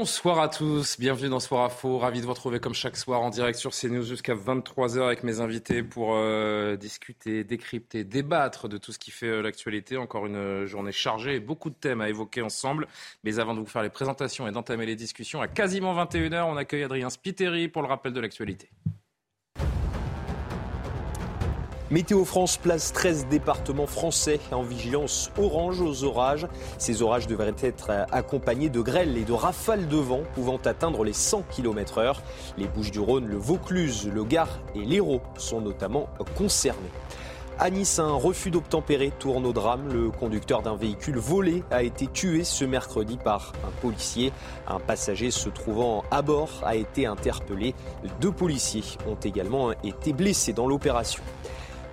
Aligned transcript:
Bonsoir 0.00 0.40
à 0.40 0.48
tous, 0.48 0.98
bienvenue 0.98 1.28
dans 1.28 1.40
Soir 1.40 1.62
Info. 1.62 1.98
Ravi 1.98 2.22
de 2.22 2.24
vous 2.24 2.32
retrouver 2.32 2.58
comme 2.58 2.72
chaque 2.72 2.96
soir 2.96 3.20
en 3.20 3.28
direct 3.28 3.58
sur 3.58 3.72
CNews 3.72 4.02
jusqu'à 4.02 4.34
23h 4.34 5.02
avec 5.02 5.24
mes 5.24 5.40
invités 5.40 5.82
pour 5.82 6.14
euh, 6.14 6.76
discuter, 6.76 7.44
décrypter, 7.44 8.02
débattre 8.02 8.66
de 8.66 8.78
tout 8.78 8.92
ce 8.92 8.98
qui 8.98 9.10
fait 9.10 9.26
euh, 9.26 9.42
l'actualité. 9.42 9.98
Encore 9.98 10.24
une 10.24 10.36
euh, 10.36 10.66
journée 10.66 10.90
chargée 10.90 11.34
et 11.34 11.40
beaucoup 11.40 11.68
de 11.68 11.74
thèmes 11.74 12.00
à 12.00 12.08
évoquer 12.08 12.40
ensemble. 12.40 12.88
Mais 13.24 13.38
avant 13.40 13.52
de 13.52 13.60
vous 13.60 13.66
faire 13.66 13.82
les 13.82 13.90
présentations 13.90 14.48
et 14.48 14.52
d'entamer 14.52 14.86
les 14.86 14.96
discussions, 14.96 15.42
à 15.42 15.48
quasiment 15.48 15.94
21h, 15.94 16.44
on 16.44 16.56
accueille 16.56 16.84
Adrien 16.84 17.10
Spiteri 17.10 17.68
pour 17.68 17.82
le 17.82 17.88
rappel 17.88 18.14
de 18.14 18.20
l'actualité. 18.20 18.70
Météo 21.90 22.24
France 22.24 22.56
place 22.56 22.92
13 22.92 23.26
départements 23.26 23.88
français 23.88 24.38
en 24.52 24.62
vigilance 24.62 25.32
orange 25.36 25.80
aux 25.80 26.04
orages. 26.04 26.46
Ces 26.78 27.02
orages 27.02 27.26
devraient 27.26 27.52
être 27.60 27.90
accompagnés 28.12 28.68
de 28.68 28.80
grêles 28.80 29.16
et 29.16 29.24
de 29.24 29.32
rafales 29.32 29.88
de 29.88 29.96
vent 29.96 30.20
pouvant 30.36 30.58
atteindre 30.64 31.02
les 31.02 31.12
100 31.12 31.42
km/h. 31.50 32.18
Les 32.58 32.68
Bouches-du-Rhône, 32.68 33.26
le 33.26 33.38
Vaucluse, 33.38 34.08
le 34.14 34.22
Gard 34.22 34.60
et 34.76 34.84
l'Hérault 34.84 35.20
sont 35.36 35.60
notamment 35.60 36.08
concernés. 36.36 36.78
À 37.58 37.70
Nice, 37.70 37.98
un 37.98 38.14
refus 38.14 38.52
d'obtempérer 38.52 39.10
tourne 39.18 39.44
au 39.44 39.52
drame. 39.52 39.92
Le 39.92 40.10
conducteur 40.10 40.62
d'un 40.62 40.76
véhicule 40.76 41.18
volé 41.18 41.64
a 41.72 41.82
été 41.82 42.06
tué 42.06 42.44
ce 42.44 42.64
mercredi 42.64 43.16
par 43.16 43.52
un 43.66 43.70
policier. 43.82 44.32
Un 44.68 44.78
passager 44.78 45.32
se 45.32 45.48
trouvant 45.48 46.04
à 46.12 46.22
bord 46.22 46.50
a 46.62 46.76
été 46.76 47.04
interpellé. 47.04 47.74
Deux 48.20 48.32
policiers 48.32 48.84
ont 49.08 49.16
également 49.16 49.72
été 49.82 50.12
blessés 50.12 50.52
dans 50.52 50.68
l'opération. 50.68 51.22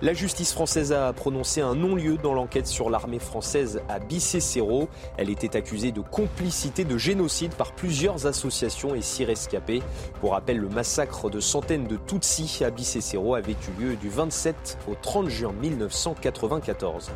La 0.00 0.12
justice 0.12 0.52
française 0.52 0.92
a 0.92 1.12
prononcé 1.12 1.60
un 1.60 1.74
non-lieu 1.74 2.18
dans 2.18 2.32
l'enquête 2.32 2.68
sur 2.68 2.88
l'armée 2.88 3.18
française 3.18 3.82
à 3.88 3.98
Bicécero. 3.98 4.88
Elle 5.16 5.28
était 5.28 5.56
accusée 5.56 5.90
de 5.90 6.00
complicité 6.00 6.84
de 6.84 6.96
génocide 6.96 7.52
par 7.52 7.72
plusieurs 7.72 8.24
associations 8.24 8.94
et 8.94 9.02
six 9.02 9.24
rescapés. 9.24 9.82
Pour 10.20 10.32
rappel, 10.32 10.58
le 10.58 10.68
massacre 10.68 11.28
de 11.30 11.40
centaines 11.40 11.88
de 11.88 11.96
Tutsis 11.96 12.62
à 12.62 12.70
Bicécero 12.70 13.34
avait 13.34 13.52
eu 13.54 13.82
lieu 13.82 13.96
du 13.96 14.08
27 14.08 14.78
au 14.88 14.94
30 14.94 15.28
juin 15.30 15.52
1994. 15.60 17.10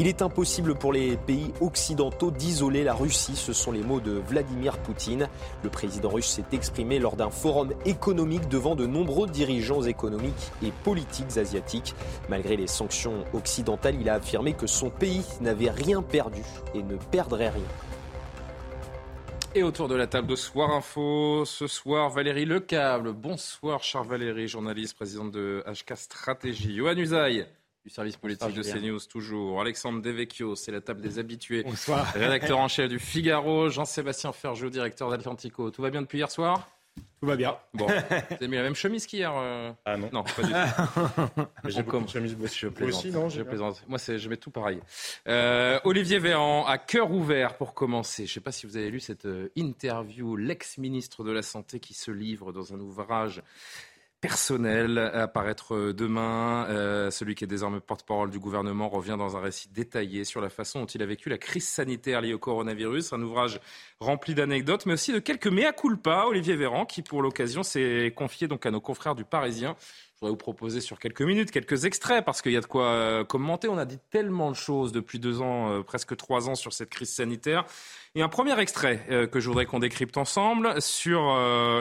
Il 0.00 0.06
est 0.06 0.22
impossible 0.22 0.76
pour 0.76 0.92
les 0.92 1.16
pays 1.16 1.52
occidentaux 1.60 2.30
d'isoler 2.30 2.84
la 2.84 2.94
Russie, 2.94 3.34
ce 3.34 3.52
sont 3.52 3.72
les 3.72 3.82
mots 3.82 3.98
de 3.98 4.12
Vladimir 4.12 4.78
Poutine. 4.78 5.28
Le 5.64 5.70
président 5.70 6.08
russe 6.08 6.28
s'est 6.28 6.44
exprimé 6.52 7.00
lors 7.00 7.16
d'un 7.16 7.30
forum 7.30 7.74
économique 7.84 8.48
devant 8.48 8.76
de 8.76 8.86
nombreux 8.86 9.26
dirigeants 9.26 9.82
économiques 9.82 10.52
et 10.62 10.70
politiques 10.84 11.36
asiatiques. 11.36 11.96
Malgré 12.28 12.56
les 12.56 12.68
sanctions 12.68 13.24
occidentales, 13.32 13.96
il 14.00 14.08
a 14.08 14.14
affirmé 14.14 14.52
que 14.52 14.68
son 14.68 14.88
pays 14.88 15.24
n'avait 15.40 15.70
rien 15.70 16.00
perdu 16.00 16.44
et 16.76 16.82
ne 16.84 16.94
perdrait 16.94 17.50
rien. 17.50 17.68
Et 19.56 19.64
autour 19.64 19.88
de 19.88 19.96
la 19.96 20.06
table 20.06 20.28
de 20.28 20.36
Soir 20.36 20.70
Info, 20.70 21.44
ce 21.44 21.66
soir, 21.66 22.10
Valérie 22.10 22.44
Lecable. 22.44 23.14
Bonsoir, 23.14 23.82
chère 23.82 24.04
Valérie, 24.04 24.46
journaliste, 24.46 24.94
présidente 24.94 25.32
de 25.32 25.64
HK 25.66 25.96
Stratégie. 25.96 26.76
Johan 26.76 26.96
Usaï, 26.96 27.48
du 27.88 27.94
service 27.94 28.16
politique 28.18 28.52
de 28.54 28.62
CNews 28.62 29.00
toujours. 29.10 29.62
Alexandre 29.62 30.02
Devecchio, 30.02 30.54
c'est 30.56 30.70
la 30.72 30.82
table 30.82 31.00
des 31.00 31.18
habitués. 31.18 31.62
Bonsoir. 31.62 32.12
Rédacteur 32.12 32.58
en 32.58 32.68
chef 32.68 32.88
du 32.90 32.98
Figaro. 32.98 33.70
Jean-Sébastien 33.70 34.32
Ferjou, 34.32 34.68
directeur 34.68 35.08
d'Atlantico. 35.08 35.70
Tout 35.70 35.80
va 35.80 35.88
bien 35.88 36.02
depuis 36.02 36.18
hier 36.18 36.30
soir? 36.30 36.68
Tout 37.20 37.26
va 37.26 37.36
bien. 37.36 37.56
Bon, 37.74 37.86
vous 37.86 37.92
avez 38.34 38.48
mis 38.48 38.56
la 38.56 38.62
même 38.62 38.74
chemise 38.74 39.06
qu'hier 39.06 39.32
euh? 39.34 39.72
Ah 39.86 39.96
non. 39.96 40.10
Non, 40.12 40.22
pas 40.22 40.42
du 40.42 40.52
tout. 40.52 41.42
J'ai 41.64 41.82
comme- 41.82 42.04
de 42.04 42.10
chemises 42.10 42.36
Je 42.54 42.68
plaisante. 42.68 42.98
aussi, 43.04 43.10
non 43.10 43.28
je 43.28 43.42
plaisante. 43.42 43.82
Moi, 43.88 43.98
je 43.98 44.28
mets 44.28 44.36
tout 44.36 44.50
pareil. 44.50 44.80
Euh, 45.26 45.80
Olivier 45.84 46.18
Véran, 46.18 46.66
à 46.66 46.76
cœur 46.76 47.10
ouvert 47.10 47.56
pour 47.56 47.72
commencer. 47.74 48.26
Je 48.26 48.30
ne 48.30 48.34
sais 48.34 48.40
pas 48.40 48.52
si 48.52 48.66
vous 48.66 48.76
avez 48.76 48.90
lu 48.90 49.00
cette 49.00 49.24
euh, 49.26 49.48
interview, 49.56 50.36
l'ex-ministre 50.36 51.24
de 51.24 51.32
la 51.32 51.42
Santé 51.42 51.80
qui 51.80 51.94
se 51.94 52.10
livre 52.10 52.52
dans 52.52 52.74
un 52.74 52.80
ouvrage 52.80 53.42
personnel 54.20 54.98
à 54.98 55.28
paraître 55.28 55.74
euh, 55.74 55.92
demain. 55.92 56.66
Euh, 56.68 57.10
celui 57.10 57.34
qui 57.34 57.44
est 57.44 57.48
désormais 57.48 57.80
porte-parole 57.80 58.30
du 58.30 58.38
gouvernement 58.38 58.88
revient 58.88 59.16
dans 59.18 59.36
un 59.36 59.40
récit 59.40 59.68
détaillé 59.68 60.24
sur 60.24 60.40
la 60.40 60.48
façon 60.48 60.80
dont 60.80 60.86
il 60.86 61.02
a 61.02 61.06
vécu 61.06 61.28
la 61.28 61.38
crise 61.38 61.68
sanitaire 61.68 62.20
liée 62.20 62.34
au 62.34 62.38
coronavirus. 62.38 63.12
Un 63.12 63.22
ouvrage 63.22 63.60
rempli 64.00 64.34
d'anecdotes, 64.34 64.86
mais 64.86 64.94
aussi 64.94 65.12
de 65.12 65.18
quelques 65.18 65.46
mea 65.46 65.72
culpa. 65.72 66.24
Olivier 66.26 66.56
Véran, 66.56 66.84
qui 66.84 67.02
pour 67.02 67.22
l'occasion 67.22 67.62
s'est 67.62 68.12
confié 68.14 68.48
donc 68.48 68.66
à 68.66 68.70
nos 68.70 68.80
confrères 68.80 69.14
du 69.14 69.24
Parisien. 69.24 69.76
Je 70.18 70.26
voudrais 70.26 70.32
vous 70.32 70.36
proposer 70.52 70.80
sur 70.80 70.98
quelques 70.98 71.22
minutes 71.22 71.52
quelques 71.52 71.84
extraits 71.84 72.24
parce 72.24 72.42
qu'il 72.42 72.50
y 72.50 72.56
a 72.56 72.60
de 72.60 72.66
quoi 72.66 72.86
euh, 72.86 73.22
commenter. 73.22 73.68
On 73.68 73.78
a 73.78 73.84
dit 73.84 74.00
tellement 74.10 74.50
de 74.50 74.56
choses 74.56 74.90
depuis 74.90 75.20
deux 75.20 75.40
ans, 75.40 75.70
euh, 75.70 75.82
presque 75.84 76.16
trois 76.16 76.48
ans 76.48 76.56
sur 76.56 76.72
cette 76.72 76.90
crise 76.90 77.14
sanitaire. 77.14 77.64
Et 78.16 78.22
un 78.22 78.28
premier 78.28 78.58
extrait 78.58 79.06
euh, 79.10 79.28
que 79.28 79.38
je 79.38 79.46
voudrais 79.46 79.66
qu'on 79.66 79.78
décrypte 79.78 80.16
ensemble 80.16 80.82
sur 80.82 81.20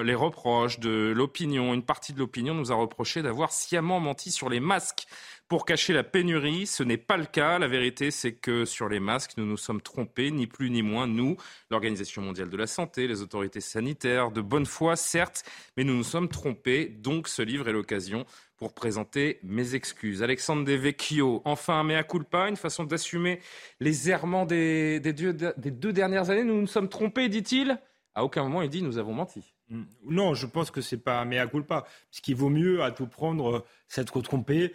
les 0.04 0.14
reproches 0.14 0.80
de 0.80 1.12
l'opinion. 1.16 1.74
Une 1.74 1.82
partie 1.82 2.14
de 2.14 2.20
l'opinion 2.20 2.54
nous 2.54 2.72
a 2.72 2.76
reproché 2.76 3.24
d'avoir 3.24 3.52
sciemment 3.52 4.00
menti 4.00 4.30
sur 4.30 4.50
les 4.50 4.60
masques 4.60 5.08
pour 5.48 5.66
cacher 5.66 5.94
la 5.94 6.04
pénurie. 6.04 6.68
Ce 6.68 6.84
n'est 6.84 6.98
pas 6.98 7.18
le 7.18 7.26
cas. 7.26 7.60
La 7.60 7.68
vérité, 7.68 8.12
c'est 8.12 8.34
que 8.34 8.66
sur 8.66 8.90
les 8.90 9.00
masques, 9.00 9.34
nous 9.38 9.46
nous 9.46 9.58
sommes 9.58 9.82
trompés, 9.82 10.32
ni 10.32 10.48
plus 10.48 10.70
ni 10.70 10.82
moins, 10.82 11.08
nous, 11.08 11.38
l'Organisation 11.70 12.22
mondiale 12.22 12.50
de 12.50 12.58
la 12.58 12.68
santé, 12.68 13.08
les 13.08 13.22
autorités 13.22 13.62
sanitaires, 13.62 14.32
de 14.32 14.42
bonne 14.42 14.66
foi, 14.66 14.96
certes, 14.96 15.44
mais 15.76 15.84
nous 15.84 15.96
nous 15.96 16.04
sommes 16.04 16.28
trompés. 16.28 16.88
Donc, 16.88 17.28
ce 17.28 17.42
livre 17.42 17.68
est 17.68 17.74
l'occasion 17.74 18.26
pour 18.58 18.74
présenter 18.74 19.40
mes 19.44 19.76
excuses. 19.76 20.24
Alexandre 20.24 20.66
Devecchio, 20.66 21.42
enfin 21.46 21.80
un 21.80 21.84
mea 21.84 22.04
culpa, 22.04 22.50
une 22.50 22.56
façon 22.58 22.84
d'assumer 22.84 23.40
les 23.80 24.10
errements 24.10 24.46
des, 24.46 25.00
deux, 25.00 25.94
dernières 25.94 26.30
années. 26.30 26.44
Nous 26.44 26.62
nous 26.62 26.68
sommes 26.68 26.90
trompés, 26.90 27.30
dit-il. 27.30 27.80
À 28.16 28.24
aucun 28.24 28.42
moment, 28.44 28.64
il 28.64 28.70
dit 28.70 28.82
nous 28.82 28.98
avons 28.98 29.14
menti. 29.14 29.54
Mm. 29.70 29.84
Non, 30.10 30.34
je 30.34 30.48
pense 30.48 30.72
que 30.72 30.82
c'est 30.82 30.98
pas 30.98 31.20
un 31.20 31.26
mea 31.26 31.46
culpa. 31.46 31.82
Parce 31.82 32.22
qu'il 32.22 32.36
vaut 32.36 32.50
mieux 32.50 32.82
à 32.82 32.90
tout 32.90 33.06
prendre 33.06 33.58
euh, 33.58 33.66
s'être 33.88 34.22
trompé 34.22 34.74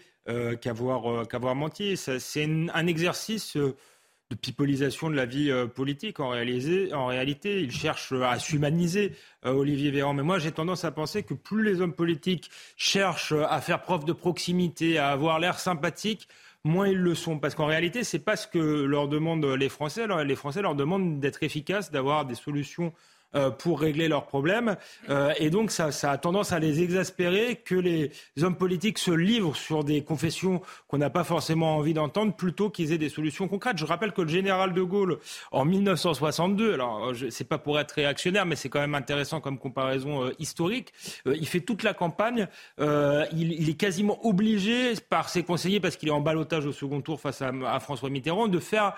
qu'avoir 0.60 1.10
euh, 1.10 1.24
qu'avoir 1.24 1.54
menti. 1.54 1.96
C'est 1.96 2.44
un 2.74 2.86
exercice 2.86 3.56
euh, 3.56 3.74
de 4.30 4.36
pipolisation 4.36 5.10
de 5.10 5.14
la 5.14 5.26
vie 5.26 5.50
euh, 5.50 5.66
politique. 5.66 6.18
En, 6.18 6.32
en 6.32 7.06
réalité, 7.06 7.60
il 7.60 7.70
cherche 7.70 8.12
euh, 8.12 8.22
à 8.24 8.38
s'humaniser, 8.38 9.12
euh, 9.44 9.52
Olivier 9.52 9.90
Véran. 9.90 10.14
Mais 10.14 10.22
moi, 10.22 10.38
j'ai 10.38 10.52
tendance 10.52 10.84
à 10.84 10.90
penser 10.90 11.22
que 11.22 11.34
plus 11.34 11.62
les 11.62 11.80
hommes 11.82 11.92
politiques 11.92 12.50
cherchent 12.76 13.32
euh, 13.32 13.44
à 13.48 13.60
faire 13.60 13.82
preuve 13.82 14.04
de 14.06 14.12
proximité, 14.14 14.96
à 14.96 15.10
avoir 15.10 15.38
l'air 15.38 15.58
sympathique, 15.58 16.28
moins 16.64 16.88
ils 16.88 16.96
le 16.98 17.14
sont. 17.14 17.38
Parce 17.38 17.54
qu'en 17.54 17.66
réalité, 17.66 18.04
c'est 18.04 18.24
pas 18.24 18.36
ce 18.36 18.46
que 18.46 18.58
leur 18.84 19.08
demandent 19.08 19.44
les 19.44 19.68
Français. 19.68 20.06
Les 20.24 20.36
Français 20.36 20.62
leur 20.62 20.76
demandent 20.76 21.20
d'être 21.20 21.42
efficaces, 21.42 21.90
d'avoir 21.90 22.24
des 22.24 22.36
solutions 22.36 22.92
euh, 23.34 23.48
pour 23.48 23.80
régler 23.80 24.08
leurs 24.08 24.26
problèmes. 24.26 24.76
Euh, 25.08 25.32
et 25.38 25.48
donc, 25.48 25.70
ça, 25.70 25.90
ça 25.90 26.10
a 26.10 26.18
tendance 26.18 26.52
à 26.52 26.58
les 26.58 26.82
exaspérer 26.82 27.56
que 27.56 27.74
les 27.74 28.10
hommes 28.42 28.56
politiques 28.56 28.98
se 28.98 29.10
livrent 29.10 29.56
sur 29.56 29.84
des 29.84 30.04
confessions 30.04 30.60
qu'on 30.86 30.98
n'a 30.98 31.08
pas 31.08 31.24
forcément 31.24 31.78
envie 31.78 31.94
d'entendre 31.94 32.34
plutôt 32.34 32.68
qu'ils 32.68 32.92
aient 32.92 32.98
des 32.98 33.08
solutions 33.08 33.48
concrètes. 33.48 33.78
Je 33.78 33.86
rappelle 33.86 34.12
que 34.12 34.20
le 34.20 34.28
général 34.28 34.74
de 34.74 34.82
Gaulle, 34.82 35.18
en 35.50 35.64
1962, 35.64 36.74
alors 36.74 37.08
euh, 37.08 37.30
c'est 37.30 37.48
pas 37.48 37.56
pour 37.56 37.80
être 37.80 37.92
réactionnaire, 37.92 38.44
mais 38.44 38.54
c'est 38.54 38.68
quand 38.68 38.80
même 38.80 38.94
intéressant 38.94 39.40
comme 39.40 39.58
comparaison 39.58 40.30
historique, 40.38 40.92
il 41.24 41.46
fait 41.46 41.60
toute 41.60 41.84
la 41.84 41.94
campagne, 41.94 42.48
il, 42.78 43.70
est 43.70 43.78
quasiment 43.78 44.26
obligé 44.26 44.94
par 45.08 45.30
ses 45.30 45.42
conseillers, 45.42 45.80
parce 45.80 45.96
qu'il 45.96 46.08
est 46.08 46.12
en 46.12 46.20
balotage 46.20 46.66
au 46.66 46.72
second 46.72 47.00
tour 47.00 47.18
face 47.20 47.40
à, 47.40 47.50
à 47.66 47.80
François 47.80 48.10
Mitterrand, 48.10 48.48
de 48.48 48.58
faire 48.58 48.94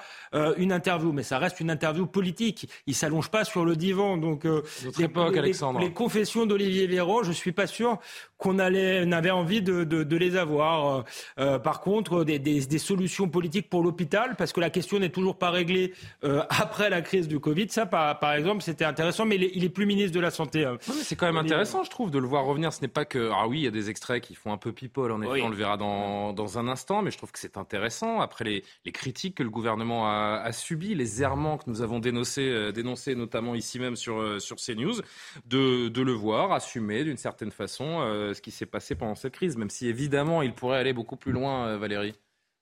une 0.57 0.73
interview. 0.73 1.13
Mais 1.13 1.23
ça 1.23 1.39
reste 1.39 1.61
une 1.61 1.71
interview 1.71 2.07
politique. 2.07 2.69
Il 2.87 2.95
s'allonge 2.95 3.31
pas 3.31 3.45
sur 3.45 3.65
le 3.65 3.77
divan. 3.77 4.17
Donc, 4.25 4.45
Notre 4.45 5.01
époque, 5.01 5.37
Alexandre. 5.37 5.81
Les, 5.81 5.93
confessions 5.93 6.47
d'Olivier 6.47 6.87
Véran, 6.87 7.23
je 7.23 7.33
suis 7.33 7.53
pas 7.53 7.67
sûr 7.67 7.99
qu'on 8.37 8.59
avait 8.59 9.31
envie 9.31 9.63
de, 9.63 9.85
de, 9.85 10.03
de 10.03 10.17
les 10.17 10.37
avoir. 10.37 11.05
Euh, 11.39 11.59
par 11.59 11.81
contre, 11.81 12.25
des, 12.25 12.39
des, 12.39 12.67
des, 12.67 12.79
solutions 12.79 13.29
politiques 13.29 13.71
pour 13.71 13.83
l'hôpital, 13.83 14.35
parce 14.37 14.53
que 14.53 14.61
la 14.61 14.71
question 14.71 14.99
n'est 14.99 15.09
toujours 15.09 15.39
pas 15.39 15.51
réglée 15.51 15.95
euh, 16.25 16.43
après 16.51 16.91
la 16.91 17.01
crise 17.01 17.29
du 17.29 17.41
Covid. 17.41 17.69
Ça, 17.71 17.87
par, 17.87 18.19
par 18.19 18.35
exemple, 18.35 18.63
c'était 18.63 18.85
intéressant, 18.85 19.25
mais 19.25 19.37
il 19.37 19.45
est, 19.45 19.51
il 19.55 19.65
est, 19.65 19.69
plus 19.69 19.87
ministre 19.87 20.15
de 20.15 20.21
la 20.21 20.31
Santé. 20.31 20.65
Hein. 20.65 20.77
c'est 20.81 21.17
quand 21.17 21.27
même 21.27 21.37
intéressant, 21.37 21.85
je 21.85 21.91
trouve, 21.91 22.11
de 22.11 22.19
le 22.19 22.27
voir 22.27 22.45
revenir. 22.45 22.73
Ce 22.73 22.81
n'est 22.83 22.89
pas 22.89 23.05
que... 23.05 23.31
Ah 23.33 23.47
oui, 23.49 23.61
il 23.61 23.65
y 23.65 23.69
a 23.69 23.71
des 23.71 23.91
extraits 23.91 24.23
qui 24.23 24.35
font 24.35 24.53
un 24.53 24.59
peu 24.59 24.73
people, 24.73 25.11
en 25.11 25.23
effet, 25.23 25.33
oui. 25.33 25.43
on 25.43 25.49
le 25.49 25.57
verra 25.57 25.77
dans, 25.77 26.33
dans 26.33 26.59
un 26.59 26.69
instant, 26.69 27.03
mais 27.03 27.11
je 27.11 27.19
trouve 27.19 27.33
que 27.33 27.39
c'est 27.39 27.57
intéressant. 27.57 28.21
Après 28.21 28.45
les, 28.45 28.65
les, 28.85 28.93
critiques 28.93 29.37
que 29.37 29.43
le 29.43 29.51
gouvernement 29.51 30.07
a, 30.07 30.41
a 30.45 30.53
subies, 30.53 30.95
les 30.95 31.23
errements 31.23 31.59
que 31.59 31.65
nous 31.67 31.83
avons 31.83 31.99
dénoncés, 31.99 32.49
euh, 32.49 32.73
dénoncés 32.73 33.15
notamment 33.15 33.55
ici 33.55 33.79
même 33.79 33.97
sur, 33.97 34.14
euh, 34.21 34.39
sur 34.39 34.57
CNews, 34.57 35.01
de, 35.47 35.89
de 35.89 36.03
le 36.03 36.13
voir 36.13 36.53
assumer 36.53 37.05
d'une 37.05 37.17
certaine 37.17 37.51
façon 37.51 38.01
euh, 38.01 38.35
ce 38.35 38.41
qui 38.41 38.51
s'est 38.51 38.67
passé 38.67 38.95
pendant 38.95 39.15
cette 39.15 39.33
crise, 39.33 39.57
même 39.57 39.71
si 39.71 39.89
évidemment 39.89 40.43
il 40.43 40.53
pourrait 40.53 40.79
aller 40.79 40.93
beaucoup 40.93 41.17
plus 41.17 41.33
loin, 41.33 41.69
euh, 41.69 41.79
Valérie. 41.79 42.15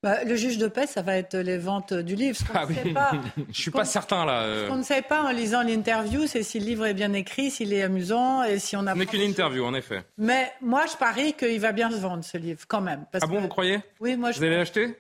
Bah, 0.03 0.25
le 0.25 0.35
juge 0.35 0.59
de 0.59 0.67
paix, 0.67 0.89
ça 0.89 1.01
va 1.01 1.17
être 1.17 1.37
les 1.37 1.59
ventes 1.59 1.95
du 1.95 2.17
livre. 2.17 2.37
Ce 2.37 2.43
ah 2.53 2.65
oui. 2.69 2.75
sait 2.75 2.93
pas, 2.93 3.13
je 3.53 3.61
suis 3.61 3.71
pas 3.71 3.85
certain 3.85 4.25
là. 4.25 4.65
Ce 4.65 4.69
qu'on 4.69 4.77
ne 4.77 4.83
sait 4.83 5.03
pas 5.03 5.23
en 5.23 5.31
lisant 5.31 5.63
l'interview, 5.63 6.27
c'est 6.27 6.43
si 6.43 6.59
le 6.59 6.67
livre 6.67 6.87
est 6.87 6.95
bien 6.95 7.13
écrit, 7.13 7.53
s'il 7.53 7.73
est 7.73 7.83
amusant 7.83 8.43
et 8.43 8.59
si 8.59 8.77
on 8.77 8.85
a. 8.89 8.95
Ce 8.95 8.99
n'est 8.99 9.07
qu'une 9.07 9.21
interview, 9.21 9.65
en 9.65 9.75
effet. 9.75 10.03
Mais 10.19 10.53
moi, 10.61 10.87
je 10.91 10.97
parie 10.97 11.35
qu'il 11.35 11.61
va 11.61 11.71
bien 11.71 11.89
se 11.93 11.99
vendre 11.99 12.25
ce 12.25 12.37
livre, 12.37 12.65
quand 12.67 12.81
même. 12.81 13.07
Parce 13.13 13.23
ah 13.23 13.29
bon, 13.29 13.37
que... 13.37 13.43
vous 13.43 13.49
croyez? 13.49 13.79
Oui, 14.01 14.17
moi. 14.17 14.33
Je... 14.33 14.39
Vous 14.39 14.45
allez 14.45 14.57
l'acheter? 14.57 14.97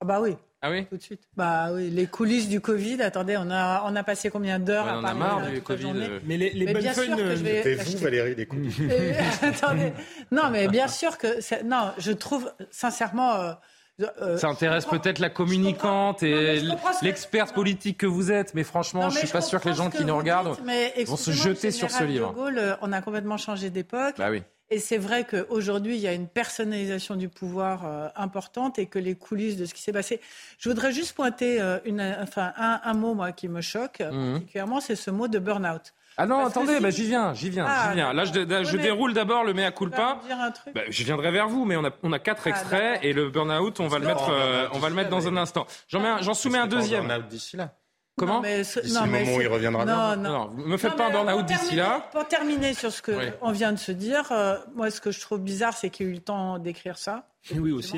Ah 0.00 0.04
bah 0.04 0.20
oui. 0.20 0.34
Ah 0.64 0.70
oui 0.70 0.86
Tout 0.86 0.96
de 0.96 1.02
suite. 1.02 1.22
Bah 1.36 1.72
oui, 1.72 1.90
les 1.90 2.06
coulisses 2.06 2.48
du 2.48 2.60
Covid. 2.60 3.02
Attendez, 3.02 3.36
on 3.36 3.50
a, 3.50 3.82
on 3.84 3.96
a 3.96 4.04
passé 4.04 4.30
combien 4.30 4.60
d'heures 4.60 4.84
ouais, 4.84 4.92
à 4.92 4.98
on 4.98 5.02
parler 5.02 5.20
a 5.20 5.24
marre 5.24 5.50
du 5.50 5.60
Covid. 5.60 5.92
Euh... 5.96 6.20
Mais 6.24 6.36
les, 6.36 6.50
les 6.50 6.66
mais 6.66 6.72
bonnes 6.74 6.82
bien 6.82 6.94
sûr 6.94 7.16
que 7.16 7.34
je 7.34 7.42
vais. 7.42 7.62
C'était 7.64 7.74
vous, 7.74 7.98
Valérie, 7.98 8.34
les 8.36 8.46
coulisses. 8.46 8.78
Attendez. 9.42 9.92
Non, 10.30 10.50
mais 10.50 10.68
bien 10.68 10.86
sûr 10.86 11.18
que. 11.18 11.64
Non, 11.64 11.90
je 11.98 12.12
trouve 12.12 12.52
sincèrement. 12.70 13.34
Euh, 13.34 13.52
euh, 14.20 14.38
ça 14.38 14.48
intéresse 14.48 14.86
peut-être 14.86 15.18
la 15.18 15.30
communicante 15.30 16.22
et 16.22 16.60
l'experte 17.02 17.52
politique 17.54 17.98
que 17.98 18.06
vous 18.06 18.32
êtes, 18.32 18.54
mais 18.54 18.64
franchement, 18.64 19.02
non, 19.02 19.08
mais 19.08 19.14
je 19.14 19.18
suis 19.18 19.28
pas 19.28 19.42
sûr 19.42 19.60
que 19.60 19.68
les 19.68 19.74
gens 19.74 19.90
qui 19.90 20.04
nous 20.04 20.16
regardent 20.16 20.56
dites, 20.96 21.08
vont 21.08 21.16
se 21.16 21.30
jeter 21.30 21.70
sur 21.72 21.90
ce 21.90 22.04
livre. 22.04 22.30
De 22.30 22.36
Gaulle, 22.36 22.78
on 22.80 22.92
a 22.92 23.02
complètement 23.02 23.36
changé 23.36 23.70
d'époque. 23.70 24.14
Bah 24.16 24.30
oui. 24.30 24.42
Et 24.72 24.78
c'est 24.78 24.96
vrai 24.96 25.26
qu'aujourd'hui, 25.26 25.96
il 25.96 26.00
y 26.00 26.08
a 26.08 26.14
une 26.14 26.26
personnalisation 26.26 27.14
du 27.14 27.28
pouvoir 27.28 27.84
euh, 27.84 28.08
importante 28.16 28.78
et 28.78 28.86
que 28.86 28.98
les 28.98 29.14
coulisses 29.14 29.58
de 29.58 29.66
ce 29.66 29.74
qui 29.74 29.82
s'est 29.82 29.92
passé. 29.92 30.18
Je 30.58 30.70
voudrais 30.70 30.92
juste 30.92 31.12
pointer 31.12 31.60
euh, 31.60 31.78
une, 31.84 32.00
enfin, 32.00 32.54
un, 32.56 32.80
un, 32.82 32.94
mot 32.94 33.12
moi, 33.12 33.32
qui 33.32 33.48
me 33.48 33.60
choque 33.60 34.00
Mhm. 34.00 34.16
mmh. 34.16 34.32
particulièrement, 34.32 34.80
c'est 34.80 34.96
ce 34.96 35.10
mot 35.10 35.28
de 35.28 35.38
burn-out. 35.38 35.92
Ah 36.16 36.24
non, 36.24 36.38
Parce 36.38 36.52
attendez, 36.52 36.76
si... 36.76 36.82
bah, 36.82 36.90
j'y 36.90 37.04
viens, 37.04 37.34
j'y 37.34 37.50
viens, 37.50 37.66
ah, 37.68 37.88
j'y 37.90 37.96
viens. 37.96 38.14
Là, 38.14 38.24
je, 38.24 38.32
là, 38.32 38.62
je 38.62 38.76
mais... 38.78 38.82
déroule 38.82 39.12
d'abord 39.12 39.44
le 39.44 39.52
mea 39.52 39.72
culpa. 39.72 40.20
Bah, 40.74 40.80
je 40.88 41.04
viendrai 41.04 41.30
vers 41.30 41.48
vous, 41.48 41.66
mais 41.66 41.76
on 41.76 41.84
a, 41.84 41.90
on 42.02 42.12
a 42.12 42.18
quatre 42.18 42.46
extraits 42.46 42.98
ah, 43.02 43.04
et 43.04 43.12
le 43.12 43.28
burn-out, 43.28 43.78
on 43.78 43.88
va 43.88 43.98
le 43.98 44.06
mettre, 44.06 44.30
euh, 44.30 44.68
on 44.72 44.78
va 44.78 44.88
le 44.88 44.94
mettre 44.94 45.10
dans 45.10 45.28
un 45.28 45.36
instant. 45.36 45.66
J'en 45.88 46.32
soumets 46.34 46.58
un 46.58 46.66
deuxième. 46.66 47.08
Burn-out 47.08 47.28
d'ici 47.28 47.58
là. 47.58 47.74
Comment 48.16 48.34
non, 48.36 48.40
mais 48.42 48.62
ce, 48.62 48.78
non, 48.92 49.04
le 49.06 49.10
mais 49.10 49.24
moment 49.24 49.36
où 49.36 49.40
il 49.40 49.48
reviendra 49.48 49.84
non. 49.86 50.16
Non, 50.16 50.50
non. 50.50 50.50
me 50.66 50.76
faites 50.76 50.96
pas 50.96 51.06
un 51.06 51.10
burn-out 51.10 51.46
d'ici 51.46 51.76
là. 51.76 52.08
Pour 52.12 52.28
terminer 52.28 52.74
sur 52.74 52.92
ce 52.92 53.00
que 53.00 53.12
Oui. 53.12 53.30
on 53.40 53.52
vient 53.52 53.72
de 53.72 53.78
se 53.78 53.90
dire, 53.92 54.30
euh, 54.32 54.56
moi, 54.74 54.90
ce 54.90 55.00
que 55.00 55.10
je 55.10 55.20
trouve 55.20 55.40
bizarre, 55.40 55.72
c'est 55.74 55.88
qu'il 55.88 56.06
y 56.06 56.08
a 56.10 56.12
eu 56.12 56.16
le 56.16 56.20
temps 56.20 56.58
d'écrire 56.58 56.98
ça. 56.98 57.26
Oui, 57.56 57.72
aussi. 57.72 57.96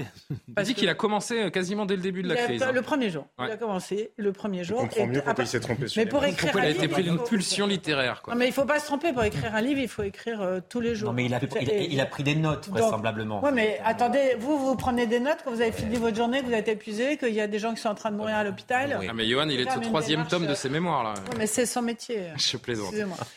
Il 0.56 0.62
dit 0.64 0.74
qu'il 0.74 0.88
a 0.88 0.94
commencé 0.94 1.50
quasiment 1.50 1.84
dès 1.86 1.96
le 1.96 2.02
début 2.02 2.22
de 2.22 2.28
la 2.28 2.36
crise. 2.36 2.62
hein. 2.62 2.72
Le 2.72 2.82
premier 2.82 3.10
jour. 3.10 3.26
Ouais. 3.38 3.46
Il 3.48 3.52
a 3.52 3.56
commencé 3.56 4.10
le 4.16 4.32
premier 4.32 4.64
jour. 4.64 4.78
On 4.80 4.88
comprend 4.88 5.06
mieux 5.06 5.20
pourquoi 5.20 5.44
il 5.44 5.46
s'est 5.46 5.60
trompé 5.60 5.86
sur 5.86 6.00
Mais 6.02 6.06
pour 6.08 6.24
écrire 6.24 6.50
Pourquoi 6.52 6.60
un 6.62 6.64
il 6.64 6.66
a 6.68 6.70
été 6.70 6.88
pris 6.88 7.02
d'une 7.02 7.18
pulsion 7.22 7.66
littéraire 7.66 8.22
quoi. 8.22 8.32
Non, 8.34 8.38
mais 8.40 8.46
il 8.46 8.52
faut 8.52 8.64
pas 8.64 8.80
se 8.80 8.86
tromper. 8.86 9.12
Pour 9.12 9.22
écrire 9.24 9.54
un 9.54 9.60
livre, 9.60 9.80
il 9.80 9.88
faut 9.88 10.02
écrire 10.02 10.40
euh, 10.40 10.60
tous 10.68 10.80
les 10.80 10.94
jours. 10.94 11.10
Non, 11.10 11.14
mais 11.14 11.26
il 11.26 11.34
a, 11.34 11.40
il, 11.60 11.70
Et- 11.70 11.88
il 11.92 12.00
a 12.00 12.06
pris 12.06 12.22
des 12.22 12.34
notes, 12.34 12.68
vraisemblablement. 12.68 13.42
Ouais, 13.44 13.52
mais 13.52 13.80
attendez, 13.84 14.36
vous, 14.38 14.58
vous 14.58 14.76
prenez 14.76 15.06
des 15.06 15.20
notes 15.20 15.38
quand 15.44 15.50
vous 15.52 15.60
avez 15.60 15.72
fini 15.72 15.96
votre 15.96 16.16
journée, 16.16 16.40
que 16.40 16.46
vous 16.46 16.52
êtes 16.54 16.68
épuisé, 16.68 17.16
qu'il 17.18 17.34
y 17.34 17.40
a 17.40 17.46
des 17.46 17.58
gens 17.58 17.74
qui 17.74 17.80
sont 17.82 17.90
en 17.90 17.94
train 17.94 18.10
de 18.10 18.16
mourir 18.16 18.36
à 18.36 18.44
l'hôpital. 18.44 18.96
Oui. 18.98 19.06
Ah, 19.10 19.12
mais 19.14 19.26
Johan, 19.28 19.48
il 19.48 19.60
est 19.60 19.76
au 19.76 19.80
troisième 19.80 20.26
tome 20.26 20.46
de 20.46 20.52
euh, 20.52 20.54
ses 20.54 20.68
mémoires 20.70 21.04
là. 21.04 21.14
Mais 21.38 21.46
c'est 21.46 21.66
son 21.66 21.82
métier. 21.82 22.22
Je 22.36 22.56
plaisante. 22.56 22.94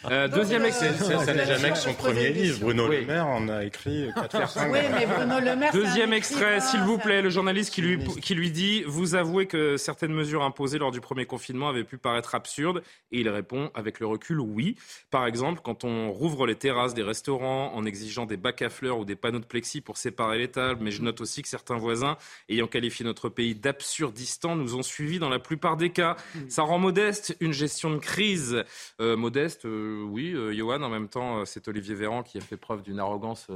Euh, 0.09 0.27
deuxième 0.29 0.63
euh, 0.63 0.67
extrait. 0.67 0.93
Ça, 0.93 1.33
n'est 1.33 1.45
jamais 1.45 1.71
que 1.71 1.77
son 1.77 1.93
premier 1.93 2.29
livre. 2.29 2.59
Bruno 2.61 2.87
Oui. 2.89 3.01
Le 3.01 3.07
Maire 3.07 3.27
en 3.27 3.47
a 3.49 3.63
écrit 3.65 4.09
4 4.15 4.31
fois 4.37 4.47
5. 4.47 4.71
Oui, 4.71 4.79
mais 4.97 5.05
Bruno 5.05 5.39
Le 5.39 5.55
Maire. 5.55 5.71
Deuxième 5.97 6.13
extrait, 6.13 6.61
s'il 6.61 6.81
vous 6.81 6.99
plaît, 6.99 7.23
le 7.23 7.31
journaliste 7.31 7.73
qui 7.73 7.81
lui, 7.81 7.97
qui 8.21 8.35
lui 8.35 8.51
dit 8.51 8.83
Vous 8.83 9.15
avouez 9.15 9.47
que 9.47 9.77
certaines 9.77 10.13
mesures 10.13 10.43
imposées 10.43 10.77
lors 10.77 10.91
du 10.91 11.01
premier 11.01 11.25
confinement 11.25 11.69
avaient 11.69 11.83
pu 11.83 11.97
paraître 11.97 12.35
absurdes 12.35 12.83
Et 13.11 13.21
il 13.21 13.29
répond 13.29 13.71
avec 13.73 13.99
le 13.99 14.05
recul 14.05 14.39
Oui. 14.39 14.75
Par 15.09 15.25
exemple, 15.25 15.61
quand 15.63 15.85
on 15.85 16.11
rouvre 16.11 16.45
les 16.45 16.53
terrasses 16.53 16.93
des 16.93 17.01
restaurants 17.01 17.73
en 17.73 17.83
exigeant 17.83 18.27
des 18.27 18.37
bacs 18.37 18.61
à 18.61 18.69
fleurs 18.69 18.99
ou 18.99 19.05
des 19.05 19.15
panneaux 19.15 19.39
de 19.39 19.45
plexi 19.45 19.81
pour 19.81 19.97
séparer 19.97 20.37
les 20.37 20.49
tables. 20.49 20.83
Mais 20.83 20.91
je 20.91 21.01
note 21.01 21.19
aussi 21.19 21.41
que 21.41 21.47
certains 21.47 21.77
voisins, 21.77 22.15
ayant 22.47 22.67
qualifié 22.67 23.03
notre 23.03 23.27
pays 23.27 23.55
d'absurdistan, 23.55 24.55
nous 24.55 24.75
ont 24.75 24.83
suivis 24.83 25.17
dans 25.17 25.29
la 25.29 25.39
plupart 25.39 25.77
des 25.77 25.89
cas. 25.89 26.15
Ça 26.47 26.61
rend 26.61 26.77
modeste 26.77 27.35
une 27.39 27.53
gestion 27.53 27.89
de 27.89 27.97
crise. 27.97 28.63
Euh, 29.01 29.17
modeste, 29.17 29.65
euh, 29.65 30.03
oui, 30.03 30.31
euh, 30.35 30.53
Johan, 30.53 30.83
en 30.83 30.89
même 30.89 31.09
temps, 31.09 31.39
euh, 31.39 31.45
c'est 31.45 31.67
Olivier 31.67 31.95
Véran 31.95 32.21
qui 32.21 32.37
a 32.37 32.41
fait 32.41 32.55
preuve 32.55 32.83
d'une 32.83 32.99
arrogance 32.99 33.47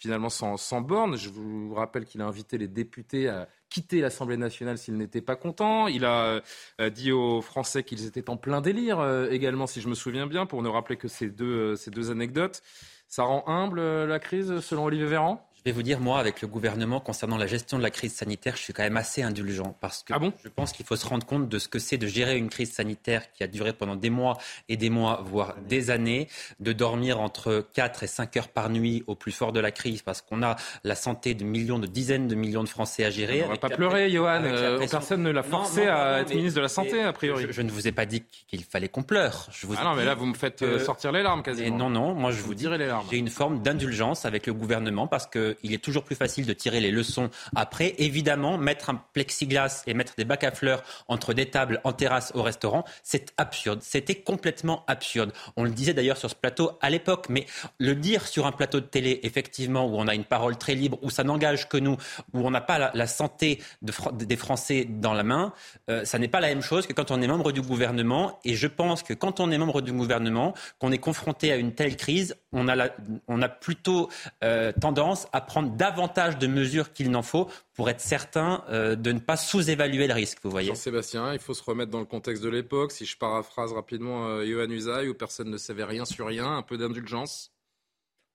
finalement 0.00 0.30
sans, 0.30 0.56
sans 0.56 0.80
borne. 0.80 1.18
Je 1.18 1.28
vous 1.28 1.57
rappelle 1.72 2.04
qu'il 2.04 2.20
a 2.20 2.26
invité 2.26 2.58
les 2.58 2.68
députés 2.68 3.28
à 3.28 3.48
quitter 3.70 4.00
l'Assemblée 4.00 4.36
nationale 4.36 4.78
s'ils 4.78 4.96
n'étaient 4.96 5.20
pas 5.20 5.36
contents. 5.36 5.86
Il 5.88 6.04
a 6.04 6.40
euh, 6.80 6.90
dit 6.90 7.12
aux 7.12 7.40
Français 7.40 7.82
qu'ils 7.82 8.06
étaient 8.06 8.28
en 8.30 8.36
plein 8.36 8.60
délire 8.60 9.00
euh, 9.00 9.28
également, 9.30 9.66
si 9.66 9.80
je 9.80 9.88
me 9.88 9.94
souviens 9.94 10.26
bien, 10.26 10.46
pour 10.46 10.62
ne 10.62 10.68
rappeler 10.68 10.96
que 10.96 11.08
ces 11.08 11.28
deux, 11.28 11.44
euh, 11.44 11.76
ces 11.76 11.90
deux 11.90 12.10
anecdotes. 12.10 12.62
Ça 13.06 13.22
rend 13.22 13.44
humble 13.46 13.80
la 13.80 14.18
crise, 14.18 14.60
selon 14.60 14.84
Olivier 14.84 15.06
Véran? 15.06 15.47
Vais 15.68 15.72
vous 15.74 15.82
dire, 15.82 16.00
moi, 16.00 16.18
avec 16.18 16.42
le 16.42 16.48
gouvernement, 16.48 17.00
concernant 17.00 17.36
la 17.36 17.46
gestion 17.46 17.78
de 17.78 17.82
la 17.82 17.90
crise 17.90 18.14
sanitaire, 18.14 18.56
je 18.56 18.62
suis 18.62 18.72
quand 18.72 18.82
même 18.82 18.96
assez 18.96 19.22
indulgent 19.22 19.76
parce 19.80 20.02
que 20.02 20.12
Ah 20.14 20.18
bon? 20.18 20.32
je 20.44 20.48
pense 20.48 20.72
qu'il 20.72 20.84
faut 20.86 20.96
se 20.96 21.06
rendre 21.06 21.26
compte 21.26 21.48
de 21.48 21.58
ce 21.58 21.68
que 21.68 21.78
c'est 21.78 21.96
de 21.98 22.06
gérer 22.06 22.36
une 22.36 22.48
crise 22.48 22.72
sanitaire 22.72 23.32
qui 23.32 23.42
a 23.42 23.46
duré 23.46 23.72
pendant 23.72 23.96
des 23.96 24.10
mois 24.10 24.36
et 24.68 24.76
des 24.76 24.90
mois, 24.90 25.22
voire 25.24 25.54
des 25.68 25.90
années, 25.90 26.28
de 26.60 26.72
dormir 26.72 27.20
entre 27.20 27.66
4 27.74 28.02
et 28.02 28.06
5 28.06 28.36
heures 28.36 28.48
par 28.48 28.70
nuit 28.70 29.04
au 29.06 29.14
plus 29.14 29.32
fort 29.32 29.52
de 29.52 29.60
la 29.60 29.70
crise 29.70 30.02
parce 30.02 30.20
qu'on 30.22 30.42
a 30.42 30.56
la 30.84 30.94
santé 30.94 31.34
de 31.34 31.44
millions, 31.44 31.78
de 31.78 31.86
dizaines 31.86 32.28
de 32.28 32.34
millions 32.34 32.64
de 32.64 32.68
Français 32.68 33.04
à 33.04 33.10
gérer. 33.10 33.38
On 33.42 33.46
va 33.46 33.48
avec 33.50 33.60
pas 33.60 33.70
pleurer, 33.70 34.10
Johan. 34.10 34.42
Euh, 34.44 34.86
personne 34.90 35.22
ne 35.22 35.30
l'a 35.30 35.42
forcé 35.42 35.86
non, 35.86 35.92
non, 35.92 35.98
à 35.98 36.18
être 36.20 36.28
mais- 36.30 36.36
ministre 36.36 36.56
de 36.56 36.62
la 36.62 36.68
Santé, 36.68 37.02
a 37.02 37.12
priori. 37.12 37.44
Je, 37.48 37.52
je 37.52 37.62
ne 37.62 37.70
vous 37.70 37.86
ai 37.88 37.92
pas 37.92 38.06
dit 38.06 38.22
qu'il 38.48 38.64
fallait 38.64 38.88
qu'on 38.88 39.02
pleure. 39.02 39.46
Je 39.52 39.66
vous 39.66 39.74
Ah 39.78 39.84
non, 39.84 39.94
mais 39.94 40.04
là, 40.04 40.14
vous 40.14 40.26
me 40.26 40.34
faites 40.34 40.62
euh, 40.62 40.78
que- 40.78 40.84
sortir 40.84 41.12
les 41.12 41.22
larmes 41.22 41.40
Et 41.40 41.42
quasiment. 41.42 41.76
non, 41.76 41.90
non, 41.90 42.14
moi 42.14 42.30
je 42.32 42.40
Vous 42.40 42.46
vous 42.48 42.54
direz 42.54 42.78
les 42.78 42.86
larmes. 42.86 43.06
j'ai 43.10 43.18
une 43.18 43.28
forme 43.28 43.62
d'indulgence 43.62 44.24
avec 44.24 44.46
le 44.46 44.54
gouvernement 44.54 45.06
parce 45.06 45.26
qu'il 45.58 45.72
est 45.72 45.82
toujours 45.82 46.04
plus 46.04 46.16
facile 46.16 46.46
de 46.46 46.52
tirer 46.52 46.80
les 46.80 46.90
leçons 46.90 47.30
après. 47.54 47.94
Évidemment, 47.98 48.58
mettre 48.58 48.90
un 48.90 49.02
plexiglas 49.12 49.82
et 49.86 49.94
mettre 49.94 50.14
des 50.16 50.24
bacs 50.24 50.44
à 50.44 50.50
fleurs 50.50 50.82
entre 51.08 51.34
des 51.34 51.46
tables 51.46 51.80
en 51.84 51.92
terrasse 51.92 52.32
au 52.34 52.42
restaurant, 52.42 52.84
c'est 53.02 53.32
absurde. 53.36 53.80
C'était 53.82 54.16
complètement 54.16 54.84
absurde. 54.86 55.32
On 55.56 55.64
le 55.64 55.70
disait 55.70 55.94
d'ailleurs 55.94 56.16
sur 56.16 56.30
ce 56.30 56.34
plateau 56.34 56.72
à 56.80 56.90
l'époque, 56.90 57.26
mais 57.28 57.46
le 57.78 57.94
dire 57.94 58.26
sur 58.26 58.46
un 58.46 58.52
plateau 58.52 58.80
de 58.80 58.86
télé, 58.86 59.20
effectivement, 59.22 59.86
où 59.86 59.96
on 59.96 60.08
a 60.08 60.14
une 60.14 60.24
parole 60.24 60.56
très 60.56 60.74
libre, 60.74 60.98
où 61.02 61.10
ça 61.10 61.24
n'engage 61.24 61.68
que 61.68 61.76
nous, 61.76 61.96
où 62.32 62.46
on 62.46 62.50
n'a 62.50 62.60
pas 62.60 62.90
la, 62.94 63.06
santé 63.06 63.60
des 63.82 64.36
Français 64.36 64.86
dans 64.88 65.14
la 65.14 65.22
main, 65.22 65.52
euh, 65.90 66.04
ça 66.04 66.18
n'est 66.18 66.28
pas 66.28 66.40
la 66.40 66.48
même 66.48 66.62
chose 66.62 66.86
que 66.86 66.92
quand 66.92 67.10
on 67.10 67.20
est 67.22 67.26
membre 67.26 67.52
du 67.52 67.62
gouvernement. 67.62 68.38
Et 68.44 68.54
je 68.54 68.66
pense 68.66 69.02
que 69.02 69.14
quand 69.14 69.40
on 69.40 69.50
est 69.50 69.58
membre 69.58 69.80
du 69.80 69.92
gouvernement, 69.92 70.54
qu'on 70.78 70.92
est 70.92 70.98
confronté 70.98 71.52
à 71.52 71.56
une 71.56 71.74
telle 71.74 71.96
crise, 71.96 72.36
on 72.52 72.68
a, 72.68 72.76
la- 72.76 72.94
on 73.26 73.42
a 73.42 73.48
plutôt 73.48 74.08
euh, 74.44 74.72
tendance 74.80 75.26
à 75.32 75.37
prendre 75.40 75.70
davantage 75.76 76.38
de 76.38 76.46
mesures 76.46 76.92
qu'il 76.92 77.10
n'en 77.10 77.22
faut 77.22 77.48
pour 77.74 77.88
être 77.90 78.00
certain 78.00 78.64
euh, 78.70 78.94
de 78.96 79.12
ne 79.12 79.18
pas 79.18 79.36
sous-évaluer 79.36 80.06
le 80.06 80.14
risque, 80.14 80.38
vous 80.42 80.50
voyez. 80.50 80.68
Jean-Sébastien, 80.68 81.32
il 81.32 81.38
faut 81.38 81.54
se 81.54 81.62
remettre 81.62 81.90
dans 81.90 82.00
le 82.00 82.04
contexte 82.06 82.42
de 82.42 82.48
l'époque. 82.48 82.92
Si 82.92 83.06
je 83.06 83.16
paraphrase 83.16 83.72
rapidement 83.72 84.26
euh, 84.28 84.44
Johan 84.46 84.70
Usaï, 84.70 85.08
où 85.08 85.14
personne 85.14 85.50
ne 85.50 85.56
savait 85.58 85.84
rien 85.84 86.04
sur 86.04 86.26
rien, 86.26 86.56
un 86.56 86.62
peu 86.62 86.76
d'indulgence. 86.78 87.52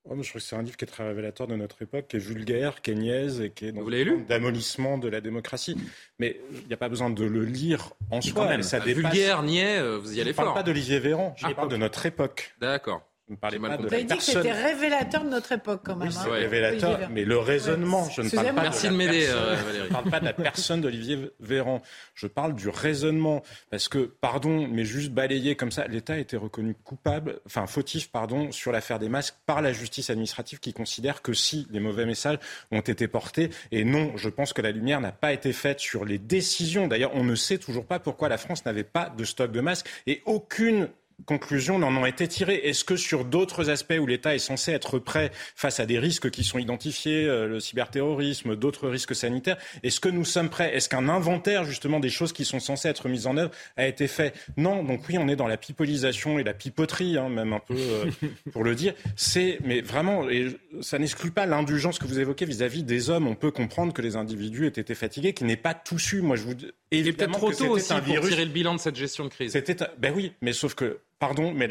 Oh, 0.06 0.16
je 0.22 0.28
trouve 0.30 0.42
que 0.42 0.46
c'est 0.46 0.58
un 0.58 0.62
livre 0.62 0.76
qui 0.76 0.84
est 0.84 0.88
très 0.88 1.08
révélateur 1.08 1.48
de 1.48 1.56
notre 1.56 1.82
époque, 1.82 2.08
qui 2.10 2.18
est 2.18 2.20
vulgaire, 2.20 2.82
qui 2.82 2.92
est 2.92 2.96
niaise 2.96 3.40
et 3.40 3.52
qui 3.52 3.68
est 3.68 3.72
dans 3.72 3.86
d'amollissement 4.28 4.98
de 4.98 5.08
la 5.08 5.22
démocratie. 5.22 5.78
Mais 6.20 6.42
il 6.52 6.68
n'y 6.68 6.74
a 6.74 6.78
pas 6.78 6.90
besoin 6.90 7.10
de 7.10 7.24
le 7.24 7.46
lire 7.46 7.94
en 8.12 8.20
soi. 8.20 8.50
même. 8.50 8.64
Ça 8.64 8.80
Ah, 8.82 8.86
dépasse- 8.86 8.96
Vulgaire, 9.14 9.44
niais, 9.44 9.78
euh, 9.80 9.98
vous 9.98 10.12
y 10.12 10.16
Je 10.18 10.22
allez 10.22 10.32
ne 10.32 10.36
parle 10.36 10.48
fort. 10.50 10.56
pas 10.56 10.64
d'Olivier 10.64 11.00
Véran, 11.00 11.34
je 11.38 11.46
Ah, 11.48 11.54
parle 11.54 11.70
de 11.70 11.78
notre 11.78 12.06
époque. 12.06 12.54
D'accord. 12.60 13.02
Je 13.30 13.34
ne 13.34 13.38
parlais 13.38 13.56
J'ai 13.56 13.62
mal 13.62 13.72
pas 13.72 13.78
de 13.78 13.88
Vous 13.88 13.94
avez 13.94 14.04
la 14.04 14.10
dit 14.10 14.18
que 14.18 14.24
c'était 14.24 14.52
révélateur 14.52 15.24
de 15.24 15.30
notre 15.30 15.52
époque 15.54 15.82
quand 15.86 15.96
même. 15.96 16.10
Oui, 16.10 16.14
c'est 16.14 16.30
hein. 16.30 16.34
Révélateur, 16.34 17.10
mais 17.10 17.24
le 17.24 17.38
raisonnement, 17.38 18.10
je 18.10 18.22
ne 18.22 18.30
parle 18.30 18.48
Excusez-moi. 18.48 18.54
pas 18.54 18.60
de 18.60 18.64
Merci 18.64 18.86
la 18.86 18.92
de 18.92 18.98
m'aider, 18.98 19.20
personne. 19.26 19.40
euh, 19.44 19.86
Je 19.86 19.90
parle 19.94 20.10
pas 20.12 20.20
de 20.20 20.26
la 20.26 20.34
personne 20.34 20.82
d'Olivier 20.82 21.32
Véran. 21.40 21.82
Je 22.16 22.28
parle 22.28 22.54
du 22.54 22.68
raisonnement. 22.68 23.42
Parce 23.72 23.88
que, 23.88 24.00
pardon, 24.00 24.68
mais 24.70 24.84
juste 24.84 25.12
balayé 25.12 25.56
comme 25.56 25.72
ça, 25.72 25.88
l'État 25.88 26.14
a 26.14 26.18
été 26.18 26.36
reconnu 26.36 26.76
coupable, 26.84 27.40
enfin 27.46 27.66
fautif, 27.66 28.12
pardon, 28.12 28.52
sur 28.52 28.74
l'affaire 28.74 29.00
des 29.00 29.08
masques 29.10 29.36
par 29.46 29.62
la 29.62 29.72
justice 29.72 30.10
administrative 30.10 30.60
qui 30.60 30.74
considère 30.74 31.22
que 31.22 31.32
si 31.34 31.66
les 31.72 31.80
mauvais 31.80 32.06
messages 32.06 32.40
ont 32.72 32.82
été 32.82 33.08
portés, 33.08 33.52
et 33.72 33.86
non, 33.86 34.18
je 34.18 34.28
pense 34.28 34.52
que 34.52 34.62
la 34.62 34.72
lumière 34.72 35.00
n'a 35.00 35.14
pas 35.14 35.32
été 35.32 35.54
faite 35.54 35.80
sur 35.80 36.04
les 36.04 36.18
décisions. 36.18 36.88
D'ailleurs, 36.88 37.12
on 37.16 37.24
ne 37.24 37.36
sait 37.36 37.58
toujours 37.58 37.86
pas 37.86 38.00
pourquoi 38.00 38.28
la 38.28 38.38
France 38.38 38.66
n'avait 38.66 38.84
pas 38.84 39.10
de 39.18 39.24
stock 39.24 39.52
de 39.54 39.62
masques 39.62 39.88
et 40.08 40.22
aucune 40.26 40.90
conclusions 41.26 41.80
n'en 41.80 41.96
ont 41.96 42.06
été 42.06 42.28
tirées 42.28 42.62
Est-ce 42.64 42.84
que 42.84 42.96
sur 42.96 43.26
d'autres 43.26 43.70
aspects 43.70 43.96
où 44.00 44.06
l'État 44.06 44.36
est 44.36 44.40
censé 44.40 44.72
être 44.72 45.00
prêt 45.00 45.32
face 45.56 45.80
à 45.80 45.86
des 45.86 46.00
risques 46.00 46.30
qui 46.30 46.44
sont 46.44 46.60
identifiés, 46.60 47.26
euh, 47.26 47.48
le 47.48 47.60
cyberterrorisme, 47.60 48.56
d'autres 48.56 48.90
risques 48.90 49.16
sanitaires, 49.16 49.58
est-ce 49.84 50.00
que 50.00 50.10
nous 50.10 50.26
sommes 50.26 50.50
prêts? 50.50 50.76
Est-ce 50.76 50.90
qu'un 50.90 51.10
inventaire 51.10 51.64
justement 51.64 52.00
des 52.00 52.10
choses 52.10 52.34
qui 52.34 52.46
sont 52.46 52.60
censées 52.60 52.90
être 52.90 53.10
mises 53.10 53.28
en 53.28 53.38
œuvre 53.38 53.52
a 53.78 53.88
été 53.88 54.08
fait? 54.08 54.34
Non, 54.58 54.84
donc 54.84 55.08
oui, 55.08 55.18
on 55.18 55.28
est 55.28 55.36
dans 55.36 55.48
la 55.48 55.58
pipolisation 55.58 56.40
et 56.40 56.44
la 56.44 56.54
pipoterie, 56.54 57.18
hein, 57.18 57.30
même 57.30 57.54
un 57.54 57.60
peu 57.60 57.76
euh, 57.78 58.06
pour 58.52 58.64
le 58.64 58.76
dire. 58.76 58.94
C'est, 59.16 59.60
mais 59.64 59.82
vraiment, 59.82 60.30
et 60.30 60.48
ça 60.82 61.00
n'exclut 61.00 61.32
pas 61.32 61.46
l'indulgence 61.46 62.00
que 62.00 62.08
vous 62.08 62.20
évoquez 62.20 62.46
vis-à-vis 62.46 62.84
des 62.84 63.10
hommes. 63.10 63.28
On 63.28 63.36
peut 63.36 63.52
comprendre 63.52 63.94
que 63.94 64.02
les 64.02 64.16
individus 64.16 64.66
aient 64.66 64.70
été 64.70 64.96
fatigués, 64.96 65.34
qu'ils 65.34 65.48
n'aient 65.48 65.56
pas 65.56 65.74
tout 65.74 66.00
su. 66.00 66.22
Moi, 66.22 66.36
je 66.36 66.44
vous 66.44 66.56
il 67.00 67.08
est 67.08 67.14
peut-être 67.14 67.32
trop 67.32 67.52
tôt 67.52 67.70
aussi 67.70 67.94
pour 67.94 68.04
tirer 68.04 68.46
le 68.46 68.52
bilan 68.52 68.76
de 68.76 68.80
cette 68.80 68.96
gestion 68.96 69.26
de 69.26 69.30
crise. 69.30 69.52
C'était, 69.52 69.76
ben 69.98 70.14
oui, 70.16 70.34
mais 70.42 70.54
sauf 70.54 70.76
que 70.76 71.00
Pardon, 71.24 71.54
mais 71.56 71.70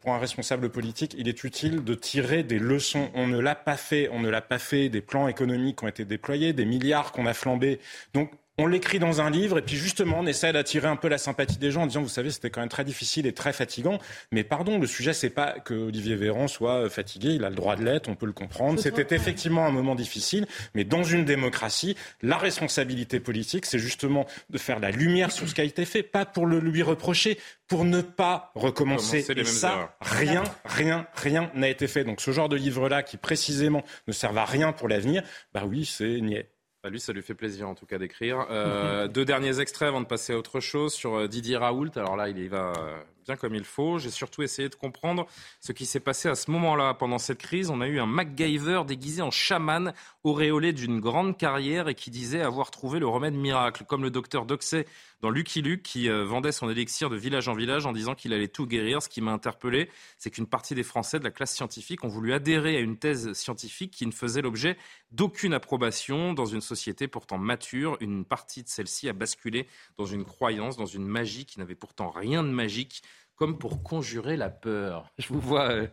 pour 0.00 0.12
un 0.12 0.18
responsable 0.18 0.68
politique, 0.68 1.14
il 1.16 1.28
est 1.28 1.44
utile 1.44 1.84
de 1.84 1.94
tirer 1.94 2.42
des 2.42 2.58
leçons. 2.58 3.10
On 3.14 3.28
ne 3.28 3.38
l'a 3.38 3.54
pas 3.54 3.76
fait. 3.76 4.08
On 4.10 4.18
ne 4.18 4.28
l'a 4.28 4.40
pas 4.40 4.58
fait. 4.58 4.88
Des 4.88 5.00
plans 5.00 5.28
économiques 5.28 5.84
ont 5.84 5.86
été 5.86 6.04
déployés, 6.04 6.52
des 6.52 6.64
milliards 6.64 7.12
qu'on 7.12 7.26
a 7.26 7.32
flambés. 7.32 7.78
Donc, 8.12 8.32
on 8.62 8.66
l'écrit 8.68 9.00
dans 9.00 9.20
un 9.20 9.28
livre 9.28 9.58
et 9.58 9.62
puis 9.62 9.76
justement 9.76 10.18
on 10.20 10.26
essaie 10.26 10.52
d'attirer 10.52 10.86
un 10.86 10.94
peu 10.94 11.08
la 11.08 11.18
sympathie 11.18 11.58
des 11.58 11.72
gens 11.72 11.82
en 11.82 11.86
disant 11.86 12.00
vous 12.00 12.08
savez 12.08 12.30
c'était 12.30 12.50
quand 12.50 12.60
même 12.60 12.68
très 12.68 12.84
difficile 12.84 13.26
et 13.26 13.32
très 13.32 13.52
fatigant. 13.52 13.98
Mais 14.30 14.44
pardon 14.44 14.78
le 14.78 14.86
sujet 14.86 15.12
c'est 15.12 15.30
pas 15.30 15.58
que 15.58 15.74
Olivier 15.74 16.14
Véran 16.14 16.46
soit 16.46 16.88
fatigué 16.88 17.30
il 17.30 17.44
a 17.44 17.50
le 17.50 17.56
droit 17.56 17.74
de 17.74 17.84
l'être 17.84 18.08
on 18.08 18.14
peut 18.14 18.26
le 18.26 18.32
comprendre. 18.32 18.78
C'était 18.78 19.14
effectivement 19.16 19.66
un 19.66 19.72
moment 19.72 19.96
difficile 19.96 20.46
mais 20.74 20.84
dans 20.84 21.02
une 21.02 21.24
démocratie 21.24 21.96
la 22.22 22.38
responsabilité 22.38 23.18
politique 23.18 23.66
c'est 23.66 23.80
justement 23.80 24.26
de 24.50 24.58
faire 24.58 24.78
la 24.78 24.92
lumière 24.92 25.32
sur 25.32 25.48
ce 25.48 25.54
qui 25.54 25.60
a 25.60 25.64
été 25.64 25.84
fait 25.84 26.04
pas 26.04 26.24
pour 26.24 26.46
le 26.46 26.60
lui 26.60 26.82
reprocher 26.82 27.38
pour 27.66 27.84
ne 27.84 28.02
pas 28.02 28.52
recommencer. 28.54 29.24
Et 29.34 29.44
ça 29.44 29.96
rien 30.00 30.44
rien 30.64 31.06
rien 31.14 31.50
n'a 31.54 31.68
été 31.68 31.88
fait. 31.88 32.04
Donc 32.04 32.20
ce 32.20 32.30
genre 32.30 32.48
de 32.48 32.56
livre 32.56 32.88
là 32.88 33.02
qui 33.02 33.16
précisément 33.16 33.82
ne 34.06 34.12
servent 34.12 34.38
à 34.38 34.44
rien 34.44 34.72
pour 34.72 34.88
l'avenir 34.88 35.22
bah 35.52 35.64
oui 35.66 35.84
c'est 35.84 36.20
niais 36.20 36.51
bah, 36.82 36.90
lui, 36.90 36.98
ça 36.98 37.12
lui 37.12 37.22
fait 37.22 37.34
plaisir 37.34 37.68
en 37.68 37.74
tout 37.76 37.86
cas 37.86 37.98
d'écrire. 37.98 38.46
Euh, 38.50 39.06
deux 39.08 39.24
derniers 39.24 39.60
extraits 39.60 39.88
avant 39.88 40.00
de 40.00 40.06
passer 40.06 40.32
à 40.32 40.38
autre 40.38 40.58
chose 40.58 40.92
sur 40.92 41.14
euh, 41.14 41.28
Didier 41.28 41.56
Raoult. 41.56 41.90
Alors 41.94 42.16
là, 42.16 42.28
il 42.28 42.38
y 42.38 42.48
va 42.48 42.72
euh, 42.76 42.96
bien 43.24 43.36
comme 43.36 43.54
il 43.54 43.64
faut. 43.64 43.98
J'ai 43.98 44.10
surtout 44.10 44.42
essayé 44.42 44.68
de 44.68 44.74
comprendre 44.74 45.26
ce 45.60 45.72
qui 45.72 45.86
s'est 45.86 46.00
passé 46.00 46.28
à 46.28 46.34
ce 46.34 46.50
moment-là. 46.50 46.94
Pendant 46.94 47.18
cette 47.18 47.38
crise, 47.38 47.70
on 47.70 47.80
a 47.80 47.86
eu 47.86 48.00
un 48.00 48.06
MacGyver 48.06 48.82
déguisé 48.86 49.22
en 49.22 49.30
chaman, 49.30 49.92
auréolé 50.24 50.72
d'une 50.72 51.00
grande 51.00 51.36
carrière 51.36 51.88
et 51.88 51.94
qui 51.94 52.10
disait 52.10 52.42
avoir 52.42 52.70
trouvé 52.70 52.98
le 52.98 53.06
remède 53.06 53.34
miracle, 53.34 53.84
comme 53.86 54.02
le 54.02 54.10
docteur 54.10 54.46
Doxey 54.46 54.86
dans 55.22 55.30
Lucky 55.30 55.62
Luke 55.62 55.82
qui 55.82 56.08
euh, 56.08 56.24
vendait 56.24 56.52
son 56.52 56.68
élixir 56.68 57.08
de 57.08 57.16
village 57.16 57.48
en 57.48 57.54
village 57.54 57.86
en 57.86 57.92
disant 57.92 58.14
qu'il 58.14 58.32
allait 58.32 58.48
tout 58.48 58.66
guérir. 58.66 59.00
Ce 59.02 59.08
qui 59.08 59.20
m'a 59.20 59.32
interpellé, 59.32 59.88
c'est 60.18 60.30
qu'une 60.30 60.46
partie 60.46 60.74
des 60.74 60.82
Français 60.82 61.18
de 61.18 61.24
la 61.24 61.30
classe 61.30 61.54
scientifique 61.54 62.04
ont 62.04 62.08
voulu 62.08 62.32
adhérer 62.32 62.76
à 62.76 62.80
une 62.80 62.98
thèse 62.98 63.32
scientifique 63.32 63.92
qui 63.92 64.04
ne 64.04 64.12
faisait 64.12 64.42
l'objet 64.42 64.76
d'aucune 65.12 65.54
approbation 65.54 66.32
dans 66.32 66.46
une 66.46 66.60
société 66.60 67.06
pourtant 67.06 67.38
mature. 67.38 67.96
Une 68.00 68.24
partie 68.24 68.64
de 68.64 68.68
celle-ci 68.68 69.08
a 69.08 69.12
basculé 69.12 69.68
dans 69.96 70.06
une 70.06 70.24
croyance, 70.24 70.76
dans 70.76 70.86
une 70.86 71.06
magie 71.06 71.46
qui 71.46 71.60
n'avait 71.60 71.76
pourtant 71.76 72.10
rien 72.10 72.42
de 72.42 72.48
magique 72.48 73.02
comme 73.42 73.58
pour 73.58 73.82
conjurer 73.82 74.36
la 74.36 74.50
peur. 74.50 75.10
Je 75.18 75.26
vous 75.26 75.40
vois 75.40 75.68
euh, 75.68 75.88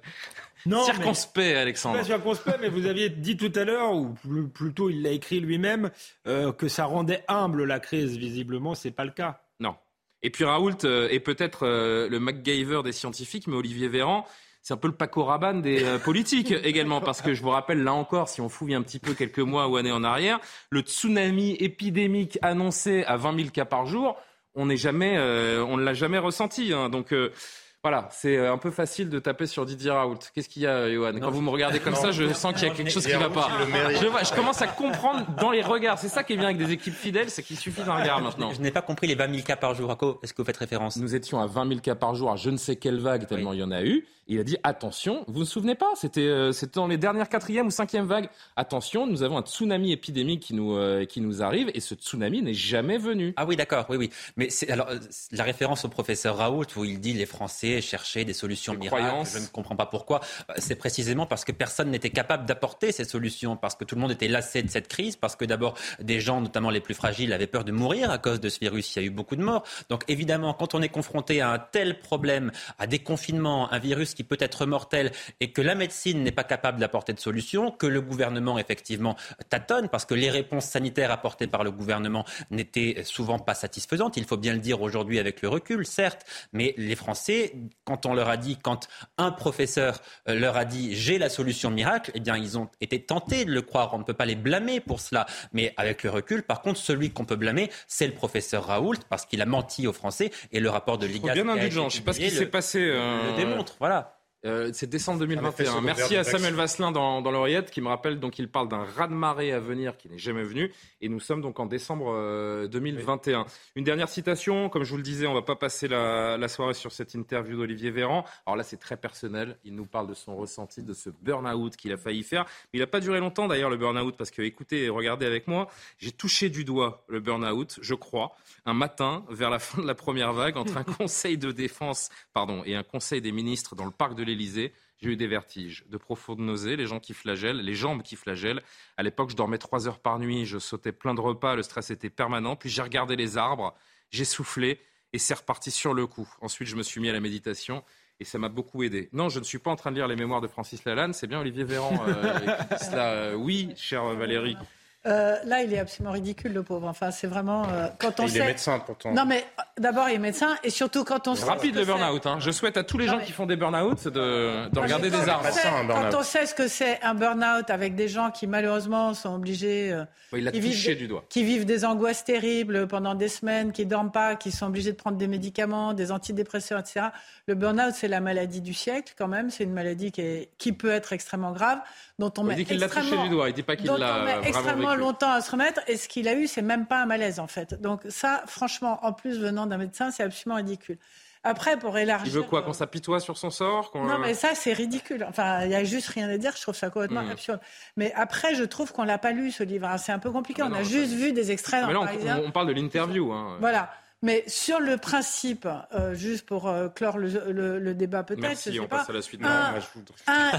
circonspect, 0.85 1.57
Alexandre. 1.57 1.97
Pas 1.97 2.03
circonspect, 2.03 2.59
mais 2.61 2.69
vous 2.69 2.85
aviez 2.85 3.09
dit 3.09 3.37
tout 3.37 3.51
à 3.55 3.63
l'heure, 3.63 3.95
ou 3.95 4.13
plutôt 4.53 4.91
il 4.91 5.01
l'a 5.01 5.09
écrit 5.09 5.39
lui-même, 5.39 5.89
euh, 6.27 6.51
que 6.51 6.67
ça 6.67 6.85
rendait 6.85 7.23
humble 7.27 7.63
la 7.63 7.79
crise. 7.79 8.17
Visiblement, 8.17 8.75
c'est 8.75 8.91
pas 8.91 9.03
le 9.03 9.09
cas. 9.09 9.41
Non. 9.59 9.73
Et 10.21 10.29
puis 10.29 10.43
Raoult 10.43 10.85
euh, 10.85 11.09
est 11.09 11.21
peut-être 11.21 11.65
le 11.65 12.19
MacGyver 12.19 12.83
des 12.83 12.91
scientifiques, 12.91 13.47
mais 13.47 13.55
Olivier 13.55 13.87
Véran, 13.87 14.27
c'est 14.61 14.75
un 14.75 14.77
peu 14.77 14.89
le 14.89 14.95
Paco 14.95 15.23
Rabanne 15.23 15.63
des 15.63 15.83
politiques 16.05 16.51
également, 16.51 17.01
parce 17.01 17.23
que 17.23 17.33
je 17.33 17.41
vous 17.41 17.49
rappelle, 17.49 17.81
là 17.81 17.93
encore, 17.93 18.29
si 18.29 18.41
on 18.41 18.49
fouille 18.49 18.75
un 18.75 18.83
petit 18.83 18.99
peu 18.99 19.15
quelques 19.15 19.39
mois 19.39 19.67
ou 19.69 19.77
années 19.77 19.91
en 19.91 20.03
arrière, 20.03 20.39
le 20.69 20.81
tsunami 20.81 21.53
épidémique 21.53 22.37
annoncé 22.43 23.03
à 23.05 23.17
20 23.17 23.37
000 23.37 23.49
cas 23.49 23.65
par 23.65 23.87
jour, 23.87 24.19
on 24.59 24.65
n'est 24.65 24.77
jamais, 24.77 25.17
euh, 25.17 25.63
on 25.63 25.77
ne 25.77 25.83
l'a 25.83 25.93
jamais 25.93 26.17
ressenti. 26.17 26.73
Hein. 26.73 26.89
donc 26.89 27.13
euh, 27.13 27.31
voilà, 27.81 28.09
c'est 28.11 28.35
euh, 28.35 28.51
un 28.51 28.57
peu 28.57 28.71
facile 28.71 29.09
de 29.09 29.19
taper 29.19 29.45
sur 29.45 29.65
Didier 29.65 29.91
Raoult. 29.91 30.19
Qu'est-ce 30.35 30.49
qu'il 30.49 30.63
y 30.63 30.67
a, 30.67 30.91
Johan 30.91 31.13
Quand 31.21 31.31
vous 31.31 31.41
me 31.41 31.49
regardez 31.49 31.79
comme 31.79 31.95
ça, 31.95 32.11
je 32.11 32.33
sens 32.33 32.53
qu'il 32.53 32.67
y 32.67 32.71
a 32.71 32.73
quelque 32.73 32.91
chose 32.91 33.05
qui 33.05 33.13
ne 33.13 33.19
va 33.19 33.29
pas. 33.29 33.49
Je, 33.91 33.99
je, 33.99 34.35
commence 34.35 34.61
à 34.61 34.67
comprendre 34.67 35.25
dans 35.39 35.51
les 35.51 35.61
regards. 35.61 35.97
C'est 35.97 36.09
ça 36.09 36.23
qui 36.23 36.33
est 36.33 36.35
bien 36.35 36.47
avec 36.47 36.57
des 36.57 36.73
équipes 36.73 36.93
fidèles, 36.93 37.29
c'est 37.29 37.41
qu'il 37.41 37.57
suffit 37.57 37.83
d'un 37.83 37.95
regard 37.95 38.21
maintenant. 38.21 38.51
Je 38.51 38.59
n'ai 38.59 38.71
pas 38.71 38.81
compris 38.81 39.07
les 39.07 39.15
20 39.15 39.31
000 39.31 39.43
cas 39.43 39.55
par 39.55 39.75
jour. 39.75 39.89
À 39.91 39.95
quoi 39.95 40.19
est-ce 40.23 40.33
que 40.33 40.41
vous 40.41 40.45
faites 40.45 40.57
référence 40.57 40.97
Nous 40.97 41.15
étions 41.15 41.39
à 41.39 41.45
20 41.47 41.69
000 41.69 41.79
cas 41.79 41.95
par 41.95 42.15
jour 42.15 42.29
à 42.31 42.35
je 42.35 42.49
ne 42.49 42.57
sais 42.57 42.75
quelle 42.75 42.99
vague, 42.99 43.27
tellement 43.27 43.53
il 43.53 43.59
y 43.59 43.63
en 43.63 43.71
a 43.71 43.81
eu. 43.81 44.05
Il 44.31 44.39
a 44.39 44.43
dit 44.43 44.57
attention, 44.61 45.23
vous 45.27 45.33
ne 45.33 45.39
vous 45.39 45.45
souvenez 45.45 45.73
pas 45.73 45.89
C'était 45.95 46.27
euh, 46.27 46.51
dans 46.75 46.85
les 46.85 46.97
dernières 46.97 47.29
quatrième 47.29 47.65
ou 47.65 47.71
cinquième 47.71 48.05
vagues. 48.05 48.29
Attention, 48.55 49.07
nous 49.07 49.23
avons 49.23 49.39
un 49.39 49.41
tsunami 49.41 49.91
épidémique 49.91 50.41
qui 50.41 50.53
nous 50.53 50.75
euh, 50.75 51.05
qui 51.05 51.19
nous 51.19 51.41
arrive 51.41 51.71
et 51.73 51.79
ce 51.79 51.95
tsunami 51.95 52.43
n'est 52.43 52.53
jamais 52.53 52.99
venu. 52.99 53.33
Ah 53.37 53.47
oui, 53.47 53.55
d'accord, 53.55 53.87
oui, 53.89 53.97
oui. 53.97 54.11
Mais 54.37 54.51
c'est 54.51 54.69
alors 54.69 54.87
la 55.31 55.43
référence 55.43 55.83
au 55.83 55.89
professeur 55.89 56.37
Raoult 56.37 56.67
où 56.75 56.85
il 56.85 56.99
dit 56.99 57.13
les 57.13 57.25
Français 57.25 57.68
cherchaient 57.81 58.25
des 58.25 58.33
solutions 58.33 58.73
miracles. 58.73 59.29
Je 59.33 59.39
ne 59.39 59.47
comprends 59.47 59.75
pas 59.75 59.85
pourquoi. 59.85 60.21
C'est 60.57 60.75
précisément 60.75 61.25
parce 61.25 61.45
que 61.45 61.51
personne 61.51 61.89
n'était 61.91 62.09
capable 62.09 62.45
d'apporter 62.45 62.91
ces 62.91 63.05
solutions, 63.05 63.55
parce 63.55 63.75
que 63.75 63.83
tout 63.83 63.95
le 63.95 64.01
monde 64.01 64.11
était 64.11 64.27
lassé 64.27 64.61
de 64.63 64.69
cette 64.69 64.87
crise, 64.87 65.15
parce 65.15 65.35
que 65.35 65.45
d'abord 65.45 65.75
des 65.99 66.19
gens, 66.19 66.41
notamment 66.41 66.69
les 66.69 66.81
plus 66.81 66.93
fragiles, 66.93 67.33
avaient 67.33 67.47
peur 67.47 67.63
de 67.63 67.71
mourir 67.71 68.11
à 68.11 68.17
cause 68.17 68.39
de 68.39 68.49
ce 68.49 68.59
virus. 68.59 68.95
Il 68.95 68.99
y 68.99 69.03
a 69.03 69.05
eu 69.05 69.11
beaucoup 69.11 69.35
de 69.35 69.43
morts. 69.43 69.63
Donc 69.89 70.03
évidemment, 70.07 70.53
quand 70.53 70.75
on 70.75 70.81
est 70.81 70.89
confronté 70.89 71.41
à 71.41 71.51
un 71.51 71.59
tel 71.59 71.99
problème, 71.99 72.51
à 72.77 72.87
des 72.87 72.99
confinements, 72.99 73.71
un 73.71 73.79
virus 73.79 74.13
qui 74.13 74.23
peut 74.23 74.37
être 74.39 74.65
mortel 74.65 75.11
et 75.39 75.51
que 75.51 75.61
la 75.61 75.75
médecine 75.75 76.23
n'est 76.23 76.31
pas 76.31 76.43
capable 76.43 76.79
d'apporter 76.79 77.13
de 77.13 77.19
solution, 77.19 77.71
que 77.71 77.87
le 77.87 78.01
gouvernement 78.01 78.59
effectivement 78.59 79.15
tâtonne, 79.49 79.89
parce 79.89 80.05
que 80.05 80.13
les 80.13 80.29
réponses 80.29 80.65
sanitaires 80.65 81.11
apportées 81.11 81.47
par 81.47 81.63
le 81.63 81.71
gouvernement 81.71 82.25
n'étaient 82.51 83.03
souvent 83.03 83.39
pas 83.39 83.53
satisfaisantes. 83.53 84.17
Il 84.17 84.25
faut 84.25 84.37
bien 84.37 84.53
le 84.53 84.59
dire 84.59 84.81
aujourd'hui 84.81 85.19
avec 85.19 85.41
le 85.41 85.49
recul, 85.49 85.85
certes, 85.85 86.25
mais 86.53 86.73
les 86.77 86.95
Français, 86.95 87.51
quand 87.83 88.05
on 88.05 88.13
leur 88.13 88.29
a 88.29 88.37
dit, 88.37 88.57
quand 88.61 88.87
un 89.17 89.31
professeur 89.31 90.01
euh, 90.27 90.35
leur 90.35 90.57
a 90.57 90.65
dit 90.65 90.95
j'ai 90.95 91.17
la 91.17 91.29
solution 91.29 91.71
miracle, 91.71 92.11
eh 92.13 92.19
bien 92.19 92.37
ils 92.37 92.57
ont 92.57 92.69
été 92.81 93.01
tentés 93.01 93.45
de 93.45 93.51
le 93.51 93.61
croire. 93.61 93.93
On 93.93 93.99
ne 93.99 94.03
peut 94.03 94.13
pas 94.13 94.25
les 94.25 94.35
blâmer 94.35 94.79
pour 94.79 94.99
cela. 94.99 95.25
Mais 95.53 95.73
avec 95.77 96.03
le 96.03 96.09
recul, 96.09 96.43
par 96.43 96.61
contre, 96.61 96.79
celui 96.79 97.11
qu'on 97.11 97.25
peut 97.25 97.35
blâmer, 97.35 97.69
c'est 97.87 98.07
le 98.07 98.13
professeur 98.13 98.65
Raoult 98.65 98.97
parce 99.09 99.25
qu'il 99.25 99.41
a 99.41 99.45
menti 99.45 99.87
aux 99.87 99.93
Français 99.93 100.31
et 100.51 100.59
le 100.59 100.69
rapport 100.69 100.97
de 100.97 101.05
l'IGAS. 101.05 101.33
Bien 101.33 101.49
indulgent. 101.49 101.89
Je 101.89 101.95
ne 101.95 101.99
sais 101.99 102.01
pas 102.01 102.13
ce 102.13 102.19
qui 102.19 102.31
s'est 102.31 102.45
passé. 102.45 102.79
Euh... 102.81 103.31
Le 103.31 103.37
démontre. 103.37 103.75
Voilà. 103.79 104.18
Euh, 104.45 104.69
c'est 104.71 104.87
décembre 104.87 105.19
2021. 105.19 105.81
Merci 105.81 106.15
à 106.15 106.23
Samuel 106.23 106.53
Vasselin 106.53 106.93
dans, 106.93 107.21
dans 107.21 107.29
l'oreillette 107.29 107.71
qui 107.71 107.81
me 107.81 107.89
rappelle 107.89 108.21
donc 108.21 108.39
il 108.39 108.47
parle 108.49 108.69
d'un 108.69 108.85
raz-de-marée 108.85 109.51
à 109.51 109.59
venir 109.59 109.97
qui 109.97 110.07
n'est 110.07 110.17
jamais 110.17 110.43
venu 110.43 110.71
et 111.01 111.09
nous 111.09 111.19
sommes 111.19 111.41
donc 111.41 111.59
en 111.59 111.65
décembre 111.65 112.67
2021. 112.71 113.41
Euh, 113.41 113.43
Une 113.75 113.83
dernière 113.83 114.07
citation, 114.07 114.69
comme 114.69 114.85
je 114.85 114.91
vous 114.91 114.97
le 114.97 115.03
disais, 115.03 115.27
on 115.27 115.33
va 115.33 115.41
pas 115.41 115.57
passer 115.57 115.89
la, 115.89 116.37
la 116.37 116.47
soirée 116.47 116.73
sur 116.73 116.93
cette 116.93 117.15
interview 117.15 117.57
d'Olivier 117.57 117.91
Véran. 117.91 118.23
Alors 118.45 118.55
là 118.55 118.63
c'est 118.63 118.77
très 118.77 118.95
personnel, 118.95 119.57
il 119.65 119.75
nous 119.75 119.85
parle 119.85 120.07
de 120.07 120.13
son 120.13 120.37
ressenti, 120.37 120.83
de 120.83 120.93
ce 120.93 121.09
burn-out 121.09 121.75
qu'il 121.75 121.91
a 121.91 121.97
failli 121.97 122.23
faire. 122.23 122.45
Mais 122.71 122.77
il 122.77 122.79
n'a 122.79 122.87
pas 122.87 123.01
duré 123.01 123.19
longtemps 123.19 123.49
d'ailleurs 123.49 123.69
le 123.69 123.75
burn-out 123.77 124.15
parce 124.15 124.31
que 124.31 124.41
écoutez 124.41 124.85
et 124.85 124.89
regardez 124.89 125.25
avec 125.25 125.49
moi, 125.49 125.67
j'ai 125.97 126.13
touché 126.13 126.49
du 126.49 126.63
doigt 126.63 127.03
le 127.09 127.19
burn-out, 127.19 127.79
je 127.81 127.93
crois, 127.93 128.37
un 128.65 128.73
matin 128.73 129.25
vers 129.29 129.49
la 129.49 129.59
fin 129.59 129.81
de 129.81 129.87
la 129.87 129.95
première 129.95 130.31
vague 130.31 130.55
entre 130.55 130.77
un 130.77 130.83
conseil 130.97 131.37
de 131.37 131.51
défense 131.51 132.09
pardon, 132.31 132.63
et 132.65 132.75
un 132.75 132.83
conseil 132.83 133.19
des 133.19 133.33
ministres 133.33 133.75
dans 133.75 133.85
le 133.85 133.91
parc 133.91 134.15
de 134.15 134.28
l'Élysée, 134.29 134.73
j'ai 135.01 135.11
eu 135.11 135.15
des 135.15 135.27
vertiges, 135.27 135.85
de 135.87 135.97
profondes 135.97 136.39
nausées, 136.39 136.75
les 136.75 136.85
gens 136.85 136.99
qui 136.99 137.13
flagellent, 137.13 137.57
les 137.57 137.73
jambes 137.73 138.01
qui 138.01 138.15
flagellent. 138.15 138.61
À 138.97 139.03
l'époque, 139.03 139.29
je 139.31 139.35
dormais 139.35 139.57
trois 139.57 139.87
heures 139.87 139.99
par 139.99 140.19
nuit, 140.19 140.45
je 140.45 140.59
sautais 140.59 140.91
plein 140.91 141.13
de 141.13 141.21
repas, 141.21 141.55
le 141.55 141.63
stress 141.63 141.89
était 141.89 142.09
permanent. 142.09 142.55
Puis 142.55 142.69
j'ai 142.69 142.81
regardé 142.81 143.15
les 143.15 143.37
arbres, 143.37 143.75
j'ai 144.11 144.25
soufflé 144.25 144.79
et 145.13 145.17
c'est 145.17 145.33
reparti 145.33 145.71
sur 145.71 145.93
le 145.93 146.05
coup. 146.05 146.29
Ensuite, 146.41 146.67
je 146.67 146.75
me 146.75 146.83
suis 146.83 146.99
mis 146.99 147.09
à 147.09 147.13
la 147.13 147.21
méditation 147.21 147.83
et 148.19 148.25
ça 148.25 148.37
m'a 148.37 148.49
beaucoup 148.49 148.83
aidé. 148.83 149.09
Non, 149.13 149.29
je 149.29 149.39
ne 149.39 149.45
suis 149.45 149.59
pas 149.59 149.71
en 149.71 149.75
train 149.75 149.91
de 149.91 149.95
lire 149.95 150.07
les 150.07 150.17
mémoires 150.17 150.41
de 150.41 150.47
Francis 150.47 150.83
Lalanne, 150.83 151.13
c'est 151.13 151.27
bien 151.27 151.39
Olivier 151.39 151.63
Véran 151.63 151.97
euh, 152.07 152.47
cela. 152.77 153.37
oui, 153.37 153.71
chère 153.75 154.03
Valérie. 154.15 154.57
Euh, 155.05 155.37
là, 155.45 155.63
il 155.63 155.73
est 155.73 155.79
absolument 155.79 156.11
ridicule, 156.11 156.51
le 156.51 156.61
pauvre. 156.61 156.85
Enfin, 156.85 157.09
c'est 157.11 157.27
vraiment 157.27 157.63
euh, 157.69 157.87
quand 157.99 158.19
on 158.19 158.25
il 158.25 158.31
sait. 158.31 158.39
est 158.39 158.45
médecin 158.47 158.79
pourtant. 158.79 159.13
Non, 159.13 159.23
mais 159.25 159.45
euh, 159.57 159.61
d'abord, 159.77 160.09
il 160.09 160.15
est 160.15 160.19
médecin 160.19 160.57
et 160.61 160.69
surtout 160.69 161.05
quand 161.05 161.25
on 161.29 161.35
sait. 161.35 161.45
Rapide 161.45 161.75
le 161.75 161.85
burn-out. 161.85 162.25
Hein. 162.25 162.37
Je 162.41 162.51
souhaite 162.51 162.75
à 162.75 162.83
tous 162.83 162.97
les 162.97 163.07
gens 163.07 163.19
qui 163.19 163.31
font 163.31 163.45
des 163.45 163.55
burn-out 163.55 164.09
de, 164.09 164.69
de 164.69 164.79
regarder 164.79 165.09
des 165.09 165.29
arbres. 165.29 165.47
Quand 165.87 166.19
on 166.19 166.23
sait 166.23 166.45
ce 166.45 166.53
que 166.53 166.67
c'est 166.67 167.01
un 167.01 167.13
burn-out 167.13 167.69
avec 167.69 167.95
des 167.95 168.09
gens 168.09 168.29
qui 168.29 168.45
malheureusement 168.45 169.13
sont 169.13 169.35
obligés. 169.35 169.97
il 170.33 170.47
a 170.47 170.51
qui 170.51 170.59
touché 170.59 170.89
vivent, 170.89 170.97
du 170.97 171.07
doigt. 171.07 171.23
Qui 171.29 171.45
vivent 171.45 171.65
des 171.65 171.85
angoisses 171.85 172.25
terribles 172.25 172.85
pendant 172.87 173.15
des 173.15 173.29
semaines, 173.29 173.71
qui 173.71 173.85
dorment 173.85 174.11
pas, 174.11 174.35
qui 174.35 174.51
sont 174.51 174.65
obligés 174.65 174.91
de 174.91 174.97
prendre 174.97 175.17
des 175.17 175.27
médicaments, 175.27 175.93
des 175.93 176.11
antidépresseurs, 176.11 176.79
etc. 176.79 177.07
Le 177.47 177.55
burn-out, 177.55 177.93
c'est 177.95 178.09
la 178.09 178.19
maladie 178.19 178.59
du 178.59 178.73
siècle 178.73 179.13
quand 179.17 179.29
même. 179.29 179.49
C'est 179.49 179.63
une 179.63 179.73
maladie 179.73 180.11
qui, 180.11 180.21
est, 180.21 180.49
qui 180.57 180.73
peut 180.73 180.91
être 180.91 181.13
extrêmement 181.13 181.53
grave, 181.53 181.79
dont 182.19 182.31
on 182.37 182.43
il 182.43 182.47
met 182.47 182.55
dit 182.55 182.65
qu'il 182.65 182.79
l'a 182.79 182.89
touché 182.89 183.17
du 183.17 183.29
doigt. 183.29 183.49
Il 183.49 183.53
dit 183.53 183.63
pas 183.63 183.75
qu'il 183.75 183.89
l'a 183.89 184.41
extrêmement 184.43 184.95
longtemps 184.95 185.31
à 185.31 185.41
se 185.41 185.49
remettre 185.49 185.81
et 185.87 185.97
ce 185.97 186.07
qu'il 186.07 186.27
a 186.27 186.35
eu, 186.35 186.45
c'est 186.47 186.61
même 186.61 186.85
pas 186.85 187.01
un 187.01 187.05
malaise 187.05 187.39
en 187.39 187.47
fait. 187.47 187.81
Donc 187.81 188.01
ça, 188.09 188.43
franchement, 188.45 188.99
en 189.03 189.13
plus 189.13 189.39
venant 189.39 189.65
d'un 189.65 189.77
médecin, 189.77 190.11
c'est 190.11 190.23
absolument 190.23 190.57
ridicule. 190.57 190.97
Après, 191.43 191.79
pour 191.79 191.97
élargir. 191.97 192.27
Il 192.27 192.33
veut 192.33 192.43
quoi 192.43 192.63
Qu'on 192.63 192.73
s'apitoie 192.73 193.21
sur 193.21 193.37
son 193.37 193.49
sort 193.49 193.91
Non, 193.95 194.19
mais 194.19 194.33
ça, 194.33 194.55
c'est 194.55 194.73
ridicule. 194.73 195.25
Enfin, 195.27 195.61
il 195.63 195.69
n'y 195.69 195.75
a 195.75 195.85
juste 195.85 196.07
rien 196.07 196.29
à 196.29 196.37
dire. 196.37 196.51
Je 196.57 196.61
trouve 196.61 196.75
ça 196.75 196.89
complètement 196.89 197.23
hmm. 197.23 197.31
absurde. 197.31 197.59
Mais 197.95 198.11
après, 198.13 198.55
je 198.55 198.65
trouve 198.65 198.91
qu'on 198.91 199.05
l'a 199.05 199.17
pas 199.17 199.31
lu, 199.31 199.49
ce 199.49 199.63
livre. 199.63 199.87
C'est 199.97 200.11
un 200.11 200.19
peu 200.19 200.31
compliqué. 200.31 200.61
Ah 200.65 200.67
on 200.69 200.73
a 200.73 200.83
juste 200.83 201.13
vu 201.13 201.31
des 201.31 201.51
extraits 201.51 201.85
mais 201.87 201.93
là, 201.93 202.41
on, 202.43 202.51
parle 202.51 202.67
de 202.67 202.73
l'interview. 202.73 203.31
Hein. 203.31 203.57
Voilà. 203.61 203.89
Mais 204.21 204.43
sur 204.47 204.81
le 204.81 204.97
principe, 204.97 205.67
euh, 205.93 206.13
juste 206.13 206.45
pour 206.45 206.67
euh, 206.67 206.89
clore 206.89 207.17
le, 207.17 207.93
débat 207.93 208.23
peut-être, 208.23 208.41
Merci, 208.41 208.79
on 208.79 208.87
passe 208.87 209.09
à 209.09 209.13
la 209.13 209.21
suite. 209.21 209.41
Un, 209.45 209.73
ah 210.27 210.51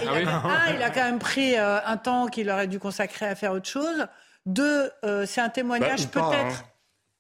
il, 0.75 0.83
a, 0.83 0.89
quand 0.89 1.05
même 1.05 1.19
pris 1.19 1.57
euh, 1.57 1.79
un 1.85 1.99
temps 1.99 2.29
qu'il 2.29 2.49
aurait 2.49 2.69
dû 2.69 2.79
consacrer 2.79 3.27
à 3.27 3.35
faire 3.35 3.53
autre 3.53 3.69
chose. 3.69 4.07
Deux, 4.47 4.91
c'est 5.27 5.43
un 5.43 5.51
témoignage 5.51 6.09
bah, 6.11 6.31
peut-être... 6.31 6.63
Hein. 6.63 6.67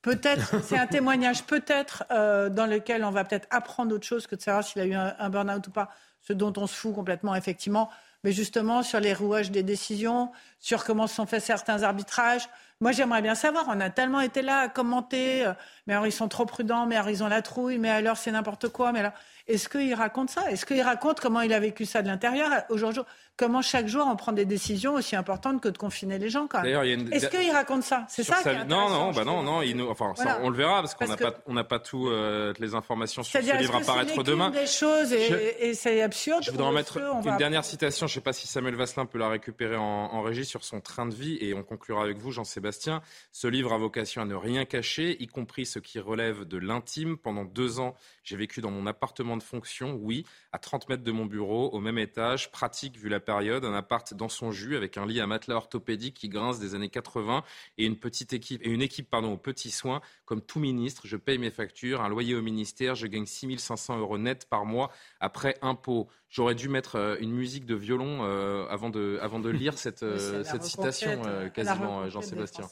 Peut-être, 0.02 0.64
c'est 0.64 0.78
un 0.78 0.86
témoignage 0.86 1.44
peut-être 1.44 2.04
dans 2.08 2.64
lequel 2.64 3.04
on 3.04 3.10
va 3.10 3.22
peut-être 3.24 3.46
apprendre 3.50 3.94
autre 3.94 4.06
chose 4.06 4.26
que 4.26 4.34
de 4.34 4.40
savoir 4.40 4.64
s'il 4.64 4.80
a 4.80 4.86
eu 4.86 4.94
un, 4.94 5.14
un 5.18 5.28
burn-out 5.28 5.68
ou 5.68 5.70
pas, 5.70 5.90
ce 6.22 6.32
dont 6.32 6.54
on 6.56 6.66
se 6.66 6.74
fout 6.74 6.94
complètement 6.94 7.34
effectivement, 7.34 7.90
mais 8.24 8.32
justement 8.32 8.82
sur 8.82 9.00
les 9.00 9.14
rouages 9.14 9.50
des 9.50 9.62
décisions, 9.62 10.30
sur 10.58 10.84
comment 10.84 11.06
sont 11.06 11.26
faits 11.26 11.42
certains 11.42 11.82
arbitrages, 11.82 12.48
moi, 12.82 12.92
j'aimerais 12.92 13.20
bien 13.20 13.34
savoir. 13.34 13.66
On 13.68 13.78
a 13.78 13.90
tellement 13.90 14.22
été 14.22 14.40
là 14.40 14.60
à 14.60 14.68
commenter. 14.68 15.44
Euh, 15.44 15.52
mais 15.86 15.92
alors, 15.92 16.06
ils 16.06 16.12
sont 16.12 16.28
trop 16.28 16.46
prudents. 16.46 16.86
Mais 16.86 16.96
alors, 16.96 17.10
ils 17.10 17.22
ont 17.22 17.28
la 17.28 17.42
trouille. 17.42 17.76
Mais 17.76 17.90
alors, 17.90 18.16
c'est 18.16 18.32
n'importe 18.32 18.68
quoi. 18.70 18.90
Mais 18.90 19.00
alors, 19.00 19.12
est-ce 19.46 19.68
qu'il 19.68 19.92
raconte 19.92 20.30
ça? 20.30 20.50
Est-ce 20.50 20.64
qu'il 20.64 20.80
raconte 20.80 21.20
comment 21.20 21.42
il 21.42 21.52
a 21.52 21.60
vécu 21.60 21.84
ça 21.84 22.00
de 22.00 22.08
l'intérieur? 22.08 22.50
Aujourd'hui, 22.70 23.02
comment 23.40 23.62
chaque 23.62 23.86
jour 23.86 24.06
on 24.06 24.16
prend 24.16 24.32
des 24.32 24.44
décisions 24.44 24.94
aussi 24.94 25.16
importantes 25.16 25.62
que 25.62 25.68
de 25.68 25.78
confiner 25.78 26.18
les 26.18 26.28
gens 26.28 26.46
quand 26.46 26.62
même 26.62 27.10
Est-ce 27.10 27.28
qu'il 27.28 27.50
raconte 27.50 27.82
ça? 27.82 28.04
C'est 28.08 28.22
ça 28.22 28.36
Non, 28.66 28.90
non, 28.90 29.12
bah 29.12 29.24
non, 29.24 29.42
non. 29.42 29.62
Il 29.62 29.80
Enfin, 29.80 30.12
on 30.42 30.50
le 30.50 30.56
verra 30.56 30.82
parce 30.82 30.94
qu'on 30.94 31.06
n'a 31.06 31.16
pas, 31.16 31.34
on 31.46 31.54
n'a 31.54 31.64
pas 31.64 31.78
tout 31.78 32.08
euh, 32.08 32.52
les 32.58 32.74
informations 32.74 33.22
sur 33.22 33.40
ce 33.40 33.56
livre 33.56 33.76
à 33.76 33.80
paraître 33.80 34.22
demain. 34.22 34.50
Des 34.50 34.66
choses 34.66 35.12
et, 35.12 35.72
c'est 35.72 36.02
absurde. 36.02 36.42
Je 36.42 36.50
voudrais 36.50 36.66
en 36.66 36.72
mettre 36.72 36.98
une 36.98 37.36
dernière 37.38 37.64
citation. 37.64 38.06
Je 38.06 38.12
ne 38.12 38.14
sais 38.16 38.20
pas 38.20 38.34
si 38.34 38.46
Samuel 38.46 38.74
Vasselin 38.74 39.06
peut 39.06 39.18
la 39.18 39.28
récupérer 39.28 39.76
en, 39.76 39.82
en 39.82 40.20
régie 40.20 40.44
sur 40.44 40.62
son 40.64 40.80
train 40.80 41.06
de 41.06 41.14
vie 41.14 41.38
et 41.40 41.54
on 41.54 41.62
conclura 41.62 42.02
avec 42.02 42.18
vous, 42.18 42.32
Jean-Sébastien. 42.32 43.00
Ce 43.32 43.46
livre 43.46 43.72
a 43.72 43.78
vocation 43.78 44.20
à 44.20 44.26
ne 44.26 44.34
rien 44.34 44.66
cacher, 44.66 45.16
y 45.22 45.26
compris 45.26 45.64
ce 45.64 45.78
qui 45.78 45.98
relève 45.98 46.44
de 46.44 46.58
l'intime. 46.58 47.16
Pendant 47.16 47.44
deux 47.44 47.80
ans, 47.80 47.94
j'ai 48.22 48.36
vécu 48.36 48.60
dans 48.60 48.70
mon 48.70 48.86
appartement 48.86 49.38
de 49.38 49.42
fonction, 49.42 49.98
oui, 50.02 50.26
à 50.52 50.58
30 50.58 50.90
mètres 50.90 51.04
de 51.04 51.12
mon 51.12 51.24
bureau, 51.24 51.70
au 51.70 51.80
même 51.80 51.98
étage, 51.98 52.50
pratique 52.50 52.98
vu 52.98 53.08
la 53.08 53.20
période, 53.30 53.64
un 53.64 53.74
appart 53.74 54.12
dans 54.12 54.28
son 54.28 54.50
jus 54.50 54.76
avec 54.76 54.96
un 54.96 55.06
lit 55.06 55.20
à 55.20 55.26
matelas 55.28 55.54
orthopédique 55.54 56.14
qui 56.14 56.28
grince 56.28 56.58
des 56.58 56.74
années 56.74 56.88
80 56.88 57.44
et 57.78 57.86
une 57.86 57.96
petite 57.96 58.32
équipe 58.32 58.60
et 58.66 58.70
une 58.70 58.82
équipe 58.82 59.08
pardon 59.08 59.34
aux 59.34 59.36
petits 59.36 59.70
soins. 59.70 60.00
Comme 60.24 60.42
tout 60.42 60.58
ministre, 60.58 61.02
je 61.04 61.16
paye 61.16 61.38
mes 61.38 61.52
factures, 61.52 62.00
un 62.00 62.08
loyer 62.08 62.34
au 62.34 62.42
ministère, 62.42 62.96
je 62.96 63.06
gagne 63.06 63.26
6500 63.26 64.00
euros 64.00 64.18
net 64.18 64.48
par 64.50 64.64
mois 64.64 64.90
après 65.20 65.56
impôt. 65.62 66.08
J'aurais 66.28 66.56
dû 66.56 66.68
mettre 66.68 66.96
euh, 66.96 67.16
une 67.20 67.30
musique 67.30 67.66
de 67.66 67.76
violon 67.76 68.24
euh, 68.24 68.66
avant 68.68 68.90
de 68.90 69.20
avant 69.22 69.38
de 69.38 69.48
lire 69.48 69.78
cette, 69.78 70.02
euh, 70.02 70.42
cette 70.42 70.64
citation 70.64 71.22
quasiment 71.54 72.08
Jean-Sébastien. 72.08 72.66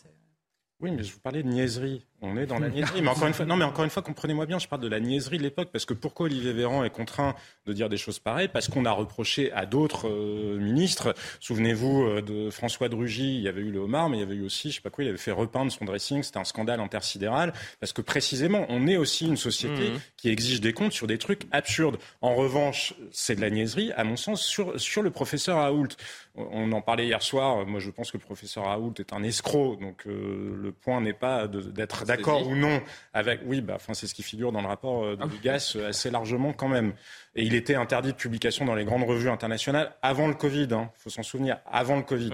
Oui, 0.81 0.91
mais 0.91 1.05
je 1.05 1.12
vous 1.12 1.21
parlais 1.21 1.45
de 1.45 1.49
niaiserie. 1.49 2.05
On 2.21 2.37
est 2.37 2.47
dans 2.47 2.59
la 2.59 2.69
niaiserie. 2.69 3.01
Mais 3.01 3.09
encore 3.09 3.29
une 3.29 3.35
fois, 3.35 3.45
non, 3.45 3.57
mais 3.57 3.65
encore 3.65 3.85
une 3.85 3.91
fois, 3.91 4.03
comprenez-moi 4.03 4.47
bien, 4.47 4.59
je 4.59 4.67
parle 4.67 4.83
de 4.83 4.89
la 4.89 4.99
niaiserie 4.99 5.39
de 5.39 5.43
l'époque. 5.45 5.69
Parce 5.73 5.85
que 5.85 5.95
pourquoi 5.95 6.27
Olivier 6.27 6.53
Véran 6.53 6.83
est 6.83 6.91
contraint 6.91 7.35
de 7.67 7.73
dire 7.73 7.89
des 7.89 7.97
choses 7.97 8.19
pareilles? 8.19 8.49
Parce 8.49 8.69
qu'on 8.69 8.85
a 8.85 8.91
reproché 8.91 9.53
à 9.53 9.67
d'autres 9.67 10.09
euh, 10.09 10.59
ministres. 10.59 11.15
Souvenez-vous 11.39 12.03
euh, 12.03 12.23
de 12.23 12.51
François 12.51 12.89
Drugy, 12.89 13.37
il 13.37 13.43
y 13.43 13.49
avait 13.49 13.61
eu 13.61 13.71
le 13.71 13.79
homard, 13.79 14.09
mais 14.09 14.17
il 14.17 14.21
y 14.21 14.25
avait 14.25 14.35
eu 14.35 14.45
aussi, 14.45 14.71
je 14.71 14.77
sais 14.77 14.81
pas 14.81 14.91
quoi, 14.91 15.05
il 15.05 15.09
avait 15.09 15.17
fait 15.17 15.31
repeindre 15.31 15.71
son 15.71 15.85
dressing. 15.85 16.25
C'était 16.25 16.39
un 16.39 16.45
scandale 16.45 16.81
intersidéral. 16.81 17.53
Parce 17.79 17.93
que 17.93 18.03
précisément, 18.03 18.67
on 18.69 18.89
est 18.89 18.97
aussi 18.97 19.27
une 19.27 19.37
société 19.37 19.91
mmh. 19.91 20.01
qui 20.17 20.29
exige 20.31 20.61
des 20.61 20.73
comptes 20.73 20.93
sur 20.93 21.07
des 21.07 21.19
trucs 21.19 21.43
absurdes. 21.53 21.99
En 22.21 22.35
revanche, 22.35 22.95
c'est 23.13 23.37
de 23.37 23.41
la 23.41 23.51
niaiserie, 23.51 23.93
à 23.93 24.03
mon 24.03 24.17
sens, 24.17 24.43
sur, 24.43 24.79
sur 24.81 25.03
le 25.03 25.11
professeur 25.11 25.59
Raoult. 25.59 25.89
On 26.35 26.71
en 26.73 26.81
parlait 26.81 27.07
hier 27.07 27.23
soir. 27.23 27.65
Moi, 27.67 27.81
je 27.81 27.91
pense 27.91 28.11
que 28.11 28.17
le 28.17 28.25
professeur 28.25 28.65
Raoult 28.65 28.95
est 28.99 29.13
un 29.13 29.23
escroc. 29.23 29.77
Donc, 29.81 30.07
euh, 30.07 30.57
le 30.61 30.73
point 30.73 31.01
n'est 31.01 31.13
pas 31.13 31.47
d'être 31.47 32.08
d'accord 32.09 32.47
ou 32.47 32.57
non 32.57 32.83
avec. 33.15 33.41
Oui, 33.45 33.61
bah, 33.61 33.75
enfin, 33.77 33.95
c'est 33.95 34.07
ce 34.07 34.15
qui 34.15 34.23
figure 34.23 34.53
dans 34.53 34.61
le 34.61 34.67
rapport 34.67 35.05
euh, 35.05 35.17
de 35.17 35.29
Ligas 35.29 35.75
euh, 35.77 35.91
assez 35.91 36.11
largement 36.11 36.53
quand 36.53 36.69
même. 36.69 36.93
Et 37.35 37.45
il 37.45 37.55
était 37.55 37.75
interdit 37.77 38.12
de 38.12 38.17
publication 38.17 38.65
dans 38.65 38.75
les 38.75 38.85
grandes 38.85 39.05
revues 39.05 39.31
internationales 39.31 39.95
avant 40.03 40.29
le 40.29 40.35
Covid. 40.35 40.65
Il 40.65 40.75
hein. 40.75 40.91
faut 40.95 41.11
s'en 41.11 41.23
souvenir, 41.23 41.59
avant 41.67 41.97
le 41.97 42.03
Covid. 42.03 42.31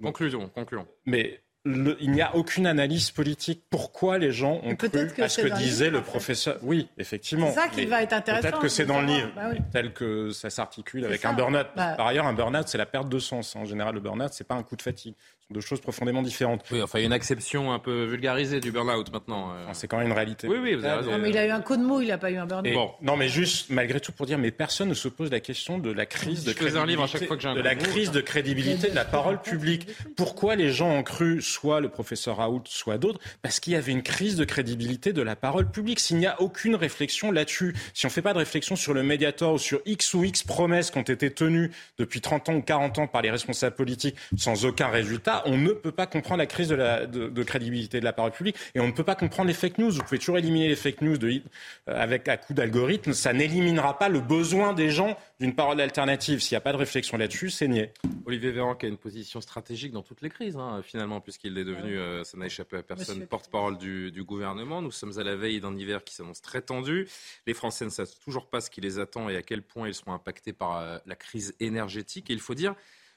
conclusion, 0.00 0.48
conclusion. 0.48 0.86
Mais 1.06 1.40
il 1.66 2.10
n'y 2.10 2.20
a 2.20 2.36
aucune 2.36 2.66
analyse 2.66 3.10
politique. 3.10 3.62
Pourquoi 3.70 4.18
les 4.18 4.32
gens 4.32 4.60
ont 4.64 4.76
cru 4.76 4.90
à 5.18 5.28
ce 5.28 5.40
que 5.40 5.56
disait 5.56 5.90
le 5.90 6.02
professeur 6.02 6.58
Oui, 6.62 6.88
effectivement. 6.98 7.48
C'est 7.48 7.60
ça 7.60 7.68
qui 7.68 7.86
va 7.86 8.02
être 8.02 8.12
intéressant. 8.12 8.42
Peut-être 8.42 8.60
que 8.60 8.68
c'est 8.68 8.84
dans 8.84 9.00
le 9.00 9.06
livre, 9.06 9.30
bah 9.34 9.50
tel 9.72 9.92
que 9.92 10.30
ça 10.30 10.50
s'articule 10.50 11.04
avec 11.04 11.24
un 11.24 11.32
burn-out. 11.32 11.66
Bah 11.74 11.94
Par 11.96 12.06
ailleurs, 12.06 12.26
un 12.26 12.34
burn-out, 12.34 12.68
c'est 12.68 12.78
la 12.78 12.86
perte 12.86 13.08
de 13.08 13.18
sens. 13.18 13.56
En 13.56 13.64
général, 13.64 13.94
le 13.94 14.00
burn-out, 14.00 14.32
c'est 14.32 14.46
pas 14.46 14.54
un 14.54 14.62
coup 14.62 14.76
de 14.76 14.82
fatigue 14.82 15.14
sont 15.48 15.54
deux 15.54 15.60
choses 15.60 15.80
profondément 15.80 16.22
différentes. 16.22 16.64
Oui, 16.70 16.80
enfin, 16.82 16.98
il 16.98 17.02
y 17.02 17.04
a 17.04 17.06
une 17.06 17.12
acception 17.12 17.72
un 17.72 17.78
peu 17.78 18.04
vulgarisée 18.04 18.60
du 18.60 18.72
burn-out 18.72 19.12
maintenant. 19.12 19.50
Euh. 19.50 19.66
c'est 19.72 19.88
quand 19.88 19.98
même 19.98 20.06
une 20.06 20.12
réalité. 20.12 20.48
Oui, 20.48 20.56
oui, 20.60 20.74
vous 20.74 20.84
avez 20.84 20.96
raison. 20.96 21.18
mais 21.18 21.30
il 21.30 21.38
a 21.38 21.46
eu 21.46 21.50
un 21.50 21.60
coup 21.60 21.76
de 21.76 21.82
mou, 21.82 22.00
il 22.00 22.08
n'a 22.08 22.18
pas 22.18 22.30
eu 22.30 22.36
un 22.36 22.46
burn-out. 22.46 22.72
Bon. 22.72 22.92
Non, 23.02 23.16
mais 23.16 23.28
juste, 23.28 23.70
malgré 23.70 24.00
tout, 24.00 24.12
pour 24.12 24.26
dire, 24.26 24.38
mais 24.38 24.50
personne 24.50 24.88
ne 24.88 24.94
se 24.94 25.08
pose 25.08 25.30
la 25.30 25.40
question 25.40 25.78
de 25.78 25.92
la 25.92 26.06
crise 26.06 26.44
de 26.44 26.52
crédibilité, 26.52 26.78
un 26.78 26.86
livre 26.86 27.02
à 27.02 27.06
chaque 27.06 27.26
fois 27.26 27.36
que 27.36 27.42
j'ai 27.42 27.48
un 27.48 27.54
de 27.54 27.60
la 27.60 27.74
crise 27.74 28.10
de 28.10 28.20
crédibilité 28.20 28.90
de 28.90 28.94
la 28.94 29.04
parole 29.04 29.40
publique. 29.40 29.88
Pourquoi 30.16 30.56
les 30.56 30.70
gens 30.70 30.90
ont 30.90 31.02
cru, 31.02 31.42
soit 31.54 31.80
le 31.80 31.88
professeur 31.88 32.36
Raoult, 32.38 32.62
soit 32.66 32.98
d'autres 32.98 33.20
Parce 33.42 33.60
qu'il 33.60 33.72
y 33.72 33.76
avait 33.76 33.92
une 33.92 34.02
crise 34.02 34.36
de 34.36 34.44
crédibilité 34.44 35.12
de 35.12 35.22
la 35.22 35.36
parole 35.36 35.70
publique. 35.70 36.00
S'il 36.00 36.18
n'y 36.18 36.26
a 36.26 36.40
aucune 36.40 36.74
réflexion 36.74 37.30
là-dessus, 37.30 37.74
si 37.94 38.06
on 38.06 38.08
ne 38.08 38.12
fait 38.12 38.22
pas 38.22 38.32
de 38.32 38.38
réflexion 38.38 38.76
sur 38.76 38.94
le 38.94 39.02
Mediator 39.02 39.54
ou 39.54 39.58
sur 39.58 39.80
X 39.86 40.14
ou 40.14 40.24
X 40.24 40.42
promesses 40.42 40.90
qui 40.90 40.98
ont 40.98 41.02
été 41.02 41.30
tenues 41.30 41.70
depuis 41.98 42.20
30 42.20 42.48
ans 42.48 42.54
ou 42.54 42.62
40 42.62 42.98
ans 42.98 43.06
par 43.06 43.22
les 43.22 43.30
responsables 43.30 43.76
politiques 43.76 44.16
sans 44.36 44.64
aucun 44.64 44.88
résultat, 44.88 45.42
on 45.46 45.56
ne 45.56 45.70
peut 45.70 45.92
pas 45.92 46.06
comprendre 46.06 46.38
la 46.38 46.46
crise 46.46 46.68
de, 46.68 47.42
crédibilité 47.42 48.00
de 48.00 48.04
la 48.04 48.12
parole 48.12 48.32
publique 48.32 48.56
et 48.74 48.80
on 48.80 48.86
ne 48.86 48.92
peut 48.92 49.04
pas 49.04 49.14
comprendre 49.14 49.48
les 49.48 49.54
fake 49.54 49.78
news. 49.78 49.90
Vous 49.90 50.02
pouvez 50.02 50.18
toujours 50.18 50.38
éliminer 50.38 50.68
les 50.68 50.76
fake 50.76 51.02
news 51.02 51.16
euh, 51.22 51.40
avec 51.86 52.28
un 52.28 52.36
coup 52.36 52.54
d'algorithme. 52.54 53.12
Ça 53.12 53.32
n'éliminera 53.32 53.98
pas 53.98 54.08
le 54.08 54.20
besoin 54.20 54.72
des 54.72 54.90
gens 54.90 55.16
d'une 55.40 55.54
parole 55.54 55.80
alternative. 55.80 56.40
S'il 56.40 56.54
n'y 56.54 56.58
a 56.58 56.60
pas 56.60 56.72
de 56.72 56.78
réflexion 56.78 57.16
là-dessus, 57.16 57.50
c'est 57.50 57.68
niais. 57.68 57.92
Olivier 58.26 58.52
Véran 58.52 58.74
qui 58.74 58.86
a 58.86 58.88
une 58.88 58.96
position 58.96 59.40
stratégique 59.40 59.92
dans 59.92 60.02
toutes 60.02 60.22
les 60.22 60.30
crises, 60.30 60.56
hein, 60.56 60.80
finalement, 60.82 61.20
puisqu'il 61.20 61.58
est 61.58 61.64
devenu, 61.64 61.98
euh, 61.98 62.24
ça 62.24 62.38
n'a 62.38 62.46
échappé 62.46 62.76
à 62.76 62.82
personne, 62.82 63.26
porte-parole 63.26 63.76
du, 63.76 64.12
du, 64.12 64.22
gouvernement. 64.22 64.80
Nous 64.80 64.92
sommes 64.92 65.18
à 65.18 65.24
la 65.24 65.36
veille 65.36 65.60
d'un 65.60 65.76
hiver 65.76 66.04
qui 66.04 66.14
s'annonce 66.14 66.40
très 66.40 66.62
tendu. 66.62 67.08
Les 67.46 67.54
Français 67.54 67.84
ne 67.84 67.90
savent 67.90 68.10
toujours 68.24 68.48
pas 68.48 68.60
ce 68.60 68.70
qui 68.70 68.80
les 68.80 68.98
attend 68.98 69.28
et 69.28 69.36
à 69.36 69.42
quel 69.42 69.62
point 69.62 69.88
ils 69.88 69.94
seront 69.94 70.12
impactés 70.12 70.52
par 70.52 70.78
euh, 70.78 70.98
la 71.06 71.16
crise 71.16 71.54
énergétique. 71.60 72.30
Et 72.30 72.32
il 72.32 72.40
faut 72.40 72.54
dire 72.54 72.74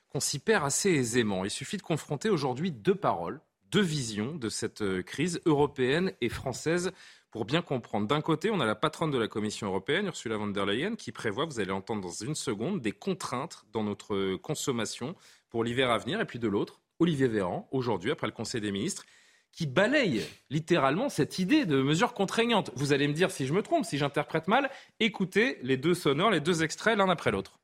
qu'on 0.09 0.19
s'y 0.19 0.39
perd 0.39 0.65
assez 0.65 0.89
aisément. 0.89 1.45
Il 1.45 1.51
suffit 1.51 1.77
de 1.77 1.81
confronter 1.81 2.29
aujourd'hui 2.29 2.71
deux 2.71 2.95
paroles, 2.95 3.39
deux 3.71 3.81
visions 3.81 4.35
de 4.35 4.49
cette 4.49 4.81
euh, 4.81 5.03
crise 5.03 5.41
européenne 5.45 6.11
et 6.21 6.29
française 6.29 6.91
pour 7.31 7.45
bien 7.45 7.61
comprendre. 7.61 8.07
D'un 8.07 8.21
côté, 8.21 8.49
on 8.49 8.59
a 8.59 8.65
la 8.65 8.75
patronne 8.75 9.11
de 9.11 9.17
la 9.17 9.27
Commission 9.27 9.67
européenne, 9.67 10.07
Ursula 10.07 10.37
von 10.37 10.47
der 10.47 10.65
Leyen, 10.65 10.95
qui 10.95 11.11
prévoit, 11.11 11.45
vous 11.45 11.59
allez 11.59 11.71
entendre 11.71 12.01
dans 12.01 12.09
une 12.09 12.35
seconde, 12.35 12.81
des 12.81 12.91
contraintes 12.91 13.65
dans 13.73 13.83
notre 13.83 14.35
consommation 14.37 15.15
pour 15.49 15.63
l'hiver 15.63 15.91
à 15.91 15.97
venir. 15.97 16.21
Et 16.21 16.25
puis 16.25 16.39
de 16.39 16.47
l'autre, 16.47 16.79
Olivier 16.99 17.27
Véran, 17.27 17.67
aujourd'hui, 17.71 18.11
après 18.11 18.27
le 18.27 18.33
Conseil 18.33 18.61
des 18.61 18.71
ministres, 18.71 19.05
qui 19.51 19.65
balaye 19.65 20.23
littéralement 20.49 21.09
cette 21.09 21.39
idée 21.39 21.65
de 21.65 21.81
mesures 21.81 22.13
contraignantes. 22.13 22.71
Vous 22.75 22.93
allez 22.93 23.07
me 23.07 23.13
dire 23.13 23.31
si 23.31 23.47
je 23.47 23.53
me 23.53 23.61
trompe, 23.61 23.85
si 23.85 23.97
j'interprète 23.97 24.47
mal. 24.47 24.69
Écoutez 24.99 25.57
les 25.63 25.77
deux 25.77 25.95
sonores, 25.95 26.31
les 26.31 26.41
deux 26.41 26.63
extraits 26.63 26.97
l'un 26.97 27.09
après 27.09 27.31
l'autre. 27.31 27.59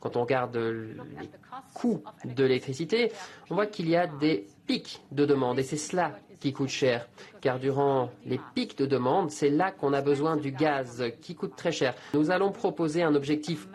Quand 0.00 0.16
on 0.16 0.20
regarde 0.22 0.56
les 0.56 1.28
coûts 1.74 2.04
de 2.24 2.44
l'électricité, 2.44 3.10
on 3.50 3.56
voit 3.56 3.66
qu'il 3.66 3.88
y 3.88 3.96
a 3.96 4.06
des 4.06 4.46
pics 4.66 5.00
de 5.10 5.26
demande 5.26 5.58
et 5.58 5.64
c'est 5.64 5.76
cela 5.76 6.16
qui 6.40 6.52
coûte 6.52 6.68
cher. 6.68 7.08
Car 7.40 7.58
durant 7.58 8.10
les 8.24 8.40
pics 8.54 8.78
de 8.78 8.86
demande, 8.86 9.30
c'est 9.30 9.50
là 9.50 9.70
qu'on 9.70 9.92
a 9.92 10.00
besoin 10.00 10.36
du 10.36 10.52
gaz 10.52 11.04
qui 11.20 11.34
coûte 11.34 11.56
très 11.56 11.72
cher. 11.72 11.94
Nous 12.14 12.30
allons 12.30 12.52
proposer 12.52 13.02
un 13.02 13.14
objectif 13.14 13.68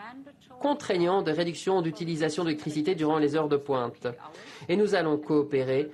contraignant 0.60 1.22
de 1.22 1.30
réduction 1.30 1.82
d'utilisation 1.82 2.44
d'électricité 2.44 2.94
durant 2.94 3.18
les 3.18 3.36
heures 3.36 3.48
de 3.48 3.56
pointe. 3.56 4.06
Et 4.68 4.76
nous 4.76 4.94
allons 4.94 5.18
coopérer 5.18 5.90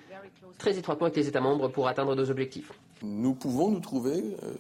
très 0.59 0.79
étroitement 0.79 1.07
avec 1.07 1.17
les 1.17 1.27
États 1.27 1.41
membres 1.41 1.69
pour 1.69 1.89
atteindre 1.89 2.15
nos 2.15 2.31
objectifs. 2.31 2.71
Nous 3.03 3.35
pouvons 3.35 3.71
nous 3.71 3.81
trouver 3.81 4.37
euh, 4.45 4.53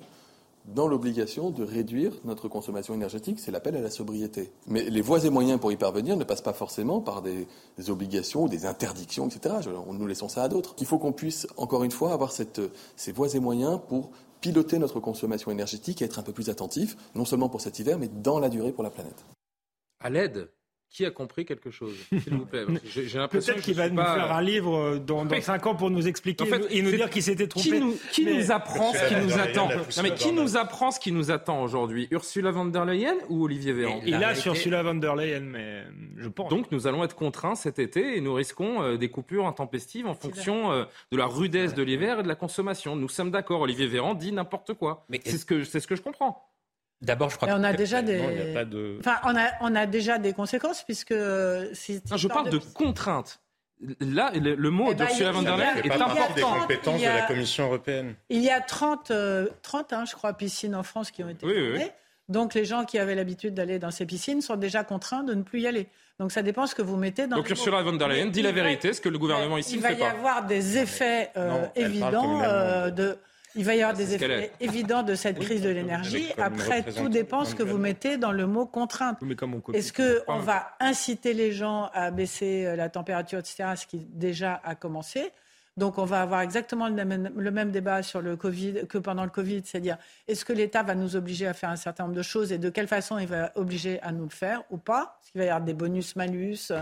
dans 0.67 0.87
l'obligation 0.87 1.51
de 1.51 1.65
réduire 1.65 2.13
notre 2.25 2.49
consommation 2.49 2.95
énergétique. 2.95 3.41
C'est 3.41 3.51
l'appel 3.51 3.77
à 3.77 3.81
la 3.81 3.91
sobriété. 3.91 4.53
Mais 4.67 4.83
les 4.83 5.01
voies 5.01 5.25
et 5.25 5.31
moyens 5.31 5.61
pour 5.61 5.73
y 5.73 5.77
parvenir 5.77 6.17
ne 6.17 6.25
passent 6.25 6.43
pas 6.43 6.53
forcément 6.53 7.01
par 7.01 7.23
des, 7.23 7.47
obligations 7.89 8.45
ou 8.45 8.49
des 8.49 8.67
interdictions, 8.67 9.29
etc. 9.29 9.55
nous 9.91 10.07
laissons 10.07 10.29
ça 10.29 10.43
à 10.43 10.49
d'autres. 10.49 10.75
Il 10.79 10.87
faut 10.87 10.99
qu'on 10.99 11.13
puisse, 11.13 11.47
encore 11.57 11.85
une 11.85 11.91
fois, 11.91 12.13
avoir 12.13 12.33
ces 12.33 13.13
voies 13.13 13.35
et 13.35 13.41
moyens 13.41 13.81
pour 13.89 14.11
piloter 14.41 14.79
notre 14.79 15.01
consommation 15.01 15.51
énergétique 15.51 16.03
et 16.03 16.05
être 16.07 16.19
un 16.19 16.23
peu 16.23 16.33
plus 16.33 16.49
attentif, 16.49 16.97
non 17.15 17.25
seulement 17.25 17.49
pour 17.49 17.61
cet 17.61 17.79
hiver, 17.79 17.99
mais 17.99 18.09
dans 18.09 18.39
la 18.39 18.49
durée 18.49 18.73
pour 18.73 18.85
la 18.85 18.91
planète. 18.91 19.25
À 20.01 20.09
l'aide 20.09 20.51
Qui 20.91 21.07
a 21.07 21.13
compris 21.13 21.45
quelque 21.45 21.71
chose 21.71 21.95
S'il 22.09 22.35
vous 22.35 22.47
plaît. 22.47 22.65
J'ai 22.85 23.17
l'impression 23.17 23.53
Peut-être 23.53 23.65
qu'il 23.65 23.75
va 23.77 23.89
nous 23.89 24.03
faire 24.03 24.33
un 24.33 24.43
livre 24.43 24.77
euh, 24.77 24.99
dans, 24.99 25.25
dans 25.25 25.41
5 25.41 25.67
ans 25.67 25.77
pour 25.77 25.89
nous 25.89 26.09
expliquer 26.09 26.45
et 26.69 26.83
nous 26.83 26.91
dire 26.91 27.09
qu'il 27.09 27.23
s'était 27.23 27.47
trompé. 27.47 27.71
Qui 27.71 27.81
nous, 27.81 27.97
qui 28.11 28.25
nous 28.27 28.51
apprend 28.51 28.93
ce 28.93 29.09
qui 29.09 29.15
nous 29.15 29.39
attend 29.39 29.69
Non 29.69 30.03
mais 30.03 30.15
qui 30.15 30.33
nous 30.33 30.57
apprend 30.57 30.91
ce 30.91 30.99
qui 30.99 31.13
nous 31.13 31.31
attend 31.31 31.63
aujourd'hui 31.63 32.09
Ursula 32.11 32.51
von 32.51 32.65
der 32.65 32.85
Leyen 32.85 33.15
ou 33.29 33.45
Olivier 33.45 33.73
Véran 33.73 34.01
Il 34.05 34.15
a 34.17 34.35
sur 34.35 34.53
Ursula 34.53 34.83
von 34.83 34.95
der 34.95 35.15
Leyen, 35.15 35.41
mais 35.41 35.85
je 36.17 36.29
pense. 36.29 36.51
Donc 36.51 36.73
nous 36.73 36.89
allons 36.89 37.05
être 37.05 37.15
contraints 37.15 37.55
cet 37.55 37.79
été 37.79 38.17
et 38.17 38.21
nous 38.21 38.35
risquons 38.35 38.83
euh, 38.83 38.97
des 38.97 39.11
coupures 39.11 39.47
intempestives 39.47 40.09
en 40.09 40.15
fonction 40.15 40.73
euh, 40.73 40.85
de 41.13 41.17
la 41.17 41.27
rudesse 41.27 41.75
de 41.75 41.85
l'hiver 41.85 42.19
et 42.19 42.23
de 42.25 42.29
la 42.29 42.35
consommation. 42.35 42.97
Nous 42.97 43.09
sommes 43.09 43.31
d'accord. 43.31 43.61
Olivier 43.61 43.87
Véran 43.87 44.15
dit 44.15 44.33
n'importe 44.33 44.75
quoi. 44.75 45.07
C'est 45.25 45.39
ce 45.39 45.47
que 45.47 45.63
c'est 45.63 45.79
ce 45.79 45.87
que 45.87 45.95
je 45.95 46.03
comprends. 46.03 46.51
D'abord, 47.03 47.31
je 47.31 47.37
crois 47.37 47.49
on 47.53 47.65
a 47.65 47.73
déjà 47.73 48.03
des. 48.03 48.21
Enfin, 48.99 49.17
on 49.25 49.37
a, 49.37 49.51
on 49.63 49.75
a 49.75 49.87
déjà 49.87 50.19
des 50.19 50.33
conséquences 50.33 50.83
puisque. 50.83 51.13
Euh, 51.13 51.73
non, 52.11 52.17
je 52.17 52.29
parle 52.29 52.51
de, 52.51 52.59
contraintes. 52.59 53.41
Là, 54.01 54.31
le, 54.35 54.71
mot 54.71 54.89
eh 54.91 54.95
ben, 54.95 55.07
d'Ursula 55.07 55.31
von 55.33 55.41
der 55.41 55.57
Leyen 55.57 55.77
est 55.77 55.91
important. 55.91 56.35
des 56.35 56.43
compétences 56.43 57.01
de 57.01 57.07
la 57.07 57.23
Commission 57.23 57.65
européenne. 57.65 58.15
Il 58.29 58.43
y 58.43 58.51
a 58.51 58.61
30, 58.61 59.11
30 59.63 59.93
hein, 59.95 60.05
je 60.05 60.15
crois, 60.15 60.35
piscines 60.35 60.75
en 60.75 60.83
France 60.83 61.11
qui 61.11 61.25
ont 61.25 61.31
été 61.31 61.47
oui, 61.47 61.81
Donc 62.29 62.53
les 62.53 62.67
gens 62.67 62.85
qui 62.85 62.99
avaient 62.99 63.15
l'habitude 63.15 63.55
d'aller 63.55 63.79
dans 63.79 63.91
ces 63.91 64.05
piscines 64.05 64.43
sont 64.43 64.57
déjà 64.57 64.85
contraints 64.85 65.23
de 65.23 65.33
ne 65.33 65.43
plus 65.43 65.63
y 65.63 65.67
aller. 65.67 65.89
Donc 66.19 66.33
ça 66.33 66.43
dépend 66.43 66.67
ce 66.67 66.75
que 66.75 66.83
vous 66.83 66.97
mettez 66.97 67.27
dans. 67.27 67.37
Donc 67.37 67.49
Ursula 67.49 67.83
von 67.83 67.95
der 67.95 68.09
Leyen 68.09 68.27
dit 68.27 68.43
la 68.43 68.53
vérité, 68.53 68.93
ce 68.93 69.01
que 69.01 69.09
le 69.09 69.19
gouvernement 69.19 69.57
ici 69.57 69.79
ne 69.79 69.81
fait 69.81 69.89
pas. 69.89 69.95
Il 69.95 69.99
va 69.99 70.05
y 70.05 70.09
avoir 70.09 70.45
des 70.45 70.77
effets 70.77 71.31
euh, 71.39 71.65
évidents 71.75 72.43
euh, 72.43 72.91
de 72.91 73.17
il 73.55 73.65
va 73.65 73.75
y 73.75 73.83
avoir 73.83 73.97
des 73.97 74.15
effets 74.15 74.53
évidents 74.61 75.03
de 75.03 75.15
cette 75.15 75.39
crise 75.39 75.63
de 75.63 75.71
l'énergie. 75.71 76.29
Après, 76.39 76.83
tout 76.83 77.09
dépend 77.09 77.45
ce 77.45 77.55
que 77.55 77.63
vous 77.63 77.79
mettez 77.79 78.17
dans 78.17 78.33
le 78.33 78.47
mot 78.47 78.67
contrainte. 78.67 79.19
Est-ce 79.73 79.93
qu'on 79.93 80.39
va 80.39 80.77
inciter 80.81 81.35
les 81.35 81.53
gens 81.53 81.91
à 81.93 82.11
baisser 82.11 82.67
euh, 82.67 82.77
la 82.77 82.89
température, 82.89 83.39
etc., 83.39 83.71
ce 83.77 83.87
qui 83.87 83.99
déjà 83.99 84.61
a 84.65 84.75
commencé? 84.75 85.31
Donc 85.77 85.99
on 85.99 86.05
va 86.05 86.21
avoir 86.21 86.41
exactement 86.41 86.89
le 86.89 86.95
même, 86.95 87.31
le 87.35 87.51
même, 87.51 87.71
débat 87.71 88.03
sur 88.03 88.21
le 88.21 88.37
Covid 88.37 88.87
que 88.89 88.99
pendant 88.99 89.25
le 89.25 89.31
Covid, 89.31 89.63
c'est-à-dire 89.65 89.97
est-ce 90.29 90.45
que 90.45 90.53
l'État 90.53 90.83
va 90.83 90.95
nous 90.95 91.17
obliger 91.17 91.47
à 91.47 91.55
faire 91.55 91.71
un 91.71 91.77
certain 91.77 92.05
nombre 92.05 92.17
de 92.17 92.23
choses 92.23 92.53
et 92.53 92.59
de 92.59 92.69
quelle 92.71 92.89
façon 92.89 93.19
il 93.19 93.29
va 93.29 93.53
obliger 93.55 94.01
à 94.03 94.13
nous 94.13 94.25
le 94.25 94.31
faire 94.31 94.63
ou 94.71 94.77
pas? 94.77 95.19
Est-ce 95.23 95.33
qu'il 95.33 95.41
va 95.41 95.45
y 95.47 95.49
avoir 95.49 95.65
des 95.65 95.75
bonus-malus 95.75 96.73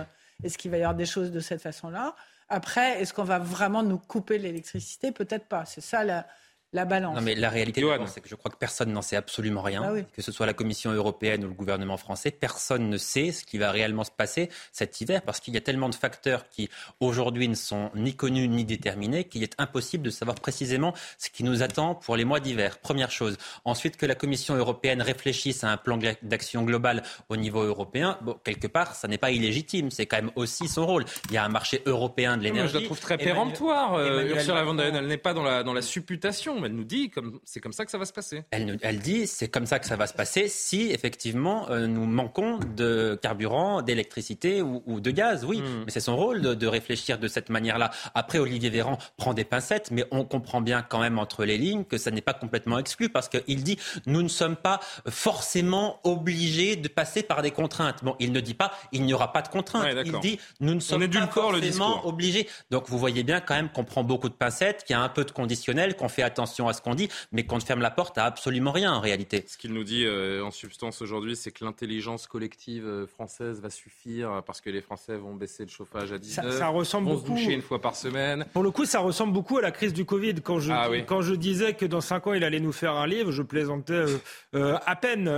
Est-ce 0.42 0.58
qu'il 0.58 0.70
va 0.70 0.78
y 0.78 0.80
avoir 0.80 0.96
des 0.96 1.06
choses 1.06 1.30
de 1.30 1.40
cette 1.40 1.60
façon-là? 1.60 2.16
Après, 2.48 3.00
est-ce 3.00 3.12
qu'on 3.12 3.24
va 3.24 3.38
vraiment 3.38 3.82
nous 3.82 3.98
couper 3.98 4.38
l'électricité? 4.38 5.12
Peut-être 5.12 5.44
pas. 5.44 5.66
C'est 5.66 5.82
ça 5.82 6.02
la, 6.02 6.26
la 6.74 6.84
balance. 6.84 7.16
Non, 7.16 7.22
mais 7.22 7.34
la 7.34 7.48
réalité, 7.48 7.82
c'est 8.06 8.20
que 8.20 8.28
je 8.28 8.34
crois 8.34 8.50
que 8.50 8.56
personne 8.56 8.92
n'en 8.92 9.00
sait 9.00 9.16
absolument 9.16 9.62
rien. 9.62 9.82
Ah 9.84 10.02
que 10.14 10.20
ce 10.20 10.32
soit 10.32 10.44
la 10.44 10.52
Commission 10.52 10.92
européenne 10.92 11.44
ou 11.44 11.48
le 11.48 11.54
gouvernement 11.54 11.96
français, 11.96 12.30
personne 12.30 12.90
ne 12.90 12.98
sait 12.98 13.32
ce 13.32 13.44
qui 13.44 13.56
va 13.56 13.70
réellement 13.70 14.04
se 14.04 14.10
passer 14.10 14.50
cet 14.72 15.00
hiver 15.00 15.22
parce 15.22 15.40
qu'il 15.40 15.54
y 15.54 15.56
a 15.56 15.62
tellement 15.62 15.88
de 15.88 15.94
facteurs 15.94 16.48
qui, 16.50 16.68
aujourd'hui, 17.00 17.48
ne 17.48 17.54
sont 17.54 17.90
ni 17.94 18.14
connus 18.14 18.48
ni 18.48 18.66
déterminés 18.66 19.24
qu'il 19.24 19.42
est 19.42 19.54
impossible 19.58 20.04
de 20.04 20.10
savoir 20.10 20.36
précisément 20.36 20.92
ce 21.16 21.30
qui 21.30 21.42
nous 21.42 21.62
attend 21.62 21.94
pour 21.94 22.16
les 22.16 22.26
mois 22.26 22.40
d'hiver. 22.40 22.78
Première 22.78 23.10
chose. 23.10 23.38
Ensuite, 23.64 23.96
que 23.96 24.04
la 24.04 24.14
Commission 24.14 24.54
européenne 24.54 25.00
réfléchisse 25.00 25.64
à 25.64 25.70
un 25.70 25.78
plan 25.78 25.98
d'action 26.22 26.64
global 26.64 27.02
au 27.30 27.36
niveau 27.36 27.62
européen, 27.62 28.18
bon, 28.20 28.36
quelque 28.44 28.66
part, 28.66 28.94
ça 28.94 29.08
n'est 29.08 29.18
pas 29.18 29.30
illégitime. 29.30 29.90
C'est 29.90 30.04
quand 30.04 30.18
même 30.18 30.32
aussi 30.36 30.68
son 30.68 30.86
rôle. 30.86 31.06
Il 31.28 31.34
y 31.34 31.38
a 31.38 31.44
un 31.44 31.48
marché 31.48 31.82
européen 31.86 32.36
de 32.36 32.42
l'énergie. 32.42 32.74
Je 32.74 32.78
la 32.78 32.84
trouve 32.84 33.00
très 33.00 33.16
péremptoire. 33.16 33.94
Euh, 33.94 34.34
Ursula 34.34 34.64
von 34.64 34.74
der 34.74 34.90
Leyen, 34.90 34.98
elle 34.98 35.06
n'est 35.06 35.16
pas 35.16 35.32
dans 35.32 35.42
la, 35.42 35.62
dans 35.62 35.72
la 35.72 35.82
supputation 35.82 36.57
elle 36.64 36.72
nous 36.72 36.84
dit 36.84 37.10
comme 37.10 37.40
c'est 37.44 37.60
comme 37.60 37.72
ça 37.72 37.84
que 37.84 37.90
ça 37.90 37.98
va 37.98 38.04
se 38.04 38.12
passer. 38.12 38.44
Elle, 38.50 38.78
elle 38.82 38.98
dit 38.98 39.26
c'est 39.26 39.48
comme 39.48 39.66
ça 39.66 39.78
que 39.78 39.86
ça 39.86 39.96
va 39.96 40.06
se 40.06 40.14
passer 40.14 40.48
si 40.48 40.90
effectivement 40.90 41.70
euh, 41.70 41.86
nous 41.86 42.04
manquons 42.06 42.58
de 42.76 43.18
carburant, 43.20 43.82
d'électricité 43.82 44.62
ou, 44.62 45.00
de 45.00 45.10
gaz. 45.10 45.44
Oui, 45.44 45.60
hmm. 45.60 45.84
mais 45.86 45.90
c'est 45.90 46.00
son 46.00 46.16
rôle 46.16 46.40
de, 46.40 46.66
réfléchir 46.66 47.18
de 47.18 47.28
cette 47.28 47.48
manière-là. 47.50 47.90
Après, 48.14 48.38
Olivier 48.38 48.70
Véran 48.70 48.98
prend 49.16 49.34
des 49.34 49.44
pincettes, 49.44 49.90
mais 49.90 50.04
on 50.10 50.24
comprend 50.24 50.60
bien 50.60 50.82
quand 50.82 51.00
même 51.00 51.18
entre 51.18 51.44
les 51.44 51.56
lignes 51.56 51.84
que 51.84 51.98
ça 51.98 52.10
n'est 52.10 52.20
pas 52.20 52.34
complètement 52.34 52.78
exclu 52.78 53.08
parce 53.08 53.28
qu'il 53.28 53.62
dit 53.62 53.78
nous 54.06 54.22
ne 54.22 54.28
sommes 54.28 54.56
pas 54.56 54.80
forcément 55.08 56.00
obligés 56.04 56.76
de 56.76 56.88
passer 56.88 57.22
par 57.22 57.42
des 57.42 57.50
contraintes. 57.50 58.04
Bon, 58.04 58.16
il 58.18 58.32
ne 58.32 58.40
dit 58.40 58.54
pas 58.54 58.72
il 58.92 59.02
n'y 59.02 59.14
aura 59.14 59.32
pas 59.32 59.42
de 59.42 59.48
contraintes. 59.48 59.96
il 60.04 60.18
dit 60.20 60.38
nous 60.60 60.74
ne 60.74 60.80
sommes 60.80 61.08
pas 61.08 61.26
forcément 61.26 62.06
obligés. 62.06 62.48
Donc 62.70 62.88
vous 62.88 62.98
voyez 62.98 63.22
bien 63.22 63.40
quand 63.40 63.54
même 63.54 63.70
qu'on 63.70 63.84
prend 63.84 64.04
beaucoup 64.04 64.28
de 64.28 64.34
pincettes, 64.34 64.84
qu'il 64.84 64.94
y 64.94 64.98
a 64.98 65.02
un 65.02 65.08
peu 65.08 65.24
de 65.24 65.30
conditionnel, 65.30 65.96
qu'on 65.96 66.08
fait 66.08 66.22
attention 66.22 66.47
à 66.66 66.72
ce 66.72 66.82
qu'on 66.82 66.94
dit, 66.94 67.08
mais 67.32 67.44
qu'on 67.44 67.56
ne 67.56 67.62
ferme 67.62 67.80
la 67.80 67.90
porte 67.90 68.18
à 68.18 68.24
absolument 68.24 68.72
rien 68.72 68.92
en 68.92 69.00
réalité. 69.00 69.44
Ce 69.46 69.56
qu'il 69.56 69.72
nous 69.72 69.84
dit 69.84 70.04
euh, 70.04 70.44
en 70.44 70.50
substance 70.50 71.02
aujourd'hui, 71.02 71.36
c'est 71.36 71.52
que 71.52 71.64
l'intelligence 71.64 72.26
collective 72.26 72.86
euh, 72.86 73.06
française 73.06 73.60
va 73.60 73.70
suffire 73.70 74.42
parce 74.46 74.60
que 74.60 74.70
les 74.70 74.80
Français 74.80 75.16
vont 75.16 75.34
baisser 75.34 75.64
le 75.64 75.70
chauffage 75.70 76.12
à 76.12 76.18
19 76.18 76.52
ça, 76.52 76.58
ça 76.58 76.68
ressemble 76.68 77.08
vont 77.08 77.14
beaucoup. 77.14 77.36
Se 77.36 77.42
doucher 77.42 77.52
une 77.52 77.62
fois 77.62 77.80
par 77.80 77.94
semaine. 77.94 78.46
Pour 78.52 78.62
le 78.62 78.70
coup, 78.70 78.84
ça 78.84 79.00
ressemble 79.00 79.32
beaucoup 79.32 79.58
à 79.58 79.62
la 79.62 79.70
crise 79.70 79.92
du 79.92 80.04
Covid. 80.04 80.36
Quand 80.42 80.60
je, 80.60 80.72
ah 80.72 80.88
quand 81.06 81.20
je 81.20 81.34
disais 81.34 81.74
que 81.74 81.86
dans 81.86 82.00
5 82.00 82.26
ans, 82.28 82.32
il 82.32 82.44
allait 82.44 82.60
nous 82.60 82.72
faire 82.72 82.94
un 82.94 83.06
livre, 83.06 83.30
je 83.30 83.42
plaisantais 83.42 84.04
euh, 84.54 84.78
à 84.86 84.96
peine. 84.96 85.30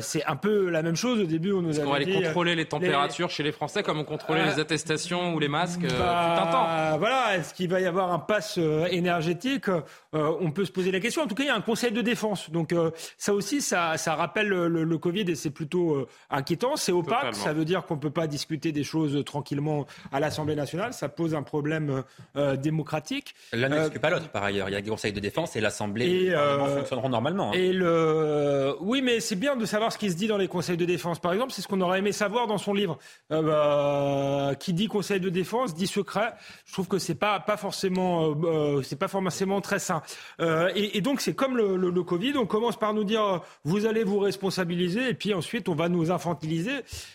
c'est 0.00 0.24
un 0.24 0.36
peu 0.36 0.70
la 0.70 0.82
même 0.82 0.96
chose 0.96 1.20
au 1.20 1.26
début. 1.26 1.52
On 1.52 1.62
nous 1.62 1.78
on 1.80 1.90
va 1.90 1.96
aller 1.96 2.12
contrôler 2.12 2.54
les 2.54 2.64
températures 2.64 3.30
chez 3.30 3.42
les 3.42 3.52
Français 3.52 3.82
comme 3.82 3.98
on 3.98 4.04
contrôlait 4.04 4.46
les 4.46 4.60
attestations 4.60 5.34
ou 5.34 5.38
les 5.38 5.48
masques 5.48 5.82
bah, 5.82 6.36
tout 6.36 6.48
un 6.48 6.52
temps. 6.52 6.98
Voilà, 6.98 7.36
est-ce 7.36 7.52
qu'il 7.52 7.68
va 7.68 7.80
y 7.80 7.86
avoir 7.86 8.12
un 8.12 8.18
pass 8.18 8.58
énergétique 8.90 9.66
On 10.12 10.45
peut 10.50 10.64
se 10.64 10.72
poser 10.72 10.90
la 10.90 11.00
question. 11.00 11.22
En 11.22 11.26
tout 11.26 11.34
cas, 11.34 11.44
il 11.44 11.46
y 11.46 11.50
a 11.50 11.54
un 11.54 11.60
conseil 11.60 11.92
de 11.92 12.02
défense. 12.02 12.50
Donc 12.50 12.72
euh, 12.72 12.90
ça 13.18 13.32
aussi, 13.34 13.60
ça, 13.60 13.96
ça 13.96 14.14
rappelle 14.14 14.48
le, 14.48 14.96
Covid 14.98 15.30
et 15.30 15.34
c'est 15.34 15.50
plutôt 15.50 15.94
euh, 15.94 16.08
inquiétant. 16.30 16.76
C'est 16.76 16.92
opaque. 16.92 17.34
Ça 17.34 17.52
veut 17.52 17.64
dire 17.64 17.84
qu'on 17.84 17.96
ne 17.96 18.00
peut 18.00 18.10
pas 18.10 18.26
discuter 18.26 18.72
des 18.72 18.84
choses 18.84 19.22
tranquillement 19.24 19.86
à 20.10 20.20
l'Assemblée 20.20 20.54
nationale. 20.54 20.94
Ça 20.94 21.08
pose 21.08 21.34
un 21.34 21.42
problème 21.42 22.02
euh, 22.36 22.56
démocratique. 22.56 23.34
L'un 23.52 23.68
n'exclut 23.68 24.00
pas 24.00 24.10
l'autre, 24.10 24.28
par 24.28 24.42
ailleurs. 24.42 24.68
Il 24.68 24.72
y 24.72 24.76
a 24.76 24.80
des 24.80 24.90
conseils 24.90 25.12
de 25.12 25.20
défense 25.20 25.54
et 25.56 25.60
l'Assemblée 25.60 26.34
fonctionneront 26.76 27.08
normalement. 27.08 27.50
Hein. 27.50 27.54
Et 27.54 27.72
le... 27.72 28.74
Oui, 28.80 29.02
mais 29.02 29.20
c'est 29.20 29.36
bien 29.36 29.56
de 29.56 29.64
savoir 29.64 29.92
ce 29.92 29.98
qui 29.98 30.10
se 30.10 30.16
dit 30.16 30.26
dans 30.26 30.38
les 30.38 30.48
conseils 30.48 30.76
de 30.76 30.84
défense. 30.84 31.18
Par 31.18 31.32
exemple, 31.32 31.52
c'est 31.52 31.62
ce 31.62 31.68
qu'on 31.68 31.80
aurait 31.80 31.98
aimé 31.98 32.12
savoir 32.12 32.46
dans 32.46 32.58
son 32.58 32.72
livre. 32.72 32.98
Bah, 33.30 34.52
qui 34.58 34.72
dit 34.72 34.88
conseil 34.88 35.20
de 35.20 35.28
défense 35.28 35.74
dit 35.74 35.86
secret. 35.86 36.34
Je 36.64 36.72
trouve 36.72 36.88
que 36.88 36.98
c'est 36.98 37.14
pas 37.14 37.40
pas 37.40 37.56
forcément 37.56 38.34
c'est 38.82 38.98
pas 38.98 39.08
forcément 39.08 39.60
très 39.60 39.78
sain. 39.78 40.02
Et 40.40 40.96
et, 40.96 41.00
donc 41.00 41.20
c'est 41.20 41.34
comme 41.34 41.56
le, 41.56 42.02
Covid, 42.02 42.36
on 42.36 42.46
commence 42.46 42.76
par 42.78 42.94
nous 42.94 43.04
dire 43.04 43.40
vous 43.64 43.86
allez 43.86 44.04
vous 44.04 44.18
responsabiliser 44.18 45.08
et 45.08 45.14
puis 45.14 45.34
ensuite 45.34 45.68
on 45.68 45.74
va 45.74 45.88
nous 45.88 46.10
infantiliser. 46.10 46.72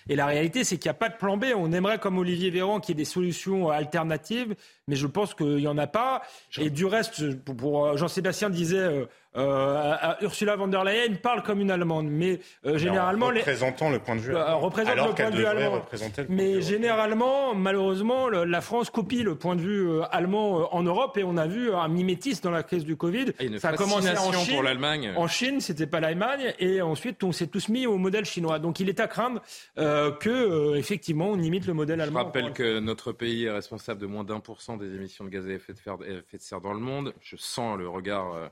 Et 0.10 0.16
la 0.16 0.26
réalité 0.26 0.64
c'est 0.64 0.78
qu'il 0.78 0.90
n'y 0.90 0.96
a 0.96 1.00
pas 1.00 1.10
de 1.10 1.18
plan 1.18 1.38
B. 1.38 1.46
On 1.56 1.72
aimerait 1.72 2.00
comme 2.00 2.18
Olivier 2.18 2.50
Véran 2.50 2.80
qu'il 2.80 2.96
y 2.96 2.98
ait 2.98 3.04
des 3.04 3.06
solutions 3.06 3.70
alternatives, 3.70 4.56
mais 4.88 4.96
je 4.96 5.08
pense 5.08 5.34
qu'il 5.34 5.58
n'y 5.58 5.68
en 5.68 5.78
a 5.78 5.88
pas. 5.88 6.22
Et 6.58 6.70
du 6.70 6.86
reste, 6.86 7.36
pour, 7.44 7.98
Jean-Sébastien 7.98 8.50
disait 8.50 9.08
euh, 9.38 9.96
euh, 10.04 10.14
Ursula 10.22 10.58
von 10.58 10.68
der 10.68 10.84
Leyen 10.84 11.16
parle 11.16 11.42
comme 11.42 11.62
une 11.62 11.72
Allemande, 11.72 12.08
mais 12.10 12.40
euh, 12.66 12.78
généralement 12.78 13.28
représentant 13.28 13.90
le 13.90 14.00
point 14.00 14.16
de 14.16 14.22
vue, 14.22 14.36
euh, 14.36 14.56
représente 14.56 14.96
le 14.96 15.14
point 15.14 15.30
de 15.30 15.38
vue 15.38 15.46
allemand. 15.46 15.82
mais 16.28 16.62
généralement, 16.62 17.56
malheureusement, 17.56 18.30
la 18.30 18.62
France 18.62 18.90
copie 18.90 19.24
le 19.24 19.36
point 19.36 19.56
de 19.56 19.62
vue 19.62 19.90
euh, 19.90 20.04
allemand 20.12 20.74
en 20.76 20.84
Europe 20.84 21.18
et 21.18 21.24
on 21.24 21.38
a 21.38 21.48
vu 21.48 21.74
un 21.74 21.88
mimétisme 21.88 22.44
dans 22.44 22.52
la 22.52 22.64
crise 22.64 22.84
du 22.84 22.98
Covid. 22.98 23.28
Ça 23.60 23.70
a 23.70 23.78
commencé 23.78 24.10
en 24.18 24.32
Chine. 24.34 24.54
Pour 24.54 24.64
l'Allemagne. 24.64 25.14
En 25.16 25.28
Chine, 25.28 25.62
c'était 25.62 25.88
pas 25.88 26.02
l'Allemagne 26.02 26.54
et 26.60 26.82
ensuite 26.82 27.24
on 27.24 27.32
s'est 27.32 27.48
tous 27.48 27.70
mis 27.70 27.88
au 27.88 27.98
modèle 27.98 28.26
chinois. 28.26 28.60
Donc 28.60 28.80
il 28.80 28.90
est 28.90 29.00
à 29.00 29.08
craindre 29.08 29.42
que 29.76 30.76
effectivement 30.76 31.30
on 31.30 31.40
imite 31.40 31.68
le 31.68 31.74
modèle 31.74 32.02
allemand. 32.02 32.20
Je 32.20 32.26
rappelle 32.26 32.54
que 32.54 32.80
notre 32.80 33.12
pays 33.14 33.46
est 33.46 33.52
responsable 33.52 34.02
de 34.02 34.08
moins 34.08 34.24
d'un 34.24 34.40
pour 34.42 34.62
cent 34.62 34.76
des 34.78 34.94
émissions 34.94 35.24
de 35.24 35.30
gaz 35.30 35.48
à 35.48 35.52
effet 35.52 35.74
de 35.74 36.42
serre 36.42 36.62
dans 36.62 36.74
le 36.74 36.80
monde. 36.80 37.14
Je 37.22 37.36
sens 37.38 37.78
le 37.78 37.88
regard 37.88 38.52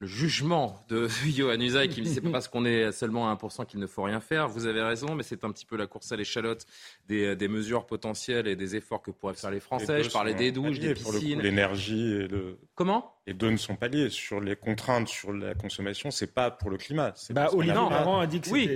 le 0.00 0.06
jugement 0.06 0.82
de 0.88 1.08
Johan 1.28 1.60
Usaï 1.60 1.88
qui 1.90 2.00
me 2.00 2.06
dit 2.06 2.14
c'est 2.14 2.22
pas 2.22 2.30
parce 2.30 2.48
qu'on 2.48 2.64
est 2.64 2.90
seulement 2.90 3.30
à 3.30 3.34
1% 3.34 3.66
qu'il 3.66 3.78
ne 3.80 3.86
faut 3.86 4.02
rien 4.02 4.20
faire. 4.20 4.48
Vous 4.48 4.66
avez 4.66 4.80
raison, 4.80 5.14
mais 5.14 5.22
c'est 5.22 5.44
un 5.44 5.52
petit 5.52 5.66
peu 5.66 5.76
la 5.76 5.86
course 5.86 6.10
à 6.10 6.16
l'échalote 6.16 6.66
des, 7.06 7.36
des, 7.36 7.48
mesures 7.48 7.86
potentielles 7.86 8.48
et 8.48 8.56
des 8.56 8.76
efforts 8.76 9.02
que 9.02 9.10
pourraient 9.10 9.34
faire 9.34 9.50
les 9.50 9.60
Français. 9.60 10.02
Je 10.02 10.10
parlais 10.10 10.34
des 10.34 10.52
douches, 10.52 10.78
des 10.78 10.94
piscines. 10.94 11.40
L'énergie 11.40 12.12
et 12.12 12.28
le. 12.28 12.58
Comment? 12.74 13.14
Les 13.26 13.34
deux 13.34 13.50
ne 13.50 13.58
sont 13.58 13.76
pas 13.76 13.88
liés. 13.88 14.08
Sur 14.08 14.40
les 14.40 14.56
contraintes, 14.56 15.08
sur 15.08 15.32
la 15.32 15.54
consommation, 15.54 16.10
c'est 16.10 16.34
pas 16.34 16.50
pour 16.50 16.70
le 16.70 16.78
climat. 16.78 17.12
Bah, 17.30 17.50
Olivier 17.52 17.76
a 17.76 18.26
dit 18.26 18.40
que 18.40 18.50
oui, 18.50 18.66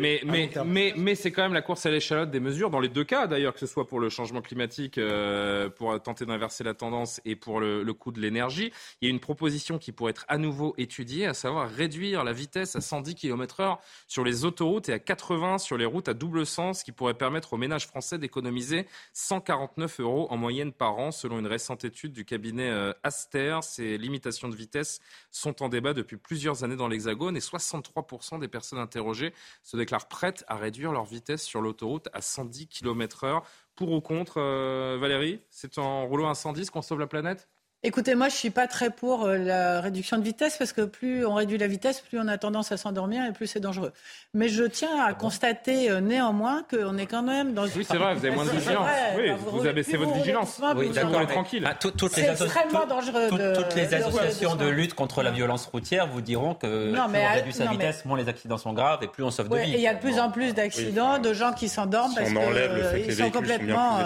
mais, 0.00 0.20
mais, 0.24 0.50
mais, 0.66 0.92
mais 0.96 1.14
c'est 1.14 1.30
quand 1.30 1.42
même 1.42 1.54
la 1.54 1.62
course 1.62 1.86
à 1.86 1.90
l'échalote 1.90 2.30
des 2.30 2.40
mesures, 2.40 2.70
dans 2.70 2.80
les 2.80 2.88
deux 2.88 3.04
cas 3.04 3.28
d'ailleurs, 3.28 3.54
que 3.54 3.60
ce 3.60 3.66
soit 3.66 3.86
pour 3.86 4.00
le 4.00 4.08
changement 4.08 4.42
climatique, 4.42 4.98
euh, 4.98 5.70
pour 5.70 6.02
tenter 6.02 6.26
d'inverser 6.26 6.64
la 6.64 6.74
tendance 6.74 7.20
et 7.24 7.36
pour 7.36 7.60
le, 7.60 7.84
le 7.84 7.94
coût 7.94 8.10
de 8.10 8.20
l'énergie. 8.20 8.72
Il 9.00 9.08
y 9.08 9.10
a 9.10 9.14
une 9.14 9.20
proposition 9.20 9.78
qui 9.78 9.92
pourrait 9.92 10.10
être 10.10 10.26
à 10.28 10.36
nouveau 10.36 10.71
travaux 10.72 10.74
étudiés, 10.78 11.26
à 11.26 11.34
savoir 11.34 11.68
réduire 11.68 12.24
la 12.24 12.32
vitesse 12.32 12.76
à 12.76 12.80
110 12.80 13.14
km/h 13.14 13.78
sur 14.08 14.24
les 14.24 14.44
autoroutes 14.44 14.88
et 14.88 14.92
à 14.92 14.98
80 14.98 15.58
sur 15.58 15.76
les 15.76 15.84
routes 15.84 16.08
à 16.08 16.14
double 16.14 16.46
sens, 16.46 16.82
qui 16.82 16.92
pourrait 16.92 17.14
permettre 17.14 17.52
aux 17.52 17.56
ménages 17.56 17.86
français 17.86 18.18
d'économiser 18.18 18.86
149 19.12 20.00
euros 20.00 20.26
en 20.30 20.36
moyenne 20.36 20.72
par 20.72 20.98
an, 20.98 21.10
selon 21.10 21.38
une 21.38 21.46
récente 21.46 21.84
étude 21.84 22.12
du 22.12 22.24
cabinet 22.24 22.70
euh, 22.70 22.92
Aster. 23.02 23.58
Ces 23.62 23.98
limitations 23.98 24.48
de 24.48 24.56
vitesse 24.56 25.00
sont 25.30 25.62
en 25.62 25.68
débat 25.68 25.94
depuis 25.94 26.16
plusieurs 26.16 26.64
années 26.64 26.76
dans 26.76 26.88
l'Hexagone 26.88 27.36
et 27.36 27.40
63% 27.40 28.40
des 28.40 28.48
personnes 28.48 28.78
interrogées 28.78 29.32
se 29.62 29.76
déclarent 29.76 30.08
prêtes 30.08 30.44
à 30.48 30.56
réduire 30.56 30.92
leur 30.92 31.04
vitesse 31.04 31.42
sur 31.42 31.60
l'autoroute 31.60 32.08
à 32.12 32.20
110 32.20 32.68
km/h. 32.68 33.42
Pour 33.74 33.92
ou 33.92 34.00
contre, 34.00 34.38
euh, 34.38 34.98
Valérie? 35.00 35.40
C'est 35.50 35.78
en 35.78 36.06
à 36.28 36.34
110 36.34 36.70
qu'on 36.70 36.82
sauve 36.82 37.00
la 37.00 37.06
planète? 37.06 37.48
Écoutez, 37.84 38.14
moi, 38.14 38.28
je 38.28 38.36
suis 38.36 38.50
pas 38.50 38.68
très 38.68 38.90
pour 38.90 39.24
euh, 39.24 39.36
la 39.36 39.80
réduction 39.80 40.16
de 40.16 40.22
vitesse 40.22 40.56
parce 40.56 40.72
que 40.72 40.82
plus 40.82 41.26
on 41.26 41.34
réduit 41.34 41.58
la 41.58 41.66
vitesse, 41.66 42.00
plus 42.00 42.20
on 42.20 42.28
a 42.28 42.38
tendance 42.38 42.70
à 42.70 42.76
s'endormir 42.76 43.24
et 43.26 43.32
plus 43.32 43.48
c'est 43.48 43.58
dangereux. 43.58 43.92
Mais 44.34 44.48
je 44.48 44.62
tiens 44.62 45.00
à 45.00 45.06
ah 45.08 45.14
constater 45.14 45.90
euh, 45.90 46.00
néanmoins 46.00 46.62
qu'on 46.70 46.96
est 46.96 47.06
quand 47.06 47.24
même 47.24 47.54
dans. 47.54 47.64
Oui, 47.64 47.84
c'est 47.84 47.96
vrai, 47.96 48.14
vous 48.14 48.24
avez 48.24 48.36
moins 48.36 48.44
de 48.44 48.50
vigilance. 48.50 48.88
Oui, 49.16 49.30
bah, 49.30 49.36
vous, 49.36 49.66
abaissez 49.66 49.96
votre 49.96 50.12
vigilance. 50.12 50.60
Oui, 50.76 50.90
d'accord, 50.90 51.26
tranquille. 51.26 51.68
Ah, 51.68 51.76
c'est 52.12 52.30
extrêmement 52.30 52.86
dangereux. 52.86 53.28
toutes 53.28 53.74
les 53.74 53.92
associations 53.94 54.54
de, 54.54 54.68
lutte 54.68 54.94
contre 54.94 55.24
la 55.24 55.32
violence 55.32 55.66
routière 55.66 56.06
vous 56.06 56.20
diront 56.20 56.54
que 56.54 56.92
plus 56.92 57.00
on 57.00 57.32
réduit 57.34 57.52
sa 57.52 57.66
vitesse, 57.66 58.04
moins 58.04 58.16
les 58.16 58.28
accidents 58.28 58.58
sont 58.58 58.74
graves 58.74 59.02
et 59.02 59.08
plus 59.08 59.24
on 59.24 59.32
sauve 59.32 59.48
de 59.48 59.56
vies. 59.56 59.72
Et 59.72 59.78
il 59.78 59.82
y 59.82 59.88
a 59.88 59.94
de 59.94 60.00
plus 60.00 60.20
en 60.20 60.30
plus 60.30 60.54
d'accidents, 60.54 61.18
de 61.18 61.32
gens 61.32 61.52
qui 61.52 61.68
s'endorment 61.68 62.14
parce 62.14 62.30
qu'ils 62.30 63.16
sont 63.16 63.30
complètement. 63.32 63.98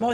Bon, 0.00 0.12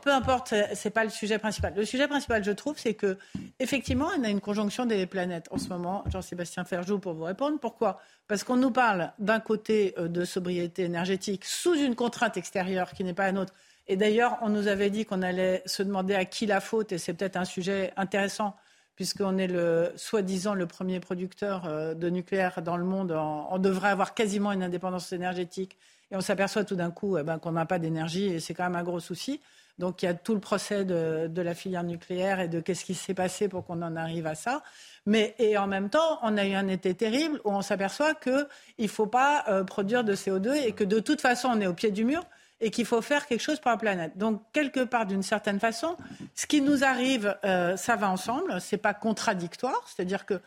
peu 0.00 0.12
importe, 0.12 0.54
c'est 0.72 0.90
pas 0.90 1.04
le 1.04 1.10
sujet 1.10 1.36
principal. 1.36 1.74
Le 1.76 1.84
sujet 1.84 2.08
principal 2.08 2.37
je 2.44 2.52
trouve, 2.52 2.78
c'est 2.78 2.94
que 2.94 3.18
effectivement, 3.58 4.08
on 4.18 4.24
a 4.24 4.28
une 4.28 4.40
conjonction 4.40 4.86
des 4.86 5.06
planètes 5.06 5.48
en 5.50 5.58
ce 5.58 5.68
moment. 5.68 6.04
Jean-Sébastien 6.10 6.64
Ferjou 6.64 6.98
pour 6.98 7.14
vous 7.14 7.24
répondre. 7.24 7.58
Pourquoi? 7.60 8.00
Parce 8.26 8.44
qu'on 8.44 8.56
nous 8.56 8.70
parle 8.70 9.12
d'un 9.18 9.40
côté 9.40 9.94
euh, 9.98 10.08
de 10.08 10.24
sobriété 10.24 10.84
énergétique 10.84 11.44
sous 11.44 11.74
une 11.74 11.94
contrainte 11.94 12.36
extérieure 12.36 12.92
qui 12.92 13.04
n'est 13.04 13.14
pas 13.14 13.26
la 13.26 13.32
nôtre. 13.32 13.54
Et 13.86 13.96
d'ailleurs, 13.96 14.38
on 14.42 14.50
nous 14.50 14.68
avait 14.68 14.90
dit 14.90 15.04
qu'on 15.06 15.22
allait 15.22 15.62
se 15.64 15.82
demander 15.82 16.14
à 16.14 16.24
qui 16.24 16.46
la 16.46 16.60
faute, 16.60 16.92
et 16.92 16.98
c'est 16.98 17.14
peut-être 17.14 17.36
un 17.36 17.46
sujet 17.46 17.92
intéressant 17.96 18.54
puisqu'on 18.98 19.38
est 19.38 19.46
le 19.46 19.92
soi-disant 19.94 20.54
le 20.54 20.66
premier 20.66 20.98
producteur 20.98 21.66
euh, 21.66 21.94
de 21.94 22.10
nucléaire 22.10 22.62
dans 22.62 22.76
le 22.76 22.82
monde. 22.82 23.12
On 23.12 23.56
devrait 23.60 23.90
avoir 23.90 24.12
quasiment 24.12 24.50
une 24.50 24.64
indépendance 24.64 25.12
énergétique 25.12 25.76
et 26.10 26.16
on 26.16 26.20
s'aperçoit 26.20 26.64
tout 26.64 26.74
d'un 26.74 26.90
coup 26.90 27.16
eh 27.16 27.22
ben, 27.22 27.38
qu'on 27.38 27.52
n'a 27.52 27.64
pas 27.64 27.78
d'énergie 27.78 28.26
et 28.26 28.40
c'est 28.40 28.54
quand 28.54 28.64
même 28.64 28.74
un 28.74 28.82
gros 28.82 28.98
souci. 28.98 29.40
Donc 29.78 30.02
il 30.02 30.06
y 30.06 30.08
a 30.08 30.14
tout 30.14 30.34
le 30.34 30.40
procès 30.40 30.84
de, 30.84 31.30
la 31.40 31.54
filière 31.54 31.84
nucléaire 31.84 32.40
et 32.40 32.48
de 32.48 32.60
qu'est-ce 32.60 32.84
qui 32.84 32.94
s'est 32.94 33.14
passé 33.14 33.48
pour 33.48 33.64
qu'on 33.64 33.80
en 33.82 33.96
arrive 33.96 34.26
à 34.26 34.34
ça. 34.34 34.62
Mais 35.06 35.34
et 35.38 35.56
en 35.56 35.66
même 35.66 35.88
temps, 35.88 36.18
on 36.22 36.36
a 36.36 36.44
eu 36.44 36.54
un 36.54 36.68
été 36.68 36.94
terrible 36.94 37.40
où 37.44 37.50
on 37.50 37.62
s'aperçoit 37.62 38.14
qu'il 38.14 38.46
ne 38.78 38.88
faut 38.88 39.06
pas 39.06 39.44
euh, 39.48 39.64
produire 39.64 40.04
de 40.04 40.14
CO2 40.14 40.52
et 40.66 40.72
que 40.72 40.84
de 40.84 40.98
toute 41.00 41.20
façon 41.20 41.48
on 41.52 41.60
est 41.60 41.66
au 41.66 41.74
pied 41.74 41.90
du 41.90 42.04
mur 42.04 42.24
et 42.60 42.70
qu'il 42.70 42.86
faut 42.86 43.00
faire 43.02 43.26
quelque 43.26 43.40
chose 43.40 43.60
pour 43.60 43.70
la 43.70 43.76
planète. 43.76 44.18
Donc 44.18 44.42
quelque 44.52 44.80
part, 44.80 45.06
d'une 45.06 45.22
certaine 45.22 45.60
façon, 45.60 45.96
ce 46.34 46.46
qui 46.46 46.60
nous 46.60 46.82
arrive, 46.82 47.36
euh, 47.44 47.76
ça 47.76 47.94
va 47.94 48.10
ensemble. 48.10 48.60
C'est 48.60 48.78
pas 48.78 48.94
contradictoire. 48.94 49.86
C'est-à-dire 49.86 50.26
que 50.26 50.40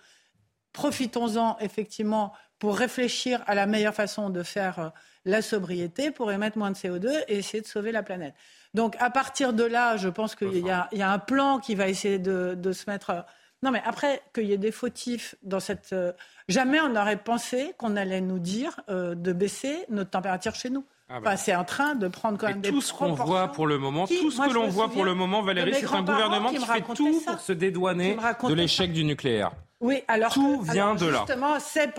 profitons-en 0.74 1.58
effectivement 1.60 2.34
pour 2.62 2.78
réfléchir 2.78 3.42
à 3.48 3.56
la 3.56 3.66
meilleure 3.66 3.96
façon 3.96 4.30
de 4.30 4.44
faire 4.44 4.78
euh, 4.80 4.90
la 5.26 5.42
sobriété, 5.42 6.12
pour 6.12 6.32
émettre 6.32 6.60
moins 6.60 6.70
de 6.70 6.76
CO2 6.76 7.10
et 7.28 7.40
essayer 7.40 7.60
de 7.60 7.68
sauver 7.68 7.92
la 7.92 8.04
planète. 8.04 8.36
Donc 8.76 8.96
à 9.00 9.10
partir 9.10 9.52
de 9.54 9.64
là, 9.64 9.98
je 9.98 10.08
pense 10.08 10.36
qu'il 10.36 10.56
y, 10.60 10.70
a 10.70 10.88
un 10.94 11.20
plan 11.20 11.58
qui 11.58 11.74
va 11.74 11.90
essayer 11.90 12.20
de, 12.20 12.72
se 12.72 12.90
mettre. 12.90 13.26
Non, 13.64 13.72
mais 13.72 13.82
après 13.84 14.22
qu'il 14.34 14.46
y 14.46 14.54
ait 14.54 14.60
des 14.60 14.72
fautifs 14.72 15.34
dans 15.42 15.60
cette. 15.60 15.92
Euh, 15.92 16.14
jamais 16.50 16.80
on 16.80 16.90
n'aurait 16.90 17.18
pensé 17.18 17.74
qu'on 17.80 17.96
allait 17.96 18.22
nous 18.22 18.40
dire 18.40 18.80
euh, 18.90 19.16
de 19.16 19.34
baisser 19.34 19.86
notre 19.90 20.12
température 20.12 20.54
chez 20.54 20.70
nous. 20.70 20.86
Ah 21.10 21.20
bah. 21.20 21.38
c'est 21.38 21.56
en 21.56 21.66
train 21.66 21.96
de 21.96 22.08
prendre 22.08 22.38
quand 22.38 22.48
même 22.48 22.62
des 22.62 22.70
tout 22.70 22.80
ce 22.80 22.94
qu'on 22.94 23.14
voit 23.14 23.52
pour 23.52 23.66
le 23.68 23.80
moment, 23.80 24.06
tout 24.06 24.32
ce 24.32 24.40
que 24.40 24.54
l'on 24.54 24.70
voit 24.70 24.90
pour 24.90 25.04
le 25.04 25.16
moment, 25.16 25.42
Valérie, 25.42 25.74
c'est 25.74 25.92
un 25.92 26.04
gouvernement 26.04 26.52
qui, 26.52 26.64
fait 26.64 26.82
tout 26.94 27.22
pour 27.26 27.40
se 27.40 27.54
dédouaner 27.54 28.18
de 28.44 28.54
l'échec 28.54 28.94
du 28.94 29.04
nucléaire. 29.04 29.52
Oui, 29.82 30.04
alors 30.08 30.32
tout 30.32 30.62
vient 30.62 30.96
de 30.96 31.08
là. 31.08 31.26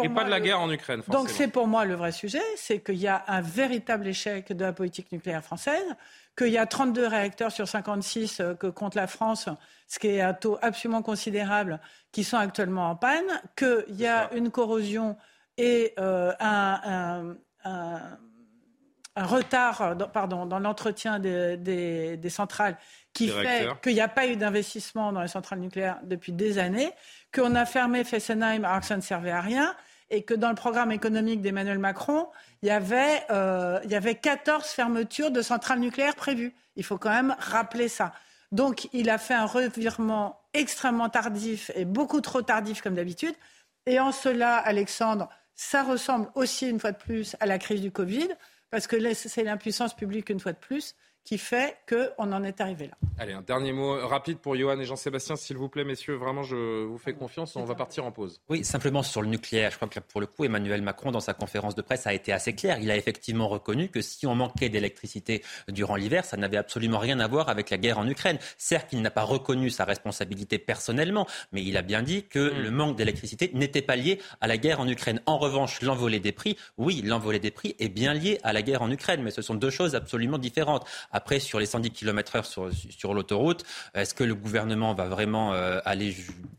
Et 0.02 0.08
pas 0.08 0.24
de 0.24 0.30
la 0.30 0.40
guerre 0.40 0.60
en 0.60 0.70
Ukraine. 0.70 1.02
Donc 1.08 1.28
c'est 1.28 1.48
pour 1.48 1.66
moi 1.66 1.84
le 1.84 1.94
vrai 1.94 2.12
sujet, 2.12 2.42
c'est 2.56 2.80
qu'il 2.80 2.96
y 2.96 3.08
a 3.08 3.24
un 3.26 3.40
véritable 3.40 4.06
échec 4.06 4.52
de 4.52 4.64
la 4.64 4.72
politique 4.72 5.10
nucléaire 5.12 5.42
française 5.42 5.84
qu'il 6.36 6.48
y 6.48 6.58
a 6.58 6.66
32 6.66 7.06
réacteurs 7.06 7.52
sur 7.52 7.68
56 7.68 8.40
euh, 8.40 8.54
que 8.54 8.66
compte 8.66 8.94
la 8.94 9.06
France, 9.06 9.48
ce 9.86 9.98
qui 9.98 10.08
est 10.08 10.22
un 10.22 10.34
taux 10.34 10.58
absolument 10.62 11.02
considérable, 11.02 11.80
qui 12.10 12.24
sont 12.24 12.38
actuellement 12.38 12.90
en 12.90 12.96
panne, 12.96 13.42
qu'il 13.56 13.84
y 13.96 14.06
a 14.06 14.32
une 14.34 14.50
corrosion 14.50 15.16
et 15.58 15.92
euh, 15.98 16.32
un, 16.40 17.36
retard 19.14 19.94
pardon, 20.12 20.46
dans 20.46 20.58
l'entretien 20.58 21.18
des, 21.18 22.18
centrales 22.30 22.78
qui 23.12 23.28
fait 23.28 23.68
qu'il 23.82 23.92
n'y 23.92 24.00
a 24.00 24.08
pas 24.08 24.26
eu 24.26 24.36
d'investissement 24.36 25.12
dans 25.12 25.20
les 25.20 25.28
centrales 25.28 25.58
nucléaires 25.58 25.98
depuis 26.02 26.32
des 26.32 26.58
années, 26.58 26.90
qu'on 27.34 27.54
a 27.54 27.64
fermé 27.64 28.04
Fessenheim 28.04 28.64
alors 28.64 28.80
que 28.80 28.86
ça 28.86 28.96
ne 28.96 29.02
servait 29.02 29.30
à 29.30 29.40
rien, 29.40 29.74
et 30.10 30.22
que 30.22 30.34
dans 30.34 30.50
le 30.50 30.54
programme 30.54 30.92
économique 30.92 31.40
d'Emmanuel 31.40 31.78
Macron, 31.78 32.28
il 32.62 32.68
y, 32.68 32.70
avait, 32.70 33.24
euh, 33.30 33.80
il 33.84 33.90
y 33.90 33.94
avait 33.94 34.14
14 34.14 34.66
fermetures 34.66 35.30
de 35.30 35.40
centrales 35.40 35.80
nucléaires 35.80 36.14
prévues. 36.14 36.54
Il 36.76 36.84
faut 36.84 36.98
quand 36.98 37.10
même 37.10 37.34
rappeler 37.38 37.88
ça. 37.88 38.12
Donc 38.52 38.88
il 38.92 39.08
a 39.08 39.16
fait 39.16 39.32
un 39.32 39.46
revirement 39.46 40.38
extrêmement 40.52 41.08
tardif 41.08 41.70
et 41.74 41.86
beaucoup 41.86 42.20
trop 42.20 42.42
tardif 42.42 42.82
comme 42.82 42.94
d'habitude. 42.94 43.34
Et 43.86 43.98
en 43.98 44.12
cela, 44.12 44.56
Alexandre, 44.56 45.30
ça 45.54 45.82
ressemble 45.82 46.28
aussi 46.34 46.68
une 46.68 46.78
fois 46.78 46.92
de 46.92 46.98
plus 46.98 47.34
à 47.40 47.46
la 47.46 47.58
crise 47.58 47.80
du 47.80 47.90
Covid, 47.90 48.28
parce 48.70 48.86
que 48.86 49.14
c'est 49.14 49.44
l'impuissance 49.44 49.94
publique 49.94 50.28
une 50.28 50.40
fois 50.40 50.52
de 50.52 50.58
plus 50.58 50.94
qui 51.24 51.38
fait 51.38 51.76
qu'on 51.88 52.32
en 52.32 52.42
est 52.42 52.60
arrivé 52.60 52.88
là. 52.88 52.94
Allez, 53.18 53.32
un 53.32 53.42
dernier 53.42 53.72
mot 53.72 54.06
rapide 54.06 54.38
pour 54.38 54.56
Johan 54.56 54.78
et 54.80 54.84
Jean-Sébastien, 54.84 55.36
s'il 55.36 55.56
vous 55.56 55.68
plaît, 55.68 55.84
messieurs. 55.84 56.14
Vraiment, 56.14 56.42
je 56.42 56.84
vous 56.84 56.98
fais 56.98 57.12
confiance. 57.12 57.54
On 57.56 57.64
va 57.64 57.74
partir 57.74 58.04
en 58.04 58.12
pause. 58.12 58.40
Oui, 58.48 58.64
simplement 58.64 59.02
sur 59.02 59.22
le 59.22 59.28
nucléaire. 59.28 59.70
Je 59.70 59.76
crois 59.76 59.88
que 59.88 60.00
pour 60.00 60.20
le 60.20 60.26
coup, 60.26 60.44
Emmanuel 60.44 60.82
Macron, 60.82 61.12
dans 61.12 61.20
sa 61.20 61.34
conférence 61.34 61.74
de 61.74 61.82
presse, 61.82 62.06
a 62.06 62.14
été 62.14 62.32
assez 62.32 62.54
clair. 62.54 62.78
Il 62.80 62.90
a 62.90 62.96
effectivement 62.96 63.48
reconnu 63.48 63.88
que 63.88 64.00
si 64.00 64.26
on 64.26 64.34
manquait 64.34 64.68
d'électricité 64.68 65.42
durant 65.68 65.94
l'hiver, 65.94 66.24
ça 66.24 66.36
n'avait 66.36 66.56
absolument 66.56 66.98
rien 66.98 67.20
à 67.20 67.28
voir 67.28 67.48
avec 67.48 67.70
la 67.70 67.78
guerre 67.78 67.98
en 67.98 68.08
Ukraine. 68.08 68.38
Certes, 68.58 68.88
il 68.92 69.02
n'a 69.02 69.10
pas 69.10 69.22
reconnu 69.22 69.70
sa 69.70 69.84
responsabilité 69.84 70.58
personnellement, 70.58 71.26
mais 71.52 71.62
il 71.62 71.76
a 71.76 71.82
bien 71.82 72.02
dit 72.02 72.24
que 72.24 72.38
mm. 72.38 72.62
le 72.62 72.70
manque 72.70 72.96
d'électricité 72.96 73.50
n'était 73.54 73.82
pas 73.82 73.96
lié 73.96 74.20
à 74.40 74.48
la 74.48 74.56
guerre 74.56 74.80
en 74.80 74.88
Ukraine. 74.88 75.20
En 75.26 75.38
revanche, 75.38 75.82
l'envolée 75.82 76.20
des 76.20 76.32
prix, 76.32 76.56
oui, 76.78 77.02
l'envolée 77.04 77.38
des 77.38 77.50
prix 77.50 77.76
est 77.78 77.88
bien 77.88 78.14
lié 78.14 78.38
à 78.42 78.52
la 78.52 78.62
guerre 78.62 78.82
en 78.82 78.90
Ukraine, 78.90 79.22
mais 79.22 79.30
ce 79.30 79.42
sont 79.42 79.54
deux 79.54 79.70
choses 79.70 79.94
absolument 79.94 80.38
différentes. 80.38 80.86
Après, 81.12 81.40
sur 81.40 81.60
les 81.60 81.66
110 81.66 81.90
km/h 81.90 82.44
sur, 82.44 82.70
sur 82.90 83.14
l'autoroute, 83.14 83.64
est-ce 83.94 84.14
que 84.14 84.24
le 84.24 84.34
gouvernement 84.34 84.94
va 84.94 85.06
vraiment 85.06 85.52
euh, 85.52 85.80
aller 85.84 86.16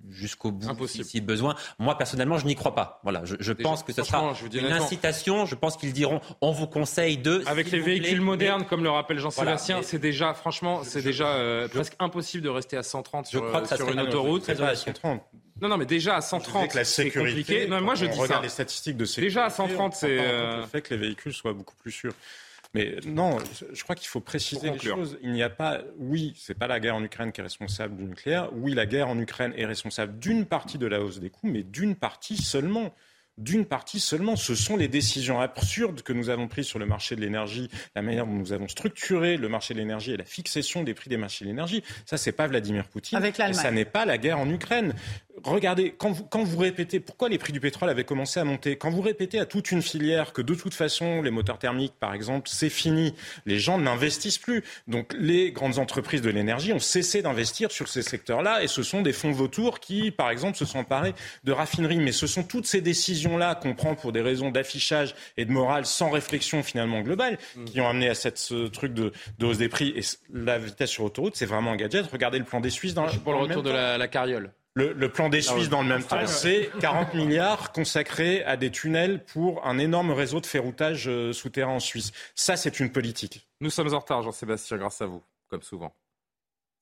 jusqu'au 0.09 0.51
bout 0.51 0.87
si 0.87 1.21
besoin? 1.21 1.55
Moi, 1.79 1.97
personnellement, 1.97 2.37
je 2.37 2.45
n'y 2.45 2.55
crois 2.55 2.75
pas. 2.75 2.99
Voilà, 3.03 3.23
je, 3.25 3.53
pense 3.53 3.83
que 3.83 3.93
ce 3.93 4.03
sera 4.03 4.33
une 4.53 4.71
incitation. 4.71 5.45
Je 5.45 5.55
pense 5.55 5.77
qu'ils 5.77 5.93
diront 5.93 6.21
on 6.41 6.51
vous 6.51 6.67
conseille 6.67 7.17
de. 7.17 7.43
Avec 7.45 7.71
les 7.71 7.79
véhicules 7.79 8.21
modernes, 8.21 8.65
comme 8.65 8.83
le 8.83 8.89
rappelle 8.89 9.19
Jean-Sébastien, 9.19 9.81
c'est 9.83 9.99
déjà, 9.99 10.33
franchement, 10.33 10.83
c'est 10.83 11.01
déjà 11.01 11.27
euh, 11.27 11.67
presque 11.67 11.95
impossible 11.99 12.43
de 12.43 12.49
rester 12.49 12.77
à 12.77 12.83
130 12.83 13.25
sur, 13.25 13.67
sur 13.75 13.89
une 13.89 13.99
autoroute. 13.99 14.49
à 14.49 14.75
130. 14.75 15.21
Non, 15.61 15.69
non, 15.69 15.77
mais 15.77 15.85
déjà 15.85 16.17
à 16.17 16.21
130, 16.21 16.71
c'est 16.83 17.09
compliqué. 17.11 17.67
Non, 17.67 17.81
moi 17.81 17.95
je 17.95 18.05
dis 18.05 18.19
regarde 18.19 18.43
les 18.43 18.49
statistiques 18.49 18.97
de 18.97 19.05
sécurité. 19.05 19.29
Déjà 19.29 19.45
à 19.45 19.49
130, 19.49 19.93
c'est. 19.93 20.17
Euh, 20.19 20.61
le 20.61 20.65
fait 20.65 20.81
que 20.81 20.93
les 20.93 20.99
véhicules 20.99 21.33
soient 21.33 21.53
beaucoup 21.53 21.75
plus 21.75 21.91
sûrs. 21.91 22.13
Mais 22.73 22.95
non, 23.05 23.37
je 23.71 23.83
crois 23.83 23.95
qu'il 23.95 24.07
faut 24.07 24.19
préciser 24.19 24.71
les 24.71 24.79
choses. 24.79 25.17
Il 25.21 25.31
n'y 25.31 25.43
a 25.43 25.49
pas, 25.49 25.81
oui, 25.97 26.33
c'est 26.35 26.57
pas 26.57 26.67
la 26.67 26.79
guerre 26.79 26.95
en 26.95 27.03
Ukraine 27.03 27.31
qui 27.31 27.41
est 27.41 27.43
responsable 27.43 27.95
du 27.95 28.03
nucléaire. 28.03 28.49
Oui, 28.53 28.73
la 28.73 28.85
guerre 28.85 29.09
en 29.09 29.19
Ukraine 29.19 29.53
est 29.55 29.65
responsable 29.65 30.17
d'une 30.17 30.45
partie 30.45 30.77
de 30.77 30.87
la 30.87 31.01
hausse 31.01 31.19
des 31.19 31.29
coûts, 31.29 31.47
mais 31.47 31.63
d'une 31.63 31.95
partie 31.95 32.37
seulement 32.37 32.93
d'une 33.37 33.65
partie 33.65 33.99
seulement. 33.99 34.35
Ce 34.35 34.55
sont 34.55 34.77
les 34.77 34.87
décisions 34.87 35.39
absurdes 35.41 36.01
que 36.01 36.13
nous 36.13 36.29
avons 36.29 36.47
prises 36.47 36.67
sur 36.67 36.79
le 36.79 36.85
marché 36.85 37.15
de 37.15 37.21
l'énergie, 37.21 37.69
la 37.95 38.01
manière 38.01 38.25
dont 38.25 38.33
nous 38.33 38.53
avons 38.53 38.67
structuré 38.67 39.37
le 39.37 39.49
marché 39.49 39.73
de 39.73 39.79
l'énergie 39.79 40.11
et 40.11 40.17
la 40.17 40.25
fixation 40.25 40.83
des 40.83 40.93
prix 40.93 41.09
des 41.09 41.17
marchés 41.17 41.45
de 41.45 41.49
l'énergie. 41.49 41.83
Ça, 42.05 42.17
c'est 42.17 42.31
pas 42.31 42.47
Vladimir 42.47 42.87
Poutine. 42.87 43.17
Avec 43.17 43.39
et 43.39 43.53
ça 43.53 43.71
n'est 43.71 43.85
pas 43.85 44.05
la 44.05 44.17
guerre 44.17 44.39
en 44.39 44.49
Ukraine. 44.49 44.93
Regardez, 45.43 45.95
quand 45.97 46.11
vous, 46.11 46.23
quand 46.25 46.43
vous 46.43 46.59
répétez 46.59 46.99
pourquoi 46.99 47.27
les 47.27 47.37
prix 47.37 47.53
du 47.53 47.59
pétrole 47.59 47.89
avaient 47.89 48.03
commencé 48.03 48.39
à 48.39 48.43
monter, 48.43 48.75
quand 48.75 48.91
vous 48.91 49.01
répétez 49.01 49.39
à 49.39 49.45
toute 49.45 49.71
une 49.71 49.81
filière 49.81 50.31
que 50.31 50.41
de 50.41 50.53
toute 50.53 50.73
façon, 50.73 51.21
les 51.21 51.31
moteurs 51.31 51.57
thermiques, 51.57 51.95
par 51.99 52.13
exemple, 52.13 52.49
c'est 52.51 52.69
fini, 52.69 53.15
les 53.45 53.59
gens 53.59 53.77
n'investissent 53.77 54.37
plus. 54.37 54.63
Donc 54.87 55.13
les 55.17 55.51
grandes 55.51 55.79
entreprises 55.79 56.21
de 56.21 56.29
l'énergie 56.29 56.71
ont 56.71 56.79
cessé 56.79 57.21
d'investir 57.21 57.71
sur 57.71 57.87
ces 57.87 58.03
secteurs-là 58.03 58.63
et 58.63 58.67
ce 58.67 58.83
sont 58.83 59.01
des 59.01 59.13
fonds 59.13 59.31
vautours 59.31 59.79
qui, 59.79 60.11
par 60.11 60.29
exemple, 60.29 60.57
se 60.57 60.65
sont 60.65 60.79
emparés 60.79 61.15
de 61.43 61.51
raffineries. 61.51 61.97
Mais 61.97 62.11
ce 62.11 62.27
sont 62.27 62.43
toutes 62.43 62.67
ces 62.67 62.81
décisions 62.81 63.37
là 63.37 63.55
qu'on 63.55 63.73
prend 63.73 63.95
pour 63.95 64.11
des 64.11 64.21
raisons 64.21 64.51
d'affichage 64.51 65.15
et 65.37 65.45
de 65.45 65.51
morale 65.51 65.85
sans 65.85 66.09
réflexion 66.11 66.61
finalement 66.63 67.01
globale 67.01 67.37
mm. 67.55 67.65
qui 67.65 67.81
ont 67.81 67.89
amené 67.89 68.09
à 68.09 68.15
cette, 68.15 68.37
ce 68.37 68.67
truc 68.67 68.93
de, 68.93 69.11
de, 69.39 69.45
hausse 69.45 69.57
des 69.57 69.69
prix. 69.69 69.93
Et 69.95 70.01
la 70.31 70.59
vitesse 70.59 70.91
sur 70.91 71.03
autoroute, 71.03 71.35
c'est 71.35 71.45
vraiment 71.45 71.71
un 71.71 71.75
gadget. 71.75 72.05
Regardez 72.11 72.39
le 72.39 72.45
plan 72.45 72.59
des 72.59 72.69
Suisses 72.69 72.93
dans 72.93 73.07
Pour 73.07 73.33
le 73.33 73.39
retour 73.39 73.63
de 73.63 73.71
la, 73.71 74.07
carriole. 74.07 74.51
Le, 74.75 75.07
plan 75.07 75.29
des 75.29 75.41
Suisses, 75.41 75.69
dans 75.69 75.83
le 75.83 75.87
même 75.87 76.03
temps, 76.03 76.25
c'est 76.25 76.71
40 76.79 77.13
milliards 77.13 77.71
consacrés 77.71 78.43
à 78.43 78.57
des 78.57 78.71
tunnels 78.71 79.23
pour 79.23 79.65
un 79.67 79.77
énorme 79.77 80.11
réseau 80.11 80.39
de 80.39 80.47
ferroutage 80.47 81.07
euh, 81.07 81.31
souterrain 81.31 81.73
en 81.73 81.79
Suisse. 81.79 82.11
Ça, 82.33 82.55
c'est 82.55 82.79
une 82.79 82.91
politique. 82.91 83.47
Nous 83.61 83.69
sommes 83.69 83.93
en 83.93 83.99
retard, 83.99 84.23
Jean-Sébastien, 84.23 84.77
grâce 84.77 84.99
à 85.01 85.05
vous, 85.05 85.21
comme 85.47 85.61
souvent. 85.61 85.93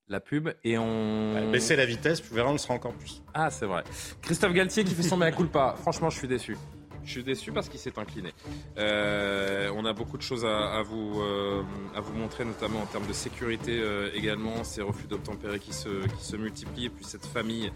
La 0.07 0.21
pub 0.21 0.49
et 0.63 0.77
on. 0.77 1.51
baisser 1.51 1.75
la 1.75 1.85
vitesse, 1.85 2.21
vous 2.21 2.35
verrez, 2.35 2.47
on 2.47 2.53
le 2.53 2.57
sera 2.57 2.73
encore 2.73 2.93
plus. 2.93 3.21
Ah, 3.33 3.49
c'est 3.49 3.65
vrai. 3.65 3.83
Christophe 4.21 4.53
Galtier 4.53 4.83
qui 4.83 4.95
fait 4.95 5.03
son 5.03 5.17
mea 5.17 5.31
culpa. 5.31 5.75
Franchement, 5.81 6.09
je 6.09 6.17
suis 6.17 6.27
déçu. 6.27 6.57
Je 7.03 7.11
suis 7.11 7.23
déçu 7.23 7.51
parce 7.51 7.69
qu'il 7.69 7.79
s'est 7.79 7.97
incliné. 7.97 8.33
Euh, 8.77 9.71
on 9.75 9.85
a 9.85 9.93
beaucoup 9.93 10.17
de 10.17 10.21
choses 10.21 10.45
à, 10.45 10.81
vous, 10.83 11.21
euh, 11.21 11.63
à 11.95 12.01
vous 12.01 12.13
montrer, 12.13 12.45
notamment 12.45 12.81
en 12.81 12.85
termes 12.85 13.07
de 13.07 13.13
sécurité 13.13 13.79
euh, 13.79 14.09
également, 14.13 14.63
ces 14.63 14.81
refus 14.81 15.07
d'obtempérer 15.07 15.59
qui 15.59 15.73
se, 15.73 16.05
qui 16.07 16.23
se 16.23 16.35
multiplient, 16.37 16.85
et 16.85 16.89
puis 16.89 17.05
cette 17.05 17.25
famille 17.25 17.71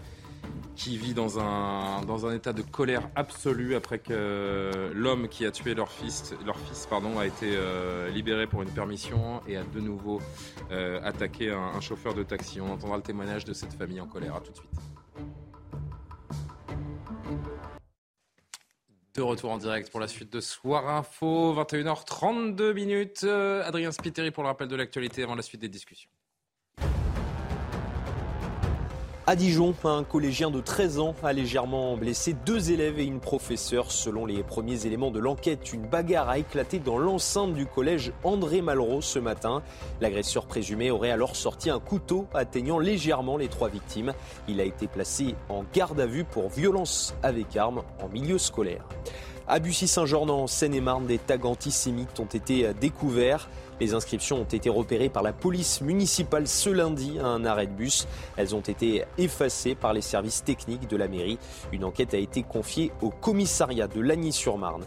qui 0.76 0.96
vit 0.96 1.14
dans 1.14 1.40
un, 1.40 2.02
dans 2.02 2.26
un 2.26 2.34
état 2.34 2.52
de 2.52 2.62
colère 2.62 3.08
absolue 3.16 3.74
après 3.74 3.98
que 3.98 4.92
l'homme 4.94 5.28
qui 5.28 5.44
a 5.44 5.50
tué 5.50 5.74
leur 5.74 5.90
fils, 5.90 6.34
leur 6.44 6.58
fils 6.58 6.86
pardon, 6.88 7.18
a 7.18 7.26
été 7.26 7.58
libéré 8.14 8.46
pour 8.46 8.62
une 8.62 8.70
permission 8.70 9.40
et 9.48 9.56
a 9.56 9.64
de 9.64 9.80
nouveau 9.80 10.20
attaqué 11.02 11.50
un, 11.50 11.58
un 11.58 11.80
chauffeur 11.80 12.14
de 12.14 12.22
taxi. 12.22 12.60
On 12.60 12.70
entendra 12.70 12.96
le 12.96 13.02
témoignage 13.02 13.44
de 13.44 13.54
cette 13.54 13.72
famille 13.72 14.00
en 14.00 14.06
colère. 14.06 14.36
À 14.36 14.40
tout 14.40 14.52
de 14.52 14.56
suite. 14.56 14.95
De 19.16 19.22
retour 19.22 19.50
en 19.50 19.56
direct 19.56 19.90
pour 19.90 19.98
la 19.98 20.08
suite 20.08 20.30
de 20.30 20.40
Soir 20.40 20.90
Info, 20.90 21.54
21h32 21.54 22.74
minutes. 22.74 23.22
Euh, 23.24 23.64
Adrien 23.64 23.90
Spiteri 23.90 24.30
pour 24.30 24.42
le 24.42 24.50
rappel 24.50 24.68
de 24.68 24.76
l'actualité 24.76 25.22
avant 25.22 25.34
la 25.34 25.40
suite 25.40 25.62
des 25.62 25.70
discussions. 25.70 26.10
À 29.28 29.34
Dijon, 29.34 29.74
un 29.82 30.04
collégien 30.04 30.52
de 30.52 30.60
13 30.60 31.00
ans 31.00 31.16
a 31.24 31.32
légèrement 31.32 31.96
blessé 31.96 32.36
deux 32.46 32.70
élèves 32.70 33.00
et 33.00 33.04
une 33.04 33.18
professeure. 33.18 33.90
Selon 33.90 34.24
les 34.24 34.44
premiers 34.44 34.86
éléments 34.86 35.10
de 35.10 35.18
l'enquête, 35.18 35.72
une 35.72 35.84
bagarre 35.84 36.28
a 36.28 36.38
éclaté 36.38 36.78
dans 36.78 36.96
l'enceinte 36.96 37.52
du 37.52 37.66
collège 37.66 38.12
André 38.22 38.62
Malraux 38.62 39.00
ce 39.00 39.18
matin. 39.18 39.64
L'agresseur 40.00 40.46
présumé 40.46 40.92
aurait 40.92 41.10
alors 41.10 41.34
sorti 41.34 41.70
un 41.70 41.80
couteau 41.80 42.28
atteignant 42.34 42.78
légèrement 42.78 43.36
les 43.36 43.48
trois 43.48 43.68
victimes. 43.68 44.14
Il 44.46 44.60
a 44.60 44.64
été 44.64 44.86
placé 44.86 45.34
en 45.48 45.64
garde 45.74 45.98
à 45.98 46.06
vue 46.06 46.22
pour 46.22 46.48
violence 46.48 47.12
avec 47.24 47.56
arme 47.56 47.82
en 48.00 48.08
milieu 48.08 48.38
scolaire. 48.38 48.84
À 49.48 49.58
Bussy-Saint-Jean, 49.58 50.28
en 50.28 50.46
Seine-et-Marne, 50.46 51.06
des 51.06 51.18
tags 51.18 51.44
antisémites 51.44 52.18
ont 52.20 52.24
été 52.26 52.72
découverts. 52.80 53.48
Les 53.80 53.94
inscriptions 53.94 54.40
ont 54.40 54.44
été 54.44 54.70
repérées 54.70 55.08
par 55.08 55.22
la 55.22 55.32
police 55.32 55.80
municipale 55.80 56.48
ce 56.48 56.70
lundi 56.70 57.18
à 57.18 57.26
un 57.26 57.44
arrêt 57.44 57.66
de 57.66 57.72
bus. 57.72 58.06
Elles 58.36 58.54
ont 58.54 58.60
été 58.60 59.04
effacées 59.18 59.74
par 59.74 59.92
les 59.92 60.00
services 60.00 60.44
techniques 60.44 60.88
de 60.88 60.96
la 60.96 61.08
mairie. 61.08 61.38
Une 61.72 61.84
enquête 61.84 62.14
a 62.14 62.18
été 62.18 62.42
confiée 62.42 62.92
au 63.02 63.10
commissariat 63.10 63.88
de 63.88 64.00
Lagny-sur-Marne. 64.00 64.84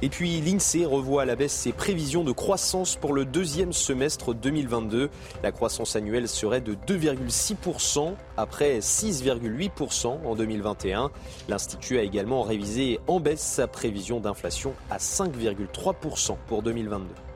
Et 0.00 0.08
puis 0.08 0.40
l'INSEE 0.40 0.86
revoit 0.86 1.22
à 1.22 1.24
la 1.24 1.34
baisse 1.34 1.52
ses 1.52 1.72
prévisions 1.72 2.22
de 2.22 2.30
croissance 2.30 2.94
pour 2.94 3.12
le 3.12 3.24
deuxième 3.24 3.72
semestre 3.72 4.32
2022. 4.32 5.10
La 5.42 5.50
croissance 5.50 5.96
annuelle 5.96 6.28
serait 6.28 6.60
de 6.60 6.74
2,6% 6.74 8.14
après 8.36 8.78
6,8% 8.78 10.24
en 10.24 10.36
2021. 10.36 11.10
L'Institut 11.48 11.98
a 11.98 12.02
également 12.02 12.42
révisé 12.42 13.00
en 13.08 13.18
baisse 13.18 13.40
sa 13.40 13.66
prévision 13.66 14.20
d'inflation 14.20 14.72
à 14.88 14.98
5,3% 14.98 16.36
pour 16.46 16.62
2022. 16.62 17.27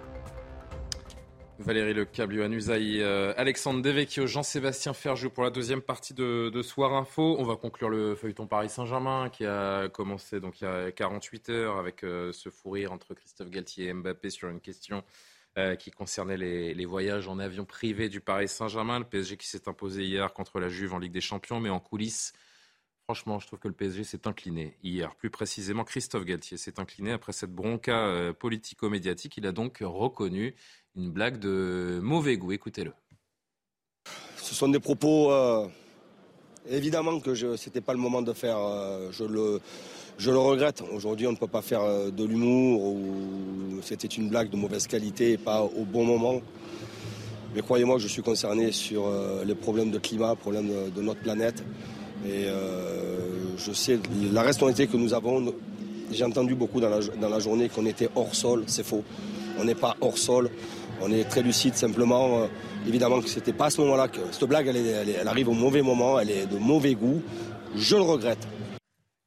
Valérie 1.58 1.94
Le 1.94 2.04
Câble, 2.04 2.34
Usaï, 2.52 3.00
euh, 3.00 3.34
Alexandre 3.36 3.82
Devecchio, 3.82 4.26
Jean-Sébastien 4.26 4.94
Ferjou 4.94 5.30
pour 5.30 5.44
la 5.44 5.50
deuxième 5.50 5.82
partie 5.82 6.14
de, 6.14 6.62
Soir 6.62 6.94
Info. 6.94 7.36
On 7.38 7.44
va 7.44 7.56
conclure 7.56 7.90
le 7.90 8.14
feuilleton 8.14 8.46
Paris 8.46 8.70
Saint-Germain 8.70 9.28
qui 9.28 9.44
a 9.44 9.88
commencé 9.88 10.38
il 10.38 10.62
y 10.62 10.64
a 10.64 10.90
48 10.90 11.48
heures 11.50 11.78
avec 11.78 12.04
euh, 12.04 12.32
ce 12.32 12.48
fou 12.48 12.70
rire 12.70 12.90
entre 12.92 13.14
Christophe 13.14 13.50
Galtier 13.50 13.88
et 13.88 13.92
Mbappé 13.92 14.30
sur 14.30 14.48
une 14.48 14.60
question 14.60 15.04
euh, 15.58 15.76
qui 15.76 15.90
concernait 15.90 16.38
les, 16.38 16.74
les, 16.74 16.84
voyages 16.86 17.28
en 17.28 17.38
avion 17.38 17.64
privé 17.64 18.08
du 18.08 18.20
Paris 18.20 18.48
Saint-Germain. 18.48 18.98
Le 18.98 19.04
PSG 19.04 19.36
qui 19.36 19.46
s'est 19.46 19.68
imposé 19.68 20.04
hier 20.04 20.32
contre 20.32 20.58
la 20.58 20.68
Juve 20.68 20.94
en 20.94 20.98
Ligue 20.98 21.12
des 21.12 21.20
Champions, 21.20 21.60
mais 21.60 21.70
en 21.70 21.80
coulisses. 21.80 22.32
Franchement, 23.04 23.40
je 23.40 23.48
trouve 23.48 23.58
que 23.58 23.68
le 23.68 23.74
PSG 23.74 24.04
s'est 24.04 24.26
incliné 24.26 24.78
hier. 24.82 25.14
Plus 25.16 25.28
précisément, 25.28 25.84
Christophe 25.84 26.24
Galtier 26.24 26.56
s'est 26.56 26.78
incliné 26.80 27.12
après 27.12 27.32
cette 27.32 27.50
bronca 27.50 28.32
politico-médiatique. 28.38 29.36
Il 29.36 29.46
a 29.46 29.52
donc 29.52 29.78
reconnu 29.82 30.54
une 30.96 31.10
blague 31.10 31.38
de 31.38 32.00
mauvais 32.02 32.36
goût. 32.36 32.52
Écoutez-le. 32.52 32.92
Ce 34.36 34.54
sont 34.54 34.68
des 34.68 34.80
propos, 34.80 35.32
euh, 35.32 35.66
évidemment 36.68 37.20
que 37.20 37.34
ce 37.34 37.46
n'était 37.46 37.80
pas 37.80 37.92
le 37.92 37.98
moment 37.98 38.22
de 38.22 38.32
faire. 38.32 38.58
Euh, 38.58 39.10
je, 39.12 39.24
le, 39.24 39.60
regrette. 40.38 40.82
Aujourd'hui, 40.92 41.26
on 41.26 41.32
ne 41.32 41.36
peut 41.36 41.46
pas 41.46 41.62
faire 41.62 41.82
euh, 41.82 42.10
de 42.10 42.24
l'humour 42.24 42.82
ou 42.82 43.80
c'était 43.82 44.08
une 44.08 44.28
blague 44.28 44.50
de 44.50 44.56
mauvaise 44.56 44.86
qualité 44.86 45.32
et 45.32 45.38
pas 45.38 45.62
au 45.62 45.84
bon 45.84 46.04
moment. 46.04 46.40
Mais 47.54 47.62
croyez-moi 47.62 47.98
je 47.98 48.08
suis 48.08 48.22
concerné 48.22 48.72
sur 48.72 49.10
les 49.44 49.54
problèmes 49.54 49.90
de 49.90 49.98
climat, 49.98 50.34
problèmes 50.36 50.70
de, 50.90 51.02
notre 51.02 51.20
planète. 51.20 51.62
Et 52.26 52.46
je 53.58 53.72
sais 53.72 53.98
la 54.32 54.40
responsabilité 54.40 54.90
que 54.90 54.96
nous 54.96 55.12
avons. 55.12 55.52
J'ai 56.10 56.24
entendu 56.24 56.54
beaucoup 56.54 56.80
dans 56.80 57.28
la 57.28 57.38
journée 57.40 57.68
qu'on 57.68 57.84
était 57.84 58.08
hors 58.14 58.34
sol. 58.34 58.64
C'est 58.68 58.86
faux. 58.86 59.04
On 59.58 59.64
n'est 59.64 59.74
pas 59.74 59.96
hors 60.00 60.16
sol. 60.16 60.50
On 61.02 61.10
est 61.10 61.24
très 61.24 61.42
lucide 61.42 61.74
simplement. 61.74 62.42
Euh, 62.42 62.46
évidemment 62.86 63.20
que 63.20 63.28
c'était 63.28 63.52
pas 63.52 63.66
à 63.66 63.70
ce 63.70 63.80
moment-là 63.80 64.08
que 64.08 64.20
cette 64.30 64.44
blague, 64.44 64.68
elle, 64.68 65.28
arrive 65.28 65.48
au 65.48 65.54
mauvais 65.54 65.82
moment, 65.82 66.18
elle 66.18 66.30
est 66.30 66.46
de 66.46 66.56
mauvais 66.56 66.94
goût. 66.94 67.22
Je 67.74 67.96
le 67.96 68.02
regrette. 68.02 68.46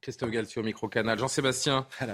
Christophe 0.00 0.30
Galtier 0.30 0.62
au 0.62 0.64
micro-canal. 0.64 1.18
Jean-Sébastien, 1.18 1.86
ah 2.00 2.06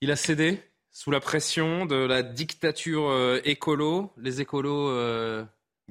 il 0.00 0.10
a 0.10 0.16
cédé 0.16 0.60
sous 0.90 1.10
la 1.10 1.20
pression 1.20 1.86
de 1.86 1.94
la 1.94 2.22
dictature 2.22 3.08
euh, 3.08 3.40
écolo. 3.44 4.10
Les 4.18 4.40
écolos 4.40 4.90
euh, 4.90 5.44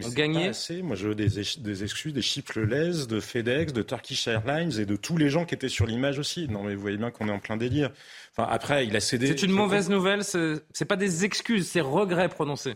ont 0.03 0.09
gagné. 0.09 0.49
Assez. 0.49 0.81
Moi, 0.81 0.95
je 0.95 1.07
veux 1.07 1.15
des, 1.15 1.29
des 1.59 1.83
excuses 1.83 2.13
des 2.13 2.21
Chiplelaise, 2.21 3.07
de 3.07 3.19
FedEx, 3.19 3.71
de 3.71 3.81
Turkish 3.81 4.27
Airlines 4.27 4.77
et 4.77 4.85
de 4.85 4.95
tous 4.95 5.17
les 5.17 5.29
gens 5.29 5.45
qui 5.45 5.55
étaient 5.55 5.69
sur 5.69 5.85
l'image 5.85 6.19
aussi. 6.19 6.47
Non, 6.49 6.63
mais 6.63 6.75
vous 6.75 6.81
voyez 6.81 6.97
bien 6.97 7.11
qu'on 7.11 7.29
est 7.29 7.31
en 7.31 7.39
plein 7.39 7.57
délire. 7.57 7.91
Enfin, 8.35 8.47
après, 8.51 8.85
il 8.85 8.95
a 8.95 8.99
cédé. 8.99 9.27
C'est 9.27 9.43
une 9.43 9.53
mauvaise 9.53 9.89
nouvelle. 9.89 10.23
C'est 10.23 10.85
pas 10.85 10.97
des 10.97 11.23
excuses, 11.23 11.67
c'est 11.67 11.81
regrets 11.81 12.29
prononcés. 12.29 12.75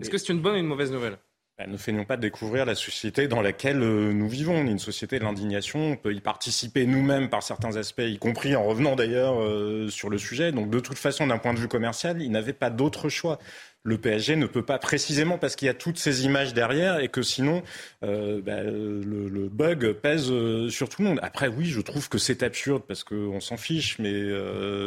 Est-ce 0.00 0.10
que 0.10 0.18
c'est 0.18 0.32
une 0.32 0.40
bonne 0.40 0.54
ou 0.54 0.58
une 0.58 0.66
mauvaise 0.66 0.92
nouvelle? 0.92 1.18
Ne 1.66 1.76
feignons 1.76 2.04
pas 2.04 2.16
de 2.16 2.22
découvrir 2.22 2.64
la 2.64 2.76
société 2.76 3.26
dans 3.26 3.42
laquelle 3.42 3.82
euh, 3.82 4.12
nous 4.12 4.28
vivons. 4.28 4.54
On 4.54 4.66
est 4.66 4.70
une 4.70 4.78
société 4.78 5.18
de 5.18 5.24
l'indignation. 5.24 5.80
On 5.92 5.96
peut 5.96 6.14
y 6.14 6.20
participer 6.20 6.86
nous-mêmes 6.86 7.28
par 7.28 7.42
certains 7.42 7.76
aspects, 7.76 8.02
y 8.04 8.18
compris 8.18 8.54
en 8.54 8.62
revenant 8.62 8.94
d'ailleurs 8.94 9.42
euh, 9.42 9.88
sur 9.88 10.08
le 10.08 10.18
sujet. 10.18 10.52
Donc 10.52 10.70
de 10.70 10.78
toute 10.78 10.98
façon, 10.98 11.26
d'un 11.26 11.38
point 11.38 11.54
de 11.54 11.58
vue 11.58 11.66
commercial, 11.66 12.22
il 12.22 12.30
n'avait 12.30 12.52
pas 12.52 12.70
d'autre 12.70 13.08
choix 13.08 13.38
le 13.84 13.96
PSG 13.96 14.36
ne 14.36 14.46
peut 14.46 14.64
pas 14.64 14.78
précisément 14.78 15.38
parce 15.38 15.56
qu'il 15.56 15.64
y 15.64 15.70
a 15.70 15.74
toutes 15.74 15.98
ces 15.98 16.26
images 16.26 16.52
derrière 16.52 16.98
et 16.98 17.08
que 17.08 17.22
sinon 17.22 17.62
euh, 18.02 18.42
bah, 18.42 18.62
le, 18.62 19.48
bug 19.48 19.92
pèse 19.92 20.30
sur 20.68 20.90
tout 20.90 21.00
le 21.00 21.08
monde. 21.08 21.20
Après 21.22 21.48
oui, 21.48 21.64
je 21.66 21.80
trouve 21.80 22.08
que 22.10 22.18
c'est 22.18 22.42
absurde 22.42 22.82
parce 22.86 23.02
qu'on 23.02 23.40
s'en 23.40 23.56
fiche, 23.56 23.98
mais 23.98 24.12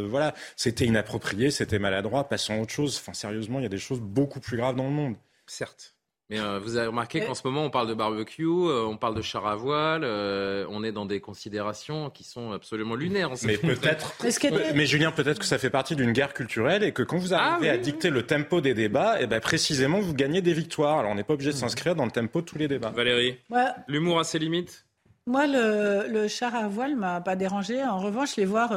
voilà, 0.04 0.36
c'était 0.56 0.86
inapproprié, 0.86 1.50
c'était 1.50 1.80
maladroit. 1.80 2.30
Passons 2.30 2.54
à 2.54 2.60
autre 2.60 2.74
chose. 2.74 2.98
Enfin 3.02 3.14
sérieusement, 3.14 3.60
il 3.60 3.64
y 3.64 3.66
a 3.66 3.70
des 3.70 3.80
choses 3.80 4.02
beaucoup 4.02 4.40
plus 4.40 4.58
graves 4.58 4.76
dans 4.76 4.84
le 4.84 4.92
monde. 4.92 5.16
Certes. 5.48 5.96
Mais 6.32 6.39
euh, 6.39 6.60
vous 6.60 6.78
avez 6.78 6.88
remarqué 6.88 7.20
qu'en 7.20 7.36
ce 7.36 7.41
moment, 7.46 7.65
on 7.65 7.70
parle 7.70 7.89
de 7.89 7.94
barbecue, 7.94 8.46
euh, 8.46 8.86
on 8.86 8.96
parle 8.96 9.15
de 9.15 9.22
char 9.22 9.46
à 9.46 9.58
voile, 9.58 10.04
euh, 10.06 10.65
on 10.70 10.82
est 10.82 10.94
dans 10.94 11.06
des 11.06 11.20
considérations 11.20 12.10
qui 12.10 12.24
sont 12.24 12.54
absolument 12.54 12.96
lunaires. 12.96 13.32
mais 13.44 13.58
peut-être, 13.58 14.15
mais 14.74 14.86
Julien, 14.86 15.12
peut-être 15.12 15.39
que 15.39 15.46
ça 15.46 15.58
fait 15.58 15.70
partie 15.70 15.98
d'une 15.98 16.13
guerre 16.13 16.34
culturelle 16.34 16.84
et 16.84 16.94
que 16.94 17.04
quand 17.04 17.17
vous 17.17 17.34
arrivez 17.34 17.70
ah 17.70 17.74
à 17.74 17.78
dicter 17.78 18.10
le 18.10 18.24
tempo 18.24 18.62
des 18.62 18.74
débats, 18.74 19.20
et 19.20 19.26
eh 19.26 19.28
ben 19.28 19.41
précisément 19.41 20.00
vous 20.00 20.13
gagnez 20.13 20.41
des 20.41 20.54
victoires. 20.54 21.00
Alors 21.00 21.12
on 21.12 21.15
n'est 21.15 21.26
pas 21.26 21.34
obligé 21.34 21.52
de 21.52 21.58
s'inscrire 21.58 21.96
dans 21.96 22.06
le 22.06 22.12
tempo 22.12 22.39
de 22.39 22.46
tous 22.46 22.58
les 22.58 22.70
débats. 22.70 22.91
Valérie, 22.91 23.38
l'humour 23.89 24.17
a 24.17 24.24
ses 24.24 24.39
limites? 24.39 24.86
Moi, 25.28 25.48
le, 25.48 26.30
char 26.30 26.56
à 26.56 26.70
voile 26.70 26.96
m'a 26.96 27.20
pas 27.20 27.36
dérangé. 27.36 27.84
En 27.84 28.00
revanche, 28.00 28.38
les 28.38 28.46
voir 28.46 28.70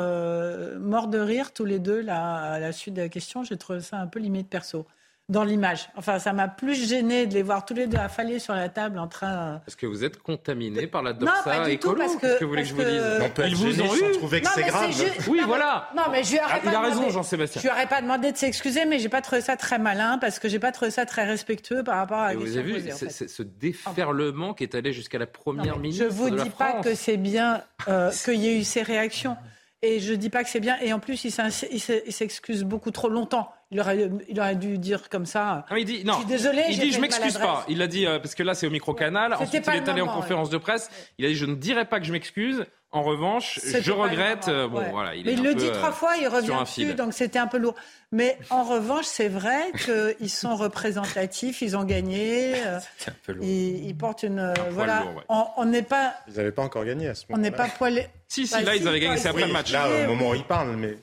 morts 0.80 1.06
de 1.06 1.18
rire 1.18 1.52
tous 1.52 1.64
les 1.64 1.78
deux 1.78 2.00
là, 2.00 2.34
à 2.34 2.58
la 2.58 2.72
suite 2.72 2.94
de 2.94 3.02
la 3.02 3.08
question, 3.08 3.44
j'ai 3.44 3.56
trouvé 3.56 3.78
ça 3.78 3.98
un 3.98 4.08
peu 4.08 4.18
limite 4.18 4.48
perso 4.48 4.86
dans 5.30 5.44
l'image. 5.44 5.88
Enfin, 5.96 6.18
ça 6.18 6.34
m'a 6.34 6.48
plus 6.48 6.86
gêné 6.86 7.26
de 7.26 7.32
les 7.32 7.42
voir 7.42 7.64
tous 7.64 7.72
les 7.72 7.86
deux 7.86 7.96
affalés 7.96 8.38
sur 8.38 8.54
la 8.54 8.68
table 8.68 8.98
en 8.98 9.08
train. 9.08 9.62
Est-ce 9.66 9.76
que 9.76 9.86
vous 9.86 10.04
êtes 10.04 10.18
contaminé 10.18 10.86
par 10.86 11.02
la 11.02 11.14
doxa 11.14 11.70
écolo 11.70 12.02
Qu'est-ce 12.02 12.18
que, 12.18 12.38
que 12.38 12.44
vous 12.44 12.50
voulez 12.50 12.62
que 12.62 12.68
je 12.68 12.74
vous 12.74 12.84
dise 12.84 13.38
Ils 13.46 13.56
vous 13.56 13.80
ont 13.80 13.94
eu 13.94 14.12
trouvé 14.12 14.42
que 14.42 14.48
c'est 14.48 14.64
grave. 14.64 14.90
Oui, 15.28 15.40
voilà. 15.46 15.88
Non, 15.96 16.02
mais 16.12 16.24
je 16.24 16.32
lui 16.32 16.38
ah, 16.42 16.60
Il 16.62 16.74
a 16.74 16.80
raison, 16.80 17.08
Jean-Sébastien. 17.08 17.62
Je 17.62 17.66
lui 17.66 17.72
aurais 17.72 17.86
pas 17.86 18.02
demandé 18.02 18.32
de 18.32 18.36
s'excuser, 18.36 18.84
mais 18.84 18.98
j'ai 18.98 19.08
pas 19.08 19.22
trouvé 19.22 19.40
ça 19.40 19.56
très 19.56 19.78
malin 19.78 20.18
parce 20.18 20.38
que 20.38 20.48
j'ai 20.48 20.58
pas 20.58 20.72
trouvé 20.72 20.90
ça 20.90 21.06
très 21.06 21.24
respectueux 21.24 21.82
par 21.82 21.96
rapport 21.96 22.18
à. 22.18 22.34
Et 22.34 22.36
vous 22.36 22.56
avez 22.56 22.78
vu 22.78 22.90
ce 22.90 23.42
déferlement 23.42 24.52
qui 24.52 24.64
est 24.64 24.74
allé 24.74 24.92
jusqu'à 24.92 25.18
la 25.18 25.26
première 25.26 25.78
minute. 25.78 25.98
Je 25.98 26.04
vous 26.04 26.30
dis 26.30 26.50
pas 26.50 26.82
que 26.82 26.94
c'est 26.94 27.16
bien 27.16 27.62
euh, 27.88 28.10
qu'il 28.10 28.40
y 28.40 28.48
ait 28.48 28.58
eu 28.58 28.64
ces 28.64 28.82
réactions. 28.82 29.36
Et 29.84 30.00
je 30.00 30.14
dis 30.14 30.30
pas 30.30 30.42
que 30.42 30.48
c'est 30.48 30.60
bien. 30.60 30.78
Et 30.80 30.92
en 30.94 30.98
plus, 30.98 31.24
il 31.24 31.30
s'excuse 31.30 32.64
beaucoup 32.64 32.90
trop 32.90 33.10
longtemps. 33.10 33.52
Il 33.74 33.80
aurait, 33.80 34.08
il 34.28 34.38
aurait 34.38 34.54
dû 34.54 34.78
dire 34.78 35.08
comme 35.08 35.26
ça. 35.26 35.66
il 35.76 35.84
dit, 35.84 36.04
non, 36.04 36.12
je 36.12 36.18
suis 36.18 36.26
désolé. 36.28 36.62
Il 36.70 36.78
dit, 36.78 36.92
je 36.92 37.00
m'excuse 37.00 37.36
pas. 37.36 37.66
Il 37.68 37.82
a 37.82 37.88
dit, 37.88 38.06
euh, 38.06 38.20
parce 38.20 38.36
que 38.36 38.44
là, 38.44 38.54
c'est 38.54 38.68
au 38.68 38.70
micro-canal. 38.70 39.34
Ensuite, 39.34 39.66
il 39.66 39.74
est 39.74 39.88
allé 39.88 40.00
en 40.00 40.06
conférence 40.06 40.48
de 40.48 40.58
presse. 40.58 40.90
Il 41.18 41.24
a 41.24 41.28
dit, 41.28 41.34
je 41.34 41.44
ne 41.44 41.56
dirai 41.56 41.84
pas 41.84 41.98
que 41.98 42.06
je 42.06 42.12
m'excuse. 42.12 42.64
En 42.92 43.02
revanche, 43.02 43.58
je 43.64 43.90
regrette. 43.90 44.46
Euh, 44.46 44.68
bon, 44.68 44.80
voilà, 44.92 45.16
il 45.16 45.26
Mais 45.26 45.32
il 45.32 45.42
le 45.42 45.56
dit 45.56 45.68
trois 45.72 45.90
fois, 45.90 46.16
il 46.16 46.28
revient 46.28 46.56
dessus, 46.60 46.94
donc 46.94 47.12
c'était 47.12 47.40
un 47.40 47.48
peu 47.48 47.58
lourd. 47.58 47.74
Mais 48.12 48.38
en 48.50 48.62
revanche, 48.62 49.06
c'est 49.06 49.28
vrai 49.28 49.72
qu'ils 49.84 50.30
sont 50.30 50.54
représentatifs, 50.54 51.60
ils 51.60 51.76
ont 51.76 51.82
gagné. 51.82 52.54
un 52.62 52.80
peu 53.26 53.32
lourd. 53.32 53.44
Ils, 53.44 53.96
portent 53.96 54.22
une. 54.22 54.54
voilà. 54.70 55.04
On 55.28 55.64
n'est 55.64 55.82
pas. 55.82 56.14
Ils 56.28 56.34
n'avaient 56.36 56.52
pas 56.52 56.62
encore 56.62 56.84
gagné 56.84 57.08
à 57.08 57.16
ce 57.16 57.24
moment-là. 57.28 57.40
On 57.40 57.42
n'est 57.42 57.56
pas 57.56 57.66
poilé. 57.76 58.06
Si, 58.28 58.46
si, 58.46 58.62
là, 58.62 58.76
ils 58.76 58.86
avaient 58.86 59.00
gagné. 59.00 59.16
C'est 59.16 59.30
après 59.30 59.48
le 59.48 59.52
match. 59.52 59.72
Là, 59.72 59.88
au 60.04 60.14
moment 60.14 60.30
où 60.30 60.34
ils 60.36 60.44
parlent, 60.44 60.76
mais. 60.76 60.96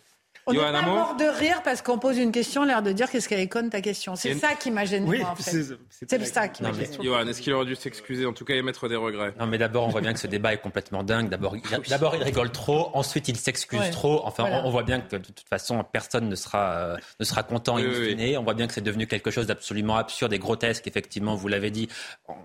On 0.47 0.53
n'est 0.53 0.59
pas 0.59 0.81
mort 0.81 1.15
de 1.15 1.25
rire 1.25 1.61
parce 1.63 1.81
qu'on 1.81 1.99
pose 1.99 2.17
une 2.17 2.31
question, 2.31 2.63
l'air 2.63 2.81
de 2.81 2.91
dire 2.91 3.09
qu'est-ce 3.09 3.29
qu'elle 3.29 3.39
est 3.39 3.47
conne 3.47 3.69
ta 3.69 3.81
question. 3.81 4.15
C'est 4.15 4.35
ça 4.35 4.55
qui 4.55 4.71
m'a 4.71 4.85
gêné, 4.85 5.23
en 5.23 5.35
fait. 5.35 5.65
C'est 5.89 6.25
ça 6.25 6.47
qui 6.47 6.63
m'a 6.63 6.73
gêné. 6.73 6.89
Johan, 7.01 7.27
est-ce 7.27 7.41
qu'il 7.41 7.53
aurait 7.53 7.65
dû 7.65 7.75
s'excuser, 7.75 8.25
en 8.25 8.33
tout 8.33 8.45
cas 8.45 8.55
émettre 8.55 8.89
des 8.89 8.95
regrets? 8.95 9.33
Non, 9.39 9.45
mais 9.45 9.57
d'abord, 9.57 9.85
on 9.85 9.89
voit 9.89 10.01
bien 10.01 10.13
que 10.13 10.19
ce 10.19 10.27
débat 10.27 10.53
est 10.53 10.61
complètement 10.61 11.03
dingue. 11.03 11.29
D'abord, 11.29 11.55
il, 11.55 11.61
d'abord, 11.89 12.15
il 12.15 12.23
rigole 12.23 12.51
trop, 12.51 12.89
ensuite, 12.93 13.27
il 13.27 13.37
s'excuse 13.37 13.91
trop. 13.91 14.21
Enfin, 14.25 14.45
on, 14.63 14.69
voit 14.71 14.83
bien 14.83 15.01
que 15.01 15.15
de 15.15 15.23
toute 15.23 15.47
façon, 15.49 15.83
personne 15.83 16.27
ne 16.27 16.35
sera, 16.35 16.71
euh, 16.71 16.97
ne 17.19 17.25
sera 17.25 17.43
content 17.43 17.77
in 17.77 17.91
fine. 17.91 18.37
On 18.37 18.43
voit 18.43 18.53
bien 18.53 18.67
que 18.67 18.73
c'est 18.73 18.81
devenu 18.81 19.07
quelque 19.07 19.31
chose 19.31 19.47
d'absolument 19.47 19.97
absurde 19.97 20.33
et 20.33 20.39
grotesque, 20.39 20.87
effectivement, 20.87 21.35
vous 21.35 21.47
l'avez 21.47 21.71
dit. 21.71 21.87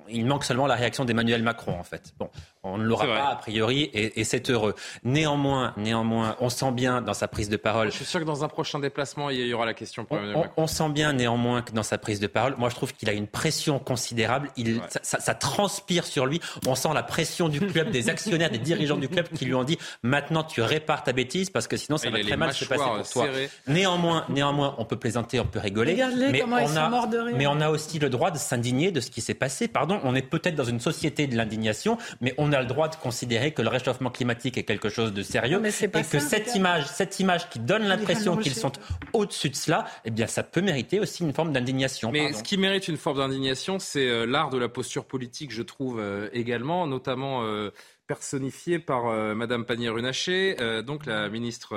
Il 0.08 0.26
manque 0.26 0.44
seulement 0.44 0.66
la 0.66 0.74
réaction 0.74 1.04
d'Emmanuel 1.04 1.42
Macron, 1.42 1.78
en 1.78 1.84
fait. 1.84 2.12
Bon, 2.18 2.30
on 2.62 2.78
ne 2.78 2.84
l'aura 2.84 3.06
pas, 3.06 3.28
a 3.30 3.36
priori, 3.36 3.82
et, 3.94 4.20
et 4.20 4.24
c'est 4.24 4.50
heureux. 4.50 4.74
Néanmoins, 5.04 5.72
néanmoins, 5.76 6.36
on 6.40 6.48
sent 6.48 6.72
bien 6.72 7.00
dans 7.00 7.14
sa 7.14 7.28
prise 7.28 7.48
de 7.48 7.56
parole. 7.56 7.85
Je 7.90 7.96
suis 7.96 8.04
sûr 8.04 8.20
que 8.20 8.24
dans 8.24 8.44
un 8.44 8.48
prochain 8.48 8.78
déplacement, 8.78 9.30
il 9.30 9.46
y 9.46 9.54
aura 9.54 9.66
la 9.66 9.74
question 9.74 10.04
pour 10.04 10.18
on, 10.18 10.44
on, 10.56 10.66
sent 10.66 10.88
bien 10.90 11.12
néanmoins 11.12 11.62
que 11.62 11.72
dans 11.72 11.82
sa 11.82 11.98
prise 11.98 12.20
de 12.20 12.26
parole, 12.26 12.54
moi 12.58 12.68
je 12.68 12.74
trouve 12.74 12.92
qu'il 12.92 13.08
a 13.08 13.12
une 13.12 13.26
pression 13.26 13.78
considérable. 13.78 14.50
Il, 14.56 14.80
ça, 15.02 15.20
ça, 15.20 15.34
transpire 15.34 16.04
sur 16.04 16.26
lui. 16.26 16.40
On 16.66 16.74
sent 16.74 16.90
la 16.94 17.02
pression 17.02 17.48
du 17.48 17.60
club, 17.60 17.90
des 17.90 18.08
actionnaires, 18.08 18.50
des 18.50 18.58
dirigeants 18.58 18.96
du 18.96 19.08
club 19.08 19.28
qui 19.28 19.44
lui 19.44 19.54
ont 19.54 19.64
dit 19.64 19.78
maintenant 20.02 20.44
tu 20.44 20.60
répares 20.62 21.04
ta 21.04 21.12
bêtise 21.12 21.50
parce 21.50 21.66
que 21.66 21.76
sinon 21.76 21.98
ça 21.98 22.10
va 22.10 22.20
très 22.20 22.36
mal 22.36 22.52
se 22.52 22.64
passer 22.64 22.84
pour 22.84 23.08
toi. 23.08 23.28
Néanmoins, 23.66 24.24
néanmoins, 24.28 24.74
on 24.78 24.84
peut 24.84 24.96
plaisanter, 24.96 25.40
on 25.40 25.44
peut 25.44 25.58
rigoler, 25.58 25.96
mais 26.30 26.42
on, 26.42 26.76
a, 26.76 27.08
mais 27.34 27.46
on 27.46 27.60
a 27.60 27.70
aussi 27.70 27.98
le 27.98 28.08
droit 28.08 28.30
de 28.30 28.38
s'indigner 28.38 28.90
de 28.90 29.00
ce 29.00 29.10
qui 29.10 29.20
s'est 29.20 29.34
passé. 29.34 29.68
Pardon, 29.68 30.00
on 30.04 30.14
est 30.14 30.22
peut-être 30.22 30.54
dans 30.54 30.64
une 30.64 30.80
société 30.80 31.26
de 31.26 31.36
l'indignation, 31.36 31.98
mais 32.20 32.34
on 32.38 32.52
a 32.52 32.60
le 32.60 32.66
droit 32.66 32.88
de 32.88 32.96
considérer 32.96 33.52
que 33.52 33.62
le 33.62 33.68
réchauffement 33.68 34.10
climatique 34.10 34.58
est 34.58 34.64
quelque 34.64 34.88
chose 34.88 35.12
de 35.12 35.22
sérieux 35.22 35.62
et 35.64 36.02
que 36.02 36.18
cette 36.18 36.54
image, 36.54 36.86
cette 36.86 37.20
image 37.20 37.48
qui 37.48 37.58
donne 37.58 37.75
l'impression 37.84 38.36
qu'ils 38.36 38.54
sont 38.54 38.72
au-dessus 39.12 39.50
de 39.50 39.56
cela, 39.56 39.86
eh 40.04 40.10
bien, 40.10 40.26
ça 40.26 40.42
peut 40.42 40.60
mériter 40.60 41.00
aussi 41.00 41.22
une 41.22 41.32
forme 41.32 41.52
d'indignation. 41.52 42.10
Mais 42.12 42.32
ce 42.32 42.42
qui 42.42 42.56
mérite 42.56 42.88
une 42.88 42.96
forme 42.96 43.18
d'indignation, 43.18 43.78
c'est 43.78 44.08
euh, 44.08 44.26
l'art 44.26 44.50
de 44.50 44.58
la 44.58 44.68
posture 44.68 45.04
politique, 45.04 45.52
je 45.52 45.62
trouve 45.62 45.98
euh, 45.98 46.28
également, 46.32 46.86
notamment 46.86 47.44
euh, 47.44 47.70
personnifié 48.06 48.78
par 48.78 49.34
Madame 49.34 49.64
Pannier-Runacher, 49.64 50.82
donc 50.84 51.06
la 51.06 51.28
ministre 51.28 51.74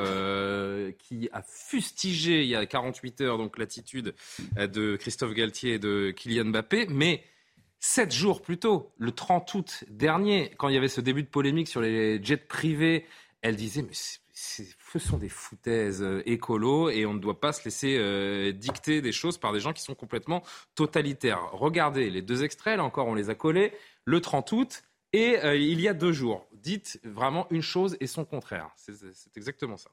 qui 0.99 1.27
a 1.33 1.41
fustigé 1.41 2.43
il 2.43 2.47
y 2.47 2.55
a 2.55 2.67
48 2.67 3.21
heures 3.21 3.39
donc 3.39 3.57
l'attitude 3.57 4.13
de 4.55 4.95
Christophe 4.97 5.33
Galtier 5.33 5.73
et 5.73 5.79
de 5.79 6.11
Kylian 6.15 6.45
Mbappé, 6.45 6.85
mais 6.91 7.23
Sept 7.81 8.13
jours 8.13 8.41
plus 8.41 8.57
tôt, 8.57 8.91
le 8.97 9.13
30 9.13 9.53
août 9.53 9.83
dernier, 9.89 10.51
quand 10.57 10.67
il 10.67 10.75
y 10.75 10.77
avait 10.77 10.89
ce 10.89 10.99
début 10.99 11.23
de 11.23 11.29
polémique 11.29 11.69
sur 11.69 11.79
les 11.79 12.21
jets 12.21 12.35
privés, 12.35 13.05
elle 13.41 13.55
disait 13.55 13.83
mais 13.83 13.93
ce 14.39 14.99
sont 14.99 15.17
des 15.17 15.29
foutaises 15.29 16.01
euh, 16.01 16.23
écolo 16.25 16.89
et 16.89 17.05
on 17.05 17.13
ne 17.13 17.19
doit 17.19 17.39
pas 17.39 17.51
se 17.51 17.65
laisser 17.65 17.97
euh, 17.97 18.51
dicter 18.53 19.01
des 19.01 19.11
choses 19.11 19.37
par 19.37 19.51
des 19.51 19.59
gens 19.59 19.73
qui 19.73 19.81
sont 19.81 19.95
complètement 19.95 20.43
totalitaires. 20.75 21.51
Regardez 21.51 22.09
les 22.09 22.21
deux 22.21 22.43
extraits, 22.43 22.77
là 22.77 22.83
encore 22.83 23.07
on 23.07 23.15
les 23.15 23.29
a 23.29 23.35
collés, 23.35 23.73
le 24.05 24.21
30 24.21 24.51
août 24.53 24.83
et 25.11 25.39
euh, 25.43 25.57
il 25.57 25.81
y 25.81 25.87
a 25.87 25.93
deux 25.93 26.13
jours. 26.13 26.47
Dites 26.53 27.01
vraiment 27.03 27.47
une 27.49 27.61
chose 27.61 27.97
et 27.99 28.07
son 28.07 28.23
contraire. 28.23 28.69
C'est 28.77 29.35
exactement 29.35 29.77
ça 29.77 29.89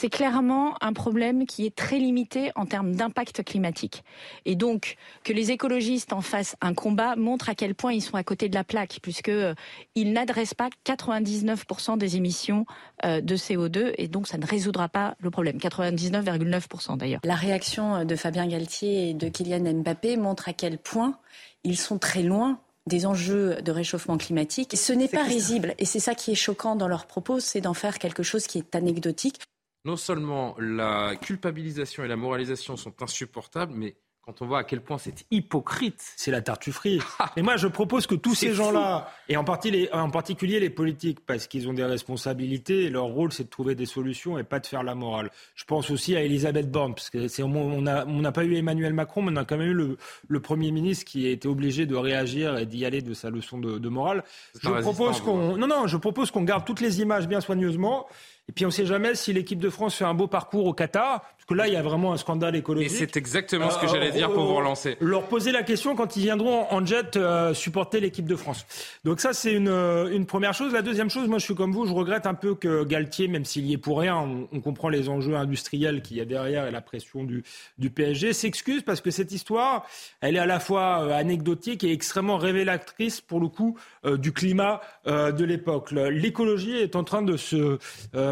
c'est 0.00 0.08
clairement 0.08 0.82
un 0.82 0.94
problème 0.94 1.44
qui 1.44 1.66
est 1.66 1.76
très 1.76 1.98
limité 1.98 2.52
en 2.54 2.64
termes 2.64 2.92
d'impact 2.92 3.44
climatique. 3.44 4.02
Et 4.46 4.56
donc, 4.56 4.96
que 5.24 5.34
les 5.34 5.50
écologistes 5.50 6.14
en 6.14 6.22
fassent 6.22 6.56
un 6.62 6.72
combat 6.72 7.16
montre 7.16 7.50
à 7.50 7.54
quel 7.54 7.74
point 7.74 7.92
ils 7.92 8.00
sont 8.00 8.16
à 8.16 8.24
côté 8.24 8.48
de 8.48 8.54
la 8.54 8.64
plaque, 8.64 9.00
puisqu'ils 9.02 9.30
euh, 9.34 9.54
n'adressent 9.96 10.54
pas 10.54 10.70
99% 10.86 11.98
des 11.98 12.16
émissions 12.16 12.64
euh, 13.04 13.20
de 13.20 13.36
CO2, 13.36 13.92
et 13.98 14.08
donc 14.08 14.26
ça 14.26 14.38
ne 14.38 14.46
résoudra 14.46 14.88
pas 14.88 15.16
le 15.18 15.30
problème. 15.30 15.58
99,9% 15.58 16.96
d'ailleurs. 16.96 17.20
La 17.22 17.34
réaction 17.34 18.06
de 18.06 18.16
Fabien 18.16 18.46
Galtier 18.46 19.10
et 19.10 19.12
de 19.12 19.28
Kylian 19.28 19.82
Mbappé 19.82 20.16
montre 20.16 20.48
à 20.48 20.54
quel 20.54 20.78
point 20.78 21.18
ils 21.62 21.76
sont 21.76 21.98
très 21.98 22.22
loin 22.22 22.58
des 22.86 23.04
enjeux 23.04 23.56
de 23.62 23.70
réchauffement 23.70 24.16
climatique. 24.16 24.78
Ce 24.78 24.94
n'est 24.94 25.08
pas 25.08 25.24
risible. 25.24 25.74
Et 25.76 25.84
c'est 25.84 26.00
ça 26.00 26.14
qui 26.14 26.32
est 26.32 26.36
choquant 26.36 26.74
dans 26.74 26.88
leurs 26.88 27.04
propos, 27.04 27.38
c'est 27.38 27.60
d'en 27.60 27.74
faire 27.74 27.98
quelque 27.98 28.22
chose 28.22 28.46
qui 28.46 28.56
est 28.56 28.74
anecdotique 28.74 29.40
non 29.84 29.96
seulement 29.96 30.56
la 30.58 31.16
culpabilisation 31.16 32.04
et 32.04 32.08
la 32.08 32.16
moralisation 32.16 32.76
sont 32.76 33.02
insupportables, 33.02 33.72
mais 33.74 33.96
quand 34.22 34.42
on 34.42 34.46
voit 34.46 34.58
à 34.58 34.64
quel 34.64 34.80
point 34.82 34.98
c'est 34.98 35.24
hypocrite. 35.30 36.12
C'est 36.16 36.30
la 36.30 36.42
tartufferie. 36.42 37.00
et 37.36 37.42
moi, 37.42 37.56
je 37.56 37.66
propose 37.66 38.06
que 38.06 38.14
tous 38.14 38.34
ces 38.34 38.52
gens-là, 38.52 39.10
et 39.28 39.36
en, 39.36 39.40
en, 39.40 40.10
particulier 40.10 40.60
les 40.60 40.70
politiques, 40.70 41.20
parce 41.24 41.46
qu'ils 41.46 41.68
ont 41.68 41.72
des 41.72 41.84
responsabilités, 41.84 42.90
leur 42.90 43.06
rôle, 43.06 43.32
c'est 43.32 43.44
de 43.44 43.48
trouver 43.48 43.74
des 43.74 43.86
solutions 43.86 44.38
et 44.38 44.44
pas 44.44 44.60
de 44.60 44.66
faire 44.66 44.82
la 44.82 44.94
morale. 44.94 45.30
Je 45.54 45.64
pense 45.64 45.90
aussi 45.90 46.14
à 46.14 46.22
Elisabeth 46.22 46.70
Borne, 46.70 46.94
parce 46.94 47.10
que 47.10 47.28
c'est, 47.28 47.42
on 47.42 47.80
n'a 47.80 48.32
pas 48.32 48.44
eu 48.44 48.54
Emmanuel 48.54 48.92
Macron, 48.92 49.22
mais 49.22 49.32
on 49.32 49.36
a 49.36 49.44
quand 49.44 49.56
même 49.56 49.70
eu 49.70 49.96
le, 50.28 50.40
Premier 50.40 50.70
ministre 50.70 51.04
qui 51.04 51.26
a 51.26 51.30
été 51.30 51.48
obligé 51.48 51.86
de 51.86 51.94
réagir 51.94 52.56
et 52.56 52.66
d'y 52.66 52.84
aller 52.84 53.02
de 53.02 53.14
sa 53.14 53.30
leçon 53.30 53.58
de, 53.58 53.88
morale. 53.88 54.24
Je 54.62 54.68
propose 54.68 55.20
qu'on, 55.20 55.56
non, 55.56 55.66
non, 55.66 55.86
je 55.86 55.96
propose 55.96 56.30
qu'on 56.30 56.42
garde 56.42 56.64
toutes 56.64 56.80
les 56.80 57.00
images 57.00 57.26
bien 57.26 57.40
soigneusement 57.40 58.06
et 58.50 58.52
puis 58.52 58.64
on 58.64 58.68
ne 58.68 58.72
sait 58.72 58.84
jamais 58.84 59.14
si 59.14 59.32
l'équipe 59.32 59.60
de 59.60 59.70
France 59.70 59.94
fait 59.94 60.04
un 60.04 60.12
beau 60.12 60.26
parcours 60.26 60.66
au 60.66 60.72
Qatar, 60.72 61.20
parce 61.20 61.44
que 61.46 61.54
là 61.54 61.68
il 61.68 61.72
y 61.72 61.76
a 61.76 61.82
vraiment 61.82 62.12
un 62.12 62.16
scandale 62.16 62.56
écologique. 62.56 62.90
Et 62.90 62.96
c'est 62.96 63.16
exactement 63.16 63.70
ce 63.70 63.78
que 63.78 63.86
j'allais 63.86 64.10
dire 64.10 64.32
pour 64.32 64.44
vous 64.44 64.56
relancer. 64.56 64.96
Leur 64.98 65.28
poser 65.28 65.52
la 65.52 65.62
question 65.62 65.94
quand 65.94 66.16
ils 66.16 66.24
viendront 66.24 66.66
en 66.68 66.84
jet 66.84 67.16
euh, 67.16 67.54
supporter 67.54 68.00
l'équipe 68.00 68.26
de 68.26 68.34
France. 68.34 68.66
Donc 69.04 69.20
ça 69.20 69.34
c'est 69.34 69.52
une, 69.52 69.68
euh, 69.68 70.10
une 70.12 70.26
première 70.26 70.52
chose. 70.52 70.72
La 70.72 70.82
deuxième 70.82 71.10
chose, 71.10 71.28
moi 71.28 71.38
je 71.38 71.44
suis 71.44 71.54
comme 71.54 71.70
vous, 71.70 71.86
je 71.86 71.92
regrette 71.92 72.26
un 72.26 72.34
peu 72.34 72.56
que 72.56 72.82
Galtier, 72.82 73.28
même 73.28 73.44
s'il 73.44 73.66
y 73.66 73.74
est 73.74 73.78
pour 73.78 74.00
rien, 74.00 74.16
on, 74.16 74.60
comprend 74.60 74.88
les 74.88 75.08
enjeux 75.08 75.36
industriels 75.36 76.02
qu'il 76.02 76.16
y 76.16 76.20
a 76.20 76.24
derrière 76.24 76.66
et 76.66 76.72
la 76.72 76.80
pression 76.80 77.22
du, 77.22 77.44
du 77.78 77.88
PSG, 77.90 78.32
s'excuse 78.32 78.82
parce 78.82 79.00
que 79.00 79.12
cette 79.12 79.30
histoire, 79.30 79.86
elle 80.22 80.34
est 80.34 80.40
à 80.40 80.46
la 80.46 80.58
fois 80.58 81.04
euh, 81.04 81.16
anecdotique 81.16 81.84
et 81.84 81.92
extrêmement 81.92 82.36
révélatrice 82.36 83.20
pour 83.20 83.38
le 83.38 83.46
coup 83.46 83.78
du 84.04 84.32
climat 84.32 84.80
de 85.06 85.44
l'époque. 85.44 85.92
L'écologie 85.92 86.76
est 86.76 86.96
en 86.96 87.04
train 87.04 87.22
de 87.22 87.36
se 87.36 87.78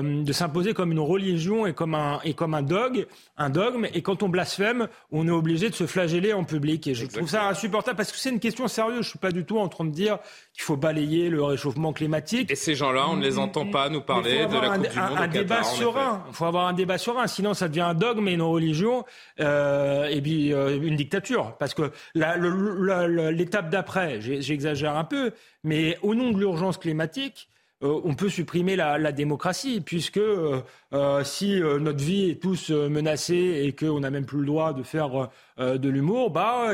de 0.08 0.32
s'imposer 0.32 0.74
comme 0.74 0.92
une 0.92 1.00
religion 1.00 1.66
et 1.66 1.72
comme 1.72 1.94
un, 1.94 2.20
et 2.24 2.34
comme 2.34 2.54
un 2.54 2.62
dogme, 2.62 3.04
un 3.36 3.50
dogme. 3.50 3.86
Et 3.94 4.02
quand 4.02 4.22
on 4.22 4.28
blasphème, 4.28 4.88
on 5.10 5.26
est 5.28 5.32
obligé 5.32 5.70
de 5.70 5.74
se 5.74 5.86
flageller 5.86 6.32
en 6.32 6.44
public. 6.44 6.86
Et 6.86 6.94
je 6.94 7.06
trouve 7.06 7.28
ça 7.28 7.48
insupportable 7.48 7.96
parce 7.96 8.12
que 8.12 8.18
c'est 8.18 8.30
une 8.30 8.40
question 8.40 8.68
sérieuse. 8.68 9.04
Je 9.04 9.10
suis 9.10 9.18
pas 9.18 9.32
du 9.32 9.44
tout 9.44 9.58
en 9.58 9.68
train 9.68 9.84
de 9.84 9.90
dire 9.90 10.18
qu'il 10.52 10.62
faut 10.62 10.76
balayer 10.76 11.28
le 11.28 11.42
réchauffement 11.42 11.92
climatique. 11.92 12.50
Et 12.50 12.56
ces 12.56 12.74
gens-là, 12.74 13.06
on 13.08 13.16
ne 13.16 13.22
les 13.22 13.38
entend 13.38 13.66
pas 13.66 13.88
nous 13.88 14.00
parler 14.00 14.46
de 14.46 14.54
la 14.54 14.76
Coupe 14.76 14.88
du 14.88 14.98
Monde 14.98 15.18
un, 15.18 15.28
débat 15.28 15.62
serein. 15.62 16.24
Il 16.28 16.34
faut 16.34 16.46
avoir 16.46 16.66
un 16.66 16.72
débat 16.72 16.98
serein. 16.98 17.26
Sinon, 17.26 17.54
ça 17.54 17.68
devient 17.68 17.80
un 17.80 17.94
dogme 17.94 18.28
et 18.28 18.32
une 18.32 18.42
religion 18.42 19.04
euh, 19.40 20.06
et 20.08 20.20
puis 20.20 20.52
euh, 20.52 20.80
une 20.80 20.96
dictature. 20.96 21.56
Parce 21.58 21.74
que 21.74 21.92
l'étape 22.14 23.70
d'après, 23.70 24.20
j'exagère 24.20 24.96
un 24.96 25.04
peu, 25.04 25.32
mais 25.64 25.98
au 26.02 26.14
nom 26.14 26.30
de 26.30 26.38
l'urgence 26.38 26.78
climatique, 26.78 27.48
euh, 27.84 28.00
on 28.02 28.14
peut 28.14 28.28
supprimer 28.28 28.74
la, 28.74 29.12
démocratie, 29.12 29.80
puisque 29.80 30.16
euh, 30.16 30.60
euh, 30.92 31.22
si 31.22 31.60
notre 31.60 32.02
vie 32.02 32.30
est 32.30 32.42
tous 32.42 32.70
menacée 32.70 33.62
et 33.64 33.72
qu'on 33.72 34.00
n'a 34.00 34.10
même 34.10 34.26
plus 34.26 34.40
le 34.40 34.46
droit 34.46 34.72
de 34.72 34.82
faire 34.82 35.30
de 35.58 35.88
l'humour, 35.88 36.30
bah, 36.30 36.72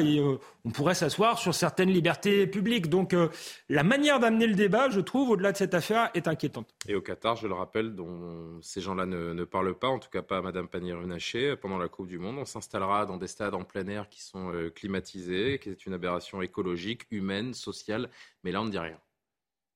on 0.64 0.70
pourrait 0.70 0.94
s'asseoir 0.94 1.38
sur 1.38 1.54
certaines 1.54 1.90
libertés 1.90 2.46
publiques. 2.46 2.88
Donc 2.88 3.14
la 3.68 3.82
manière 3.82 4.20
d'amener 4.20 4.46
le 4.46 4.54
débat, 4.54 4.88
je 4.90 5.00
trouve, 5.00 5.30
au-delà 5.30 5.52
de 5.52 5.56
cette 5.56 5.74
affaire, 5.74 6.10
est 6.14 6.28
inquiétante. 6.28 6.74
Et 6.88 6.94
au 6.94 7.00
Qatar, 7.00 7.36
je 7.36 7.48
le 7.48 7.54
rappelle, 7.54 7.94
dont 7.94 8.58
ces 8.62 8.80
gens-là 8.80 9.06
ne, 9.06 9.44
parlent 9.44 9.74
pas, 9.74 9.88
en 9.88 9.98
tout 9.98 10.10
cas 10.10 10.22
pas 10.22 10.38
à 10.38 10.42
Mme 10.42 10.68
Pannier-Runacher, 10.68 11.56
pendant 11.56 11.78
la 11.78 11.88
Coupe 11.88 12.08
du 12.08 12.18
Monde, 12.18 12.36
on 12.38 12.44
s'installera 12.44 13.04
dans 13.06 13.16
des 13.16 13.28
stades 13.28 13.54
en 13.54 13.64
plein 13.64 13.86
air 13.88 14.08
qui 14.08 14.22
sont 14.22 14.52
climatisés, 14.74 15.58
qui 15.58 15.70
est 15.70 15.86
une 15.86 15.92
aberration 15.92 16.40
écologique, 16.40 17.02
humaine, 17.10 17.52
sociale, 17.52 18.08
mais 18.42 18.52
là 18.52 18.62
on 18.62 18.66
ne 18.66 18.70
dit 18.70 18.78
rien. 18.78 18.98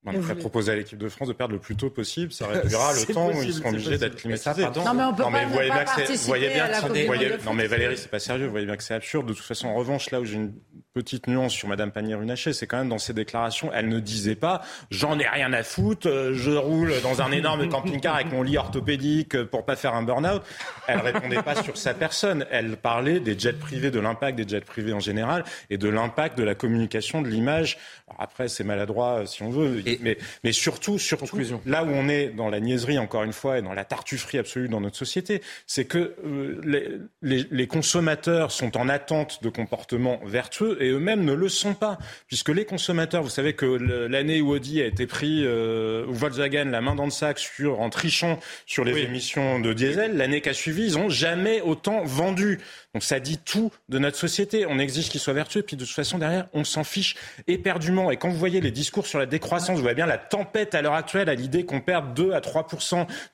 On 0.07 0.12
pourrait 0.12 0.36
proposer 0.36 0.72
à 0.72 0.76
l'équipe 0.76 0.99
de 0.99 1.09
France 1.09 1.28
de 1.28 1.32
perdre 1.32 1.55
le 1.55 1.59
plus 1.59 1.76
tôt 1.76 1.90
possible. 1.90 2.32
Ça 2.32 2.46
réduira 2.49 2.92
le 2.94 3.12
temps 3.12 3.30
où 3.30 3.42
ils 3.42 3.53
seront 3.53 3.70
obligés 3.70 3.99
d'être 3.99 4.16
climatisés. 4.16 4.64
Non, 4.76 4.94
mais 4.94 5.05
on 5.05 5.14
peut 5.14 5.24
pas, 5.24 5.44
vous 5.44 5.53
voyez 5.53 5.70
bien 5.70 5.84
que 5.84 7.07
voyez, 7.07 7.36
Non, 7.44 7.55
mais 7.55 7.66
Valérie, 7.66 7.96
c'est 7.96 8.11
pas 8.11 8.20
sérieux. 8.20 8.46
Vous 8.46 8.53
voyez 8.53 8.66
bien 8.66 8.76
que 8.76 8.82
c'est 8.82 8.94
absurde. 8.94 9.26
De 9.26 9.34
toute 9.34 9.44
façon, 9.44 9.68
en 9.68 9.74
revanche, 9.74 10.11
là 10.11 10.20
où 10.20 10.24
j'ai 10.24 10.36
une 10.36 10.55
petite 10.95 11.26
nuance 11.26 11.53
sur 11.53 11.68
Madame 11.68 11.93
Pannier-Runacher, 11.93 12.53
c'est 12.53 12.66
quand 12.66 12.78
même 12.78 12.89
dans 12.89 12.99
ses 12.99 13.12
déclarations, 13.12 13.70
elle 13.72 13.89
ne 13.89 14.01
disait 14.01 14.34
pas 14.34 14.62
j'en 14.91 15.18
ai 15.18 15.26
rien 15.26 15.53
à 15.53 15.62
foutre, 15.62 16.09
euh, 16.09 16.32
je 16.34 16.51
roule 16.51 16.93
dans 17.03 17.22
un 17.22 17.30
énorme 17.32 17.68
camping-car 17.70 18.14
avec 18.14 18.32
mon 18.32 18.43
lit 18.43 18.59
orthopédique 18.59 19.43
pour 19.45 19.64
pas 19.64 19.76
faire 19.76 19.95
un 19.95 20.03
burn-out. 20.03 20.43
Elle 20.86 21.01
répondait 21.01 21.43
pas 21.43 21.62
sur 21.62 21.76
sa 21.76 21.95
personne. 21.95 22.47
Elle 22.51 22.76
parlait 22.76 23.20
des 23.20 23.39
jets 23.39 23.53
privés, 23.53 23.91
de 23.91 24.01
l'impact 24.01 24.39
des 24.39 24.49
jets 24.49 24.61
privés 24.61 24.93
en 24.93 25.01
général 25.01 25.45
et 25.70 25.78
de 25.78 25.89
l'impact 25.89 26.39
de 26.39 26.45
la 26.45 26.55
communication, 26.55 27.22
de 27.22 27.28
l'image. 27.28 27.78
Après, 28.18 28.49
c'est 28.49 28.64
maladroit 28.64 29.26
si 29.26 29.43
on 29.43 29.51
veut, 29.51 29.82
mais, 30.01 30.18
mais 30.45 30.53
surtout, 30.53 30.99
surtout 30.99 31.39
là 31.66 31.84
où 31.84 31.89
on 31.89 32.09
est 32.09 32.28
dans 32.28 32.49
la 32.49 32.61
niaiserie 32.61 32.99
encore 32.99 33.22
une 33.22 33.32
fois 33.32 33.59
et 33.59 33.62
dans 33.62 33.74
la 33.74 33.84
tartufferie 33.84 34.39
absolue 34.39 34.68
dans 34.68 34.80
notre 34.80 34.97
société, 34.97 35.43
c'est 35.66 35.84
que 35.84 36.14
euh, 36.24 36.61
les, 36.64 36.89
les, 37.22 37.47
les 37.51 37.66
consommateurs 37.66 38.51
sont 38.51 38.76
en 38.76 38.89
attente 38.89 39.43
de 39.43 39.49
comportements 39.49 40.20
vertueux 40.24 40.78
et 40.81 40.89
eux-mêmes 40.91 41.24
ne 41.24 41.33
le 41.33 41.49
sont 41.49 41.74
pas. 41.74 41.99
Puisque 42.26 42.49
les 42.51 42.64
consommateurs, 42.64 43.22
vous 43.22 43.29
savez 43.29 43.53
que 43.53 43.66
l'année 43.66 44.41
où 44.41 44.51
Audi 44.51 44.81
a 44.81 44.87
été 44.87 45.07
pris, 45.07 45.43
euh, 45.45 46.07
ou 46.07 46.14
Volkswagen, 46.14 46.66
la 46.70 46.81
main 46.81 46.95
dans 46.95 47.05
le 47.05 47.11
sac 47.11 47.39
sur, 47.39 47.81
en 47.81 47.91
trichant 47.91 48.39
sur 48.66 48.85
les 48.85 48.99
émissions 49.03 49.61
de 49.61 49.72
diesel, 49.72 50.16
l'année 50.16 50.41
qui 50.41 50.49
a 50.49 50.55
suivi, 50.55 50.87
ils 50.87 50.99
n'ont 50.99 51.09
jamais 51.09 51.61
autant 51.61 52.05
vendu. 52.05 52.61
Donc 52.95 53.03
ça 53.03 53.20
dit 53.20 53.39
tout 53.39 53.70
de 53.89 53.99
notre 53.99 54.16
société. 54.16 54.66
On 54.66 54.78
exige 54.78 55.11
qu'ils 55.11 55.20
soient 55.20 55.34
vertueux, 55.34 55.62
puis 55.62 55.76
de 55.76 55.84
toute 55.84 55.95
façon, 55.95 56.18
derrière, 56.18 56.49
on 56.55 56.64
s'en 56.64 56.84
fiche 56.84 57.16
éperdument. 57.47 58.11
Et 58.11 58.16
quand 58.16 58.30
vous 58.30 58.39
voyez 58.39 58.61
les 58.61 58.70
discours 58.70 59.07
sur 59.07 59.18
la 59.18 59.26
décroissance, 59.26 59.76
vous 59.76 59.82
voyez 59.82 59.95
bien 59.95 60.07
la 60.07 60.18
tempête 60.18 60.74
à 60.74 60.80
l'heure 60.80 60.95
actuelle 60.95 61.28
à 61.28 61.34
l'idée 61.34 61.64
qu'on 61.66 61.80
perde 61.80 62.14
2 62.14 62.32
à 62.32 62.41
3 62.41 62.66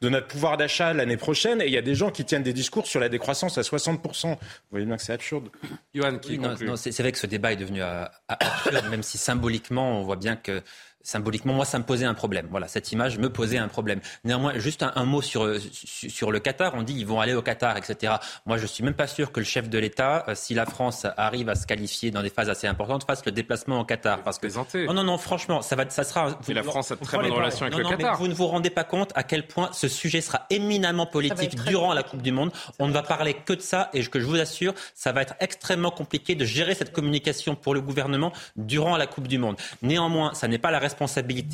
de 0.01 0.09
notre 0.09 0.27
pouvoir 0.27 0.57
d'achat 0.57 0.93
l'année 0.93 1.17
prochaine. 1.17 1.61
Et 1.63 1.67
il 1.67 1.73
y 1.73 1.79
a 1.79 1.83
des 1.83 1.95
gens 1.95 2.11
qui 2.11 2.25
tiennent 2.25 2.43
des 2.43 2.53
discours 2.53 2.87
sur 2.87 2.99
la 2.99 3.09
décroissance 3.09 3.57
à 3.57 3.63
60 3.63 4.01
Vous 4.03 4.37
voyez 4.71 4.87
bien 4.87 4.97
que 4.97 5.03
c'est 5.03 5.13
absurde. 5.13 5.49
Johan, 5.95 6.19
qui 6.19 6.41
C'est 6.77 7.01
vrai 7.01 7.13
que 7.13 7.19
ce 7.19 7.27
débat 7.27 7.53
est 7.53 7.57
devenu 7.57 7.83
euh, 7.83 8.05
absurde, 8.29 8.89
même 8.91 9.03
si 9.03 9.19
symboliquement, 9.19 10.01
on 10.01 10.03
voit 10.03 10.17
bien 10.17 10.37
que 10.37 10.63
symboliquement, 11.05 11.53
moi, 11.53 11.65
ça 11.65 11.79
me 11.79 11.85
posait 11.85 12.07
un 12.07 12.15
problème. 12.15 12.49
Voilà, 12.51 12.67
cette 12.67 12.91
image 12.91 13.19
me 13.19 13.31
posait 13.31 13.59
un 13.59 13.69
problème. 13.69 14.01
Néanmoins, 14.25 14.59
juste 14.59 14.83
un, 14.83 15.05
mot 15.05 15.23
sur, 15.23 15.45
euh, 15.45 15.61
sur 15.85 16.33
le 16.33 16.41
Qatar. 16.41 16.75
On 16.75 16.83
dit 16.83 16.95
ils 16.97 17.07
vont 17.07 17.21
aller 17.21 17.35
au 17.35 17.43
Qatar, 17.43 17.77
etc. 17.77 18.15
Moi, 18.47 18.57
je 18.57 18.67
suis 18.67 18.83
même 18.83 18.95
pas 18.95 19.07
sûr 19.07 19.31
que 19.31 19.39
le 19.39 19.47
chef 19.47 19.69
de 19.69 19.79
l'État, 19.79 20.25
euh, 20.29 20.35
si 20.35 20.55
la 20.55 20.67
France 20.67 21.07
arrive 21.17 21.49
à 21.51 21.55
se 21.55 21.67
qualifier 21.67 22.11
dans 22.11 22.23
des 22.23 22.31
phases 22.31 22.49
assez 22.49 22.67
importantes, 22.67 23.05
fasse 23.05 23.25
le 23.27 23.33
déplacement 23.33 23.81
au 23.81 23.85
Qatar. 23.85 24.23
Parce 24.23 24.39
que 24.39 24.49
non, 24.87 24.95
non, 24.95 25.05
non, 25.05 25.19
franchement, 25.19 25.63
ça 25.63 25.77
va, 25.77 25.89
ça 25.91 26.05
sera. 26.05 26.39
la 26.49 26.63
France 26.63 26.91
a 26.91 26.97
de 26.97 27.05
très 27.05 27.19
bonnes 27.19 27.33
relations 27.33 27.67
avec 27.67 27.79
le 27.79 27.85
Qatar. 27.85 28.17
vous 28.17 28.29
ne 28.29 28.35
vous 28.35 28.47
rendez 28.47 28.71
pas 28.71 28.85
compte 28.85 29.13
à 29.15 29.23
quel 29.23 29.47
point 29.47 29.71
ce 29.73 29.89
sujet 29.89 30.23
sera 30.23 30.47
éminemment 30.51 31.07
politique 31.07 31.55
durant 31.67 31.93
la 31.93 32.03
Coupe 32.03 32.23
du 32.23 32.33
Monde. 32.33 32.51
On 32.79 32.89
ne 32.89 32.93
va 32.93 33.03
parler 33.03 33.35
que 33.35 33.53
de 33.53 33.61
ça, 33.61 33.91
et 33.93 34.03
que 34.05 34.21
je 34.21 34.27
vous 34.27 34.39
assure, 34.39 34.75
ça 34.95 35.13
va 35.13 35.23
être 35.23 35.35
extrêmement 35.41 35.91
compliqué 35.91 36.35
de 36.35 36.45
gérer 36.45 36.75
cette 36.75 36.93
communication 36.93 37.55
pour 37.55 37.75
le 37.75 37.81
gouvernement 37.81 38.33
durant 38.57 38.97
la 38.97 39.07
Coupe 39.07 39.29
du 39.29 39.39
Monde. 39.39 39.57
Néanmoins, 39.83 40.33
ça 40.35 40.49
n'est 40.49 40.59
pas 40.59 40.71
la 40.71 40.79
responsabilité 40.79 40.94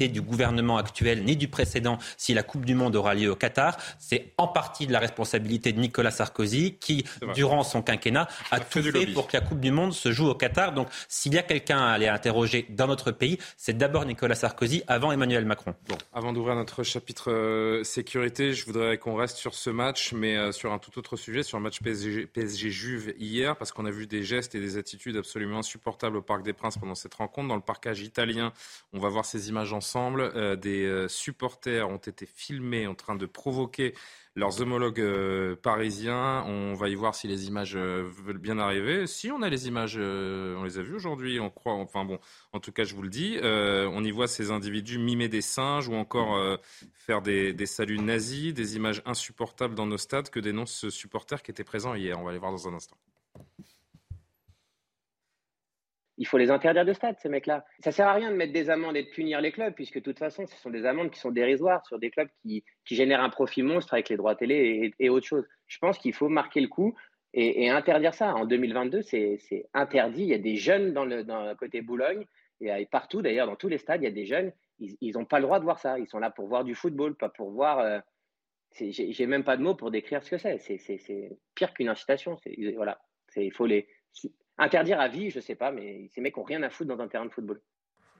du 0.09 0.20
gouvernement 0.20 0.76
actuel 0.76 1.24
ni 1.24 1.36
du 1.36 1.49
précédent 1.49 1.99
si 2.16 2.34
la 2.34 2.43
Coupe 2.43 2.64
du 2.64 2.74
Monde 2.74 2.97
aura 2.97 3.14
lieu 3.14 3.30
au 3.30 3.36
Qatar. 3.36 3.76
C'est 3.99 4.32
en 4.36 4.49
partie 4.49 4.86
de 4.86 4.93
la 4.93 4.99
responsabilité 4.99 5.72
de 5.72 5.80
Nicolas 5.80 6.11
Sarkozy 6.11 6.76
qui, 6.80 7.05
durant 7.34 7.62
son 7.62 7.82
quinquennat, 7.82 8.28
a 8.51 8.61
tout 8.61 8.82
fait 8.82 9.07
pour 9.07 9.26
que 9.26 9.36
la 9.36 9.43
Coupe 9.43 9.61
du 9.61 9.70
Monde 9.70 9.93
se 9.93 10.12
joue 10.12 10.28
au 10.28 10.34
Qatar. 10.34 10.72
Donc, 10.72 10.88
s'il 11.09 11.34
y 11.34 11.38
a 11.38 11.43
quelqu'un 11.43 11.78
à 11.78 11.91
aller 11.91 12.09
interroger 12.09 12.66
dans 12.70 12.86
notre 12.86 13.11
pays, 13.11 13.38
c'est 13.57 13.76
d'abord 13.76 14.05
Nicolas 14.05 14.34
Sarkozy 14.34 14.82
avant 14.86 15.12
Emmanuel 15.12 15.45
Macron. 15.45 15.74
Bon, 15.88 15.99
avant 16.12 16.32
d'ouvrir 16.32 16.57
notre 16.57 16.82
chapitre 16.82 17.30
euh, 17.30 17.84
sécurité, 17.84 18.53
je 18.53 18.64
voudrais 18.64 18.99
qu'on 18.99 19.16
reste 19.16 19.36
sur 19.36 19.55
ce 19.55 19.70
match, 19.70 20.12
mais 20.12 20.36
euh, 20.36 20.53
sur 20.53 20.72
un 20.72 20.78
tout 20.78 20.99
autre 20.99 21.16
sujet, 21.16 21.43
sur 21.43 21.59
le 21.59 21.64
match 21.64 21.80
PSG, 21.80 22.26
PSG 22.26 22.70
hier, 23.18 23.57
parce 23.57 23.72
qu'on 23.72 23.86
a 23.86 23.91
vu 23.91 24.07
des 24.07 24.22
gestes 24.22 24.55
et 24.55 24.61
des 24.61 24.76
attitudes 24.76 25.16
absolument 25.16 25.59
insupportables 25.59 26.16
au 26.16 26.22
Parc 26.22 26.43
des 26.43 26.53
Princes 26.53 26.78
pendant 26.78 26.95
cette 26.95 27.14
rencontre. 27.14 27.49
Dans 27.49 27.57
le 27.57 27.61
parcage 27.61 28.01
italien, 28.01 28.53
on 28.93 28.99
va 28.99 29.09
voir 29.09 29.24
ces 29.31 29.49
images 29.49 29.72
ensemble. 29.72 30.20
Euh, 30.35 30.57
des 30.57 30.85
euh, 30.85 31.09
supporters 31.09 31.89
ont 31.89 31.97
été 31.97 32.26
filmés 32.26 32.87
en 32.87 32.95
train 32.95 33.14
de 33.14 33.26
provoquer 33.26 33.95
leurs 34.35 34.61
homologues 34.61 35.01
euh, 35.01 35.57
parisiens. 35.57 36.45
On 36.47 36.74
va 36.74 36.89
y 36.89 36.95
voir 36.95 37.14
si 37.14 37.28
les 37.28 37.47
images 37.47 37.76
veulent 37.76 38.39
bien 38.39 38.59
arriver. 38.59 39.07
Si 39.07 39.31
on 39.31 39.43
a 39.43 39.49
les 39.49 39.68
images, 39.68 39.97
on 39.97 40.62
les 40.64 40.78
a 40.78 40.83
vues 40.83 40.95
aujourd'hui, 40.95 41.41
on 41.41 41.51
croit. 41.51 41.74
Enfin 41.74 42.05
bon, 42.05 42.18
en 42.53 42.61
tout 42.61 42.72
cas, 42.72 42.85
je 42.85 42.95
vous 42.95 43.03
le 43.03 43.09
dis, 43.09 43.39
on 43.43 44.05
y 44.05 44.11
voit 44.11 44.28
ces 44.28 44.51
individus 44.51 44.99
mimer 44.99 45.28
des 45.28 45.43
singes 45.43 45.89
ou 45.89 45.95
encore 45.95 46.59
faire 46.95 47.22
des, 47.22 47.53
des, 47.53 47.66
saluts 47.66 47.99
nazis, 47.99 48.55
des 48.55 48.76
images 48.76 49.03
insupportables 49.05 49.74
dans 49.74 49.87
nos 49.87 49.99
stades 49.99 50.31
que 50.31 50.41
dénonce 50.41 50.72
ce 50.72 50.91
supporter 50.91 51.43
qui 51.43 51.51
était 51.51 51.64
présent 51.64 51.95
hier. 51.95 52.18
On 52.18 52.24
va 52.24 52.33
les 52.33 52.39
voir 52.39 52.53
dans 52.53 52.68
un 52.68 52.74
instant 52.74 52.97
il 56.21 56.27
faut 56.27 56.37
les 56.37 56.51
interdire 56.51 56.85
de 56.85 56.93
stade, 56.93 57.16
ces 57.18 57.31
mecs-là. 57.31 57.64
Ça 57.83 57.93
sert 57.93 58.07
à 58.07 58.12
rien 58.12 58.31
de 58.31 58.37
mettre 58.37 58.53
des 58.53 58.68
amendes 58.68 58.95
et 58.95 59.05
de 59.05 59.09
punir 59.09 59.41
les 59.41 59.53
clubs, 59.53 59.73
puisque 59.73 59.95
de 59.95 60.01
toute 60.01 60.18
façon, 60.18 60.47
ce 60.47 60.55
sont 60.57 60.68
des 60.68 60.85
amendes 60.85 61.11
qui 61.11 61.18
sont 61.18 61.31
dérisoires 61.31 61.85
sur 61.87 61.99
des 61.99 62.11
clubs 62.11 62.29
qui, 62.43 62.62
génèrent 62.85 63.23
un 63.23 63.31
profit 63.31 63.62
monstre 63.62 63.95
avec 63.95 64.11
les 64.11 64.18
droits 64.18 64.35
télé 64.35 64.93
et, 64.99 65.09
autre 65.09 65.27
chose. 65.27 65.49
Je 65.66 65.79
pense 65.79 65.97
qu'il 65.97 66.12
faut 66.12 66.29
marquer 66.29 66.61
le 66.61 66.68
coup 66.68 66.95
et, 67.33 67.71
interdire 67.71 68.12
ça. 68.12 68.35
En 68.35 68.45
2022, 68.45 69.01
c'est 69.01 69.41
interdit. 69.73 70.25
Il 70.25 70.29
y 70.29 70.35
a 70.35 70.39
des 70.39 70.57
jeunes 70.57 70.93
dans 70.93 71.07
le, 71.07 71.55
côté 71.55 71.81
Boulogne 71.81 72.27
et 72.61 72.85
partout, 72.85 73.23
d'ailleurs, 73.23 73.47
dans 73.47 73.57
tous 73.57 73.68
les 73.68 73.79
stades, 73.79 74.03
il 74.03 74.05
y 74.05 74.09
a 74.09 74.11
des 74.11 74.27
jeunes. 74.27 74.53
Ils 74.79 75.14
n'ont 75.14 75.25
pas 75.25 75.39
le 75.39 75.45
droit 75.45 75.59
de 75.59 75.64
voir 75.64 75.79
ça. 75.79 75.99
Ils 75.99 76.07
sont 76.07 76.18
là 76.18 76.29
pour 76.29 76.49
voir 76.49 76.64
du 76.64 76.75
football, 76.75 77.16
pas 77.16 77.31
pour 77.31 77.51
voir. 77.51 77.79
Euh, 77.79 77.99
j'ai 78.79 79.27
même 79.27 79.43
pas 79.43 79.57
de 79.57 79.62
mots 79.62 79.75
pour 79.75 79.91
décrire 79.91 80.23
ce 80.23 80.29
que 80.29 80.37
c'est. 80.37 80.59
C'est 80.59 81.39
pire 81.55 81.73
qu'une 81.73 81.89
incitation. 81.89 82.37
Voilà. 82.77 83.01
Il 83.37 83.53
faut 83.53 83.64
les 83.64 83.89
Interdire 84.61 85.00
à 85.00 85.08
vie, 85.08 85.30
je 85.30 85.38
ne 85.38 85.42
sais 85.42 85.54
pas, 85.54 85.72
mais 85.72 86.06
ces 86.08 86.20
mecs 86.20 86.36
n'ont 86.36 86.42
rien 86.42 86.62
à 86.62 86.68
foutre 86.68 86.94
dans 86.94 87.02
un 87.02 87.08
terrain 87.08 87.24
de 87.24 87.30
football. 87.30 87.61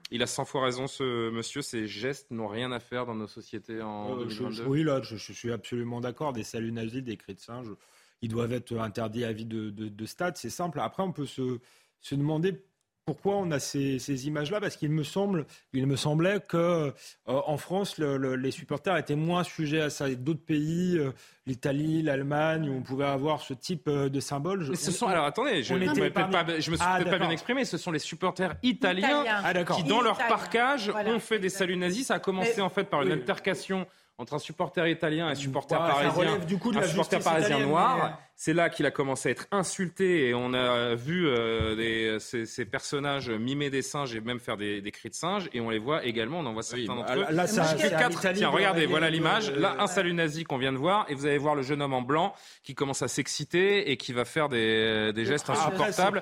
Il 0.09 0.23
a 0.23 0.27
100 0.27 0.45
fois 0.45 0.63
raison, 0.63 0.87
ce 0.87 1.29
monsieur. 1.29 1.61
Ces 1.61 1.85
gestes 1.85 2.31
n'ont 2.31 2.47
rien 2.47 2.71
à 2.71 2.79
faire 2.79 3.05
dans 3.05 3.13
nos 3.13 3.27
sociétés 3.27 3.81
en 3.81 4.17
2022. 4.17 4.61
Euh, 4.61 4.65
oui, 4.67 4.83
là, 4.83 5.01
je, 5.03 5.15
suis 5.15 5.51
absolument 5.51 6.01
d'accord. 6.01 6.33
Des 6.33 6.43
saluts 6.43 6.71
nazis, 6.71 7.03
des 7.03 7.15
cris 7.15 7.35
de 7.35 7.39
singe, 7.39 7.67
ils 8.23 8.27
doivent 8.27 8.53
être 8.53 8.75
interdits 8.77 9.23
à 9.23 9.31
vie 9.31 9.45
de, 9.45 9.69
de 9.69 10.05
stade. 10.05 10.35
C'est 10.35 10.49
simple. 10.49 10.79
Après, 10.79 11.03
on 11.03 11.13
peut 11.13 11.27
se, 11.27 11.59
se 12.01 12.15
demander 12.15 12.65
pourquoi 13.05 13.35
on 13.35 13.51
a 13.51 13.59
ces, 13.59 14.27
images-là? 14.27 14.59
Parce 14.59 14.75
qu'il 14.75 14.91
me 14.91 15.03
semble, 15.03 15.45
il 15.73 15.87
me 15.87 15.95
semblait 15.95 16.39
que 16.39 16.57
euh, 16.57 16.91
en 17.25 17.57
France, 17.57 17.97
les 17.97 18.51
supporters 18.51 18.95
étaient 18.97 19.15
moins 19.15 19.43
sujets 19.43 19.81
à 19.81 19.89
ça. 19.89 20.09
D'autres 20.09 20.45
pays, 20.45 20.97
euh, 20.97 21.11
l'Italie, 21.45 22.03
l'Allemagne, 22.03 22.69
où 22.69 22.73
on 22.73 22.81
pouvait 22.81 23.05
avoir 23.05 23.41
ce 23.41 23.53
type 23.53 23.87
euh, 23.87 24.09
de 24.09 24.19
symbole. 24.19 24.75
Ce 24.77 24.91
sont, 24.91 25.07
alors 25.07 25.25
attendez, 25.25 25.63
je, 25.63 25.73
ne 25.73 25.79
me 25.79 25.93
suis 25.93 25.99
ah, 25.99 26.97
peut-être 26.99 27.09
pas 27.09 27.19
bien 27.19 27.29
exprimé. 27.29 27.65
Ce 27.65 27.77
sont 27.77 27.91
les 27.91 27.99
supporters 27.99 28.55
italiens 28.63 29.25
ah, 29.27 29.53
qui, 29.63 29.83
dans 29.83 30.01
leur 30.01 30.17
parcage, 30.17 30.91
ont 31.05 31.19
fait 31.19 31.39
des 31.39 31.49
saluts 31.49 31.77
nazis. 31.77 32.07
Ça 32.07 32.15
a 32.15 32.19
commencé 32.19 32.61
en 32.61 32.69
fait 32.69 32.85
par 32.85 33.01
une 33.01 33.11
altercation 33.11 33.87
entre 34.17 34.35
un 34.35 34.39
supporter 34.39 34.87
italien 34.87 35.27
et 35.29 35.31
un 35.31 35.35
supporter 35.35 35.77
parisien, 35.77 36.37
du 36.37 36.57
coup 36.59 36.71
un 36.75 36.83
supporter 36.83 37.19
parisien 37.19 37.59
noir. 37.59 38.19
C'est 38.43 38.53
là 38.53 38.71
qu'il 38.71 38.87
a 38.87 38.91
commencé 38.91 39.29
à 39.29 39.33
être 39.33 39.45
insulté 39.51 40.29
et 40.29 40.33
on 40.33 40.55
a 40.55 40.95
vu 40.95 41.27
euh, 41.27 42.17
ces, 42.17 42.65
personnages 42.65 43.29
mimer 43.29 43.69
des 43.69 43.83
singes 43.83 44.15
et 44.15 44.19
même 44.19 44.39
faire 44.39 44.57
des, 44.57 44.81
cris 44.91 45.09
de 45.09 45.13
singes 45.13 45.47
et 45.53 45.61
on 45.61 45.69
les 45.69 45.77
voit 45.77 46.03
également, 46.03 46.39
on 46.39 46.45
en 46.47 46.53
voit 46.53 46.63
certains 46.63 46.95
d'entre 46.95 47.13
eux. 47.13 47.25
Là, 47.29 47.45
Tiens, 48.33 48.49
regardez, 48.49 48.87
voilà 48.87 49.11
l'image. 49.11 49.51
Là, 49.51 49.75
un 49.77 49.85
salut 49.85 50.13
nazi 50.13 50.43
qu'on 50.43 50.57
vient 50.57 50.73
de 50.73 50.79
voir 50.79 51.05
et 51.07 51.13
vous 51.13 51.27
allez 51.27 51.37
voir 51.37 51.53
le 51.53 51.61
jeune 51.61 51.83
homme 51.83 51.93
en 51.93 52.01
blanc 52.01 52.33
qui 52.63 52.73
commence 52.73 53.03
à 53.03 53.07
s'exciter 53.07 53.91
et 53.91 53.97
qui 53.97 54.11
va 54.11 54.25
faire 54.25 54.49
des, 54.49 55.13
gestes 55.23 55.51
insupportables. 55.51 56.19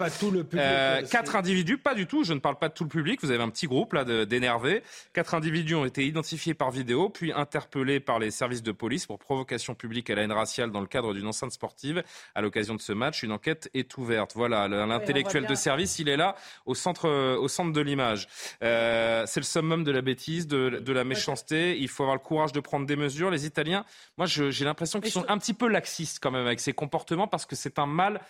Euh, 0.56 1.02
quatre 1.10 1.38
individus, 1.38 1.78
pas 1.78 1.96
du 1.96 2.06
tout, 2.06 2.26
je 2.26 2.34
ne 2.34 2.40
parle 2.40 2.58
pas 2.58 2.68
de 2.68 2.74
tout 2.74 2.84
le 2.84 2.90
public, 2.90 3.22
vous 3.24 3.32
avez 3.32 3.44
un 3.44 3.50
petit 3.50 3.68
groupe 3.68 3.94
là 3.94 4.04
d'énervés. 4.26 4.84
Quatre 5.14 5.36
individus 5.36 5.76
ont 5.76 5.86
été 5.86 6.06
identifiés 6.06 6.54
par 6.54 6.70
vidéo 6.70 7.08
puis 7.08 7.32
interpellés 7.32 8.02
par 8.02 8.20
les 8.20 8.30
services 8.30 8.62
de 8.62 8.74
police 8.74 9.06
pour 9.06 9.20
provocation 9.20 9.74
publique 9.74 10.10
à 10.10 10.16
la 10.16 10.24
haine 10.24 10.34
raciale 10.34 10.72
dans 10.72 10.82
le 10.82 10.88
cadre 10.88 11.14
d'une 11.14 11.28
enceinte 11.28 11.54
sportive 11.54 12.04
à 12.36 12.42
l'occasion 12.42 12.76
de 12.76 12.82
ce 12.82 12.94
match. 12.94 13.24
Une 13.24 13.32
enquête 13.32 13.70
est 13.74 13.98
ouverte. 13.98 14.34
Voilà, 14.36 14.68
l'intellectuel 14.68 15.46
de 15.46 15.56
service, 15.56 16.00
il 16.00 16.10
est 16.10 16.18
là 16.18 16.36
au 16.66 16.76
centre, 16.76 17.10
au 17.10 17.48
centre 17.48 17.74
de 17.74 17.82
l'image. 17.82 18.28
Euh, 18.64 19.24
c'est 19.26 19.40
le 19.40 19.46
summum 19.46 19.84
de 19.84 19.92
la 19.92 20.02
bêtise, 20.02 20.48
de, 20.48 20.82
de, 20.84 20.94
la 20.94 21.04
méchanceté. 21.04 21.78
Il 21.80 21.88
faut 21.88 22.04
avoir 22.04 22.16
le 22.16 22.22
courage 22.22 22.52
de 22.52 22.60
prendre 22.60 22.86
des 22.86 22.96
mesures. 22.96 23.32
Les 23.32 23.46
Italiens, 23.46 23.86
moi, 24.18 24.26
j'ai 24.28 24.66
l'impression 24.66 25.00
qu'ils 25.02 25.12
sont 25.12 25.26
un 25.28 25.38
petit 25.38 25.54
peu 25.54 25.68
laxistes 25.68 26.20
quand 26.22 26.32
même 26.32 26.46
avec 26.46 26.60
ces 26.60 26.74
comportements 26.74 27.28
parce 27.28 27.46
que 27.46 27.56
c'est 27.56 27.80
un 27.80 27.86
mal 27.86 28.22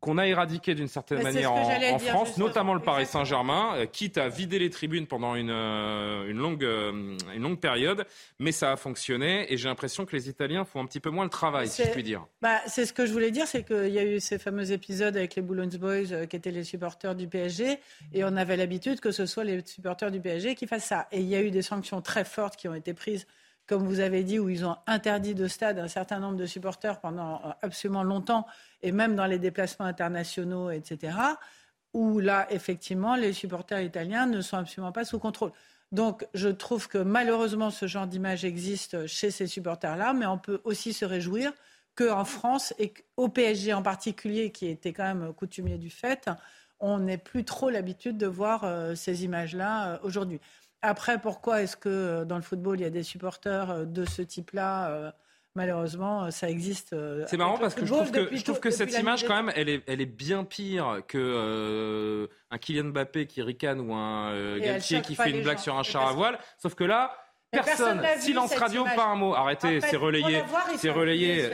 qu'on 0.00 0.18
a 0.18 0.26
éradiqué 0.26 0.74
d'une 0.74 0.88
certaine 0.88 1.22
manière 1.22 1.52
en, 1.52 1.98
France, 1.98 2.36
notamment 2.36 2.74
le 2.74 2.80
Paris 2.80 3.06
Saint-Germain, 3.06 3.76
euh, 3.76 3.86
quitte 3.86 4.18
à 4.18 4.28
vider 4.28 4.58
les 4.58 4.70
tribunes 4.70 5.06
pendant 5.06 5.34
une, 5.34 5.50
euh, 5.50 6.28
une, 6.28 6.36
longue, 6.36 6.64
euh, 6.64 7.16
une 7.34 7.42
longue 7.42 7.58
période, 7.58 8.06
mais 8.38 8.52
ça 8.52 8.72
a 8.72 8.76
fonctionné 8.76 9.52
et 9.52 9.56
j'ai 9.56 9.68
l'impression 9.68 10.04
que 10.04 10.14
les 10.14 10.28
Italiens 10.28 10.64
font 10.64 10.80
un 10.80 10.86
petit 10.86 11.00
peu 11.00 11.10
moins 11.10 11.24
le 11.24 11.30
travail, 11.30 11.68
si 11.68 11.82
je 11.82 11.90
puis 11.90 12.02
dire. 12.02 12.26
Bah, 12.42 12.60
c'est 12.66 12.84
ce 12.84 12.92
que 12.92 13.06
je 13.06 13.12
voulais 13.12 13.30
dire, 13.30 13.46
c'est 13.46 13.64
qu'il 13.64 13.88
y 13.88 13.98
a 13.98 14.04
eu 14.04 14.20
ces 14.20 14.38
fameux 14.38 14.70
épisodes 14.70 15.16
avec 15.16 15.34
les 15.34 15.42
Boulogne 15.42 15.76
Boys 15.78 16.26
qui 16.28 16.36
étaient 16.36 16.50
les 16.50 16.64
supporters 16.64 17.14
du 17.14 17.26
PSG 17.26 17.78
et 18.12 18.24
on 18.24 18.36
avait 18.36 18.56
l'habitude 18.56 19.00
que 19.00 19.10
ce 19.10 19.26
soit 19.26 19.44
les 19.44 19.64
supporters 19.64 20.10
du 20.10 20.20
PSG 20.20 20.54
qui 20.54 20.66
fassent 20.66 20.86
ça. 20.86 21.08
Et 21.10 21.20
il 21.20 21.26
y 21.26 21.34
a 21.34 21.42
eu 21.42 21.50
des 21.50 21.62
sanctions 21.62 22.02
très 22.02 22.24
fortes 22.24 22.56
qui 22.56 22.68
ont 22.68 22.74
été 22.74 22.92
prises 22.92 23.26
comme 23.66 23.84
vous 23.84 24.00
avez 24.00 24.22
dit, 24.22 24.38
où 24.38 24.48
ils 24.48 24.64
ont 24.64 24.76
interdit 24.86 25.34
de 25.34 25.48
stade 25.48 25.78
un 25.78 25.88
certain 25.88 26.20
nombre 26.20 26.36
de 26.36 26.46
supporters 26.46 27.00
pendant 27.00 27.40
absolument 27.62 28.04
longtemps, 28.04 28.46
et 28.86 28.92
même 28.92 29.16
dans 29.16 29.26
les 29.26 29.40
déplacements 29.40 29.86
internationaux, 29.86 30.70
etc., 30.70 31.18
où 31.92 32.20
là, 32.20 32.46
effectivement, 32.50 33.16
les 33.16 33.32
supporters 33.32 33.80
italiens 33.80 34.26
ne 34.26 34.40
sont 34.40 34.58
absolument 34.58 34.92
pas 34.92 35.04
sous 35.04 35.18
contrôle. 35.18 35.50
Donc, 35.90 36.24
je 36.34 36.48
trouve 36.48 36.86
que 36.86 36.98
malheureusement, 36.98 37.70
ce 37.70 37.86
genre 37.86 38.06
d'image 38.06 38.44
existe 38.44 39.06
chez 39.08 39.32
ces 39.32 39.48
supporters-là, 39.48 40.12
mais 40.12 40.26
on 40.26 40.38
peut 40.38 40.60
aussi 40.62 40.92
se 40.92 41.04
réjouir 41.04 41.52
qu'en 41.96 42.24
France, 42.24 42.74
et 42.78 42.94
au 43.16 43.28
PSG 43.28 43.72
en 43.72 43.82
particulier, 43.82 44.52
qui 44.52 44.68
était 44.68 44.92
quand 44.92 45.14
même 45.14 45.32
coutumier 45.32 45.78
du 45.78 45.90
fait, 45.90 46.30
on 46.78 47.00
n'ait 47.00 47.18
plus 47.18 47.44
trop 47.44 47.70
l'habitude 47.70 48.18
de 48.18 48.26
voir 48.26 48.62
euh, 48.62 48.94
ces 48.94 49.24
images-là 49.24 49.88
euh, 49.88 49.98
aujourd'hui. 50.02 50.40
Après, 50.82 51.18
pourquoi 51.20 51.62
est-ce 51.62 51.76
que 51.76 51.88
euh, 51.88 52.24
dans 52.24 52.36
le 52.36 52.42
football, 52.42 52.78
il 52.78 52.82
y 52.82 52.86
a 52.86 52.90
des 52.90 53.02
supporters 53.02 53.84
de 53.84 54.04
ce 54.04 54.22
type-là 54.22 55.12
Malheureusement, 55.56 56.30
ça 56.30 56.48
existe. 56.48 56.94
C'est 57.26 57.36
marrant 57.36 57.58
parce 57.58 57.74
que 57.74 57.84
je 57.84 57.92
trouve 57.92 58.10
que, 58.12 58.36
je 58.36 58.44
trouve 58.44 58.60
que 58.60 58.70
cette 58.70 58.96
image, 58.98 59.24
quand 59.24 59.42
même, 59.42 59.52
elle 59.56 59.68
est, 59.68 59.82
elle 59.86 60.00
est 60.00 60.06
bien 60.06 60.44
pire 60.44 61.02
que 61.08 62.28
un 62.50 62.58
Kylian 62.58 62.84
Mbappé 62.90 63.26
qui 63.26 63.42
ricane 63.42 63.80
ou 63.80 63.92
un 63.94 64.58
Galtier 64.58 65.00
qui 65.00 65.14
fait 65.16 65.30
une 65.30 65.42
blague 65.42 65.58
sur 65.58 65.76
un 65.76 65.82
char 65.82 66.06
à 66.06 66.12
voile. 66.12 66.38
Sauf 66.58 66.74
que 66.74 66.84
là, 66.84 67.16
Personne. 67.50 68.02
Silence 68.18 68.54
radio, 68.54 68.84
pas 68.84 69.06
un 69.06 69.16
mot. 69.16 69.34
Arrêtez, 69.34 69.80
c'est 69.80 69.96
relayé. 69.96 70.42
C'est 70.76 70.90
relayé. 70.90 71.50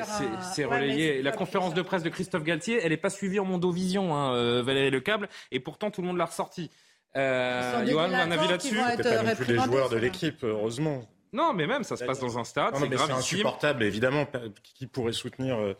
C'est 0.55 0.65
relayé. 0.65 1.23
La 1.23 1.33
conférence 1.33 1.75
de 1.75 1.83
presse 1.83 2.03
de 2.03 2.09
Christophe 2.09 2.45
Galtier, 2.45 2.81
elle 2.83 2.91
n'est 2.91 2.97
pas 2.97 3.11
suivie 3.11 3.39
en 3.39 3.45
Mondovision, 3.45 4.15
hein, 4.15 4.35
euh, 4.35 4.63
Valérie 4.63 4.91
Le 4.91 5.01
Câble, 5.01 5.29
et 5.51 5.61
pourtant 5.61 5.91
tout 5.91 6.01
le 6.01 6.09
monde 6.09 6.17
l'a 6.17 6.27
ressorti. 6.27 6.71
Euh, 7.17 7.87
Johan, 7.87 8.05
un 8.05 8.31
avis 8.31 8.49
là-dessus 8.49 8.79
C'était 8.91 9.17
pas 9.17 9.23
non 9.23 9.35
plus 9.35 9.55
les 9.55 9.61
joueurs 9.61 9.91
de 9.91 9.97
l'équipe, 9.97 10.43
heureusement. 10.45 11.03
Non, 11.33 11.53
mais 11.55 11.67
même, 11.67 11.85
ça 11.85 11.97
se 11.97 12.05
passe 12.05 12.21
dans 12.21 12.39
un 12.39 12.45
stade. 12.45 12.75
C'est 12.77 13.13
insupportable, 13.13 13.85
évidemment. 13.85 14.27
Qui 14.63 14.87
pourrait 14.87 15.13
soutenir 15.13 15.59
euh, 15.59 15.75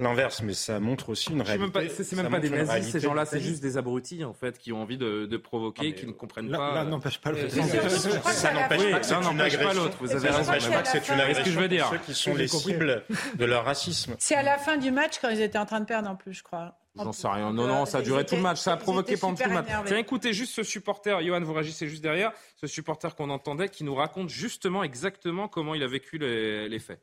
l'inverse, 0.00 0.42
mais 0.42 0.54
ça 0.54 0.80
montre 0.80 1.08
aussi 1.10 1.32
une 1.32 1.42
réalité. 1.42 1.88
C'est 1.88 2.16
même 2.16 2.30
pas, 2.30 2.38
des 2.40 2.50
nazis, 2.50 2.92
ces 2.92 3.00
gens-là, 3.00 3.24
c'est 3.24 3.40
juste 3.40 3.62
des 3.62 3.76
abrutis 3.76 4.24
en 4.24 4.32
fait 4.32 4.58
qui 4.58 4.72
ont 4.72 4.82
envie 4.82 4.98
de, 4.98 5.26
de 5.26 5.36
provoquer, 5.36 5.94
qui 5.94 6.06
ne 6.06 6.12
comprennent 6.12 6.50
pas. 6.50 6.74
Là, 6.74 6.84
n'empêche 6.84 7.18
pas 7.18 7.32
l'autre. 7.32 7.48
Ça 8.32 8.52
n'empêche 8.52 8.90
pas 8.90 9.00
que 9.00 9.06
c'est 9.06 9.14
une 9.14 9.40
agression. 9.40 9.90
Vous 10.00 10.12
avez 10.12 10.28
raison. 10.28 10.52
pas 10.72 10.82
que 10.82 10.88
c'est 10.88 11.08
une 11.08 11.20
agression. 11.20 11.44
Ce 11.44 11.48
que 11.48 11.54
je 11.54 11.60
veux 11.60 11.68
dire, 11.68 11.88
ceux 11.90 11.98
qui 11.98 12.14
sont 12.14 12.34
les 12.34 12.48
cibles 12.48 13.04
de 13.34 13.44
leur 13.44 13.64
racisme. 13.64 14.14
C'est 14.18 14.36
à 14.36 14.42
la 14.42 14.58
fin 14.58 14.76
du 14.76 14.90
match 14.90 15.18
quand 15.20 15.30
ils 15.30 15.40
étaient 15.40 15.58
en 15.58 15.66
train 15.66 15.80
de 15.80 15.86
perdre 15.86 16.08
en 16.08 16.16
plus, 16.16 16.34
je 16.34 16.42
crois. 16.42 16.76
J'en 16.98 17.12
sais 17.12 17.28
rien. 17.28 17.52
Non, 17.52 17.66
non, 17.66 17.86
ça 17.86 17.98
a 17.98 18.02
duré 18.02 18.26
tout 18.26 18.36
le 18.36 18.42
match. 18.42 18.58
Ça 18.58 18.72
a 18.72 18.76
provoqué 18.76 19.16
pendant 19.16 19.36
tout 19.36 19.48
le 19.48 19.54
match. 19.54 19.68
Tiens, 19.86 19.98
écoutez 19.98 20.32
juste 20.32 20.54
ce 20.54 20.62
supporter. 20.62 21.24
Johan, 21.24 21.40
vous 21.40 21.52
réagissez 21.52 21.88
juste 21.88 22.02
derrière. 22.02 22.32
Ce 22.56 22.66
supporter 22.66 23.14
qu'on 23.14 23.30
entendait 23.30 23.68
qui 23.68 23.84
nous 23.84 23.94
raconte 23.94 24.28
justement 24.28 24.82
exactement 24.82 25.48
comment 25.48 25.74
il 25.74 25.82
a 25.82 25.88
vécu 25.88 26.18
les 26.18 26.78
faits 26.78 27.00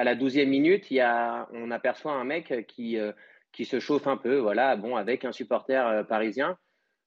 à 0.00 0.04
la 0.04 0.14
douzième 0.14 0.48
minute, 0.48 0.90
il 0.90 0.94
y 0.94 1.00
a, 1.00 1.46
on 1.52 1.70
aperçoit 1.70 2.12
un 2.12 2.24
mec 2.24 2.66
qui, 2.66 2.98
euh, 2.98 3.12
qui 3.52 3.66
se 3.66 3.80
chauffe 3.80 4.06
un 4.06 4.16
peu, 4.16 4.38
voilà, 4.38 4.76
bon, 4.76 4.96
avec 4.96 5.26
un 5.26 5.32
supporter 5.32 5.86
euh, 5.86 6.04
parisien 6.04 6.56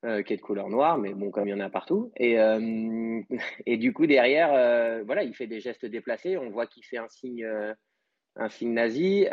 euh, 0.05 0.21
qui 0.21 0.33
est 0.33 0.37
de 0.37 0.41
couleur 0.41 0.69
noire, 0.69 0.97
mais 0.97 1.13
bon, 1.13 1.31
comme 1.31 1.47
il 1.47 1.51
y 1.51 1.53
en 1.55 1.59
a 1.59 1.69
partout. 1.69 2.11
Et, 2.17 2.35
et 3.65 3.77
du 3.77 3.93
coup, 3.93 4.05
derrière, 4.05 4.49
voilà, 5.05 5.23
il 5.23 5.33
fait 5.33 5.47
des 5.47 5.59
gestes 5.59 5.85
déplacés. 5.85 6.37
On 6.37 6.49
voit 6.49 6.67
qu'il 6.67 6.85
fait 6.85 6.97
un 6.97 7.09
signe, 7.09 7.47
un 8.35 8.49
signe 8.49 8.73
nazi. 8.73 9.27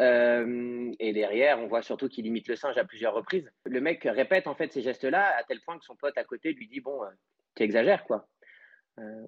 et 0.98 1.12
derrière, 1.12 1.58
on 1.58 1.66
voit 1.66 1.82
surtout 1.82 2.08
qu'il 2.08 2.26
imite 2.26 2.48
le 2.48 2.56
singe 2.56 2.76
à 2.78 2.84
plusieurs 2.84 3.14
reprises. 3.14 3.50
Le 3.64 3.80
mec 3.80 4.02
répète 4.04 4.46
en 4.46 4.54
fait 4.54 4.72
ces 4.72 4.82
gestes-là 4.82 5.34
à 5.38 5.44
tel 5.44 5.60
point 5.60 5.78
que 5.78 5.84
son 5.84 5.96
pote 5.96 6.18
à 6.18 6.24
côté 6.24 6.52
lui 6.52 6.68
dit 6.68 6.80
Bon, 6.80 7.00
tu 7.54 7.62
exagères, 7.62 8.04
quoi. 8.04 8.28
Euh, 8.98 9.26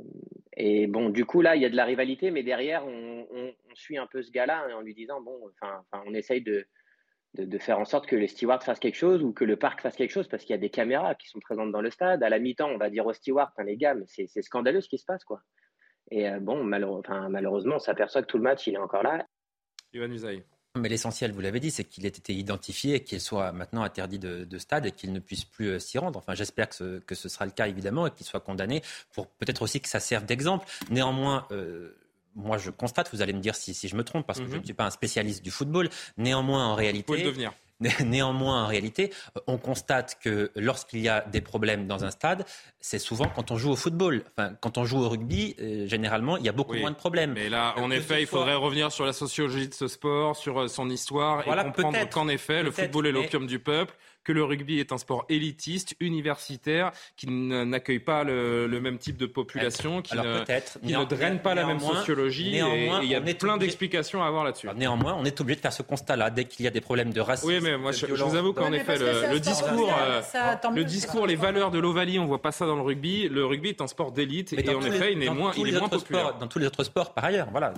et 0.57 0.87
bon, 0.87 1.09
du 1.11 1.25
coup, 1.25 1.41
là, 1.41 1.57
il 1.57 1.63
y 1.63 1.65
a 1.65 1.71
de 1.71 1.77
la 1.77 1.85
rivalité, 1.85 2.31
mais 2.31 2.43
derrière, 2.43 2.87
on, 2.87 3.27
suit 3.75 3.97
un 3.97 4.07
peu 4.07 4.23
ce 4.23 4.31
gars-là 4.31 4.67
en 4.77 4.83
lui 4.83 4.95
disant, 4.95 5.23
bon, 5.23 5.41
enfin, 5.59 5.83
on 6.07 6.13
essaye 6.13 6.43
de, 6.43 6.67
de, 7.35 7.59
faire 7.59 7.79
en 7.79 7.87
sorte 7.87 8.07
que 8.07 8.17
les 8.17 8.29
stewards 8.29 8.63
fassent 8.63 8.79
quelque 8.79 8.97
chose 8.97 9.23
ou 9.23 9.33
que 9.33 9.47
le 9.47 9.57
parc 9.57 9.81
fasse 9.81 9.97
quelque 9.97 10.11
chose 10.11 10.29
parce 10.29 10.45
qu'il 10.45 10.53
y 10.53 10.59
a 10.59 10.61
des 10.61 10.69
caméras 10.69 11.15
qui 11.15 11.27
sont 11.29 11.41
présentes 11.41 11.73
dans 11.73 11.81
le 11.81 11.91
stade. 11.91 12.23
À 12.23 12.29
la 12.29 12.39
mi-temps, 12.39 12.69
on 12.69 12.77
va 12.77 12.91
dire 12.91 13.07
aux 13.07 13.15
stewards, 13.15 13.55
les 13.65 13.79
gars, 13.79 13.95
mais 13.95 14.05
c'est 14.07 14.43
scandaleux 14.43 14.83
ce 14.83 14.91
qui 14.91 14.99
se 14.99 15.07
passe, 15.07 15.25
quoi. 15.25 15.41
Et 16.11 16.29
euh, 16.29 16.39
bon, 16.39 16.63
malheureusement, 16.65 17.77
on 17.77 17.79
s'aperçoit 17.79 18.21
que 18.21 18.27
tout 18.27 18.37
le 18.37 18.43
match, 18.43 18.67
il 18.67 18.75
est 18.75 18.79
encore 18.79 19.03
là. 19.03 19.27
Mais 20.75 20.89
l'essentiel, 20.89 21.33
vous 21.33 21.41
l'avez 21.41 21.61
dit, 21.61 21.71
c'est 21.71 21.85
qu'il 21.85 22.07
ait 22.07 22.09
été 22.09 22.33
identifié 22.33 22.95
et 22.95 23.05
qu'il 23.05 23.21
soit 23.21 23.53
maintenant 23.53 23.83
interdit 23.83 24.19
de, 24.19 24.59
stade 24.59 24.87
et 24.87 24.93
qu'il 24.93 25.13
ne 25.13 25.19
puisse 25.19 25.45
plus 25.45 25.67
euh, 25.67 25.79
s'y 25.79 25.99
rendre. 25.99 26.19
Enfin, 26.19 26.35
j'espère 26.35 26.71
que 26.71 26.75
ce, 26.75 26.99
que 27.01 27.15
ce, 27.15 27.29
sera 27.29 27.45
le 27.45 27.51
cas, 27.51 27.69
évidemment, 27.69 28.07
et 28.07 28.11
qu'il 28.11 28.25
soit 28.25 28.41
condamné 28.41 28.83
pour 29.13 29.27
peut-être 29.27 29.61
aussi 29.61 29.83
que 29.83 29.89
ça 29.89 30.01
serve 30.01 30.25
d'exemple. 30.25 30.67
Néanmoins, 30.89 31.47
euh, 31.51 31.95
moi, 32.35 32.57
je 32.57 32.71
constate, 32.71 33.11
vous 33.13 33.21
allez 33.21 33.35
me 33.35 33.41
dire 33.41 33.55
si, 33.55 33.75
si 33.75 33.89
je 33.89 33.97
me 33.97 34.03
trompe, 34.03 34.27
parce 34.27 34.39
que 34.39 34.47
je 34.47 34.53
mhm. 34.53 34.61
ne 34.61 34.65
suis 34.65 34.75
pas 34.75 34.87
un 34.87 34.91
spécialiste 34.91 35.45
du 35.45 35.51
football. 35.51 35.91
Néanmoins, 36.17 36.67
en 36.67 36.75
réalité. 36.75 37.17
Vous 37.17 37.23
devenir. 37.23 37.53
Néanmoins, 38.05 38.65
en 38.65 38.67
réalité, 38.67 39.13
on 39.47 39.59
constate 39.59 40.19
que 40.23 40.51
lorsqu'il 40.57 41.01
y 41.01 41.09
a 41.09 41.21
des 41.21 41.41
problèmes 41.41 41.87
dans 41.87 42.05
un 42.05 42.11
stade, 42.11 42.45
c'est 42.81 42.99
souvent 42.99 43.27
quand 43.27 43.51
on 43.51 43.57
joue 43.57 43.71
au 43.71 43.77
football. 43.77 44.25
Enfin, 44.37 44.55
quand 44.61 44.79
on 44.79 44.85
joue 44.85 44.99
au 44.99 45.09
rugby, 45.09 45.57
euh, 45.61 45.87
généralement, 45.87 46.37
il 46.37 46.45
y 46.45 46.49
a 46.49 46.53
beaucoup 46.53 46.75
moins 46.75 46.91
de 46.91 46.97
problèmes. 46.97 47.33
Mais 47.33 47.49
là, 47.49 47.75
en 47.77 47.91
effet, 47.91 48.23
il 48.23 48.27
faudrait 48.27 48.55
revenir 48.55 48.93
sur 48.93 49.07
la 49.07 49.13
sociologie 49.13 49.69
de 49.69 49.75
ce 49.75 49.89
sport, 49.89 50.37
sur 50.37 50.61
euh, 50.61 50.69
son 50.69 50.91
histoire 50.91 51.41
et 51.41 51.63
comprendre 51.65 52.09
qu'en 52.11 52.29
effet, 52.29 52.63
le 52.63 52.71
football 52.71 53.07
est 53.07 53.13
l'opium 53.13 53.47
du 53.47 53.59
peuple 53.59 53.95
que 54.25 54.33
le 54.33 54.45
rugby 54.45 54.79
est 54.79 54.93
un 54.93 54.99
sport 54.99 55.25
élitiste, 55.29 55.95
universitaire, 56.01 56.93
qui 57.17 57.27
n'accueille 57.29 57.99
pas 57.99 58.25
le, 58.25 58.81
même 58.81 58.99
type 58.99 59.17
de 59.17 59.27
population, 59.27 60.03
qui, 60.03 60.17
ne, 60.17 60.45
qui 60.85 60.93
ne, 60.93 61.05
draine 61.05 61.41
pas 61.41 61.55
la 61.55 61.67
même 61.67 61.81
sociologie. 61.81 62.57
Et, 62.57 62.91
il 63.03 63.09
y 63.09 63.15
a 63.15 63.21
plein 63.35 63.57
d'explications 63.57 64.23
à 64.23 64.27
avoir 64.27 64.45
là-dessus. 64.45 64.69
Néanmoins, 64.77 65.15
on 65.19 65.25
est 65.25 65.41
obligé 65.41 65.57
de 65.57 65.61
faire 65.61 65.73
ce 65.73 65.83
constat-là 65.83 66.31
dès 66.31 66.45
qu'il 66.45 66.65
y 66.65 66.69
a 66.69 66.71
des 66.71 66.81
problèmes 66.81 67.13
de 67.13 67.21
racisme. 67.21 67.49
Oui, 67.49 67.61
mais 67.63 67.77
moi, 67.77 67.93
je, 67.93 68.07
vous 68.07 68.37
avoue 68.37 68.53
qu'en 68.53 68.73
effet, 68.73 68.99
le, 68.99 69.39
discours, 69.39 69.93
le 70.75 70.85
discours, 70.85 71.27
les 71.27 71.37
valeurs 71.37 71.71
de 71.71 71.79
l'Ovalie, 71.79 72.19
on 72.19 72.27
voit 72.27 72.43
pas 72.43 72.53
ça 72.53 72.67
dans 72.67 72.77
le 72.77 72.83
rugby. 72.83 73.29
Le 73.29 73.45
rugby 73.45 73.71
est 73.71 73.81
un 73.81 73.87
sport 73.87 74.13
d'élite 74.13 74.53
et 74.53 74.75
en 74.75 74.83
effet, 74.83 75.13
il 75.13 75.23
est 75.23 75.31
moins, 75.31 75.53
il 75.57 75.69
est 75.69 75.79
moins 75.79 75.89
populaire. 75.89 76.39
dans 76.39 76.47
tous 76.47 76.59
les 76.59 76.67
autres 76.67 76.85
sports, 76.85 77.15
par 77.15 77.25
ailleurs, 77.25 77.49
voilà. 77.51 77.75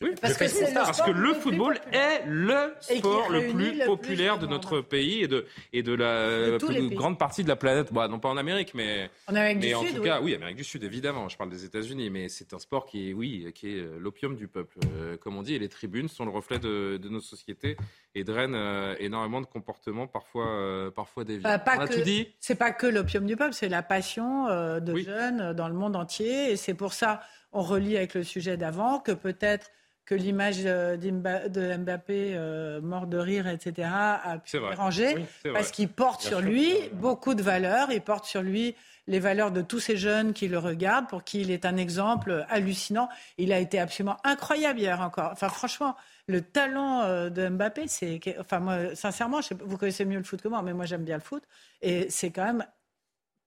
Oui, 0.00 0.10
parce, 0.22 0.36
que, 0.36 0.44
le 0.44 0.74
parce 0.74 1.02
que 1.02 1.10
le 1.10 1.34
football 1.34 1.76
est 1.90 2.22
le 2.24 2.72
sport 2.80 3.30
le 3.30 3.48
plus 3.52 3.84
populaire 3.84 4.38
de 4.38 4.46
notre 4.46 4.80
pays 4.80 5.24
et 5.24 5.26
de, 5.26 5.44
et 5.72 5.82
de 5.82 5.92
la 5.92 6.56
plus 6.56 6.90
grande 6.90 7.18
partie 7.18 7.42
de 7.42 7.48
la 7.48 7.56
planète. 7.56 7.92
Bah, 7.92 8.06
non 8.06 8.20
pas 8.20 8.28
en 8.28 8.36
Amérique, 8.36 8.74
mais, 8.74 9.10
en, 9.26 9.34
Amérique 9.34 9.58
mais 9.58 9.68
du 9.68 9.74
en 9.74 9.82
Sud, 9.82 9.96
tout 9.96 10.02
cas, 10.02 10.20
oui, 10.20 10.36
Amérique 10.36 10.56
du 10.56 10.62
Sud, 10.62 10.84
évidemment. 10.84 11.28
Je 11.28 11.36
parle 11.36 11.50
des 11.50 11.64
États-Unis, 11.64 12.10
mais 12.10 12.28
c'est 12.28 12.52
un 12.52 12.60
sport 12.60 12.86
qui 12.86 13.10
est, 13.10 13.12
oui, 13.12 13.50
qui 13.56 13.70
est 13.70 13.80
euh, 13.80 13.98
l'opium 13.98 14.36
du 14.36 14.46
peuple, 14.46 14.78
euh, 14.94 15.16
comme 15.16 15.36
on 15.36 15.42
dit. 15.42 15.56
Et 15.56 15.58
les 15.58 15.68
tribunes 15.68 16.06
sont 16.06 16.24
le 16.24 16.30
reflet 16.30 16.60
de, 16.60 16.96
de 16.96 17.08
nos 17.08 17.20
sociétés 17.20 17.76
et 18.14 18.22
drainent 18.22 18.54
euh, 18.54 18.94
énormément 19.00 19.40
de 19.40 19.46
comportements 19.46 20.06
parfois, 20.06 20.92
parfois 20.94 21.24
déviants. 21.24 21.42
Bah, 21.42 21.74
on 21.76 21.80
a 21.80 21.88
tout 21.88 22.02
dit. 22.02 22.28
C'est 22.38 22.54
pas 22.54 22.70
que 22.70 22.86
l'opium 22.86 23.26
du 23.26 23.36
peuple, 23.36 23.52
c'est 23.52 23.68
la 23.68 23.82
passion 23.82 24.46
de 24.46 24.96
jeunes 24.96 25.54
dans 25.54 25.66
le 25.66 25.74
monde 25.74 25.96
entier. 25.96 26.52
Et 26.52 26.56
c'est 26.56 26.74
pour 26.74 26.92
ça, 26.92 27.20
on 27.52 27.62
relie 27.62 27.96
avec 27.96 28.14
le 28.14 28.22
sujet 28.22 28.56
d'avant, 28.56 29.00
que 29.00 29.10
peut-être 29.10 29.72
que 30.08 30.14
l'image 30.14 30.64
de 30.64 31.76
Mbappé 31.76 32.32
euh, 32.34 32.80
mort 32.80 33.06
de 33.06 33.18
rire, 33.18 33.46
etc., 33.46 33.90
a 33.92 34.38
pu 34.38 34.58
déranger, 34.58 35.26
parce 35.52 35.70
qu'il 35.70 35.90
porte 35.90 36.22
sur 36.22 36.40
lui 36.40 36.72
beaucoup 36.94 37.34
de 37.34 37.42
valeurs, 37.42 37.92
il 37.92 38.00
porte 38.00 38.24
sur 38.24 38.40
lui 38.40 38.74
les 39.06 39.20
valeurs 39.20 39.50
de 39.50 39.60
tous 39.60 39.80
ces 39.80 39.98
jeunes 39.98 40.32
qui 40.32 40.48
le 40.48 40.56
regardent, 40.58 41.08
pour 41.08 41.24
qui 41.24 41.42
il 41.42 41.50
est 41.50 41.66
un 41.66 41.76
exemple 41.76 42.46
hallucinant. 42.48 43.10
Il 43.36 43.52
a 43.52 43.58
été 43.58 43.78
absolument 43.78 44.16
incroyable 44.24 44.80
hier 44.80 44.98
encore. 45.02 45.30
Enfin, 45.32 45.50
franchement, 45.50 45.94
le 46.26 46.40
talent 46.40 47.02
euh, 47.02 47.28
de 47.28 47.46
Mbappé, 47.46 47.86
c'est. 47.86 48.18
Enfin, 48.40 48.60
moi, 48.60 48.94
sincèrement, 48.94 49.40
vous 49.60 49.76
connaissez 49.76 50.06
mieux 50.06 50.18
le 50.18 50.24
foot 50.24 50.40
que 50.40 50.48
moi, 50.48 50.62
mais 50.62 50.72
moi, 50.72 50.86
j'aime 50.86 51.04
bien 51.04 51.16
le 51.16 51.22
foot. 51.22 51.42
Et 51.82 52.08
c'est 52.08 52.30
quand 52.30 52.44
même 52.44 52.64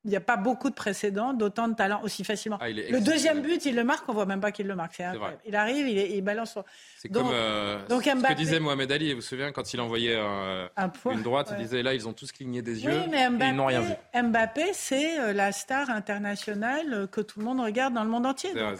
il 0.04 0.10
n'y 0.10 0.18
a 0.18 0.22
pas 0.22 0.38
beaucoup 0.38 0.70
de 0.70 0.76
précédents 0.76 1.34
d'autant 1.34 1.68
de 1.68 1.76
talent 1.76 2.02
aussi 2.04 2.24
facilement. 2.24 2.58
Ah, 2.60 2.70
le 2.70 3.00
deuxième 3.00 3.42
but, 3.42 3.66
il 3.66 3.76
le 3.76 3.84
marque, 3.84 4.08
on 4.10 4.14
voit 4.14 4.26
même 4.26 4.42
pas 4.42 4.52
qu'il 4.52 4.68
le 4.68 4.76
marque. 4.76 5.02
Il 5.46 5.56
arrive, 5.56 5.88
il, 5.88 5.98
il 5.98 6.22
balance. 6.22 6.58
C'est 6.98 7.10
comme 7.10 7.30
euh, 7.32 7.80
ce 7.88 7.94
que 7.94 8.34
disait 8.34 8.60
Mohamed 8.60 8.92
Ali. 8.92 9.10
Vous 9.12 9.18
vous 9.18 9.22
souvenez 9.22 9.52
quand 9.52 9.74
il 9.74 9.80
envoyait 9.80 10.18
une 10.18 11.22
droite, 11.22 11.50
il 11.52 11.64
disait 11.64 11.84
là 11.84 11.94
ils 11.94 12.08
ont 12.08 12.14
tous 12.14 12.32
cligné 12.32 12.62
des 12.62 12.84
yeux 12.84 12.92
et 12.92 13.46
ils 13.50 13.56
n'ont 13.56 13.68
rien 13.68 13.82
vu. 13.82 13.94
Mbappé, 14.14 14.74
c'est 14.74 15.20
euh, 15.20 15.34
la 15.34 15.52
star 15.52 15.90
internationale 15.90 16.94
euh, 16.94 17.08
que 17.08 17.22
tout 17.22 17.40
le 17.40 17.46
monde 17.46 17.60
regarde 17.60 17.94
dans 17.94 18.04
le 18.04 18.10
monde 18.10 18.26
entier. 18.26 18.54
Donc 18.54 18.80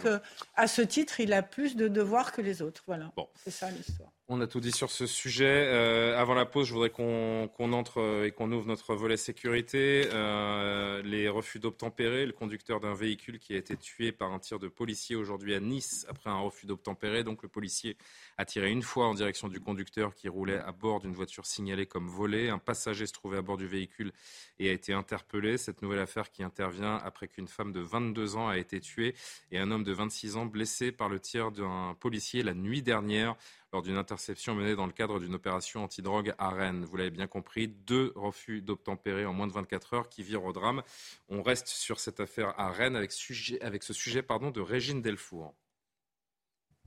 à 0.56 0.66
ce 0.66 0.82
titre, 0.82 1.20
il 1.20 1.32
a 1.32 1.42
plus 1.42 1.76
de 1.76 1.88
devoirs 1.88 2.32
que 2.32 2.40
les 2.40 2.62
autres. 2.62 2.82
Voilà. 2.86 3.10
C'est 3.44 3.50
ça 3.50 3.70
l'histoire. 3.70 4.10
On 4.34 4.40
a 4.40 4.46
tout 4.46 4.60
dit 4.60 4.72
sur 4.72 4.90
ce 4.90 5.06
sujet. 5.06 5.44
Euh, 5.44 6.18
avant 6.18 6.32
la 6.32 6.46
pause, 6.46 6.66
je 6.66 6.72
voudrais 6.72 6.88
qu'on 6.88 7.50
entre 7.74 8.00
euh, 8.00 8.24
et 8.24 8.30
qu'on 8.30 8.50
ouvre 8.50 8.66
notre 8.66 8.94
volet 8.94 9.18
sécurité. 9.18 10.08
Euh, 10.10 11.02
les 11.02 11.28
refus 11.28 11.58
d'obtempérer, 11.58 12.24
le 12.24 12.32
conducteur 12.32 12.80
d'un 12.80 12.94
véhicule 12.94 13.38
qui 13.38 13.52
a 13.52 13.58
été 13.58 13.76
tué 13.76 14.10
par 14.10 14.32
un 14.32 14.38
tir 14.38 14.58
de 14.58 14.68
policier 14.68 15.16
aujourd'hui 15.16 15.54
à 15.54 15.60
Nice 15.60 16.06
après 16.08 16.30
un 16.30 16.38
refus 16.38 16.64
d'obtempérer. 16.64 17.24
Donc 17.24 17.42
le 17.42 17.50
policier 17.50 17.98
a 18.38 18.46
tiré 18.46 18.70
une 18.70 18.80
fois 18.80 19.06
en 19.06 19.12
direction 19.12 19.48
du 19.48 19.60
conducteur 19.60 20.14
qui 20.14 20.30
roulait 20.30 20.60
à 20.60 20.72
bord 20.72 21.00
d'une 21.00 21.12
voiture 21.12 21.44
signalée 21.44 21.84
comme 21.84 22.08
volée. 22.08 22.48
Un 22.48 22.58
passager 22.58 23.04
se 23.04 23.12
trouvait 23.12 23.36
à 23.36 23.42
bord 23.42 23.58
du 23.58 23.66
véhicule 23.66 24.12
et 24.58 24.70
a 24.70 24.72
été 24.72 24.94
interpellé. 24.94 25.58
Cette 25.58 25.82
nouvelle 25.82 26.00
affaire 26.00 26.30
qui 26.30 26.42
intervient 26.42 26.96
après 27.04 27.28
qu'une 27.28 27.48
femme 27.48 27.70
de 27.70 27.80
22 27.80 28.36
ans 28.36 28.48
a 28.48 28.56
été 28.56 28.80
tuée 28.80 29.14
et 29.50 29.58
un 29.58 29.70
homme 29.70 29.84
de 29.84 29.92
26 29.92 30.38
ans 30.38 30.46
blessé 30.46 30.90
par 30.90 31.10
le 31.10 31.20
tir 31.20 31.52
d'un 31.52 31.94
policier 32.00 32.42
la 32.42 32.54
nuit 32.54 32.80
dernière. 32.80 33.36
Lors 33.72 33.82
d'une 33.82 33.96
interception 33.96 34.54
menée 34.54 34.76
dans 34.76 34.86
le 34.86 34.92
cadre 34.92 35.18
d'une 35.18 35.34
opération 35.34 35.82
antidrogue 35.84 36.34
à 36.38 36.50
Rennes. 36.50 36.84
Vous 36.84 36.96
l'avez 36.96 37.10
bien 37.10 37.26
compris, 37.26 37.68
deux 37.68 38.12
refus 38.14 38.60
d'obtempérer 38.60 39.24
en 39.24 39.32
moins 39.32 39.46
de 39.46 39.52
24 39.52 39.94
heures 39.94 40.08
qui 40.08 40.22
virent 40.22 40.44
au 40.44 40.52
drame. 40.52 40.82
On 41.28 41.42
reste 41.42 41.68
sur 41.68 41.98
cette 41.98 42.20
affaire 42.20 42.54
à 42.58 42.70
Rennes 42.70 42.96
avec, 42.96 43.12
ce 43.12 43.92
sujet 43.92 44.22
de 44.22 44.60
Régine 44.60 45.00
Delfour. 45.00 45.54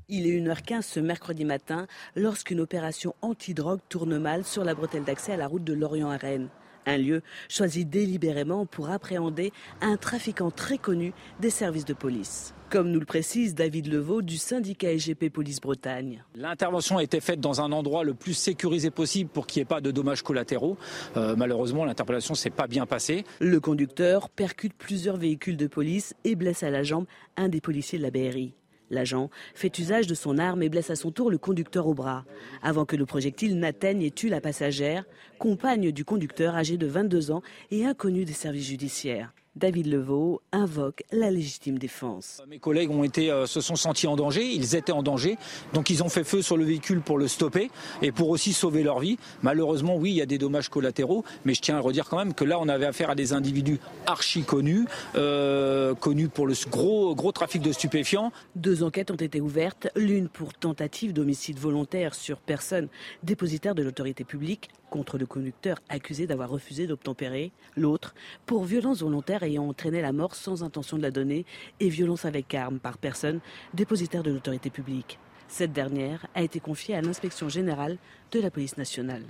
Il 0.07 0.27
est 0.27 0.39
1h15 0.39 0.83
ce 0.83 0.99
mercredi 0.99 1.45
matin 1.45 1.88
lorsqu'une 2.15 2.59
opération 2.59 3.15
antidrogue 3.21 3.79
tourne 3.89 4.19
mal 4.19 4.43
sur 4.43 4.63
la 4.63 4.75
bretelle 4.75 5.03
d'accès 5.03 5.31
à 5.31 5.38
la 5.38 5.47
route 5.47 5.63
de 5.63 5.73
Lorient 5.73 6.11
à 6.11 6.17
Rennes. 6.17 6.49
Un 6.86 6.97
lieu 6.97 7.23
choisi 7.49 7.86
délibérément 7.86 8.67
pour 8.67 8.91
appréhender 8.91 9.51
un 9.81 9.97
trafiquant 9.97 10.51
très 10.51 10.77
connu 10.77 11.13
des 11.39 11.49
services 11.49 11.86
de 11.86 11.95
police. 11.95 12.53
Comme 12.76 12.91
nous 12.91 12.99
le 12.99 13.05
précise 13.05 13.55
David 13.55 13.88
Levaux 13.88 14.21
du 14.21 14.36
syndicat 14.36 14.89
SGP 14.99 15.30
Police 15.30 15.61
Bretagne. 15.61 16.26
L'intervention 16.36 16.97
a 16.97 17.03
été 17.03 17.21
faite 17.21 17.39
dans 17.39 17.61
un 17.61 17.71
endroit 17.71 18.03
le 18.03 18.13
plus 18.13 18.34
sécurisé 18.34 18.91
possible 18.91 19.30
pour 19.30 19.47
qu'il 19.47 19.61
n'y 19.61 19.61
ait 19.61 19.65
pas 19.65 19.80
de 19.80 19.91
dommages 19.91 20.23
collatéraux. 20.23 20.76
Euh, 21.15 21.38
malheureusement, 21.38 21.86
l'interpellation 21.86 22.36
s'est 22.36 22.49
pas 22.49 22.67
bien 22.67 22.86
passée. 22.86 23.23
Le 23.39 23.61
conducteur 23.61 24.28
percute 24.28 24.73
plusieurs 24.73 25.15
véhicules 25.15 25.55
de 25.55 25.67
police 25.67 26.15
et 26.26 26.36
blesse 26.36 26.63
à 26.63 26.69
la 26.69 26.84
jambe 26.84 27.05
un 27.38 27.47
des 27.47 27.61
policiers 27.61 27.97
de 27.97 28.03
la 28.03 28.11
BRI. 28.11 28.55
L'agent 28.89 29.30
fait 29.53 29.80
usage 29.80 30.07
de 30.07 30.13
son 30.13 30.38
arme 30.38 30.61
et 30.61 30.67
blesse 30.67 30.89
à 30.89 30.97
son 30.97 31.11
tour 31.11 31.32
le 31.32 31.38
conducteur 31.38 31.88
au 31.88 31.93
bras, 31.93 32.26
avant 32.61 32.84
que 32.84 32.97
le 32.97 33.05
projectile 33.05 33.57
n'atteigne 33.57 34.01
et 34.01 34.11
tue 34.11 34.28
la 34.28 34.41
passagère, 34.41 35.05
compagne 35.39 35.93
du 35.93 36.03
conducteur 36.03 36.55
âgé 36.55 36.76
de 36.76 36.88
22 36.88 37.32
ans 37.32 37.41
et 37.71 37.86
inconnu 37.86 38.26
des 38.26 38.34
services 38.34 38.67
judiciaires. 38.67 39.34
David 39.56 39.88
Levaux 39.88 40.41
invoque 40.51 41.03
la 41.12 41.32
légitime 41.32 41.78
défense. 41.78 42.41
Mes 42.49 42.60
collègues 42.60 42.91
ont 42.91 43.06
été, 43.06 43.32
euh, 43.32 43.45
se 43.45 43.62
sont 43.62 43.78
sentis 43.78 44.06
en 44.06 44.18
danger, 44.18 44.43
ils 44.43 44.76
étaient 44.76 44.91
en 44.91 45.01
danger, 45.01 45.38
donc 45.74 45.89
ils 45.89 46.03
ont 46.03 46.10
fait 46.10 46.26
feu 46.26 46.41
sur 46.41 46.58
le 46.58 46.66
véhicule 46.66 46.99
pour 46.99 47.18
le 47.18 47.30
stopper 47.30 47.72
et 48.01 48.12
pour 48.12 48.30
aussi 48.30 48.51
sauver 48.51 48.84
leur 48.84 48.99
vie. 48.99 49.18
Malheureusement, 49.43 49.95
oui, 49.95 50.12
il 50.12 50.16
y 50.16 50.22
a 50.22 50.26
des 50.26 50.38
dommages 50.38 50.68
collatéraux, 50.68 51.24
mais 51.45 51.53
je 51.53 51.62
tiens 51.62 51.78
à 51.78 51.80
redire 51.80 52.10
quand 52.10 52.18
même 52.18 52.34
que 52.34 52.43
là, 52.43 52.60
on 52.60 52.68
avait 52.68 52.86
affaire 52.86 53.10
à 53.10 53.16
des 53.16 53.32
individus 53.32 53.80
archi 54.06 54.43
connus, 54.43 54.88
euh, 55.16 55.95
connus 55.95 56.28
pour 56.28 56.47
le 56.47 56.56
gros, 56.70 57.16
gros 57.16 57.32
trafic 57.32 57.62
de 57.62 57.72
stupéfiants. 57.72 58.34
Deux 58.56 58.84
enquêtes 58.84 59.12
ont 59.12 59.16
été 59.16 59.39
ouvertes, 59.39 59.88
l'une 59.95 60.28
pour 60.28 60.53
tentative 60.53 61.14
d'homicide 61.14 61.60
volontaire 61.60 62.14
sur 62.14 62.39
personne 62.39 62.89
dépositaire 63.24 63.74
de 63.74 63.84
l'autorité 63.84 64.26
publique 64.26 64.70
contre 64.89 65.17
le 65.17 65.25
conducteur 65.25 65.79
accusé 65.89 66.27
d'avoir 66.27 66.49
refusé 66.49 66.88
d'obtempérer, 66.88 67.51
l'autre 67.75 68.15
pour 68.45 68.65
violence 68.65 69.01
volontaire 69.01 69.43
ayant 69.43 69.67
entraîné 69.67 70.01
la 70.01 70.13
mort 70.13 70.36
sans 70.36 70.63
intention 70.63 70.97
de 70.97 71.01
la 71.01 71.11
donner 71.11 71.45
et 71.79 71.89
violence 71.89 72.25
avec 72.25 72.53
arme 72.53 72.79
par 72.79 72.97
personne 72.97 73.39
dépositaire 73.73 74.23
de 74.23 74.31
l'autorité 74.31 74.69
publique. 74.69 75.19
Cette 75.47 75.73
dernière 75.73 76.25
a 76.33 76.41
été 76.41 76.59
confiée 76.59 76.95
à 76.95 77.01
l'inspection 77.01 77.49
générale 77.49 77.97
de 78.31 78.39
la 78.39 78.49
police 78.49 78.77
nationale. 78.77 79.23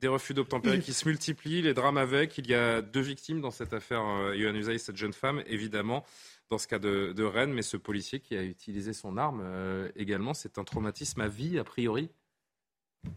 Des 0.00 0.08
refus 0.08 0.34
d'obtempérer 0.34 0.80
qui 0.80 0.92
se 0.92 1.08
multiplient, 1.08 1.62
les 1.62 1.72
drames 1.72 1.96
avec. 1.96 2.36
Il 2.36 2.46
y 2.46 2.54
a 2.54 2.82
deux 2.82 3.00
victimes 3.00 3.40
dans 3.40 3.50
cette 3.50 3.72
affaire 3.72 4.04
euh, 4.06 4.36
Yohann 4.36 4.56
Usaï, 4.56 4.78
cette 4.78 4.96
jeune 4.96 5.14
femme, 5.14 5.42
évidemment, 5.46 6.04
dans 6.50 6.58
ce 6.58 6.68
cas 6.68 6.78
de, 6.78 7.24
Rennes, 7.24 7.52
mais 7.52 7.62
ce 7.62 7.78
policier 7.78 8.20
qui 8.20 8.36
a 8.36 8.42
utilisé 8.42 8.92
son 8.92 9.16
arme 9.16 9.40
euh, 9.42 9.90
également, 9.96 10.34
c'est 10.34 10.58
un 10.58 10.64
traumatisme 10.64 11.22
à 11.22 11.28
vie, 11.28 11.58
a 11.58 11.64
priori 11.64 12.10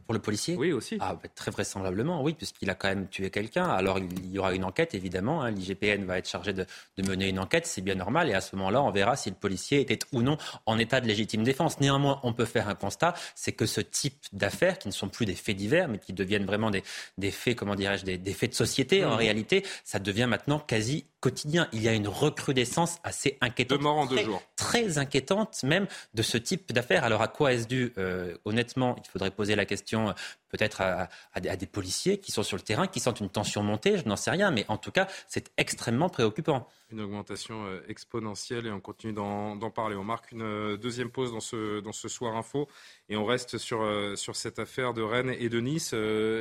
pour 0.06 0.14
le 0.14 0.20
policier 0.20 0.56
Oui, 0.56 0.72
aussi. 0.72 0.98
Ah, 1.00 1.16
bah, 1.16 1.30
très 1.34 1.52
vraisemblablement, 1.52 2.22
oui, 2.24 2.34
puisqu'il 2.34 2.70
a 2.70 2.76
quand 2.76 2.88
même 2.88 3.08
tué 3.08 3.30
quelqu'un. 3.30 3.66
Alors, 3.66 4.00
il 4.00 4.32
y 4.32 4.40
aura 4.40 4.54
une 4.54 4.64
enquête, 4.64 4.94
évidemment. 4.94 5.42
Hein. 5.42 5.52
L'IGPN 5.52 6.04
va 6.06 6.18
être 6.18 6.28
chargé 6.28 6.54
de, 6.54 6.66
mener 6.98 7.30
une 7.30 7.40
enquête, 7.40 7.66
c'est 7.66 7.82
bien 7.82 7.96
normal. 7.96 8.30
Et 8.30 8.34
à 8.34 8.42
ce 8.42 8.56
moment-là, 8.56 8.82
on 8.82 8.92
verra 8.92 9.16
si 9.16 9.30
le 9.30 9.36
policier 9.36 9.82
était 9.82 10.00
ou 10.12 10.22
non 10.22 10.38
en 10.66 10.78
état 10.78 11.02
de 11.02 11.08
légitime 11.08 11.44
défense. 11.44 11.80
Néanmoins, 11.80 12.20
on 12.24 12.34
peut 12.34 12.46
faire 12.46 12.70
un 12.70 12.76
constat, 12.76 13.14
c'est 13.36 13.52
que 13.52 13.66
ce 13.66 13.82
type 13.82 14.18
d'affaires, 14.34 14.80
qui 14.80 14.88
ne 14.88 14.94
sont 14.94 15.10
plus 15.10 15.26
des 15.26 15.36
faits 15.36 15.56
divers, 15.56 15.88
mais 15.88 15.98
qui 15.98 16.14
deviennent 16.14 16.46
vraiment 16.46 16.72
des, 16.72 16.84
des 17.18 17.32
faits, 17.32 17.58
comment 17.58 17.76
dirais-je, 17.76 18.06
des, 18.06 18.34
faits 18.34 18.52
de 18.52 18.56
société, 18.56 19.06
en 19.06 19.16
mmh. 19.16 19.18
réalité, 19.18 19.66
ça 19.84 20.00
devient 20.00 20.28
maintenant 20.30 20.60
quasi 20.60 21.06
quotidien. 21.20 21.68
Il 21.74 21.82
y 21.82 21.88
a 21.88 21.94
une 21.94 22.08
recrudescence 22.08 23.00
assez 23.04 23.38
inquiétante. 23.42 23.78
De 23.78 23.84
mort 23.84 23.98
en 23.98 24.06
deux 24.06 24.24
jours. 24.24 24.42
Très 24.60 24.97
inquiétante 24.97 25.64
même 25.64 25.88
de 26.14 26.22
ce 26.22 26.38
type 26.38 26.74
d'affaires. 26.74 27.05
Alors 27.05 27.22
à 27.22 27.30
quoi 27.30 27.53
est-ce 27.53 27.66
dû 27.66 27.93
euh, 27.97 28.36
Honnêtement, 28.43 28.97
il 28.97 29.10
faudrait 29.10 29.32
poser 29.32 29.55
la 29.55 29.64
question 29.64 30.14
peut-être 30.50 30.82
à, 30.82 31.39
des 31.39 31.66
policiers 31.68 32.18
qui 32.18 32.32
sont 32.32 32.43
sur 32.43 32.58
le 32.58 32.64
terrain, 32.64 32.88
qui 32.88 33.00
sentent 33.00 33.20
une 33.20 33.30
tension 33.30 33.64
monter, 33.64 33.97
je 33.97 34.08
n'en 34.08 34.16
sais 34.16 34.32
rien, 34.32 34.52
mais 34.52 34.66
en 34.68 34.78
tout 34.78 34.91
cas, 34.91 35.08
c'est 35.28 35.52
extrêmement 35.58 36.10
préoccupant. 36.10 36.68
Une 36.91 37.02
augmentation 37.02 37.66
euh, 37.68 37.82
exponentielle 37.88 38.66
et 38.66 38.72
on 38.72 38.80
continue 38.80 39.14
d'en 39.14 39.70
parler. 39.70 39.95
On 39.95 40.04
marque 40.04 40.32
une 40.32 40.41
euh, 40.41 40.76
deuxième 40.76 41.12
pause 41.12 41.32
dans 41.32 41.39
ce, 41.39 41.82
dans 41.82 41.91
ce 41.91 42.08
soir 42.08 42.36
info 42.36 42.68
et 43.10 43.16
on 43.16 43.26
reste 43.26 43.60
sur, 43.60 43.84
euh, 43.84 44.16
sur 44.16 44.36
cette 44.36 44.58
affaire 44.58 44.95
de 44.95 45.04
Rennes 45.04 45.36
et 45.38 45.50
de 45.50 45.60
Nice 45.60 45.93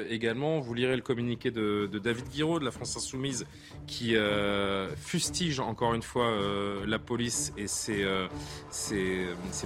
également. 0.09 0.59
Vous 0.61 0.73
lirez 0.73 0.97
le 0.97 1.03
communiqué 1.03 1.51
de, 1.51 1.87
David 2.03 2.31
Guiraud 2.31 2.61
de 2.61 2.65
la 2.65 2.71
France 2.71 2.97
Insoumise 2.97 3.47
qui 3.87 4.15
fustige 4.97 5.61
encore 5.61 5.95
une 5.95 6.03
fois 6.03 6.33
la 6.87 6.99
police 6.99 7.53
et 7.57 7.67
ses, 7.67 8.07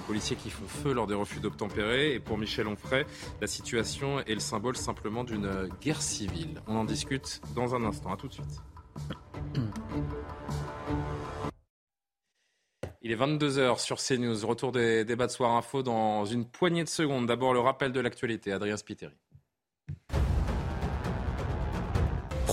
policiers 0.06 0.36
qui 0.36 0.50
font 0.50 0.66
feu 0.66 0.92
lors 0.92 1.06
des 1.06 1.14
refus 1.14 1.38
d'obtempérer. 1.38 2.14
Et 2.14 2.20
pour 2.20 2.38
Michel 2.38 2.66
Onfray, 2.66 3.06
la 3.40 3.46
situation 3.46 4.20
est 4.20 4.31
le 4.34 4.40
symbole 4.40 4.76
simplement 4.76 5.24
d'une 5.24 5.68
guerre 5.80 6.02
civile. 6.02 6.60
On 6.66 6.76
en 6.76 6.84
discute 6.84 7.40
dans 7.54 7.74
un 7.74 7.84
instant. 7.84 8.12
À 8.12 8.16
tout 8.16 8.28
de 8.28 8.32
suite. 8.32 8.60
Il 13.04 13.10
est 13.10 13.16
22h 13.16 13.80
sur 13.80 13.98
CNews. 13.98 14.46
Retour 14.46 14.70
des 14.70 15.04
débats 15.04 15.26
de 15.26 15.32
Soir 15.32 15.56
Info 15.56 15.82
dans 15.82 16.24
une 16.24 16.44
poignée 16.44 16.84
de 16.84 16.88
secondes. 16.88 17.26
D'abord, 17.26 17.52
le 17.52 17.60
rappel 17.60 17.92
de 17.92 18.00
l'actualité. 18.00 18.52
Adrien 18.52 18.76
Spiteri. 18.76 19.16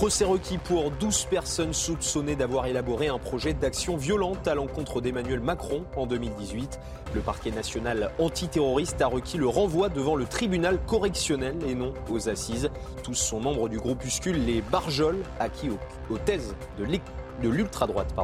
Procès 0.00 0.24
requis 0.24 0.56
pour 0.56 0.90
12 0.92 1.26
personnes 1.26 1.74
soupçonnées 1.74 2.34
d'avoir 2.34 2.64
élaboré 2.64 3.08
un 3.08 3.18
projet 3.18 3.52
d'action 3.52 3.98
violente 3.98 4.48
à 4.48 4.54
l'encontre 4.54 5.02
d'Emmanuel 5.02 5.40
Macron 5.40 5.84
en 5.94 6.06
2018. 6.06 6.80
Le 7.14 7.20
parquet 7.20 7.50
national 7.50 8.10
antiterroriste 8.18 9.02
a 9.02 9.08
requis 9.08 9.36
le 9.36 9.46
renvoi 9.46 9.90
devant 9.90 10.16
le 10.16 10.24
tribunal 10.24 10.78
correctionnel 10.86 11.54
et 11.68 11.74
non 11.74 11.92
aux 12.08 12.30
assises. 12.30 12.70
Tous 13.02 13.12
sont 13.12 13.40
membres 13.40 13.68
du 13.68 13.76
groupuscule 13.76 14.42
Les 14.42 14.62
Barjols, 14.62 15.22
acquis 15.38 15.68
aux, 16.08 16.16
thèses 16.16 16.54
de 16.78 17.48
l'ultra-droite. 17.50 18.14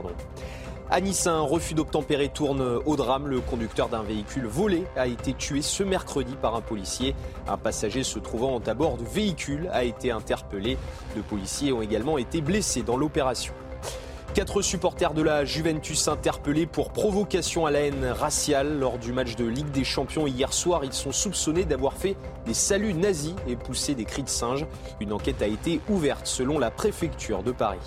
À 0.88 1.00
Nice, 1.00 1.26
un 1.26 1.40
refus 1.40 1.74
d'obtempérer 1.74 2.28
tourne 2.28 2.80
au 2.86 2.94
drame. 2.94 3.26
Le 3.26 3.40
conducteur 3.40 3.88
d'un 3.88 4.04
véhicule 4.04 4.46
volé 4.46 4.84
a 4.94 5.08
été 5.08 5.34
tué 5.34 5.60
ce 5.60 5.82
mercredi 5.82 6.36
par 6.40 6.54
un 6.54 6.60
policier. 6.60 7.16
Un 7.48 7.56
passager 7.56 8.04
se 8.04 8.20
trouvant 8.20 8.60
à 8.64 8.74
bord 8.74 8.96
du 8.96 9.04
véhicule 9.04 9.68
a 9.72 9.82
été 9.82 10.12
interpellé. 10.12 10.78
Deux 11.16 11.22
policiers 11.22 11.72
ont 11.72 11.82
également 11.82 12.18
été 12.18 12.40
blessés 12.40 12.82
dans 12.82 12.96
l'opération. 12.96 13.52
Quatre 14.32 14.62
supporters 14.62 15.12
de 15.12 15.22
la 15.22 15.44
Juventus 15.44 16.06
interpellés 16.06 16.66
pour 16.66 16.92
provocation 16.92 17.66
à 17.66 17.72
la 17.72 17.80
haine 17.80 18.04
raciale 18.04 18.78
lors 18.78 18.98
du 18.98 19.12
match 19.12 19.34
de 19.34 19.44
Ligue 19.44 19.72
des 19.72 19.82
Champions 19.82 20.28
hier 20.28 20.52
soir. 20.52 20.84
Ils 20.84 20.92
sont 20.92 21.10
soupçonnés 21.10 21.64
d'avoir 21.64 21.94
fait 21.94 22.16
des 22.44 22.54
saluts 22.54 22.94
nazis 22.94 23.34
et 23.48 23.56
poussé 23.56 23.96
des 23.96 24.04
cris 24.04 24.22
de 24.22 24.28
singe. 24.28 24.66
Une 25.00 25.12
enquête 25.12 25.42
a 25.42 25.48
été 25.48 25.80
ouverte 25.88 26.28
selon 26.28 26.60
la 26.60 26.70
préfecture 26.70 27.42
de 27.42 27.50
Paris. 27.50 27.80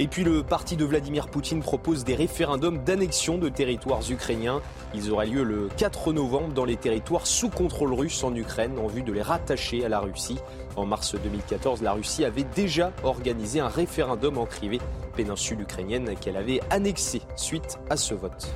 Et 0.00 0.06
puis 0.06 0.22
le 0.22 0.44
parti 0.44 0.76
de 0.76 0.84
Vladimir 0.84 1.26
Poutine 1.26 1.60
propose 1.60 2.04
des 2.04 2.14
référendums 2.14 2.78
d'annexion 2.84 3.36
de 3.36 3.48
territoires 3.48 4.02
ukrainiens. 4.08 4.62
Ils 4.94 5.10
auraient 5.10 5.26
lieu 5.26 5.42
le 5.42 5.68
4 5.76 6.12
novembre 6.12 6.54
dans 6.54 6.64
les 6.64 6.76
territoires 6.76 7.26
sous 7.26 7.48
contrôle 7.48 7.92
russe 7.92 8.22
en 8.22 8.32
Ukraine 8.32 8.78
en 8.78 8.86
vue 8.86 9.02
de 9.02 9.12
les 9.12 9.22
rattacher 9.22 9.84
à 9.84 9.88
la 9.88 9.98
Russie. 9.98 10.38
En 10.76 10.86
mars 10.86 11.16
2014, 11.20 11.82
la 11.82 11.92
Russie 11.92 12.24
avait 12.24 12.46
déjà 12.54 12.92
organisé 13.02 13.58
un 13.58 13.66
référendum 13.66 14.38
en 14.38 14.46
privé 14.46 14.80
péninsule 15.16 15.62
ukrainienne 15.62 16.14
qu'elle 16.20 16.36
avait 16.36 16.60
annexé 16.70 17.22
suite 17.34 17.80
à 17.90 17.96
ce 17.96 18.14
vote. 18.14 18.54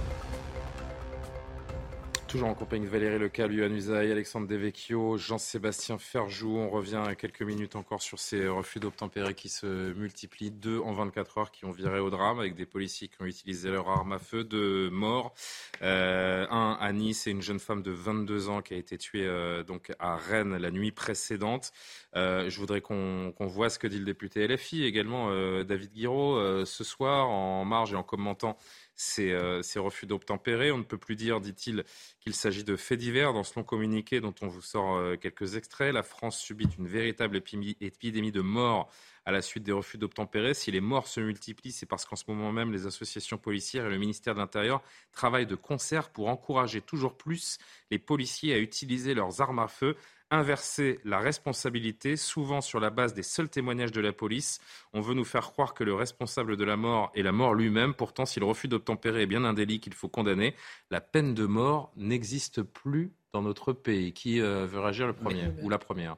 Toujours 2.33 2.49
en 2.49 2.55
compagnie 2.55 2.87
de 2.87 2.91
Valérie 2.91 3.19
Lecal, 3.19 3.53
Yuan 3.53 3.75
Usaï, 3.75 4.11
Alexandre 4.11 4.49
Devecchio, 4.49 5.19
Jean-Sébastien 5.19 5.99
Ferjou. 5.99 6.57
On 6.57 6.71
revient 6.71 7.05
quelques 7.19 7.43
minutes 7.43 7.77
encore 7.77 8.01
sur 8.01 8.19
ces 8.19 8.49
refus 8.49 8.81
d'obtempérer 8.81 9.35
qui 9.35 9.51
se 9.51 9.93
multiplient. 9.93 10.51
Deux 10.51 10.79
en 10.79 10.95
24 10.95 11.37
heures 11.37 11.51
qui 11.51 11.67
ont 11.67 11.73
viré 11.73 11.99
au 11.99 12.09
drame 12.09 12.39
avec 12.39 12.55
des 12.55 12.65
policiers 12.65 13.09
qui 13.09 13.21
ont 13.21 13.27
utilisé 13.27 13.71
leur 13.71 13.87
arme 13.91 14.13
à 14.13 14.19
feu. 14.19 14.45
Deux 14.45 14.89
morts. 14.89 15.35
Euh, 15.83 16.47
un 16.49 16.79
à 16.81 16.91
Nice 16.95 17.27
et 17.27 17.33
une 17.33 17.43
jeune 17.43 17.59
femme 17.59 17.83
de 17.83 17.91
22 17.91 18.49
ans 18.49 18.63
qui 18.63 18.73
a 18.73 18.79
été 18.79 18.97
tuée 18.97 19.27
euh, 19.27 19.63
donc 19.63 19.93
à 19.99 20.17
Rennes 20.17 20.57
la 20.57 20.71
nuit 20.71 20.91
précédente. 20.91 21.75
Euh, 22.17 22.49
je 22.49 22.59
voudrais 22.59 22.81
qu'on 22.81 23.35
voit 23.41 23.69
ce 23.69 23.79
que 23.79 23.87
dit 23.87 23.99
le 23.99 24.07
député 24.07 24.49
LFI 24.49 24.85
également, 24.85 25.31
David 25.65 25.93
Guiraud, 25.93 26.65
ce 26.65 26.83
soir 26.83 27.29
en 27.29 27.67
marge 27.67 27.93
et 27.93 27.97
en 27.97 28.03
commentant 28.03 28.57
ces, 29.03 29.61
ces 29.63 29.79
refus 29.79 30.07
d'obtempérer. 30.07 30.73
On 30.73 30.79
ne 30.79 30.83
peut 30.83 30.99
plus 30.99 31.17
dire, 31.17 31.41
dit-il, 31.41 31.85
qu'il 32.21 32.35
s'agit 32.35 32.65
de 32.65 32.77
faits 32.77 32.99
divers. 32.99 33.33
Dans 33.33 33.45
ce 33.45 33.55
long 33.57 33.65
communiqué 33.65 34.21
dont 34.21 34.35
on 34.41 34.47
vous 34.47 34.63
sort 34.63 35.01
quelques 35.21 35.57
extraits, 35.57 35.93
la 35.93 36.03
France 36.03 36.39
subit 36.39 36.69
une 36.79 36.87
véritable 36.87 37.43
épidémie 37.81 38.33
de 38.33 38.41
morts 38.41 38.91
à 39.25 39.33
la 39.33 39.43
suite 39.43 39.63
des 39.63 39.73
refus 39.73 39.99
d'obtempérer. 39.99 40.55
Si 40.55 40.71
les 40.71 40.81
morts 40.81 41.07
se 41.07 41.21
multiplient, 41.21 41.73
c'est 41.73 41.87
parce 41.87 42.05
qu'en 42.05 42.17
ce 42.17 42.25
moment 42.29 42.53
même, 42.53 42.73
les 42.73 42.87
associations 42.87 43.39
policières 43.39 43.87
et 43.87 43.91
le 43.91 43.99
ministère 43.99 44.35
de 44.35 44.41
l'Intérieur 44.41 44.83
travaillent 45.13 45.47
de 45.47 45.55
concert 45.55 46.11
pour 46.11 46.29
encourager 46.29 46.81
toujours 46.81 47.17
plus 47.17 47.59
les 47.91 47.99
policiers 47.99 48.55
à 48.55 48.59
utiliser 48.59 49.15
leurs 49.15 49.41
armes 49.41 49.61
à 49.61 49.69
feu 49.69 49.97
inverser 50.33 50.99
la 51.05 51.19
responsabilité, 51.19 52.17
souvent 52.17 52.61
sur 52.61 52.81
la 52.81 52.91
base 52.91 53.15
des 53.15 53.23
seuls 53.23 53.49
témoignages 53.49 53.93
de 53.93 54.01
la 54.01 54.13
police. 54.13 54.61
On 54.93 55.01
veut 55.01 55.15
nous 55.15 55.25
faire 55.25 55.53
croire 55.53 55.75
que 55.75 55.85
le 55.85 55.95
responsable 55.95 56.57
de 56.57 56.65
la 56.65 56.77
mort 56.77 57.13
est 57.15 57.23
la 57.23 57.33
mort 57.33 57.55
lui-même. 57.55 57.95
Pourtant, 57.95 58.25
si 58.25 58.41
le 58.41 58.47
refus 58.47 58.67
d'obtempérer 58.67 59.23
est 59.23 59.27
bien 59.27 59.45
un 59.45 59.53
délit 59.53 59.79
qu'il 59.79 59.95
faut 59.95 60.09
condamner, 60.09 60.55
la 60.91 61.01
peine 61.01 61.35
de 61.35 61.45
mort 61.47 61.93
n'existe 61.97 62.63
plus 62.63 63.13
dans 63.33 63.43
notre 63.43 63.73
pays. 63.73 64.13
Qui 64.13 64.41
euh, 64.41 64.67
veut 64.67 64.81
réagir 64.81 65.07
le 65.07 65.13
premier 65.13 65.51
ou 65.63 65.69
la 65.69 65.79
première? 65.79 66.17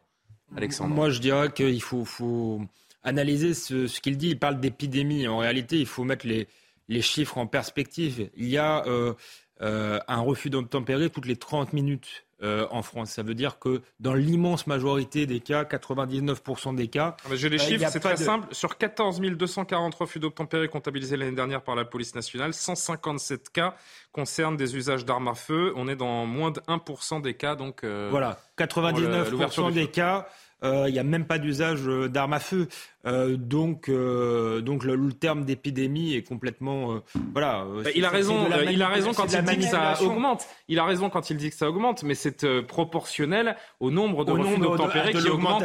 Alexandre. 0.57 0.95
Moi, 0.95 1.11
je 1.11 1.21
dirais 1.21 1.51
qu'il 1.53 1.83
faut, 1.83 2.05
faut 2.05 2.62
analyser 3.03 3.53
ce, 3.55 4.01
qu'il 4.01 4.17
dit. 4.17 4.31
Il 4.31 4.39
parle 4.39 4.61
d'épidémie. 4.61 5.27
En 5.27 5.39
réalité, 5.39 5.79
il 5.79 5.87
faut 5.87 6.05
mettre 6.05 6.27
les, 6.27 6.47
les 6.89 7.03
chiffres 7.03 7.39
en 7.39 7.47
perspective. 7.47 8.31
Il 8.37 8.49
y 8.49 8.59
a 8.59 8.87
euh, 8.87 9.15
euh, 9.62 9.99
un 10.09 10.21
refus 10.21 10.51
d'obtempérer 10.51 11.11
toutes 11.11 11.27
les 11.27 11.37
30 11.37 11.73
minutes. 11.73 12.27
Euh, 12.45 12.66
en 12.70 12.82
France. 12.82 13.12
Ça 13.12 13.22
veut 13.22 13.34
dire 13.34 13.59
que 13.59 13.80
dans 14.01 14.12
l'immense 14.12 14.66
majorité 14.66 15.24
des 15.24 15.40
cas, 15.40 15.64
99% 15.64 16.74
des 16.74 16.88
cas. 16.88 17.16
J'ai 17.32 17.49
les 17.49 17.59
chiffres, 17.59 17.88
c'est 17.90 18.01
très 18.01 18.18
simple. 18.18 18.55
Sur 18.55 18.76
14 18.76 19.18
240 19.18 19.95
refus 19.95 20.18
d'obtempérer 20.18 20.68
comptabilisés 20.68 21.16
l'année 21.16 21.34
dernière 21.34 21.62
par 21.62 21.74
la 21.74 21.86
police 21.86 22.14
nationale, 22.14 22.53
157 22.53 23.49
cas 23.49 23.74
concernent 24.12 24.59
des 24.59 24.76
usages 24.76 25.07
d'armes 25.07 25.28
à 25.28 25.34
feu. 25.34 25.72
On 25.74 25.88
est 25.88 25.97
dans 25.97 26.26
moins 26.26 26.51
de 26.51 26.61
1% 26.68 27.22
des 27.22 27.32
cas. 27.32 27.55
Donc, 27.55 27.82
voilà, 27.82 28.38
99% 28.59 29.72
des 29.72 29.88
cas 29.88 30.28
euh, 30.64 30.88
il 30.88 30.92
n'y 30.92 30.99
a 30.99 31.05
même 31.05 31.26
pas 31.26 31.38
d'usage 31.38 31.86
euh, 31.86 32.09
d'armes 32.09 32.32
à 32.32 32.40
feu. 32.40 32.68
Euh, 33.07 33.37
donc, 33.37 33.91
donc 33.91 34.85
le, 34.85 35.13
terme 35.13 35.45
d'épidémie 35.45 36.15
est 36.15 36.23
complètement 36.23 37.01
voilà. 37.33 37.67
Bah, 37.85 37.91
il 37.95 38.05
a 38.05 38.11
raison. 38.11 38.47
il 38.71 38.83
a 38.83 38.89
raison 38.89 39.13
quand 39.13 39.33
il 39.33 39.43
dit 39.43 39.59
que 39.59 39.65
ça 39.65 40.03
augmente. 40.03 40.47
Il 40.69 40.79
a 40.79 40.85
raison 40.85 41.11
quand 41.11 41.31
il 41.31 41.37
dit 41.37 41.51
que 41.51 41.57
ça 41.57 41.69
augmente, 41.69 42.03
mais 42.03 42.15
c'est 42.15 42.63
proportionnel 42.63 43.57
au 43.81 43.91
nombre 43.91 44.25
de 44.25 44.33
refus 44.33 44.61
d'obtempérer 44.61 45.13
qui 45.13 45.29
augmente 45.29 45.65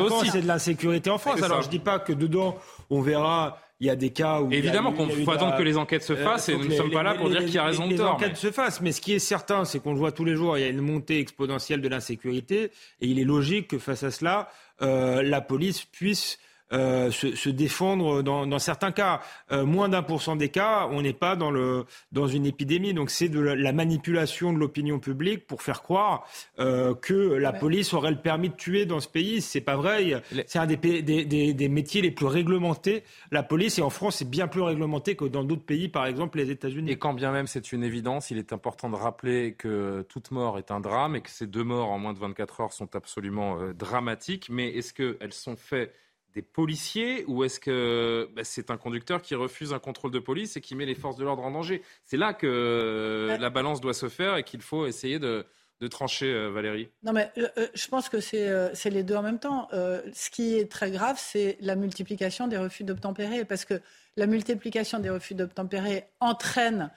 aussi. 0.00 0.30
C'est 0.30 0.42
de 0.42 0.46
l'insécurité 0.46 1.10
en 1.10 1.18
France. 1.18 1.42
Alors 1.42 1.62
je 1.62 1.68
dis 1.68 1.78
pas 1.78 1.98
que 1.98 2.12
dedans 2.12 2.56
on 2.90 3.00
verra 3.00 3.58
il 3.80 3.86
y 3.86 3.90
a 3.90 3.96
des 3.96 4.10
cas 4.10 4.40
où. 4.40 4.52
Évidemment 4.52 4.92
qu'on 4.92 5.08
faut 5.08 5.30
attendre 5.30 5.56
que 5.56 5.62
les 5.62 5.76
enquêtes 5.76 6.02
se 6.02 6.14
fassent 6.14 6.50
et 6.50 6.56
nous 6.56 6.66
ne 6.66 6.74
sommes 6.74 6.90
pas 6.90 7.02
là 7.02 7.14
pour 7.14 7.30
dire 7.30 7.44
qui 7.46 7.58
a 7.58 7.64
raison 7.64 7.90
ou 7.90 7.96
tort. 7.96 8.18
Les 8.18 8.26
enquêtes 8.26 8.36
se 8.36 8.50
fassent, 8.50 8.80
mais 8.80 8.92
ce 8.92 9.00
qui 9.00 9.14
est 9.14 9.18
certain, 9.18 9.64
c'est 9.64 9.80
qu'on 9.80 9.92
le 9.92 9.98
voit 9.98 10.12
tous 10.12 10.24
les 10.24 10.34
jours, 10.34 10.58
il 10.58 10.60
y 10.60 10.64
a 10.64 10.68
une 10.68 10.82
montée 10.82 11.18
exponentielle 11.18 11.80
de 11.80 11.88
l'insécurité 11.88 12.70
et 13.00 13.06
il 13.06 13.18
est 13.18 13.24
logique 13.24 13.68
que 13.68 13.78
face 13.78 14.02
à 14.02 14.10
cela, 14.10 14.50
euh, 14.82 15.22
la 15.22 15.40
police 15.40 15.84
puisse 15.84 16.38
euh, 16.72 17.10
se, 17.10 17.34
se, 17.34 17.50
défendre 17.50 18.22
dans, 18.22 18.46
dans, 18.46 18.58
certains 18.58 18.92
cas. 18.92 19.20
Euh, 19.50 19.64
moins 19.64 19.88
d'un 19.88 20.02
pour 20.02 20.22
cent 20.22 20.36
des 20.36 20.50
cas, 20.50 20.88
on 20.90 21.02
n'est 21.02 21.12
pas 21.12 21.34
dans, 21.34 21.50
le, 21.50 21.84
dans 22.12 22.26
une 22.26 22.46
épidémie. 22.46 22.94
Donc 22.94 23.10
c'est 23.10 23.28
de 23.28 23.40
la, 23.40 23.72
manipulation 23.72 24.52
de 24.52 24.58
l'opinion 24.58 24.98
publique 24.98 25.46
pour 25.46 25.62
faire 25.62 25.82
croire 25.82 26.28
euh, 26.58 26.94
que 26.94 27.14
la 27.14 27.52
police 27.52 27.94
aurait 27.94 28.10
le 28.10 28.20
permis 28.20 28.50
de 28.50 28.54
tuer 28.54 28.86
dans 28.86 29.00
ce 29.00 29.08
pays. 29.08 29.40
C'est 29.40 29.60
pas 29.60 29.76
vrai. 29.76 30.22
C'est 30.46 30.58
un 30.58 30.66
des, 30.66 30.76
des, 30.76 31.24
des, 31.24 31.54
des, 31.54 31.68
métiers 31.68 32.02
les 32.02 32.10
plus 32.10 32.26
réglementés. 32.26 33.04
La 33.30 33.42
police, 33.42 33.78
et 33.78 33.82
en 33.82 33.90
France, 33.90 34.16
c'est 34.16 34.30
bien 34.30 34.48
plus 34.48 34.62
réglementé 34.62 35.16
que 35.16 35.24
dans 35.24 35.44
d'autres 35.44 35.64
pays, 35.64 35.88
par 35.88 36.06
exemple 36.06 36.38
les 36.38 36.50
États-Unis. 36.50 36.90
Et 36.90 36.98
quand 36.98 37.14
bien 37.14 37.32
même 37.32 37.46
c'est 37.46 37.72
une 37.72 37.82
évidence, 37.82 38.30
il 38.30 38.38
est 38.38 38.52
important 38.52 38.90
de 38.90 38.96
rappeler 38.96 39.54
que 39.54 40.06
toute 40.08 40.30
mort 40.30 40.58
est 40.58 40.70
un 40.70 40.80
drame 40.80 41.16
et 41.16 41.20
que 41.20 41.30
ces 41.30 41.46
deux 41.46 41.64
morts 41.64 41.90
en 41.90 41.98
moins 41.98 42.12
de 42.12 42.18
24 42.18 42.60
heures 42.60 42.72
sont 42.72 42.94
absolument 42.94 43.58
euh, 43.60 43.72
dramatiques. 43.72 44.48
Mais 44.50 44.68
est-ce 44.68 44.92
qu'elles 44.92 45.32
sont 45.32 45.56
faites 45.56 45.94
des 46.34 46.42
policiers 46.42 47.24
ou 47.26 47.44
est-ce 47.44 47.60
que 47.60 48.28
bah, 48.34 48.42
c'est 48.44 48.70
un 48.70 48.76
conducteur 48.76 49.22
qui 49.22 49.34
refuse 49.34 49.72
un 49.72 49.78
contrôle 49.78 50.10
de 50.10 50.18
police 50.18 50.56
et 50.56 50.60
qui 50.60 50.74
met 50.74 50.86
les 50.86 50.94
forces 50.94 51.16
de 51.16 51.24
l'ordre 51.24 51.44
en 51.44 51.50
danger? 51.50 51.82
C'est 52.04 52.16
là 52.16 52.34
que 52.34 52.46
euh, 52.46 53.38
la 53.38 53.50
balance 53.50 53.80
doit 53.80 53.94
se 53.94 54.08
faire 54.08 54.36
et 54.36 54.44
qu'il 54.44 54.62
faut 54.62 54.86
essayer 54.86 55.18
de, 55.18 55.46
trancher, 55.90 56.32
euh, 56.32 56.50
Valérie. 56.50 56.88
Non, 57.02 57.12
mais 57.12 57.32
euh, 57.38 57.66
je 57.74 57.88
pense 57.88 58.08
que 58.08 58.20
c'est 58.20 58.90
les 58.90 59.02
deux 59.02 59.16
en 59.16 59.22
même 59.22 59.38
temps. 59.38 59.68
ce 59.72 60.30
qui 60.30 60.56
est 60.56 60.70
très 60.70 60.90
grave, 60.90 61.16
c'est 61.18 61.56
la 61.60 61.74
multiplication 61.74 62.48
des 62.48 62.58
refus 62.58 62.84
d'obtempérer, 62.84 63.44
parce 63.44 63.64
que 63.64 63.80
la 64.16 64.26
multiplication 64.26 64.98
des 64.98 65.10
refus 65.10 65.34
d'obtempérer 65.34 66.04
entraîne 66.20 66.90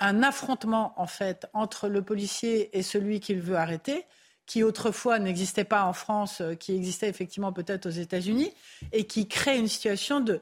un 0.00 0.22
affrontement, 0.22 0.92
en 0.96 1.06
fait, 1.06 1.46
entre 1.52 1.88
le 1.88 2.02
policier 2.02 2.76
et 2.76 2.82
celui 2.82 3.20
qu'il 3.20 3.40
veut 3.40 3.56
arrêter 3.56 4.04
qui 4.48 4.64
autrefois 4.64 5.18
n'existait 5.18 5.64
pas 5.64 5.84
en 5.84 5.92
France, 5.92 6.40
euh, 6.40 6.54
qui 6.54 6.74
existait 6.74 7.08
effectivement 7.08 7.52
peut-être 7.52 7.86
aux 7.86 7.90
États-Unis, 7.90 8.50
et 8.92 9.04
qui 9.04 9.28
crée 9.28 9.58
une 9.58 9.68
situation 9.68 10.20
de, 10.20 10.40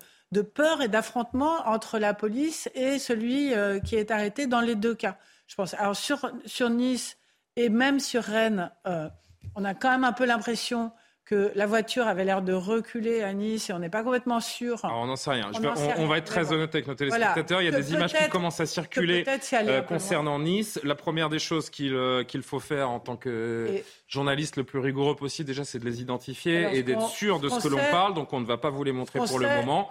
peur 0.54 0.80
et 0.80 0.88
d'affrontement 0.88 1.66
entre 1.66 1.98
la 1.98 2.14
police 2.14 2.68
et 2.74 2.98
celui 2.98 3.52
euh, 3.54 3.80
qui 3.80 3.96
est 3.96 4.10
arrêté 4.10 4.46
dans 4.46 4.60
les 4.60 4.74
deux 4.74 4.94
cas. 4.94 5.16
Je 5.46 5.54
pense. 5.54 5.74
Alors 5.74 5.96
sur, 5.96 6.30
sur 6.44 6.68
Nice 6.70 7.16
et 7.56 7.68
même 7.68 8.00
sur 8.00 8.22
Rennes, 8.22 8.70
euh, 8.86 9.08
on 9.54 9.64
a 9.64 9.74
quand 9.74 9.90
même 9.90 10.04
un 10.04 10.12
peu 10.12 10.24
l'impression 10.24 10.92
que 11.26 11.50
la 11.56 11.66
voiture 11.66 12.06
avait 12.06 12.24
l'air 12.24 12.40
de 12.40 12.52
reculer 12.52 13.20
à 13.20 13.32
Nice 13.32 13.68
et 13.68 13.72
on 13.72 13.80
n'est 13.80 13.90
pas 13.90 14.04
complètement 14.04 14.38
sûr. 14.38 14.84
Alors 14.84 14.98
on 14.98 15.06
n'en 15.06 15.16
sait 15.16 15.32
rien. 15.32 15.50
On, 15.98 16.06
va 16.06 16.18
être 16.18 16.24
très 16.24 16.52
honnête 16.52 16.72
avec 16.72 16.86
nos 16.86 16.94
téléspectateurs. 16.94 17.60
Il 17.60 17.64
y 17.64 17.68
a 17.68 17.72
des 17.72 17.92
images 17.92 18.14
qui 18.14 18.28
commencent 18.28 18.60
à 18.60 18.66
circuler 18.66 19.24
euh, 19.52 19.82
concernant 19.82 20.38
Nice. 20.38 20.78
La 20.84 20.94
première 20.94 21.28
des 21.28 21.40
choses 21.40 21.68
qu'il 21.68 21.94
euh, 21.94 22.24
faut 22.42 22.60
faire 22.60 22.90
en 22.90 23.00
tant 23.00 23.16
que 23.16 23.82
journaliste 24.06 24.56
le 24.56 24.62
plus 24.62 24.78
rigoureux 24.78 25.16
possible, 25.16 25.48
déjà, 25.48 25.64
c'est 25.64 25.80
de 25.80 25.84
les 25.84 26.00
identifier 26.00 26.76
et 26.76 26.84
d'être 26.84 27.08
sûr 27.08 27.40
de 27.40 27.48
ce 27.48 27.60
que 27.60 27.68
l'on 27.68 27.84
parle. 27.90 28.14
Donc 28.14 28.32
on 28.32 28.40
ne 28.40 28.46
va 28.46 28.56
pas 28.56 28.70
vous 28.70 28.84
les 28.84 28.92
montrer 28.92 29.18
pour 29.18 29.40
le 29.40 29.48
moment. 29.48 29.90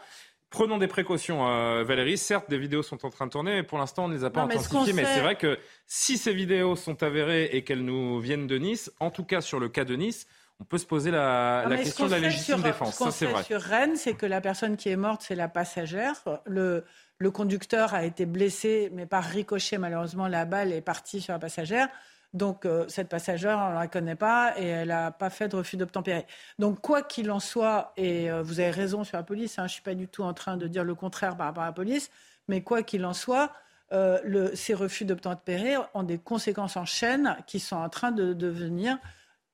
Prenons 0.52 0.78
des 0.78 0.88
précautions, 0.88 1.50
euh, 1.50 1.84
Valérie. 1.84 2.18
Certes, 2.18 2.50
des 2.50 2.58
vidéos 2.58 2.82
sont 2.82 3.06
en 3.06 3.10
train 3.10 3.26
de 3.26 3.32
tourner, 3.32 3.56
mais 3.56 3.64
pour 3.64 3.78
l'instant, 3.78 4.06
on 4.06 4.08
ne 4.08 4.16
les 4.16 4.24
a 4.24 4.30
pas 4.30 4.46
authentifiées. 4.46 4.94
Mais 4.94 5.04
c'est 5.04 5.20
vrai 5.20 5.36
que 5.36 5.60
si 5.86 6.18
ces 6.18 6.34
vidéos 6.34 6.78
sont 6.78 7.04
avérées 7.04 7.50
et 7.52 7.66
qu'elles 7.66 7.84
nous 7.84 8.22
viennent 8.22 8.48
de 8.48 8.58
Nice, 8.58 8.90
en 9.02 9.12
tout 9.12 9.26
cas 9.26 9.42
sur 9.42 9.60
le 9.60 9.68
cas 9.68 9.84
de 9.84 9.98
Nice, 9.98 10.28
on 10.60 10.64
peut 10.64 10.78
se 10.78 10.86
poser 10.86 11.12
la, 11.12 11.66
question 11.78 12.06
de 12.06 12.12
la 12.12 12.20
légitime 12.20 12.62
défense. 12.62 12.94
Ce 12.96 13.04
qu'on 13.04 13.12
sait 13.12 13.44
sur 13.44 13.62
Rennes, 13.62 13.98
c'est 13.98 14.14
que 14.14 14.26
la 14.26 14.40
personne 14.40 14.78
qui 14.78 14.90
est 14.90 14.96
morte, 14.96 15.22
c'est 15.22 15.36
la 15.36 15.50
passagère. 15.50 16.16
Le, 16.46 16.86
le 17.18 17.32
conducteur 17.32 17.94
a 17.94 18.06
été 18.06 18.26
blessé, 18.26 18.90
mais 18.94 19.06
par 19.06 19.24
ricochet, 19.24 19.78
malheureusement, 19.78 20.28
la 20.28 20.46
balle 20.46 20.72
est 20.72 20.82
partie 20.82 21.20
sur 21.20 21.34
la 21.34 21.40
passagère. 21.40 21.90
Donc, 22.34 22.66
euh, 22.66 22.86
cette 22.90 23.08
passagère, 23.08 23.60
on 23.60 23.70
ne 23.70 23.80
la 23.80 23.88
connaît 23.88 24.16
pas 24.16 24.54
et 24.58 24.68
elle 24.68 24.90
n'a 24.90 25.12
pas 25.12 25.30
fait 25.30 25.48
de 25.48 25.56
refus 25.56 25.78
d'obtempérer. 25.78 26.26
Donc, 26.60 26.82
quoi 26.82 27.02
qu'il 27.02 27.32
en 27.32 27.40
soit, 27.40 27.94
et 27.96 28.30
euh, 28.30 28.42
vous 28.42 28.60
avez 28.60 28.72
raison 28.72 29.06
sur 29.06 29.18
la 29.18 29.24
police, 29.24 29.58
hein, 29.58 29.64
je 29.64 29.64
ne 29.64 29.70
suis 29.70 29.82
pas 29.82 29.96
du 29.96 30.10
tout 30.10 30.24
en 30.24 30.34
train 30.34 30.58
de 30.58 30.68
dire 30.68 30.84
le 30.84 30.96
contraire 30.96 31.38
par 31.38 31.48
rapport 31.48 31.64
à 31.64 31.68
la 31.68 31.72
police, 31.72 32.12
mais 32.50 32.62
quoi 32.62 32.84
qu'il 32.84 33.06
en 33.06 33.14
soit, 33.14 33.54
euh, 33.94 34.20
le, 34.26 34.54
ces 34.54 34.74
refus 34.74 35.06
d'obtempérer 35.06 35.76
ont 35.94 36.04
des 36.04 36.18
conséquences 36.18 36.76
en 36.76 36.86
chaîne 36.86 37.38
qui 37.48 37.62
sont 37.62 37.78
en 37.78 37.88
train 37.88 38.12
de 38.12 38.34
devenir 38.34 38.98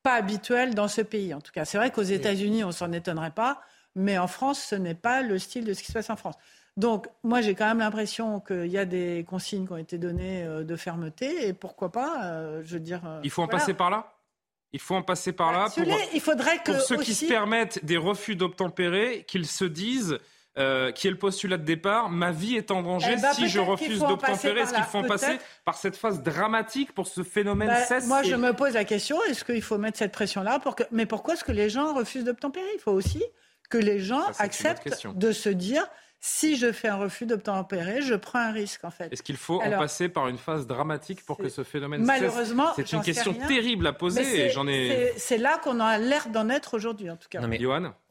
pas 0.03 0.13
habituel 0.13 0.75
dans 0.75 0.87
ce 0.87 1.01
pays. 1.01 1.33
En 1.33 1.41
tout 1.41 1.51
cas, 1.51 1.65
c'est 1.65 1.77
vrai 1.77 1.91
qu'aux 1.91 2.01
États-Unis, 2.01 2.63
on 2.63 2.71
s'en 2.71 2.91
étonnerait 2.91 3.31
pas, 3.31 3.61
mais 3.95 4.17
en 4.17 4.27
France, 4.27 4.63
ce 4.69 4.75
n'est 4.75 4.95
pas 4.95 5.21
le 5.21 5.37
style 5.39 5.65
de 5.65 5.73
ce 5.73 5.81
qui 5.81 5.87
se 5.87 5.93
passe 5.93 6.09
en 6.09 6.15
France. 6.15 6.35
Donc, 6.77 7.07
moi, 7.23 7.41
j'ai 7.41 7.53
quand 7.53 7.67
même 7.67 7.79
l'impression 7.79 8.39
qu'il 8.39 8.67
y 8.67 8.77
a 8.77 8.85
des 8.85 9.25
consignes 9.27 9.67
qui 9.67 9.73
ont 9.73 9.77
été 9.77 9.97
données 9.97 10.43
euh, 10.43 10.63
de 10.63 10.75
fermeté, 10.75 11.47
et 11.47 11.53
pourquoi 11.53 11.91
pas, 11.91 12.23
euh, 12.23 12.61
je 12.63 12.73
veux 12.73 12.79
dire. 12.79 13.01
Euh, 13.05 13.19
il 13.23 13.29
faut 13.29 13.41
en 13.41 13.47
passer 13.47 13.73
par 13.73 13.89
là? 13.89 14.13
Il 14.73 14.79
faut 14.79 14.95
en 14.95 15.01
passer 15.03 15.33
par 15.33 15.51
là 15.51 15.65
bah, 15.65 15.83
pour, 15.83 15.99
il 16.13 16.21
faudrait 16.21 16.59
que 16.59 16.71
pour 16.71 16.81
ceux 16.81 16.97
qui 16.97 17.13
se 17.13 17.25
permettent 17.25 17.83
des 17.83 17.97
refus 17.97 18.37
d'obtempérer, 18.37 19.25
qu'ils 19.27 19.47
se 19.47 19.65
disent 19.65 20.17
euh, 20.57 20.91
qui 20.91 21.07
est 21.07 21.11
le 21.11 21.17
postulat 21.17 21.57
de 21.57 21.63
départ. 21.63 22.09
Ma 22.09 22.31
vie 22.31 22.57
est 22.57 22.71
en 22.71 22.81
danger 22.81 23.15
eh 23.17 23.21
ben, 23.21 23.31
si 23.33 23.47
je 23.47 23.59
refuse 23.59 23.99
d'obtempérer. 23.99 24.61
Est-ce 24.61 24.73
qu'il 24.73 24.83
faut 24.83 24.97
en 24.97 25.03
passer 25.03 25.39
par 25.63 25.75
cette 25.75 25.95
phase 25.95 26.21
dramatique 26.21 26.93
pour 26.93 27.07
ce 27.07 27.23
phénomène 27.23 27.69
bah, 27.69 27.85
cesse 27.85 28.05
Moi, 28.07 28.23
je 28.23 28.35
me 28.35 28.51
pose 28.53 28.73
la 28.73 28.83
question 28.83 29.17
est-ce 29.29 29.45
qu'il 29.45 29.61
faut 29.61 29.77
mettre 29.77 29.97
cette 29.97 30.11
pression-là 30.11 30.59
pour 30.59 30.75
que... 30.75 30.83
Mais 30.91 31.05
pourquoi 31.05 31.35
est-ce 31.35 31.45
que 31.45 31.53
les 31.53 31.69
gens 31.69 31.93
refusent 31.93 32.25
d'obtempérer? 32.25 32.67
Il 32.75 32.81
faut 32.81 32.91
aussi 32.91 33.23
que 33.69 33.77
les 33.77 33.99
gens 33.99 34.23
acceptent 34.39 35.07
de 35.15 35.31
se 35.31 35.49
dire 35.49 35.87
si 36.23 36.55
je 36.55 36.71
fais 36.71 36.87
un 36.87 36.97
refus 36.97 37.25
d'obtempérer, 37.25 38.03
je 38.03 38.13
prends 38.13 38.37
un 38.37 38.51
risque 38.51 38.83
en 38.83 38.91
fait. 38.91 39.11
Est-ce 39.11 39.23
qu'il 39.23 39.37
faut 39.37 39.59
en 39.59 39.71
passer 39.71 40.07
par 40.07 40.27
une 40.27 40.37
phase 40.37 40.67
dramatique 40.67 41.25
pour 41.25 41.35
que 41.35 41.49
ce 41.49 41.63
phénomène 41.63 42.03
Malheureusement, 42.03 42.67
C'est 42.75 42.93
une 42.93 43.01
question 43.01 43.33
terrible 43.33 43.87
à 43.87 43.93
poser. 43.93 44.51
J'en 44.51 44.67
ai. 44.67 45.13
C'est 45.17 45.39
là 45.39 45.57
qu'on 45.63 45.79
a 45.79 45.97
l'air 45.97 46.29
d'en 46.29 46.47
être 46.49 46.75
aujourd'hui, 46.75 47.09
en 47.09 47.15
tout 47.17 47.27
cas. 47.27 47.41
mais 47.47 47.59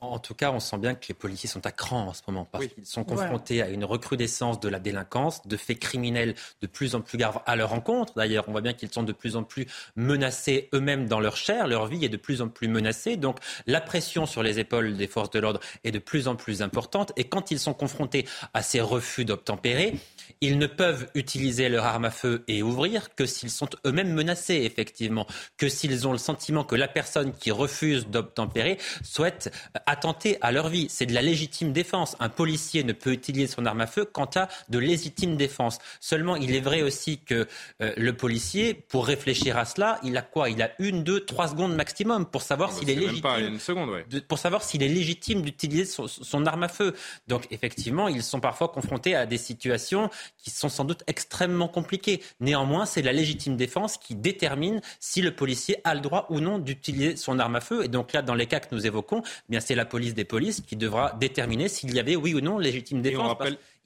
En 0.00 0.18
tout 0.18 0.34
cas, 0.34 0.50
on 0.50 0.58
sent 0.58 0.78
bien 0.78 0.96
que 0.96 1.06
les 1.08 1.14
policiers 1.14 1.48
sont 1.48 1.64
à 1.64 1.70
cran 1.70 2.08
en 2.08 2.12
ce 2.12 2.22
moment 2.26 2.44
parce 2.50 2.66
qu'ils 2.66 2.84
sont 2.84 3.04
confrontés 3.04 3.62
à 3.62 3.68
une 3.68 3.84
recrudescence 3.84 4.58
de 4.58 4.68
la 4.68 4.80
délinquance, 4.80 5.46
de 5.46 5.56
faits 5.56 5.78
criminels 5.78 6.34
de 6.62 6.66
plus 6.66 6.96
en 6.96 7.02
plus 7.02 7.16
graves 7.16 7.40
à 7.46 7.54
leur 7.54 7.72
encontre. 7.72 8.14
D'ailleurs, 8.16 8.44
on 8.48 8.52
voit 8.52 8.60
bien 8.60 8.72
qu'ils 8.72 8.92
sont 8.92 9.04
de 9.04 9.12
plus 9.12 9.36
en 9.36 9.44
plus 9.44 9.66
menacés 9.94 10.68
eux-mêmes 10.74 11.06
dans 11.06 11.20
leur 11.20 11.36
chair, 11.36 11.68
leur 11.68 11.86
vie 11.86 12.04
est 12.04 12.08
de 12.08 12.16
plus 12.16 12.42
en 12.42 12.48
plus 12.48 12.66
menacée. 12.66 13.16
Donc, 13.16 13.36
la 13.68 13.80
pression 13.80 14.26
sur 14.26 14.42
les 14.42 14.58
épaules 14.58 14.96
des 14.96 15.06
forces 15.06 15.30
de 15.30 15.38
l'ordre 15.38 15.60
est 15.84 15.92
de 15.92 16.00
plus 16.00 16.26
en 16.26 16.34
plus 16.34 16.60
importante. 16.60 17.12
Et 17.16 17.24
quand 17.24 17.52
ils 17.52 17.60
sont 17.60 17.72
confrontés 17.72 17.99
à 18.54 18.62
ces 18.62 18.80
refus 18.80 19.24
d'obtempérer, 19.24 19.94
ils 20.40 20.58
ne 20.58 20.66
peuvent 20.66 21.06
utiliser 21.14 21.68
leur 21.68 21.84
arme 21.84 22.06
à 22.06 22.10
feu 22.10 22.44
et 22.48 22.62
ouvrir 22.62 23.14
que 23.14 23.26
s'ils 23.26 23.50
sont 23.50 23.68
eux-mêmes 23.86 24.12
menacés, 24.12 24.62
effectivement, 24.64 25.26
que 25.58 25.68
s'ils 25.68 26.08
ont 26.08 26.12
le 26.12 26.18
sentiment 26.18 26.64
que 26.64 26.74
la 26.74 26.88
personne 26.88 27.32
qui 27.32 27.50
refuse 27.50 28.06
d'obtempérer 28.06 28.78
souhaite 29.02 29.52
attenter 29.84 30.38
à 30.40 30.50
leur 30.50 30.68
vie. 30.68 30.86
C'est 30.88 31.04
de 31.04 31.12
la 31.12 31.20
légitime 31.20 31.72
défense. 31.72 32.16
Un 32.20 32.30
policier 32.30 32.84
ne 32.84 32.94
peut 32.94 33.12
utiliser 33.12 33.48
son 33.48 33.66
arme 33.66 33.82
à 33.82 33.86
feu 33.86 34.06
qu'en 34.06 34.26
cas 34.26 34.48
de 34.70 34.78
légitime 34.78 35.36
défense. 35.36 35.78
Seulement, 36.00 36.36
il 36.36 36.54
est 36.54 36.60
vrai 36.60 36.80
aussi 36.80 37.18
que 37.18 37.46
euh, 37.82 37.92
le 37.96 38.16
policier, 38.16 38.72
pour 38.72 39.06
réfléchir 39.06 39.58
à 39.58 39.66
cela, 39.66 40.00
il 40.04 40.16
a 40.16 40.22
quoi? 40.22 40.48
Il 40.48 40.62
a 40.62 40.70
une, 40.78 41.04
deux, 41.04 41.20
trois 41.20 41.48
secondes 41.48 41.74
maximum 41.74 42.24
pour 42.24 42.42
savoir 42.42 42.72
s'il 42.72 42.88
est, 42.88 42.94
légitime. 42.94 43.20
Pas 43.20 43.40
une 43.40 43.60
seconde, 43.60 43.90
ouais. 43.90 44.06
pour 44.26 44.38
savoir 44.38 44.62
s'il 44.62 44.82
est 44.82 44.88
légitime 44.88 45.42
d'utiliser 45.42 45.84
son, 45.84 46.08
son 46.08 46.46
arme 46.46 46.62
à 46.62 46.68
feu. 46.68 46.94
Donc, 47.28 47.46
effectivement, 47.50 48.08
ils 48.08 48.22
sont 48.22 48.40
parfois 48.40 48.68
confrontés 48.68 49.14
à 49.14 49.26
des 49.26 49.38
situations 49.38 50.08
qui 50.38 50.50
sont 50.50 50.68
sans 50.68 50.84
doute 50.84 51.02
extrêmement 51.06 51.68
compliquées. 51.68 52.22
Néanmoins, 52.40 52.86
c'est 52.86 53.02
la 53.02 53.12
légitime 53.12 53.56
défense 53.56 53.96
qui 53.96 54.14
détermine 54.14 54.80
si 54.98 55.22
le 55.22 55.34
policier 55.34 55.80
a 55.84 55.94
le 55.94 56.00
droit 56.00 56.26
ou 56.30 56.40
non 56.40 56.58
d'utiliser 56.58 57.16
son 57.16 57.38
arme 57.38 57.56
à 57.56 57.60
feu. 57.60 57.84
Et 57.84 57.88
donc 57.88 58.12
là, 58.12 58.22
dans 58.22 58.34
les 58.34 58.46
cas 58.46 58.60
que 58.60 58.74
nous 58.74 58.86
évoquons, 58.86 59.22
eh 59.24 59.50
bien 59.50 59.60
c'est 59.60 59.74
la 59.74 59.84
police 59.84 60.14
des 60.14 60.24
polices 60.24 60.60
qui 60.60 60.76
devra 60.76 61.12
déterminer 61.20 61.68
s'il 61.68 61.94
y 61.94 62.00
avait 62.00 62.16
oui 62.16 62.34
ou 62.34 62.40
non 62.40 62.58
légitime 62.58 63.02
défense. 63.02 63.36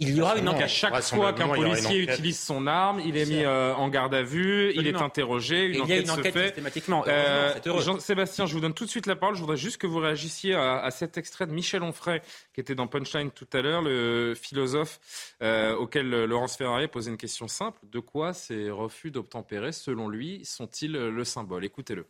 Il 0.00 0.16
y 0.16 0.20
aura 0.20 0.36
une 0.36 0.48
enquête. 0.48 0.62
À 0.62 0.68
chaque 0.68 1.02
fois 1.02 1.32
qu'un 1.32 1.48
policier 1.48 2.02
utilise 2.02 2.38
son 2.38 2.66
arme, 2.66 3.00
il 3.04 3.16
est 3.16 3.26
mis 3.26 3.44
euh, 3.44 3.74
en 3.74 3.88
garde 3.88 4.14
à 4.14 4.22
vue, 4.22 4.72
il 4.74 4.86
est 4.88 4.96
interrogé, 4.96 5.66
une 5.66 5.84
il 5.84 5.88
y 5.88 5.92
a 5.92 6.00
une 6.00 6.10
enquête 6.10 6.36
systématiquement. 6.36 7.04
Euh, 7.06 7.54
Jean-Sébastien, 7.64 8.46
je 8.46 8.54
vous 8.54 8.60
donne 8.60 8.74
tout 8.74 8.84
de 8.84 8.90
suite 8.90 9.06
la 9.06 9.14
parole. 9.14 9.36
Je 9.36 9.40
voudrais 9.40 9.56
juste 9.56 9.78
que 9.78 9.86
vous 9.86 9.98
réagissiez 9.98 10.54
à, 10.54 10.90
cet 10.90 11.16
extrait 11.16 11.46
de 11.46 11.52
Michel 11.52 11.82
Onfray, 11.82 12.20
qui 12.52 12.60
était 12.60 12.74
dans 12.74 12.88
Punchline 12.88 13.30
tout 13.30 13.46
à 13.52 13.62
l'heure, 13.62 13.82
le 13.82 14.34
philosophe 14.34 15.00
euh, 15.42 15.74
auquel 15.76 16.08
Laurence 16.24 16.56
Ferrari 16.56 16.88
posait 16.88 17.10
une 17.10 17.16
question 17.16 17.46
simple. 17.46 17.78
De 17.84 18.00
quoi 18.00 18.32
ces 18.32 18.70
refus 18.70 19.12
d'obtempérer, 19.12 19.70
selon 19.70 20.08
lui, 20.08 20.44
sont-ils 20.44 20.92
le 20.92 21.24
symbole? 21.24 21.64
Écoutez-le. 21.64 22.06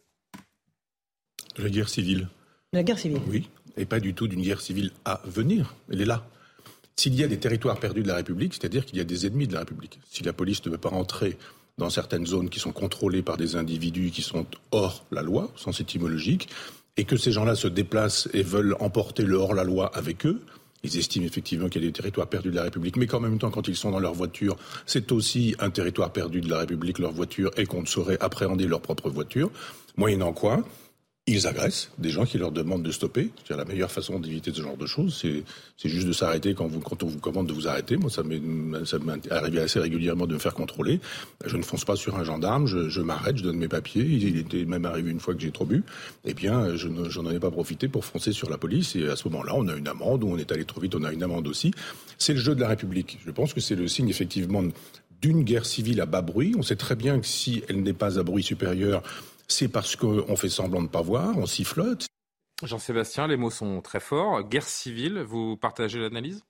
La 1.58 1.68
guerre 1.68 1.88
civile. 1.88 2.28
La 2.72 2.82
guerre 2.82 2.98
civile 2.98 3.20
Oui, 3.28 3.48
et 3.76 3.84
pas 3.84 4.00
du 4.00 4.14
tout 4.14 4.26
d'une 4.26 4.42
guerre 4.42 4.60
civile 4.60 4.90
à 5.04 5.20
venir. 5.24 5.74
Elle 5.92 6.00
est 6.00 6.06
là. 6.06 6.26
S'il 6.96 7.14
y 7.14 7.24
a 7.24 7.28
des 7.28 7.38
territoires 7.38 7.78
perdus 7.78 8.02
de 8.02 8.08
la 8.08 8.16
République, 8.16 8.54
c'est-à-dire 8.54 8.84
qu'il 8.86 8.98
y 8.98 9.00
a 9.00 9.04
des 9.04 9.26
ennemis 9.26 9.48
de 9.48 9.52
la 9.52 9.60
République. 9.60 9.98
Si 10.10 10.22
la 10.22 10.32
police 10.32 10.64
ne 10.64 10.70
veut 10.70 10.78
pas 10.78 10.90
rentrer 10.90 11.36
dans 11.76 11.90
certaines 11.90 12.26
zones 12.26 12.48
qui 12.48 12.60
sont 12.60 12.72
contrôlées 12.72 13.22
par 13.22 13.36
des 13.36 13.56
individus 13.56 14.10
qui 14.10 14.22
sont 14.22 14.46
hors 14.70 15.04
la 15.10 15.22
loi, 15.22 15.50
au 15.54 15.58
sens 15.58 15.80
étymologique, 15.80 16.48
et 16.96 17.04
que 17.04 17.16
ces 17.16 17.32
gens-là 17.32 17.56
se 17.56 17.66
déplacent 17.66 18.28
et 18.32 18.42
veulent 18.42 18.76
emporter 18.78 19.24
le 19.24 19.36
hors-la-loi 19.36 19.90
avec 19.94 20.24
eux, 20.26 20.40
ils 20.84 20.98
estiment 20.98 21.26
effectivement 21.26 21.68
qu'il 21.68 21.82
y 21.82 21.86
a 21.86 21.88
des 21.88 21.94
territoires 21.94 22.28
perdus 22.28 22.50
de 22.50 22.56
la 22.56 22.64
République, 22.64 22.96
mais 22.96 23.06
qu'en 23.06 23.18
même 23.18 23.38
temps, 23.38 23.50
quand 23.50 23.66
ils 23.68 23.76
sont 23.76 23.90
dans 23.90 23.98
leur 23.98 24.12
voiture, 24.12 24.56
c'est 24.86 25.10
aussi 25.12 25.56
un 25.58 25.70
territoire 25.70 26.12
perdu 26.12 26.42
de 26.42 26.48
la 26.48 26.58
République, 26.58 26.98
leur 26.98 27.12
voiture, 27.12 27.50
et 27.56 27.66
qu'on 27.66 27.80
ne 27.80 27.86
saurait 27.86 28.18
appréhender 28.20 28.66
leur 28.66 28.80
propre 28.80 29.08
voiture. 29.08 29.50
Moyennant 29.96 30.32
quoi, 30.32 30.62
ils 31.26 31.46
agressent 31.46 31.90
des 31.96 32.10
gens 32.10 32.26
qui 32.26 32.36
leur 32.36 32.52
demandent 32.52 32.82
de 32.82 32.90
stopper. 32.90 33.30
C'est 33.48 33.56
la 33.56 33.64
meilleure 33.64 33.90
façon 33.90 34.18
d'éviter 34.18 34.52
ce 34.52 34.60
genre 34.60 34.76
de 34.76 34.84
choses, 34.84 35.24
c'est 35.78 35.88
juste 35.88 36.06
de 36.06 36.12
s'arrêter 36.12 36.52
quand, 36.54 36.68
quand 36.82 37.02
on 37.02 37.06
vous 37.06 37.18
commande 37.18 37.46
de 37.46 37.54
vous 37.54 37.66
arrêter. 37.66 37.96
Moi, 37.96 38.10
ça 38.10 38.22
m'est 38.22 39.32
arrivé 39.32 39.60
assez 39.60 39.80
régulièrement 39.80 40.26
de 40.26 40.34
me 40.34 40.38
faire 40.38 40.52
contrôler. 40.52 41.00
Je 41.46 41.56
ne 41.56 41.62
fonce 41.62 41.86
pas 41.86 41.96
sur 41.96 42.16
un 42.16 42.24
gendarme, 42.24 42.66
je, 42.66 42.90
je 42.90 43.00
m'arrête, 43.00 43.38
je 43.38 43.42
donne 43.42 43.56
mes 43.56 43.68
papiers. 43.68 44.02
Il, 44.02 44.36
était 44.36 44.66
même 44.66 44.84
arrivé 44.84 45.10
une 45.10 45.20
fois 45.20 45.34
que 45.34 45.40
j'ai 45.40 45.50
trop 45.50 45.64
bu. 45.64 45.82
Eh 46.26 46.34
bien, 46.34 46.76
je 46.76 46.88
n'en 46.88 47.30
ai 47.30 47.40
pas 47.40 47.50
profité 47.50 47.88
pour 47.88 48.04
foncer 48.04 48.32
sur 48.32 48.50
la 48.50 48.58
police. 48.58 48.94
Et 48.94 49.08
à 49.08 49.16
ce 49.16 49.26
moment-là, 49.28 49.52
on 49.56 49.66
a 49.68 49.74
une 49.74 49.88
amende, 49.88 50.24
ou 50.24 50.28
on 50.28 50.36
est 50.36 50.52
allé 50.52 50.66
trop 50.66 50.82
vite, 50.82 50.94
on 50.94 51.04
a 51.04 51.12
une 51.12 51.22
amende 51.22 51.48
aussi. 51.48 51.72
C'est 52.18 52.34
le 52.34 52.40
jeu 52.40 52.54
de 52.54 52.60
la 52.60 52.68
République. 52.68 53.18
Je 53.24 53.30
pense 53.30 53.54
que 53.54 53.60
c'est 53.60 53.76
le 53.76 53.88
signe, 53.88 54.10
effectivement, 54.10 54.62
d'une 55.22 55.42
guerre 55.42 55.64
civile 55.64 56.02
à 56.02 56.06
bas 56.06 56.20
bruit. 56.20 56.54
On 56.58 56.62
sait 56.62 56.76
très 56.76 56.96
bien 56.96 57.18
que 57.18 57.26
si 57.26 57.62
elle 57.70 57.82
n'est 57.82 57.94
pas 57.94 58.18
à 58.18 58.22
bruit 58.22 58.42
supérieur, 58.42 59.02
c'est 59.48 59.68
parce 59.68 59.96
qu'on 59.96 60.36
fait 60.36 60.48
semblant 60.48 60.80
de 60.80 60.86
ne 60.86 60.90
pas 60.90 61.02
voir, 61.02 61.36
on 61.36 61.46
sifflote. 61.46 62.06
Jean-Sébastien, 62.62 63.26
les 63.26 63.36
mots 63.36 63.50
sont 63.50 63.80
très 63.80 64.00
forts. 64.00 64.42
Guerre 64.44 64.66
civile, 64.66 65.20
vous 65.20 65.56
partagez 65.56 65.98
l'analyse? 65.98 66.44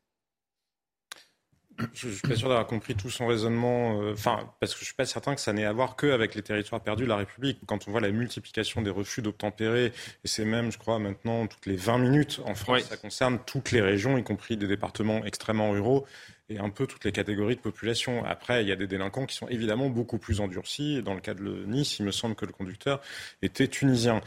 Je, 1.93 2.07
ne 2.07 2.13
suis 2.13 2.29
pas 2.29 2.37
sûr 2.37 2.49
d'avoir 2.49 2.69
compris 2.69 2.95
tout 2.95 3.11
son 3.11 3.27
raisonnement. 3.27 4.01
Euh, 4.01 4.13
enfin, 4.13 4.55
parce 4.61 4.75
que 4.75 4.81
je 4.81 4.85
suis 4.85 4.95
pas 4.95 5.07
certain 5.07 5.35
que 5.35 5.41
ça 5.41 5.53
n'ait 5.53 5.65
à 5.65 5.73
voir 5.73 5.97
que 5.97 6.07
avec 6.07 6.37
les 6.37 6.43
territoires 6.43 6.81
perdus 6.81 7.03
de 7.03 7.09
la 7.09 7.17
République. 7.17 7.59
Quand 7.67 7.89
on 7.89 7.91
voit 7.91 8.01
la 8.01 8.13
multiplication 8.13 8.81
des 8.81 8.91
refus 8.91 9.23
d'obtempérer, 9.23 9.87
et 9.87 10.29
c'est 10.29 10.45
même, 10.45 10.71
je 10.71 10.79
crois, 10.79 11.01
maintenant 11.01 11.49
toutes 11.49 11.67
les 11.67 11.75
20 11.75 11.99
minutes 11.99 12.41
en 12.45 12.55
France, 12.55 12.83
ça 12.83 12.97
concerne 12.97 13.41
toutes 13.45 13.73
les 13.73 13.81
régions, 13.81 14.17
y 14.17 14.23
compris 14.23 14.57
des 14.57 14.69
départements 14.69 15.25
extrêmement 15.25 15.73
ruraux 15.73 16.07
et 16.49 16.59
un 16.59 16.71
peu 16.71 16.87
toutes 16.87 17.05
les 17.05 17.13
catégories 17.13 17.57
de 17.57 17.61
population. 17.61 18.25
Après, 18.25 18.63
il 18.63 18.69
y 18.69 18.73
a 18.73 18.77
des 18.77 18.87
délinquants 18.87 19.27
qui 19.27 19.35
sont 19.35 19.49
évidemment 19.49 19.89
beaucoup 19.89 20.19
plus 20.19 20.41
endurcis. 20.41 21.03
Dans 21.03 21.15
le 21.15 21.21
cas 21.21 21.35
de 21.35 21.65
Nice, 21.67 21.99
il 21.99 22.05
me 22.05 22.11
semble 22.11 22.35
que 22.35 22.47
le 22.47 22.53
conducteur 22.53 23.01
était 23.43 23.69
tunisien. 23.69 24.21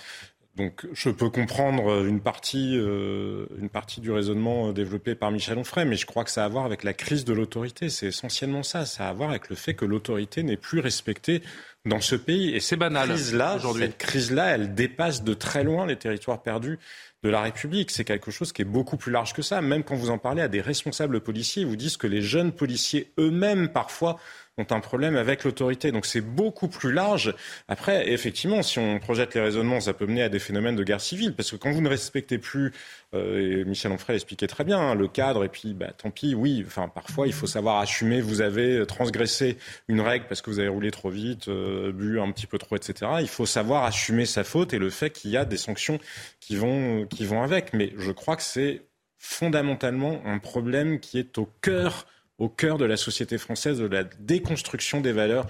Donc 0.56 0.88
je 0.92 1.12
peux 1.12 1.30
comprendre 1.30 2.04
une 2.04 2.20
partie, 2.20 2.76
euh, 2.78 3.46
une 3.60 3.70
partie 3.70 4.02
du 4.02 4.10
raisonnement 4.12 4.74
développé 4.74 5.14
par 5.14 5.30
Michel 5.30 5.60
Onfray, 5.60 5.86
mais 5.86 5.98
je 5.98 6.08
crois 6.08 6.24
que 6.24 6.32
ça 6.32 6.42
a 6.42 6.46
à 6.46 6.50
voir 6.50 6.66
avec 6.66 6.84
la 6.84 6.94
crise 6.94 7.26
de 7.26 7.34
l'autorité. 7.34 7.90
C'est 7.90 8.08
essentiellement 8.08 8.64
ça. 8.64 8.88
Ça 8.88 9.06
a 9.06 9.10
à 9.10 9.14
voir 9.14 9.30
avec 9.30 9.50
le 9.50 9.56
fait 9.56 9.76
que 9.76 9.86
l'autorité 9.86 10.42
n'est 10.42 10.58
plus 10.58 10.80
respectée 10.80 11.44
dans 11.88 12.02
ce 12.02 12.16
pays. 12.16 12.56
Et 12.56 12.60
c'est 12.60 12.76
banal 12.76 13.12
aujourd'hui. 13.12 13.84
Cette 13.84 13.98
crise-là, 13.98 14.56
elle 14.56 14.76
dépasse 14.76 15.24
de 15.24 15.34
très 15.34 15.64
loin 15.64 15.86
les 15.86 15.96
territoires 15.96 16.42
perdus 16.42 16.80
de 17.24 17.30
la 17.30 17.42
République. 17.42 17.92
C'est 17.92 18.04
quelque 18.04 18.32
chose 18.32 18.52
qui 18.54 18.62
est 18.62 18.66
beaucoup 18.66 18.98
plus 18.98 19.12
large 19.12 19.34
que 19.34 19.42
ça. 19.42 19.62
Même 19.62 19.84
quand 19.84 19.96
vous 19.96 20.10
en 20.10 20.18
parlez 20.18 20.42
à 20.42 20.48
des 20.48 20.62
responsables 20.62 21.20
policiers, 21.22 21.64
ils 21.64 21.68
vous 21.68 21.76
disent 21.76 21.98
que 21.98 22.08
les 22.08 22.22
jeunes 22.22 22.52
policiers 22.52 23.12
eux-mêmes, 23.18 23.70
parfois, 23.70 24.20
ont 24.58 24.68
un 24.70 24.80
problème 24.80 25.16
avec 25.16 25.44
l'autorité. 25.44 25.92
Donc 25.92 26.06
c'est 26.06 26.22
beaucoup 26.22 26.68
plus 26.68 26.92
large. 26.92 27.34
Après, 27.68 28.12
effectivement, 28.12 28.64
si 28.64 28.80
on 28.80 29.00
projette 29.00 29.36
les 29.36 29.42
raisonnements, 29.42 29.80
ça 29.80 29.94
peut 29.94 30.06
mener 30.06 30.24
à 30.24 30.30
des 30.30 30.40
phénomènes 30.40 30.76
de 30.76 30.84
guerre 30.84 31.02
civile. 31.02 31.36
Parce 31.36 31.52
que 31.52 31.56
quand 31.56 31.72
vous 31.72 31.82
ne 31.82 31.90
respectez 31.90 32.38
plus, 32.38 32.74
et 33.14 33.64
Michel 33.66 33.92
Onfray 33.92 34.16
l'expliquait 34.16 34.48
très 34.48 34.64
bien, 34.64 34.80
hein, 34.80 34.96
le 34.96 35.08
cadre, 35.08 35.46
et 35.46 35.50
puis 35.50 35.74
bah, 35.74 35.92
tant 35.98 36.12
pis, 36.12 36.36
oui, 36.36 36.66
parfois 36.94 37.28
il 37.28 37.34
faut 37.34 37.48
savoir 37.48 37.80
assumer, 37.80 38.22
vous 38.22 38.42
avez 38.42 38.86
transgressé 38.86 39.58
une 39.88 40.02
règle 40.02 40.26
parce 40.28 40.42
que 40.42 40.50
vous 40.50 40.60
avez 40.60 40.68
roulé 40.68 40.92
trop 40.92 41.10
vite, 41.10 41.48
euh, 41.48 41.92
bu 41.92 42.20
un 42.20 42.32
petit 42.32 42.48
peu 42.48 42.58
trop, 42.58 42.76
etc. 42.76 43.12
Il 43.22 43.30
faut 43.30 43.46
savoir 43.46 43.86
assumer 43.86 44.26
sa 44.26 44.44
faute 44.44 44.74
et 44.74 44.80
le 44.80 44.90
fait 44.90 45.10
qu'il 45.12 45.32
y 45.32 45.38
a 45.38 45.46
des 45.46 45.58
sanctions 45.58 46.00
qui 46.40 46.56
vont, 46.56 47.06
qui 47.06 47.26
vont 47.26 47.44
avec. 47.44 47.74
Mais 47.74 47.94
je 47.98 48.12
crois 48.12 48.36
que 48.36 48.44
c'est 48.44 48.82
fondamentalement 49.18 50.22
un 50.26 50.40
problème 50.40 51.00
qui 51.00 51.18
est 51.18 51.38
au 51.38 51.50
cœur 51.62 52.06
au 52.38 52.50
cœur 52.50 52.78
de 52.78 52.86
la 52.86 52.98
société 52.98 53.38
française, 53.38 53.80
de 53.80 53.88
la 53.88 54.04
déconstruction 54.04 55.02
des 55.02 55.12
valeurs 55.12 55.48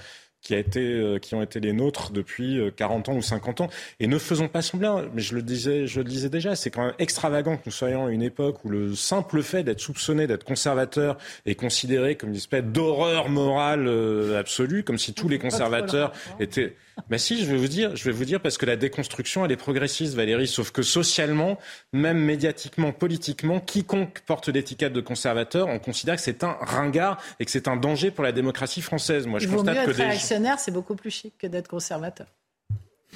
qui, 0.48 0.56
a 0.56 0.60
été, 0.60 0.80
euh, 0.80 1.20
qui 1.20 1.36
ont 1.36 1.42
été 1.42 1.60
les 1.60 1.74
nôtres 1.74 2.12
depuis 2.12 2.58
40 2.78 3.10
euh, 3.10 3.12
ans 3.12 3.16
ou 3.18 3.22
50 3.22 3.62
ans. 3.62 3.70
Et 4.00 4.08
ne 4.08 4.18
faisons 4.18 4.48
pas 4.48 4.62
semblant, 4.62 5.04
mais 5.14 5.22
je 5.22 5.36
le 5.36 5.42
disais, 5.42 5.88
je 5.88 6.00
le 6.00 6.06
disais 6.06 6.30
déjà, 6.30 6.56
c'est 6.56 6.72
quand 6.72 6.86
même 6.86 6.94
extravagant 7.00 7.58
que 7.58 7.64
nous 7.66 7.72
soyons 7.72 8.06
à 8.06 8.12
une 8.12 8.22
époque 8.22 8.64
où 8.64 8.70
le 8.70 8.96
simple 8.96 9.44
fait 9.44 9.64
d'être 9.64 9.82
soupçonné 9.82 10.26
d'être 10.26 10.46
conservateur 10.46 11.18
est 11.46 11.56
considéré 11.56 12.16
comme 12.16 12.30
une 12.30 12.36
espèce 12.36 12.64
d'horreur 12.64 13.28
morale 13.28 13.88
euh, 13.88 14.40
absolue, 14.40 14.84
comme 14.84 14.98
si 14.98 15.14
tous 15.14 15.28
les 15.28 15.38
conservateurs 15.38 16.14
étaient... 16.40 16.76
Ben 17.10 17.18
si, 17.20 17.40
je 17.44 17.52
vais 17.52 17.58
vous 17.58 17.68
dire, 17.68 17.96
je 17.96 18.04
vais 18.06 18.12
vous 18.12 18.26
dire 18.26 18.42
parce 18.42 18.58
que 18.58 18.66
la 18.66 18.76
déconstruction, 18.76 19.46
elle 19.46 19.52
est 19.52 19.56
progressiste, 19.56 20.16
Valérie, 20.16 20.48
sauf 20.48 20.72
que 20.72 20.82
socialement, 20.82 21.60
même 21.94 22.18
médiatiquement, 22.18 22.92
politiquement, 22.92 23.60
quiconque 23.60 24.22
porte 24.26 24.50
l'étiquette 24.50 24.94
de 24.94 25.02
conservateur, 25.02 25.68
on 25.68 25.80
considère 25.80 26.16
que 26.16 26.22
c'est 26.22 26.44
un 26.44 26.58
ringard 26.60 27.22
et 27.40 27.46
que 27.46 27.52
c'est 27.52 27.68
un 27.68 27.78
danger 27.78 28.10
pour 28.10 28.24
la 28.24 28.32
démocratie 28.32 28.82
française. 28.82 29.28
Moi, 29.28 29.40
je 29.40 29.48
constate 29.48 29.86
que 29.86 29.92
réactionnaire, 30.38 30.60
c'est 30.60 30.72
beaucoup 30.72 30.96
plus 30.96 31.12
chic 31.12 31.38
que 31.38 31.48
d'être 31.48 31.68
conservateur. 31.68 32.28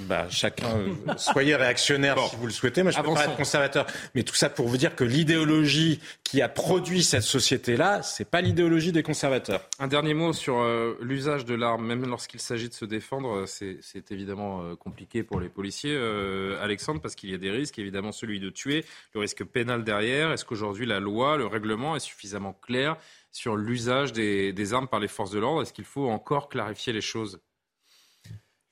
Bah, 0.08 0.28
chacun, 0.30 0.78
euh, 0.78 1.14
soyez 1.18 1.54
réactionnaire 1.54 2.18
si 2.30 2.38
vous 2.38 2.46
le 2.46 2.52
souhaitez. 2.54 2.82
Moi, 2.82 2.94
je 2.94 3.02
pas 3.02 3.26
être 3.26 3.36
conservateur. 3.36 3.86
Mais 4.16 4.24
tout 4.24 4.34
ça 4.34 4.50
pour 4.50 4.70
vous 4.70 4.78
dire 4.78 4.96
que 4.96 5.04
l'idéologie 5.04 6.00
qui 6.24 6.42
a 6.42 6.48
produit 6.48 7.04
cette 7.04 7.24
société-là, 7.24 8.02
c'est 8.02 8.26
pas 8.26 8.40
l'idéologie 8.40 8.94
des 8.94 9.04
conservateurs. 9.04 9.68
Un 9.80 9.88
dernier 9.88 10.14
mot 10.14 10.32
sur 10.32 10.60
euh, 10.60 10.98
l'usage 11.02 11.44
de 11.44 11.54
l'arme, 11.56 11.86
même 11.86 12.06
lorsqu'il 12.08 12.40
s'agit 12.40 12.70
de 12.70 12.74
se 12.74 12.86
défendre, 12.86 13.46
c'est 13.46 14.12
évidemment 14.12 14.62
euh, 14.64 14.76
compliqué 14.76 15.24
pour 15.24 15.42
les 15.42 15.50
policiers, 15.50 15.98
Alexandre, 16.62 17.02
parce 17.02 17.16
qu'il 17.16 17.30
y 17.30 17.34
a 17.34 17.38
des 17.38 17.52
risques, 17.52 17.78
évidemment 17.78 18.14
celui 18.14 18.40
de 18.40 18.50
tuer, 18.50 18.86
le 19.14 19.20
risque 19.20 19.44
pénal 19.44 19.84
derrière. 19.84 20.32
Est-ce 20.32 20.46
qu'aujourd'hui 20.46 20.86
la 20.86 21.02
loi, 21.02 21.36
le 21.36 21.48
règlement 21.48 21.98
est 21.98 22.00
suffisamment 22.00 22.54
clair 22.54 22.96
sur 23.32 23.56
l'usage 23.56 24.14
des, 24.14 24.54
des 24.54 24.74
armes 24.74 24.88
par 24.88 25.00
les 25.00 25.08
forces 25.08 25.32
de 25.32 25.40
l'ordre 25.40 25.62
Est-ce 25.62 25.74
qu'il 25.74 25.86
faut 25.86 26.10
encore 26.10 26.50
clarifier 26.50 26.94
les 26.94 27.02
choses? 27.02 27.40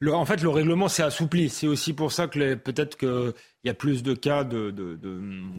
En 0.07 0.25
fait, 0.25 0.41
le 0.41 0.49
règlement 0.49 0.87
s'est 0.87 1.03
assoupli. 1.03 1.49
C'est 1.49 1.67
aussi 1.67 1.93
pour 1.93 2.11
ça 2.13 2.27
que 2.27 2.55
peut-être 2.55 2.97
qu'il 2.97 3.33
y 3.65 3.69
a 3.69 3.73
plus 3.73 4.01
de 4.01 4.13
cas 4.13 4.45
de, 4.45 4.73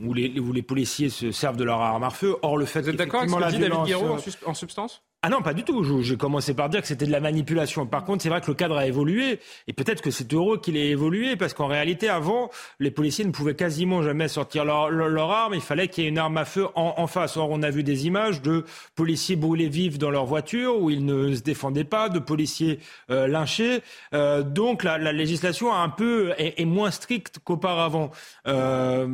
où, 0.03 0.15
les, 0.15 0.41
où, 0.41 0.53
les, 0.53 0.63
policiers 0.63 1.11
se 1.11 1.31
servent 1.31 1.59
de 1.59 1.65
leur 1.65 1.81
arme 1.81 2.05
à 2.05 2.11
feu. 2.11 2.37
Or, 2.41 2.57
le 2.57 2.65
fait 2.65 2.81
Vous 2.81 2.89
êtes 2.89 2.97
d'accord 2.97 3.21
avec 3.21 3.31
ce 3.31 3.37
que 3.37 3.51
dit 3.51 3.59
David 3.59 3.85
Guiraud 3.85 4.17
en, 4.47 4.55
substance? 4.55 5.03
Ah 5.23 5.29
non, 5.29 5.43
pas 5.43 5.53
du 5.53 5.65
tout. 5.65 6.01
J'ai 6.01 6.17
commencé 6.17 6.55
par 6.55 6.71
dire 6.71 6.81
que 6.81 6.87
c'était 6.87 7.05
de 7.05 7.11
la 7.11 7.21
manipulation. 7.21 7.85
Par 7.85 8.07
contre, 8.07 8.23
c'est 8.23 8.31
vrai 8.31 8.41
que 8.41 8.47
le 8.47 8.55
cadre 8.55 8.79
a 8.79 8.87
évolué 8.87 9.39
et 9.67 9.75
peut-être 9.75 10.01
que 10.01 10.11
c'est 10.11 10.33
heureux 10.33 10.59
qu'il 10.59 10.79
ait 10.79 10.89
évolué 10.89 11.37
parce 11.37 11.53
qu'en 11.53 11.67
réalité, 11.67 12.09
avant, 12.09 12.49
les 12.79 12.91
policiers 12.91 13.27
ne 13.27 13.31
pouvaient 13.31 13.55
quasiment 13.55 14.03
jamais 14.03 14.29
sortir 14.29 14.65
leur, 14.65 14.89
leur, 14.89 15.31
arme. 15.31 15.53
Il 15.53 15.61
fallait 15.61 15.89
qu'il 15.89 16.05
y 16.05 16.07
ait 16.07 16.09
une 16.09 16.17
arme 16.17 16.39
à 16.39 16.47
feu 16.47 16.69
en, 16.75 16.95
en, 16.97 17.07
face. 17.07 17.37
Or, 17.37 17.51
on 17.51 17.63
a 17.63 17.69
vu 17.69 17.83
des 17.83 18.07
images 18.07 18.41
de 18.41 18.65
policiers 18.95 19.37
brûlés 19.37 19.69
vifs 19.69 19.99
dans 19.99 20.09
leur 20.09 20.25
voiture 20.25 20.81
où 20.81 20.89
ils 20.89 21.05
ne 21.05 21.35
se 21.35 21.43
défendaient 21.43 21.85
pas, 21.85 22.09
de 22.09 22.19
policiers 22.19 22.79
euh, 23.11 23.27
lynchés. 23.27 23.83
Euh, 24.15 24.43
donc, 24.43 24.85
la, 24.85 24.97
la, 24.97 25.13
législation 25.13 25.71
a 25.71 25.81
un 25.81 25.91
peu 25.91 26.33
est, 26.39 26.59
est 26.59 26.65
moins 26.65 26.91
stricte 26.91 27.41
qu'auparavant. 27.45 28.11
Euh, 28.47 29.07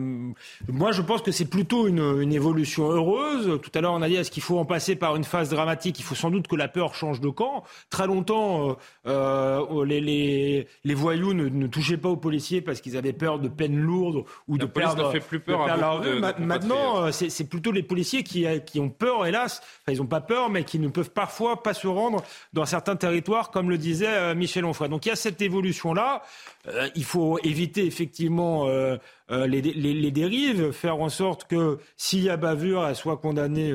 moi, 0.68 0.92
je 0.92 1.02
pense 1.02 1.22
que 1.22 1.32
c'est 1.32 1.50
plutôt 1.50 1.88
une, 1.88 2.20
une 2.22 2.32
évolution 2.32 2.88
heureuse. 2.92 3.58
Tout 3.60 3.72
à 3.74 3.80
l'heure, 3.80 3.94
on 3.94 4.02
a 4.02 4.08
dit 4.08 4.14
est-ce 4.14 4.30
qu'il 4.30 4.44
faut 4.44 4.60
en 4.60 4.64
passer 4.64 4.94
par 4.94 5.16
une 5.16 5.24
phase 5.24 5.48
dramatique? 5.48 5.95
Il 5.98 6.04
faut 6.04 6.14
sans 6.14 6.30
doute 6.30 6.48
que 6.48 6.56
la 6.56 6.68
peur 6.68 6.94
change 6.94 7.20
de 7.20 7.28
camp. 7.28 7.64
Très 7.90 8.06
longtemps, 8.06 8.70
euh, 9.06 9.64
euh, 9.66 9.84
les, 9.84 10.00
les, 10.00 10.66
les, 10.84 10.94
voyous 10.94 11.34
ne, 11.34 11.48
ne, 11.48 11.66
touchaient 11.66 11.96
pas 11.96 12.08
aux 12.08 12.16
policiers 12.16 12.60
parce 12.60 12.80
qu'ils 12.80 12.96
avaient 12.96 13.12
peur 13.12 13.38
de 13.38 13.48
peines 13.48 13.78
lourdes 13.78 14.24
ou 14.48 14.56
la 14.56 14.64
de 14.64 14.70
perdre. 14.70 15.06
Ne 15.06 15.12
fait 15.12 15.26
plus 15.26 15.40
peur 15.40 15.62
à 15.62 15.76
leur... 15.76 16.00
de, 16.00 16.14
de 16.14 16.44
Maintenant, 16.44 17.06
euh, 17.06 17.10
c'est 17.12 17.48
plutôt 17.48 17.72
les 17.72 17.82
policiers 17.82 18.22
qui, 18.22 18.46
qui 18.64 18.80
ont 18.80 18.90
peur, 18.90 19.26
hélas. 19.26 19.60
Enfin, 19.82 19.92
ils 19.92 19.98
n'ont 19.98 20.06
pas 20.06 20.20
peur, 20.20 20.50
mais 20.50 20.64
qui 20.64 20.78
ne 20.78 20.88
peuvent 20.88 21.10
parfois 21.10 21.62
pas 21.62 21.74
se 21.74 21.86
rendre 21.86 22.22
dans 22.52 22.66
certains 22.66 22.96
territoires, 22.96 23.50
comme 23.50 23.70
le 23.70 23.78
disait 23.78 24.34
Michel 24.34 24.64
Onfray. 24.64 24.88
Donc 24.88 25.06
il 25.06 25.10
y 25.10 25.12
a 25.12 25.16
cette 25.16 25.40
évolution-là. 25.40 26.22
Euh, 26.68 26.88
il 26.94 27.04
faut 27.04 27.38
éviter 27.42 27.86
effectivement 27.86 28.68
euh, 28.68 28.96
euh, 29.30 29.46
les, 29.46 29.60
les, 29.60 29.94
les, 29.94 30.10
dérives, 30.10 30.72
faire 30.72 31.00
en 31.00 31.08
sorte 31.08 31.46
que 31.46 31.78
s'il 31.96 32.22
y 32.22 32.30
a 32.30 32.36
bavure, 32.36 32.86
elle 32.86 32.96
soit 32.96 33.16
condamnée 33.16 33.74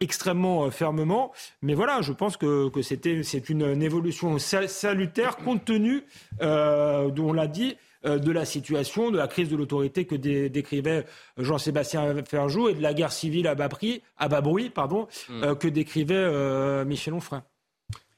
extrêmement 0.00 0.70
fermement. 0.70 1.32
Mais 1.62 1.74
voilà, 1.74 2.00
je 2.00 2.12
pense 2.12 2.36
que, 2.36 2.68
que 2.68 2.82
c'était 2.82 3.22
c'est 3.22 3.48
une, 3.48 3.62
une, 3.62 3.82
évolution 3.82 4.38
salutaire 4.38 5.36
compte 5.36 5.64
tenu, 5.64 6.04
on 6.40 7.32
l'a 7.32 7.46
dit, 7.46 7.76
de 8.04 8.30
la 8.30 8.44
situation, 8.44 9.10
de 9.10 9.18
la 9.18 9.26
crise 9.26 9.48
de 9.48 9.56
l'autorité 9.56 10.04
que 10.04 10.14
dé, 10.14 10.48
décrivait 10.48 11.04
Jean-Sébastien 11.36 12.24
Ferjou 12.24 12.68
et 12.68 12.74
de 12.74 12.82
la 12.82 12.94
guerre 12.94 13.12
civile 13.12 13.48
à 13.48 13.54
bas, 13.54 13.68
prix, 13.68 14.02
à 14.16 14.28
bas 14.28 14.40
bruit 14.40 14.70
pardon, 14.70 15.08
mmh. 15.28 15.54
que 15.56 15.68
décrivait 15.68 16.84
Michel 16.84 17.14
Onfray. 17.14 17.40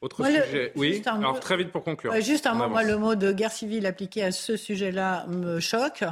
Autre 0.01 0.21
moi, 0.21 0.29
sujet, 0.29 0.71
le, 0.75 0.79
oui. 0.79 1.01
Alors 1.05 1.39
très 1.39 1.57
vite 1.57 1.71
pour 1.71 1.83
conclure. 1.83 2.11
Euh, 2.11 2.21
juste 2.21 2.47
un 2.47 2.55
mot, 2.55 2.67
moi 2.67 2.83
le 2.83 2.97
mot 2.97 3.15
de 3.15 3.31
guerre 3.31 3.51
civile 3.51 3.85
appliqué 3.85 4.23
à 4.23 4.31
ce 4.31 4.57
sujet-là 4.57 5.25
me 5.27 5.59
choque 5.59 6.03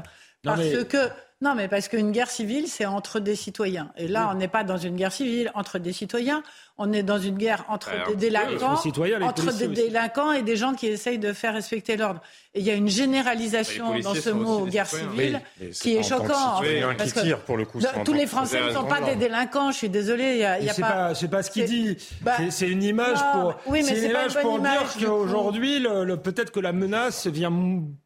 non, 0.46 0.54
parce 0.56 0.60
mais... 0.60 0.86
que 0.86 1.10
non, 1.42 1.56
mais 1.56 1.70
parce 1.70 1.88
qu'une 1.88 2.12
guerre 2.12 2.30
civile, 2.30 2.68
c'est 2.68 2.86
entre 2.86 3.22
des 3.22 3.36
citoyens. 3.36 3.94
Et 3.96 4.10
là, 4.10 4.26
oui. 4.26 4.34
on 4.34 4.38
n'est 4.38 4.50
pas 4.50 4.66
dans 4.66 4.78
une 4.78 4.98
guerre 4.98 5.14
civile 5.14 5.52
entre 5.56 5.80
des 5.80 5.94
citoyens. 5.94 6.44
On 6.78 6.92
est 6.92 7.04
dans 7.04 7.18
une 7.18 7.38
guerre 7.38 7.64
entre 7.70 7.90
Alors, 7.90 8.10
des 8.10 8.16
délinquants, 8.16 8.76
citoyens, 8.76 9.22
entre 9.22 9.46
des 9.54 9.68
aussi. 9.68 9.68
délinquants 9.70 10.34
et 10.34 10.42
des 10.42 10.58
gens 10.58 10.74
qui 10.74 10.88
essayent 10.88 11.20
de 11.20 11.32
faire 11.32 11.54
respecter 11.54 11.96
l'ordre. 11.96 12.22
Et 12.56 12.62
il 12.62 12.66
y 12.66 12.72
a 12.72 12.74
une 12.74 12.90
généralisation 12.90 14.00
dans 14.00 14.16
ce 14.16 14.32
mot 14.32 14.66
guerre 14.66 14.88
civile 14.88 15.40
oui, 15.62 15.70
qui 15.70 15.96
est 15.98 16.02
choquant. 16.02 16.60
Fait, 16.64 16.82
parce 16.98 17.14
que 17.14 17.36
pour 17.46 17.58
le 17.58 17.66
coup, 17.66 17.80
tous 18.04 18.14
les 18.14 18.26
Français 18.26 18.60
ne 18.66 18.72
sont 18.72 18.86
pas 18.86 19.02
des 19.02 19.16
délinquants. 19.16 19.70
Je 19.72 19.78
suis 19.78 19.90
désolée. 19.90 20.32
Il 20.34 20.38
y 20.40 20.46
a, 20.46 20.60
y 20.60 20.68
a 20.68 20.74
c'est 20.74 20.82
pas. 20.82 20.90
pas, 20.92 21.16
c'est 21.16 21.28
pas 21.28 21.44
ce 21.44 21.52
qu'il 21.52 21.66
dit. 21.66 21.96
Bah, 22.22 22.38
c'est 22.50 22.68
une 22.68 22.82
image 22.82 23.20
non, 23.20 23.42
pour. 23.42 23.56
Oui, 23.68 23.82
mais 23.84 23.84
c'est 23.84 23.96
c'est 23.98 24.06
une 24.08 24.14
pas 24.14 24.22
image 24.22 24.32
une 24.36 24.42
bonne 24.42 24.44
pour 24.44 24.58
image, 24.58 24.98
dire 24.98 25.08
qu'aujourd'hui, 25.10 25.80
le, 25.80 26.04
le, 26.06 26.18
peut-être 26.18 26.52
que 26.52 26.60
la 26.60 26.74
menace 26.74 27.28
vient 27.28 27.54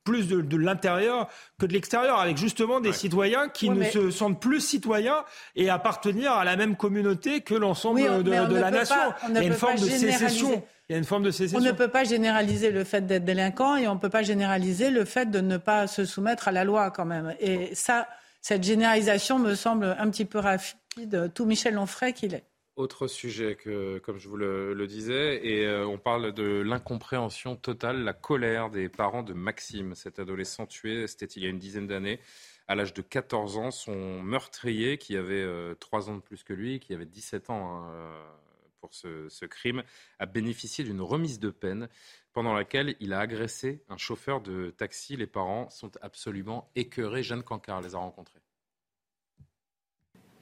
plus 0.03 0.27
de, 0.27 0.41
de 0.41 0.57
l'intérieur 0.57 1.29
que 1.57 1.65
de 1.65 1.71
l'extérieur, 1.71 2.19
avec 2.19 2.35
justement 2.37 2.81
des 2.81 2.89
Ouais. 2.89 2.95
citoyens 2.95 3.47
qui 3.47 3.69
Oui, 3.69 3.75
ne 3.75 3.79
mais- 3.79 3.91
se 3.91 4.11
sentent 4.11 4.41
plus 4.41 4.59
citoyens 4.59 5.23
et 5.55 5.69
appartenir 5.69 6.33
à 6.33 6.43
la 6.43 6.57
même 6.57 6.75
communauté 6.75 7.39
que 7.39 7.53
l'ensemble 7.55 8.01
Oui, 8.01 8.23
de, 8.23 8.29
la 8.31 8.71
nation. 8.71 8.95
pas- 8.95 9.15
Il 9.29 9.35
y 9.35 9.37
a 9.37 9.43
une 9.43 9.53
forme 9.53 9.75
de 9.75 9.85
sécession. 9.87 10.61
Il 10.89 10.93
y 10.93 10.95
a 10.95 10.97
une 10.97 11.05
forme 11.05 11.23
de 11.23 11.31
sécession. 11.31 11.59
On 11.59 11.61
ne 11.61 11.71
peut 11.71 11.87
pas 11.87 12.03
généraliser 12.03 12.71
le 12.71 12.83
fait 12.83 13.05
d'être 13.05 13.23
délinquant 13.23 13.77
et 13.77 13.87
on 13.87 13.95
ne 13.95 13.99
peut 13.99 14.09
pas 14.09 14.23
généraliser 14.23 14.89
le 14.89 15.05
fait 15.05 15.31
de 15.31 15.39
ne 15.39 15.57
pas 15.57 15.87
se 15.87 16.03
soumettre 16.03 16.49
à 16.49 16.51
la 16.51 16.65
loi 16.65 16.91
quand 16.91 17.05
même. 17.05 17.35
Et 17.39 17.73
ça, 17.73 18.07
cette 18.41 18.63
généralisation 18.63 19.39
me 19.39 19.55
semble 19.55 19.95
un 19.97 20.09
petit 20.09 20.25
peu 20.25 20.39
rapide, 20.39 21.31
tout 21.33 21.45
Michel 21.45 21.77
Onfray 21.77 22.13
qu'il 22.13 22.33
est. 22.33 22.43
Autre 22.75 23.05
sujet 23.05 23.55
que, 23.55 23.99
comme 23.99 24.17
je 24.17 24.27
vous 24.27 24.35
le, 24.35 24.73
le 24.73 24.87
disais, 24.87 25.45
et 25.45 25.65
euh, 25.67 25.85
on 25.85 25.99
parle 25.99 26.33
de 26.33 26.61
l'incompréhension 26.61 27.55
totale, 27.55 28.03
la 28.03 28.13
colère 28.13 28.71
des 28.71 28.89
parents 28.89 29.21
de 29.21 29.33
Maxime, 29.33 29.93
cet 29.93 30.17
adolescent 30.17 30.65
tué, 30.65 31.05
c'était 31.05 31.27
il 31.27 31.43
y 31.43 31.45
a 31.45 31.49
une 31.49 31.59
dizaine 31.59 31.85
d'années. 31.85 32.19
À 32.67 32.73
l'âge 32.73 32.93
de 32.93 33.03
14 33.03 33.57
ans, 33.57 33.69
son 33.69 34.23
meurtrier, 34.23 34.97
qui 34.97 35.15
avait 35.15 35.43
euh, 35.43 35.75
3 35.75 36.09
ans 36.09 36.15
de 36.15 36.21
plus 36.21 36.43
que 36.43 36.53
lui, 36.53 36.79
qui 36.79 36.95
avait 36.95 37.05
17 37.05 37.51
ans 37.51 37.77
hein, 37.77 37.91
euh, 37.93 38.23
pour 38.83 38.93
ce, 38.93 39.45
crime, 39.45 39.81
a 40.19 40.25
bénéficié 40.25 40.83
d'une 40.83 40.99
remise 40.99 41.39
de 41.39 41.49
peine 41.49 41.87
pendant 42.33 42.53
laquelle 42.53 42.97
il 42.99 43.13
a 43.13 43.19
agressé 43.21 43.81
un 43.87 43.95
chauffeur 43.95 44.41
de 44.41 44.71
taxi. 44.71 45.15
Les 45.15 45.25
parents 45.25 45.69
sont 45.69 45.91
absolument 46.01 46.69
écœurés. 46.75 47.23
Jeanne 47.23 47.43
Cancard 47.43 47.79
les 47.79 47.95
a 47.95 47.97
rencontrés. 47.97 48.41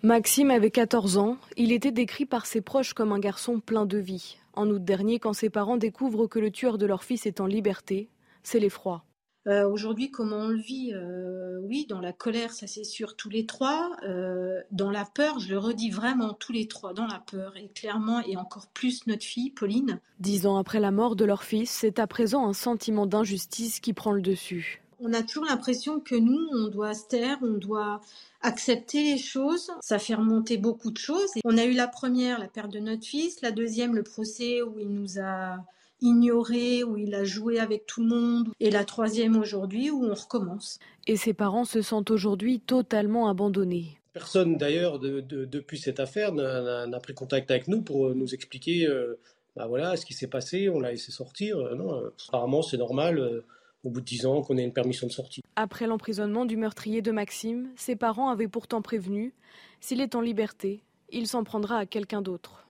Maxime 0.01 0.49
avait 0.49 0.71
14 0.71 1.19
ans. 1.19 1.37
Il 1.55 1.71
était 1.71 1.91
décrit 1.91 2.25
par 2.25 2.47
ses 2.47 2.61
proches 2.61 2.93
comme 2.93 3.11
un 3.11 3.19
garçon 3.19 3.59
plein 3.59 3.85
de 3.85 3.99
vie. 3.99 4.39
En 4.53 4.67
août 4.71 4.83
dernier, 4.83 5.19
quand 5.19 5.33
ses 5.33 5.51
parents 5.51 5.77
découvrent 5.77 6.25
que 6.25 6.39
le 6.39 6.49
tueur 6.49 6.79
de 6.79 6.87
leur 6.87 7.03
fils 7.03 7.27
est 7.27 7.41
en 7.41 7.45
liberté, 7.45 8.09
c'est 8.41 8.59
l'effroi. 8.59 9.05
Euh, 9.47 9.67
Aujourd'hui, 9.67 10.11
comment 10.11 10.37
on 10.37 10.47
le 10.49 10.59
vit 10.59 10.91
euh, 10.93 11.59
Oui, 11.63 11.87
dans 11.89 11.99
la 11.99 12.13
colère, 12.13 12.51
ça 12.51 12.67
c'est 12.67 12.83
sûr, 12.83 13.15
tous 13.15 13.29
les 13.29 13.45
trois. 13.45 13.91
Euh, 14.03 14.61
dans 14.71 14.91
la 14.91 15.05
peur, 15.05 15.39
je 15.39 15.49
le 15.49 15.57
redis 15.57 15.89
vraiment, 15.89 16.33
tous 16.33 16.51
les 16.51 16.67
trois, 16.67 16.93
dans 16.93 17.07
la 17.07 17.19
peur. 17.19 17.57
Et 17.57 17.67
clairement, 17.69 18.21
et 18.21 18.37
encore 18.37 18.67
plus 18.67 19.07
notre 19.07 19.23
fille, 19.23 19.49
Pauline. 19.49 19.99
Dix 20.19 20.45
ans 20.45 20.57
après 20.57 20.79
la 20.79 20.91
mort 20.91 21.15
de 21.15 21.25
leur 21.25 21.43
fils, 21.43 21.71
c'est 21.71 21.97
à 21.97 22.05
présent 22.05 22.47
un 22.47 22.53
sentiment 22.53 23.07
d'injustice 23.07 23.79
qui 23.79 23.93
prend 23.93 24.11
le 24.11 24.21
dessus. 24.21 24.81
On 24.99 25.13
a 25.13 25.23
toujours 25.23 25.45
l'impression 25.45 25.99
que 25.99 26.13
nous, 26.13 26.47
on 26.53 26.67
doit 26.67 26.93
se 26.93 27.07
taire, 27.07 27.39
on 27.41 27.57
doit 27.57 28.01
accepter 28.43 29.03
les 29.03 29.17
choses. 29.17 29.71
Ça 29.81 29.97
fait 29.97 30.13
remonter 30.13 30.57
beaucoup 30.57 30.91
de 30.91 30.99
choses. 30.99 31.31
Et 31.37 31.41
on 31.43 31.57
a 31.57 31.65
eu 31.65 31.73
la 31.73 31.87
première, 31.87 32.37
la 32.37 32.47
perte 32.47 32.71
de 32.71 32.79
notre 32.79 33.05
fils, 33.05 33.41
la 33.41 33.51
deuxième, 33.51 33.95
le 33.95 34.03
procès 34.03 34.61
où 34.61 34.77
il 34.77 34.89
nous 34.89 35.19
a 35.19 35.57
ignoré, 36.01 36.83
où 36.83 36.97
il 36.97 37.15
a 37.15 37.23
joué 37.23 37.59
avec 37.59 37.85
tout 37.85 38.01
le 38.01 38.09
monde, 38.09 38.49
et 38.59 38.69
la 38.69 38.85
troisième 38.85 39.37
aujourd'hui 39.37 39.89
où 39.89 40.03
on 40.03 40.13
recommence. 40.13 40.79
Et 41.07 41.17
ses 41.17 41.33
parents 41.33 41.65
se 41.65 41.81
sentent 41.81 42.11
aujourd'hui 42.11 42.59
totalement 42.59 43.27
abandonnés. 43.29 43.97
Personne 44.13 44.57
d'ailleurs 44.57 44.99
de, 44.99 45.21
de, 45.21 45.45
depuis 45.45 45.77
cette 45.77 45.99
affaire 45.99 46.33
n'a 46.33 46.99
pris 46.99 47.13
contact 47.13 47.49
avec 47.49 47.67
nous 47.67 47.81
pour 47.81 48.13
nous 48.13 48.33
expliquer 48.33 48.85
euh, 48.85 49.17
bah 49.55 49.67
voilà, 49.67 49.97
ce 49.97 50.05
qui 50.05 50.13
s'est 50.13 50.27
passé, 50.27 50.69
on 50.69 50.79
l'a 50.79 50.91
laissé 50.91 51.11
sortir. 51.11 51.57
Euh, 51.57 51.75
non, 51.75 51.93
euh, 51.93 52.13
apparemment 52.29 52.61
c'est 52.61 52.77
normal 52.77 53.19
euh, 53.19 53.45
au 53.83 53.89
bout 53.89 53.99
de 53.99 54.05
10 54.05 54.25
ans 54.25 54.41
qu'on 54.41 54.57
ait 54.57 54.63
une 54.63 54.73
permission 54.73 55.07
de 55.07 55.11
sortie. 55.11 55.41
Après 55.55 55.87
l'emprisonnement 55.87 56.45
du 56.45 56.55
meurtrier 56.55 57.01
de 57.01 57.11
Maxime, 57.11 57.69
ses 57.75 57.95
parents 57.95 58.29
avaient 58.29 58.47
pourtant 58.47 58.81
prévenu 58.81 59.33
s'il 59.79 59.99
est 59.99 60.15
en 60.15 60.21
liberté, 60.21 60.83
il 61.09 61.27
s'en 61.27 61.43
prendra 61.43 61.77
à 61.79 61.85
quelqu'un 61.85 62.21
d'autre. 62.21 62.67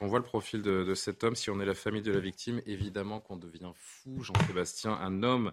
On 0.00 0.06
voit 0.06 0.18
le 0.18 0.24
profil 0.24 0.62
de, 0.62 0.82
de, 0.82 0.94
cet 0.94 1.22
homme, 1.22 1.36
si 1.36 1.50
on 1.50 1.60
est 1.60 1.66
la 1.66 1.74
famille 1.74 2.02
de 2.02 2.12
la 2.12 2.18
victime, 2.18 2.60
évidemment 2.66 3.20
qu'on 3.20 3.36
devient 3.36 3.70
fou. 3.74 4.22
Jean-Sébastien, 4.22 4.92
un 4.92 5.22
homme 5.22 5.52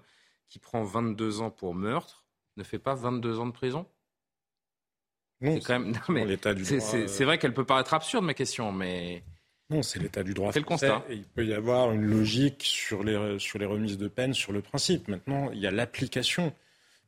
qui 0.49 0.57
prend 0.59 0.83
22 0.83 1.41
ans 1.41 1.51
pour 1.51 1.75
meurtre, 1.75 2.25
ne 2.57 2.63
fait 2.63 2.79
pas 2.79 2.95
22 2.95 3.39
ans 3.39 3.45
de 3.45 3.51
prison? 3.51 3.85
Non, 5.41 5.55
c'est 5.55 5.65
quand 5.65 5.79
même. 5.79 5.93
C'est, 6.41 6.53
droit. 6.53 6.79
c'est, 6.79 7.07
c'est 7.07 7.25
vrai 7.25 7.37
qu'elle 7.37 7.53
peut 7.53 7.65
paraître 7.65 7.93
absurde, 7.93 8.25
ma 8.25 8.33
question, 8.33 8.71
mais. 8.71 9.23
Non, 9.71 9.81
c'est 9.81 9.99
l'état 9.99 10.21
du 10.21 10.33
droit. 10.33 10.51
C'est 10.51 10.59
le 10.59 10.65
constat. 10.65 11.03
et 11.09 11.15
il 11.15 11.23
peut 11.23 11.45
y 11.45 11.53
avoir 11.53 11.91
une 11.93 12.03
logique 12.03 12.63
sur 12.63 13.03
les, 13.03 13.39
sur 13.39 13.57
les 13.57 13.65
remises 13.65 13.97
de 13.97 14.09
peine, 14.09 14.33
sur 14.33 14.51
le 14.51 14.61
principe. 14.61 15.07
Maintenant, 15.07 15.49
il 15.51 15.59
y 15.59 15.67
a 15.67 15.71
l'application. 15.71 16.53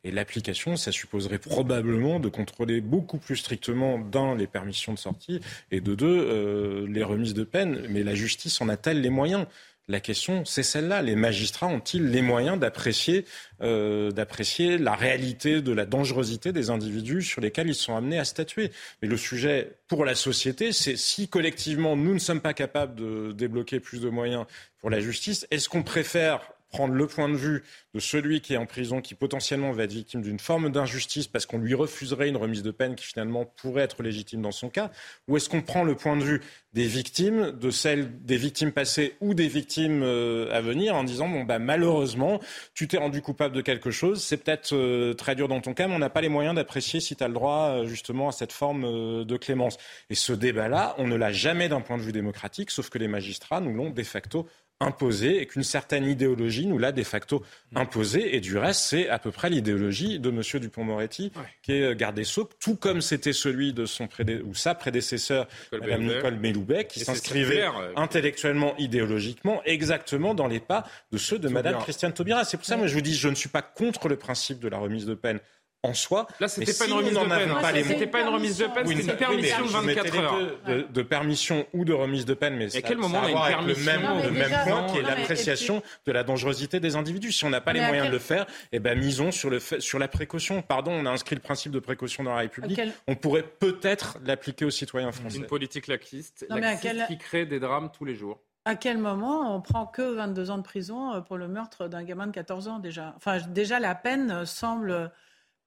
Et 0.04 0.12
l'application, 0.12 0.76
ça 0.76 0.91
supposerait 0.91 1.39
probablement 1.39 2.20
de 2.20 2.28
contrôler 2.28 2.82
beaucoup 2.82 3.18
plus 3.18 3.38
strictement, 3.38 3.99
d'un, 3.99 4.36
les 4.36 4.47
permissions 4.47 4.93
de 4.93 4.99
sortie, 4.99 5.39
et 5.72 5.80
de 5.80 5.95
deux, 5.95 6.08
euh, 6.08 6.86
les 6.88 7.04
remises 7.04 7.34
de 7.34 7.43
peine. 7.43 7.86
Mais 7.89 8.04
la 8.04 8.16
justice 8.16 8.60
en 8.62 8.68
a-t-elle 8.70 9.01
les 9.01 9.10
moyens? 9.10 9.45
La 9.89 9.99
question, 9.99 10.45
c'est 10.45 10.64
celle-là. 10.64 11.01
Les 11.01 11.16
magistrats 11.16 11.68
ont-ils 11.68 12.08
les 12.08 12.22
moyens 12.22 12.58
d'apprécier, 12.58 13.26
euh, 13.62 14.12
d'apprécier 14.12 14.78
la 14.78 14.95
réalité 14.95 15.62
de 15.62 15.74
la 15.74 15.86
dangerosité 15.86 16.54
des 16.54 16.70
individus 16.70 17.22
sur 17.22 17.41
lesquels 17.41 17.68
ils 17.68 17.76
sont 17.76 17.93
amenés 17.93 18.18
à 18.18 18.24
statuer? 18.24 18.72
Mais 19.01 19.10
le 19.10 19.18
sujet 19.18 19.74
pour 19.89 20.06
la 20.06 20.16
société, 20.16 20.72
c'est 20.72 20.95
si 20.95 21.28
collectivement 21.28 21.97
nous 21.97 22.14
ne 22.14 22.20
sommes 22.20 22.39
pas 22.39 22.54
capables 22.54 22.95
de 22.95 23.34
débloquer 23.34 23.82
plus 23.82 23.99
de 23.99 24.08
moyens 24.08 24.45
pour 24.80 24.89
la 24.89 25.01
justice, 25.01 25.45
est-ce 25.51 25.68
qu'on 25.68 25.84
préfère 25.84 26.53
prendre 26.74 26.95
le 26.95 27.05
point 27.05 27.30
de 27.30 27.36
vue 27.36 27.63
de 27.93 27.99
celui 27.99 28.41
qui 28.41 28.55
est 28.55 28.57
en 28.57 28.65
prison, 28.65 28.99
qui 28.99 29.13
potentiellement 29.13 29.71
va 29.71 29.84
être 29.84 29.93
victime 29.93 30.24
d'une 30.24 30.39
forme 30.39 30.71
d'injustice 30.71 31.28
parce 31.28 31.45
qu'on 31.45 31.59
lui 31.59 31.76
refuserait 31.76 32.28
une 32.28 32.36
remise 32.36 32.63
de 32.63 32.71
peine 32.71 32.95
qui 32.95 33.05
finalement 33.05 33.45
pourrait 33.45 33.84
être 33.84 34.01
légitime 34.01 34.41
dans 34.41 34.51
son 34.51 34.69
cas, 34.69 34.89
ou 35.28 35.38
est-ce 35.38 35.49
qu'on 35.49 35.61
prend 35.61 35.84
le 35.84 35.95
point 35.95 36.17
de 36.17 36.24
vue 36.24 36.41
des 36.74 36.86
victimes, 36.86 37.51
de 37.51 37.69
celles 37.69 38.26
des 38.26 38.38
victimes 38.38 38.71
passées 38.71 39.15
ou 39.21 39.36
des 39.36 39.47
victimes 39.47 40.01
euh, 40.01 40.51
à 40.51 40.61
venir, 40.61 40.95
en 40.95 41.03
disant 41.03 41.30
bon 41.30 41.43
bah 41.43 41.59
malheureusement 41.59 42.39
tu 42.74 42.88
t'es 42.88 42.97
rendu 42.97 43.21
coupable 43.21 43.55
de 43.55 43.61
quelque 43.61 43.91
chose, 43.91 44.24
c'est 44.24 44.38
peut-être 44.38 44.74
euh, 44.74 45.13
très 45.13 45.36
dur 45.36 45.47
dans 45.47 45.61
ton 45.61 45.76
cas, 45.76 45.88
mais 45.88 45.93
on 45.93 45.99
n'a 45.99 46.09
pas 46.09 46.21
les 46.21 46.30
moyens 46.30 46.55
d'apprécier 46.55 46.99
si 46.99 47.15
tu 47.15 47.24
as 47.24 47.28
le 47.28 47.36
droit 47.36 47.69
euh, 47.69 47.86
justement 47.86 48.30
à 48.30 48.32
cette 48.32 48.51
forme 48.51 49.24
de 49.24 49.38
clémence. 49.38 49.78
Et 50.09 50.15
ce 50.15 50.34
débat-là, 50.34 50.95
on 50.97 51.07
ne 51.07 51.15
l'a 51.15 51.32
jamais 51.32 51.69
d'un 51.69 51.82
point 51.82 51.97
de 51.97 52.01
vue 52.01 52.11
démocratique, 52.11 52.71
sauf 52.71 52.89
que 52.89 52.97
les 52.97 53.07
magistrats 53.07 53.61
nous 53.61 53.74
l'ont 53.74 53.91
de 53.91 54.03
facto 54.03 54.47
imposé 54.80 55.41
et 55.41 55.45
qu'une 55.45 55.63
certaine 55.63 56.05
idéologie 56.05 56.65
nous 56.65 56.78
l'a 56.78 56.91
de 56.91 57.03
facto 57.03 57.43
imposé. 57.76 58.36
Et 58.36 58.39
du 58.39 58.57
reste, 58.57 58.82
c'est 58.82 59.09
à 59.09 59.19
peu 59.19 59.32
près 59.32 59.49
l'idéologie 59.49 60.19
de 60.19 60.30
M. 60.30 60.41
Dupont-Moretti, 60.61 61.32
qui 61.61 61.74
est 61.74 61.95
garde 61.95 62.15
des 62.15 62.24
Sceaux, 62.24 62.49
tout 62.59 62.76
comme 62.76 63.01
c'était 63.01 63.34
celui 63.34 63.74
de 63.74 63.86
son 63.86 64.07
prédé... 64.07 64.41
ou 64.41 64.53
sa 64.53 64.76
prédécesseur, 64.76 65.47
Mme 65.71 66.03
Nicole 66.03 66.36
Meloubet, 66.36 66.86
qui 66.86 66.99
s'inscrivait 66.99 67.63
euh, 67.63 67.93
intellectuellement, 67.95 68.76
idéologiquement, 68.78 69.61
exactement 69.65 70.34
dans 70.34 70.47
les 70.47 70.59
pas 70.59 70.86
de 71.11 71.17
ceux 71.17 71.39
de 71.39 71.49
Mme 71.49 71.80
Christiane 71.80 72.13
Taubira. 72.13 72.43
C'est 72.43 72.57
pour 72.57 72.65
ça, 72.65 72.78
moi, 72.78 72.88
je 72.88 72.93
vous 72.93 73.01
dis, 73.01 73.15
je 73.15 73.29
ne 73.29 73.36
suis 73.36 73.50
pas 73.50 73.62
contre 73.62 74.08
le 74.08 74.17
principe 74.17 74.59
de 74.59 74.67
la 74.67 74.78
remise 74.78 75.05
de 75.05 75.13
peine 75.13 75.39
en 75.84 75.93
soi. 75.93 76.28
Là, 76.39 76.47
c'était 76.47 76.74
pas, 76.74 76.88
une 76.88 76.93
remise 76.93 77.14
de 77.14 77.20
peine. 77.20 77.84
C'était 77.86 78.08
pas 78.08 78.22
une 78.22 78.30
remise 78.30 78.58
de 78.58 78.66
peine, 78.68 78.88
c'était 78.88 79.01
une 79.01 79.18
permission 79.18 79.66
de 79.66 79.72
24 79.72 80.18
heures. 80.18 80.38
De, 80.66 80.88
de, 80.89 81.01
permission 81.01 81.68
ou 81.74 81.84
de 81.84 81.93
remise 81.93 82.26
de 82.26 82.34
peine, 82.34 82.55
mais 82.55 82.76
à 82.76 82.82
quel 82.82 82.97
moment 82.97 83.20
on 83.22 83.26
a 83.26 83.30
une 83.30 83.66
permission 83.66 83.68
le 83.68 83.86
même, 83.86 84.24
le 84.24 84.32
même 84.32 84.64
point 84.66 84.88
qui 84.88 84.97
est 84.97 85.01
l'appréciation 85.01 85.84
de 86.05 86.12
la 86.12 86.24
dangerosité 86.24 86.80
des 86.80 86.96
individus. 86.96 87.34
Si 87.34 87.43
on 87.43 87.50
n'a 87.50 87.62
pas 87.62 87.74
les 87.74 87.82
moyens 87.82 88.08
de 88.08 88.14
le 88.14 88.20
faire, 88.20 88.46
eh 88.72 88.80
ben 88.80 88.97
misons 88.97 89.32
sur 89.32 89.50
le 89.50 89.60
sur 89.60 90.00
la 90.00 90.08
précaution. 90.08 90.62
Pardon, 90.62 90.92
on 90.92 91.05
a 91.05 91.10
inscrit 91.10 91.36
le 91.36 91.42
principe 91.42 91.72
de 91.72 91.80
précaution 91.80 92.24
dans 92.24 92.32
la 92.32 92.39
République. 92.39 92.80
On 93.08 93.16
pourrait 93.16 93.43
peut-être 93.43 94.18
l'appliquer 94.26 94.66
aux 94.66 94.72
citoyens 94.72 95.12
français. 95.12 95.38
Une 95.38 95.46
politique 95.46 95.88
laxiste, 95.88 96.47
qui 97.08 97.18
crée 97.18 97.46
des 97.46 97.60
drames 97.60 97.89
tous 97.92 98.05
les 98.05 98.16
jours. 98.16 98.39
À 98.66 98.76
quel 98.76 98.97
moment 98.97 99.54
on 99.54 99.60
prend 99.60 99.86
que 99.86 100.14
22 100.14 100.50
ans 100.50 100.58
de 100.58 100.64
prison 100.64 101.22
pour 101.28 101.38
le 101.38 101.50
meurtre 101.50 101.89
d'un 101.89 102.04
gamin 102.04 102.28
de 102.28 102.32
14 102.32 102.70
ans 102.70 102.80
déjà? 102.80 103.14
Enfin, 103.18 103.39
déjà 103.50 103.80
la 103.82 103.93
peine 103.93 104.46
semble 104.46 105.12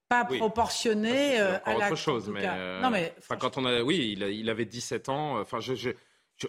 pas 0.09 0.25
proportionné 0.25 1.39
euh, 1.39 1.57
à 1.65 1.73
la 1.75 1.87
autre 1.87 1.95
chose. 1.95 2.29
Mais, 2.29 2.41
euh, 2.43 2.81
non, 2.81 2.89
mais 2.89 3.13
quand 3.39 3.57
on 3.57 3.65
a, 3.65 3.81
oui, 3.81 4.15
il, 4.17 4.23
il 4.23 4.49
avait 4.49 4.65
17 4.65 5.09
ans. 5.09 5.39
Enfin, 5.39 5.59
je, 5.59 5.75
je, 5.75 5.89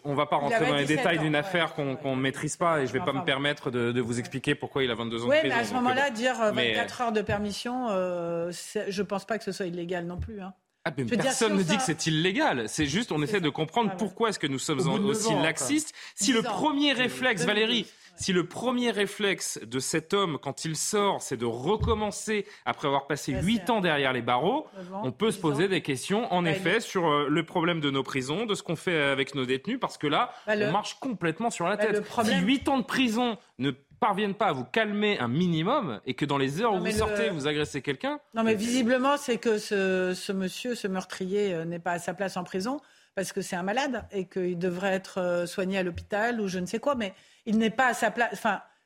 on 0.04 0.12
ne 0.12 0.16
va 0.16 0.26
pas 0.26 0.36
rentrer 0.36 0.66
dans 0.66 0.76
les 0.76 0.84
détails 0.84 1.18
d'une 1.18 1.34
affaire 1.34 1.74
qu'on 1.74 2.16
ne 2.16 2.20
maîtrise 2.20 2.56
pas 2.56 2.80
et 2.80 2.86
je 2.86 2.94
ne 2.94 2.98
vais 2.98 3.04
pas 3.04 3.12
me 3.12 3.24
permettre 3.24 3.70
de, 3.70 3.92
de, 3.92 4.00
vous 4.00 4.18
expliquer 4.18 4.54
pourquoi 4.54 4.84
il 4.84 4.90
a 4.90 4.94
22 4.94 5.24
ans. 5.24 5.28
Oui, 5.28 5.36
mais 5.42 5.50
à 5.50 5.64
ce 5.64 5.74
moment-là, 5.74 6.10
dire 6.10 6.34
24 6.36 7.00
euh, 7.00 7.04
heures 7.04 7.12
de 7.12 7.22
permission, 7.22 7.88
je 7.88 9.02
ne 9.02 9.06
pense 9.06 9.24
pas 9.24 9.38
que 9.38 9.44
ce 9.44 9.52
soit 9.52 9.66
illégal 9.66 10.06
non 10.06 10.18
plus. 10.18 10.40
Hein. 10.40 10.52
Ah, 10.84 10.90
personne 10.92 11.56
ne 11.56 11.62
dit 11.62 11.76
que 11.76 11.82
c'est 11.82 12.06
illégal. 12.06 12.68
C'est 12.68 12.86
juste, 12.86 13.12
on 13.12 13.22
essaie 13.22 13.40
de 13.40 13.50
comprendre 13.50 13.94
pourquoi 13.98 14.30
est-ce 14.30 14.38
que 14.38 14.46
nous 14.46 14.58
sommes 14.58 14.80
aussi 15.04 15.34
laxistes. 15.34 15.94
Si 16.14 16.32
le 16.32 16.42
premier 16.42 16.92
réflexe, 16.92 17.44
Valérie, 17.44 17.86
si 18.18 18.32
le 18.32 18.46
premier 18.46 18.90
réflexe 18.90 19.60
de 19.64 19.78
cet 19.78 20.12
homme, 20.12 20.38
quand 20.40 20.64
il 20.64 20.76
sort, 20.76 21.22
c'est 21.22 21.36
de 21.36 21.46
recommencer 21.46 22.46
après 22.64 22.88
avoir 22.88 23.06
passé 23.06 23.32
huit 23.32 23.70
ans 23.70 23.80
derrière 23.80 24.12
les 24.12 24.22
barreaux, 24.22 24.66
on 25.02 25.12
peut 25.12 25.30
se 25.30 25.38
poser 25.38 25.68
des 25.68 25.82
questions, 25.82 26.32
en 26.32 26.44
effet, 26.44 26.80
sur 26.80 27.06
euh, 27.06 27.26
le 27.28 27.42
problème 27.44 27.80
de 27.80 27.90
nos 27.90 28.02
prisons, 28.02 28.46
de 28.46 28.54
ce 28.54 28.62
qu'on 28.62 28.76
fait 28.76 29.00
avec 29.00 29.34
nos 29.34 29.46
détenus, 29.46 29.78
parce 29.80 29.98
que 29.98 30.06
là, 30.06 30.32
bah, 30.46 30.54
on 30.56 30.72
marche 30.72 30.94
complètement 31.00 31.50
sur 31.50 31.66
la 31.68 31.76
bah, 31.76 31.86
tête. 31.86 32.04
Si 32.24 32.34
huit 32.40 32.68
ans 32.68 32.78
de 32.78 32.84
prison 32.84 33.38
ne 33.58 33.70
parviennent 34.00 34.34
pas 34.34 34.46
à 34.46 34.52
vous 34.52 34.64
calmer 34.64 35.18
un 35.18 35.28
minimum 35.28 36.00
et 36.06 36.14
que 36.14 36.24
dans 36.24 36.38
les 36.38 36.60
heures 36.60 36.74
où 36.74 36.78
vous 36.78 36.90
sortez, 36.90 37.30
vous 37.30 37.46
agressez 37.46 37.82
quelqu'un. 37.82 38.20
Non, 38.34 38.42
mais 38.42 38.54
visiblement, 38.54 39.16
c'est 39.16 39.38
que 39.38 39.58
ce, 39.58 40.12
ce, 40.14 40.32
monsieur, 40.32 40.74
ce 40.74 40.88
meurtrier, 40.88 41.54
euh, 41.54 41.64
n'est 41.64 41.78
pas 41.78 41.92
à 41.92 41.98
sa 41.98 42.14
place 42.14 42.36
en 42.36 42.44
prison 42.44 42.80
parce 43.18 43.32
que 43.32 43.42
c'est 43.42 43.56
un 43.56 43.64
malade 43.64 44.04
et 44.12 44.26
qu'il 44.26 44.56
devrait 44.60 44.92
être 44.92 45.20
euh, 45.20 45.44
soigné 45.44 45.76
à 45.76 45.82
l'hôpital 45.82 46.40
ou 46.40 46.46
je 46.46 46.60
ne 46.60 46.66
sais 46.66 46.78
quoi. 46.78 46.94
Mais 46.94 47.14
il 47.46 47.58
n'est 47.58 47.68
pas 47.68 47.88
à 47.88 47.94
sa 47.94 48.12
place. 48.12 48.40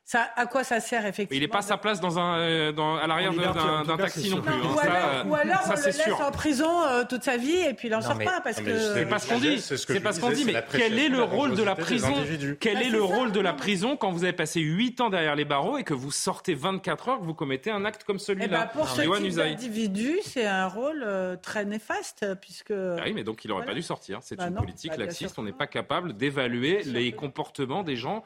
Ça, 0.05 0.29
à 0.35 0.47
quoi 0.47 0.65
ça 0.65 0.81
sert 0.81 1.05
effectivement 1.05 1.37
Il 1.37 1.41
n'est 1.41 1.47
pas 1.47 1.59
à 1.59 1.61
sa 1.61 1.77
place 1.77 2.01
dans 2.01 2.19
un, 2.19 2.37
euh, 2.37 2.71
dans, 2.73 2.97
à 2.97 3.07
l'arrière 3.07 3.33
d'un 3.33 3.97
taxi 3.97 4.29
non 4.29 4.41
plus. 4.41 4.53
Hein. 4.53 4.59
ou, 4.75 4.79
alors, 4.79 5.27
ou, 5.27 5.35
alors, 5.35 5.61
ça, 5.61 5.75
on 5.75 5.77
le 5.77 5.85
laisse 5.85 6.21
en 6.21 6.31
prison 6.31 6.81
euh, 6.83 7.03
toute 7.07 7.23
sa 7.23 7.37
vie 7.37 7.55
et 7.55 7.73
puis 7.73 7.87
il 7.87 7.91
n'en 7.91 8.01
sort 8.01 8.19
pas 8.19 8.41
parce 8.41 8.59
que. 8.59 8.77
C'est 8.77 9.05
pas 9.05 9.19
ce 9.19 9.29
qu'on 9.29 9.39
dit. 9.39 9.61
C'est 9.61 9.99
pas 10.01 10.11
ce 10.11 10.19
qu'on 10.19 10.31
dit. 10.31 10.43
Mais 10.43 10.61
quel 10.69 10.99
est 10.99 11.07
le 11.07 11.23
rôle 11.23 11.55
de 11.55 11.63
la 11.63 11.75
prison 11.75 12.13
Quel 12.59 12.81
est 12.81 12.89
le 12.89 13.01
rôle 13.01 13.31
de 13.31 13.39
la 13.39 13.53
prison 13.53 13.95
quand 13.95 14.11
vous 14.11 14.25
avez 14.25 14.33
passé 14.33 14.59
8 14.59 14.99
ans 14.99 15.09
derrière 15.09 15.35
les 15.35 15.45
barreaux 15.45 15.77
et 15.77 15.83
que 15.83 15.93
vous 15.93 16.11
sortez 16.11 16.53
24 16.53 17.09
heures 17.09 17.19
que 17.19 17.25
vous 17.25 17.33
commettez 17.33 17.71
un 17.71 17.85
acte 17.85 18.03
comme 18.03 18.19
celui-là 18.19 18.45
eh 18.45 18.49
ben, 18.49 18.69
Pour 18.73 18.89
ce 18.89 19.01
type 19.01 19.35
d'individu, 19.35 20.19
c'est 20.23 20.45
un 20.45 20.67
rôle 20.67 21.03
euh, 21.05 21.37
très 21.37 21.63
néfaste 21.63 22.25
puisque. 22.41 22.71
Ah 22.71 23.03
oui, 23.05 23.13
mais 23.13 23.23
donc 23.23 23.45
il 23.45 23.47
n'aurait 23.47 23.65
pas 23.65 23.73
dû 23.73 23.81
sortir. 23.81 24.19
C'est 24.21 24.35
bah 24.35 24.47
une 24.47 24.55
politique 24.55 24.91
bah, 24.91 24.97
laxiste. 24.97 25.39
On 25.39 25.43
n'est 25.43 25.53
pas 25.53 25.67
capable 25.67 26.17
d'évaluer 26.17 26.83
les 26.83 27.13
comportements 27.13 27.83
des 27.83 27.95
gens 27.95 28.25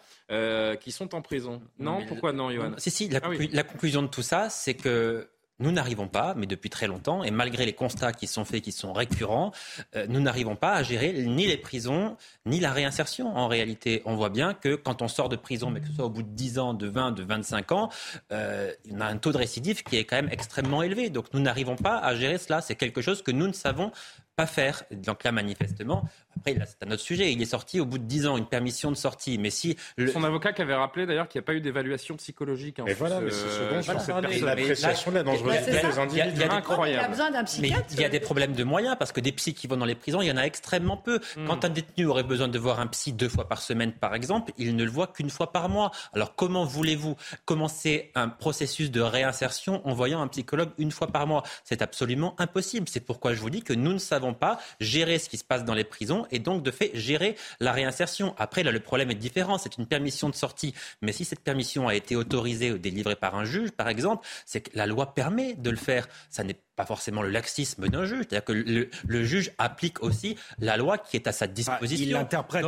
qui 0.79 0.91
sont 0.91 1.13
en 1.13 1.21
prison. 1.21 1.61
Non, 1.79 2.05
pourquoi 2.07 2.33
non, 2.33 2.51
Johan 2.51 2.73
Si, 2.77 2.91
si, 2.91 3.09
la, 3.09 3.19
ah 3.23 3.29
la 3.51 3.63
conclusion 3.63 4.01
de 4.01 4.07
tout 4.07 4.21
ça, 4.21 4.49
c'est 4.49 4.73
que 4.73 5.29
nous 5.59 5.71
n'arrivons 5.71 6.07
pas, 6.07 6.35
mais 6.35 6.45
depuis 6.45 6.69
très 6.69 6.87
longtemps, 6.87 7.23
et 7.23 7.31
malgré 7.31 7.65
les 7.65 7.73
constats 7.73 8.13
qui 8.13 8.27
sont 8.27 8.45
faits, 8.45 8.61
qui 8.61 8.71
sont 8.71 8.93
récurrents, 8.93 9.51
euh, 9.95 10.05
nous 10.07 10.19
n'arrivons 10.19 10.55
pas 10.55 10.73
à 10.73 10.83
gérer 10.83 11.13
ni 11.13 11.47
les 11.47 11.57
prisons, 11.57 12.15
ni 12.45 12.59
la 12.59 12.71
réinsertion. 12.71 13.35
En 13.35 13.47
réalité, 13.47 14.03
on 14.05 14.15
voit 14.15 14.29
bien 14.29 14.53
que 14.53 14.75
quand 14.75 15.01
on 15.01 15.07
sort 15.07 15.29
de 15.29 15.35
prison, 15.35 15.71
mais 15.71 15.81
que 15.81 15.87
ce 15.87 15.93
soit 15.93 16.05
au 16.05 16.09
bout 16.09 16.21
de 16.21 16.29
10 16.29 16.59
ans, 16.59 16.73
de 16.73 16.87
20, 16.87 17.11
de 17.11 17.23
25 17.23 17.71
ans, 17.71 17.89
euh, 18.31 18.71
on 18.91 19.01
a 19.01 19.05
un 19.05 19.17
taux 19.17 19.31
de 19.31 19.37
récidive 19.37 19.83
qui 19.83 19.97
est 19.97 20.05
quand 20.05 20.17
même 20.17 20.29
extrêmement 20.31 20.83
élevé. 20.83 21.09
Donc 21.09 21.33
nous 21.33 21.39
n'arrivons 21.39 21.75
pas 21.75 21.97
à 21.97 22.15
gérer 22.15 22.37
cela. 22.37 22.61
C'est 22.61 22.75
quelque 22.75 23.01
chose 23.01 23.23
que 23.23 23.31
nous 23.31 23.47
ne 23.47 23.53
savons 23.53 23.91
pas 24.35 24.45
faire. 24.45 24.83
Donc 24.91 25.23
là, 25.23 25.31
manifestement, 25.31 26.03
après, 26.37 26.57
c'est 26.65 26.87
un 26.87 26.91
autre 26.91 27.01
sujet. 27.01 27.31
Il 27.31 27.41
est 27.41 27.45
sorti 27.45 27.79
au 27.79 27.85
bout 27.85 27.97
de 27.97 28.03
10 28.03 28.27
ans, 28.27 28.37
une 28.37 28.45
permission 28.45 28.91
de 28.91 28.97
sortie. 28.97 29.37
Mais 29.37 29.49
si. 29.49 29.77
Son 30.11 30.23
avocat 30.23 30.53
qui 30.53 30.61
avait 30.61 30.75
rappelé 30.75 31.05
d'ailleurs 31.05 31.27
qu'il 31.27 31.39
n'y 31.39 31.43
a 31.43 31.47
pas 31.47 31.53
eu 31.53 31.61
d'évaluation 31.61 32.15
psychologique. 32.17 32.79
Hein, 32.79 32.83
mais 32.87 32.93
voilà, 32.93 33.19
mais 33.21 33.31
c'est 33.31 33.47
ce 33.49 33.69
dont 33.69 34.45
L'appréciation 34.45 35.11
de 35.11 35.17
la 35.17 35.23
dangerosité 35.23 35.71
des 35.71 35.99
individus. 35.99 36.29
Il 36.35 36.41
y 36.41 36.43
a, 36.43 36.53
incroyable. 36.53 37.01
Il 37.01 37.05
a 37.05 37.09
besoin 37.09 37.31
d'un 37.31 37.43
psychiatre. 37.43 37.85
Mais 37.89 37.95
il 37.95 38.01
y 38.01 38.05
a 38.05 38.09
des 38.09 38.19
problèmes 38.19 38.53
de 38.53 38.63
moyens 38.63 38.95
parce 38.97 39.11
que 39.11 39.19
des 39.19 39.31
psys 39.31 39.53
qui 39.53 39.67
vont 39.67 39.77
dans 39.77 39.85
les 39.85 39.95
prisons, 39.95 40.21
il 40.21 40.27
y 40.27 40.31
en 40.31 40.37
a 40.37 40.43
extrêmement 40.43 40.97
peu. 40.97 41.19
Hmm. 41.35 41.45
Quand 41.45 41.65
un 41.65 41.69
détenu 41.69 42.05
aurait 42.05 42.23
besoin 42.23 42.47
de 42.47 42.59
voir 42.59 42.79
un 42.79 42.87
psy 42.87 43.13
deux 43.13 43.29
fois 43.29 43.47
par 43.47 43.61
semaine, 43.61 43.91
par 43.91 44.15
exemple, 44.15 44.51
il 44.57 44.75
ne 44.75 44.83
le 44.83 44.91
voit 44.91 45.07
qu'une 45.07 45.29
fois 45.29 45.51
par 45.51 45.69
mois. 45.69 45.91
Alors 46.13 46.35
comment 46.35 46.65
voulez-vous 46.65 47.15
commencer 47.45 48.11
un 48.15 48.29
processus 48.29 48.91
de 48.91 49.01
réinsertion 49.01 49.85
en 49.87 49.93
voyant 49.93 50.21
un 50.21 50.27
psychologue 50.27 50.69
une 50.77 50.91
fois 50.91 51.07
par 51.07 51.27
mois? 51.27 51.43
C'est 51.63 51.81
absolument 51.81 52.35
impossible. 52.39 52.87
C'est 52.89 52.99
pourquoi 52.99 53.33
je 53.33 53.41
vous 53.41 53.49
dis 53.49 53.63
que 53.63 53.73
nous 53.73 53.93
ne 53.93 53.97
savons 53.97 54.33
pas 54.33 54.59
gérer 54.79 55.19
ce 55.19 55.29
qui 55.29 55.37
se 55.37 55.43
passe 55.43 55.65
dans 55.65 55.73
les 55.73 55.83
prisons 55.83 56.25
et 56.31 56.39
donc 56.39 56.63
de 56.63 56.71
fait 56.71 56.91
gérer 56.93 57.35
la 57.59 57.71
réinsertion. 57.71 58.35
Après, 58.37 58.63
là, 58.63 58.71
le 58.71 58.79
problème 58.79 59.11
est 59.11 59.15
différent. 59.15 59.57
C'est 59.57 59.77
une 59.77 59.85
permission 59.85 60.29
de 60.29 60.35
sortie. 60.35 60.73
Mais 61.01 61.11
si 61.11 61.25
cette 61.25 61.41
permission 61.41 61.87
a 61.87 61.95
été 61.95 62.15
autorisée 62.15 62.71
ou 62.71 62.77
délivrée 62.77 63.15
par 63.15 63.35
un 63.35 63.45
juge, 63.45 63.71
par 63.71 63.87
exemple, 63.87 64.27
c'est 64.45 64.61
que 64.61 64.71
la 64.77 64.85
loi 64.85 65.13
permet 65.13 65.55
de 65.55 65.69
le 65.69 65.77
faire. 65.77 66.07
Ça 66.29 66.43
n'est 66.43 66.59
pas 66.75 66.85
forcément 66.85 67.21
le 67.21 67.29
laxisme 67.29 67.87
d'un 67.87 68.05
juge. 68.05 68.25
C'est-à-dire 68.29 68.45
que 68.45 68.53
le, 68.53 69.23
juge 69.23 69.51
applique 69.57 70.03
aussi 70.03 70.37
la 70.59 70.77
loi 70.77 70.97
qui 70.97 71.17
est 71.17 71.27
à 71.27 71.31
sa 71.31 71.47
disposition. 71.47 72.05
il 72.05 72.11
l'interprète 72.11 72.65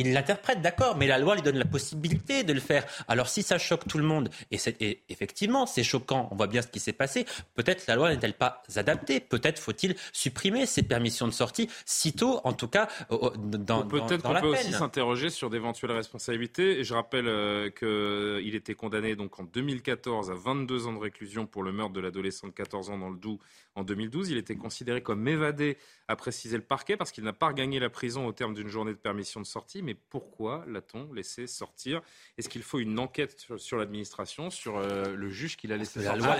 il 0.00 0.12
l'interprète, 0.12 0.60
d'accord, 0.62 0.96
mais 0.96 1.06
la 1.06 1.18
loi 1.18 1.34
lui 1.34 1.42
donne 1.42 1.58
la 1.58 1.64
possibilité 1.64 2.44
de 2.44 2.52
le 2.52 2.60
faire. 2.60 2.84
Alors 3.08 3.28
si 3.28 3.42
ça 3.42 3.58
choque 3.58 3.86
tout 3.86 3.98
le 3.98 4.04
monde, 4.04 4.30
et, 4.50 4.58
et 4.80 5.02
effectivement 5.08 5.66
c'est 5.66 5.84
choquant, 5.84 6.28
on 6.30 6.36
voit 6.36 6.46
bien 6.46 6.62
ce 6.62 6.68
qui 6.68 6.80
s'est 6.80 6.92
passé, 6.92 7.26
peut-être 7.54 7.86
la 7.86 7.96
loi 7.96 8.14
n'est-elle 8.14 8.34
pas 8.34 8.62
adaptée, 8.76 9.20
peut-être 9.20 9.58
faut-il 9.58 9.96
supprimer 10.12 10.66
ces 10.66 10.82
permissions 10.82 11.26
de 11.26 11.32
sortie, 11.32 11.68
sitôt 11.84 12.40
en 12.44 12.52
tout 12.52 12.68
cas 12.68 12.88
dans, 13.10 13.86
Peut-être 13.90 14.22
qu'on 14.22 14.40
peut 14.40 14.48
aussi 14.48 14.72
s'interroger 14.72 15.30
sur 15.30 15.50
d'éventuelles 15.50 15.92
responsabilités. 15.92 16.80
Et 16.80 16.84
je 16.84 16.94
rappelle 16.94 17.26
euh, 17.28 17.70
qu'il 17.70 18.54
était 18.54 18.74
condamné 18.74 19.16
donc 19.16 19.38
en 19.38 19.44
2014 19.44 20.30
à 20.30 20.34
22 20.34 20.86
ans 20.86 20.92
de 20.92 20.98
réclusion 20.98 21.46
pour 21.46 21.62
le 21.62 21.72
meurtre 21.72 21.92
de 21.92 22.00
l'adolescent 22.00 22.46
de 22.46 22.52
14 22.52 22.90
ans 22.90 22.98
dans 22.98 23.10
le 23.10 23.18
Doubs 23.18 23.40
en 23.74 23.84
2012. 23.84 24.30
Il 24.30 24.36
était 24.36 24.56
considéré 24.56 25.02
comme 25.02 25.26
évadé, 25.28 25.76
a 26.08 26.16
précisé 26.16 26.56
le 26.56 26.62
parquet, 26.62 26.96
parce 26.96 27.12
qu'il 27.12 27.24
n'a 27.24 27.32
pas 27.32 27.48
regagné 27.48 27.78
la 27.78 27.90
prison 27.90 28.26
au 28.26 28.32
terme 28.32 28.54
d'une 28.54 28.68
journée 28.68 28.92
de 28.92 28.98
permission 28.98 29.40
de 29.40 29.46
sortie. 29.46 29.82
Mais 29.82 29.89
pourquoi 29.94 30.64
l'a-t-on 30.66 31.12
laissé 31.12 31.46
sortir? 31.46 32.00
Est-ce 32.38 32.48
qu'il 32.48 32.62
faut 32.62 32.78
une 32.78 32.98
enquête 32.98 33.46
sur, 33.56 33.76
l'administration, 33.76 34.50
sur 34.50 34.78
euh, 34.78 35.14
le 35.14 35.28
juge 35.30 35.56
qui 35.56 35.66
l'a 35.66 35.76
laissé 35.76 36.02
sortir? 36.02 36.34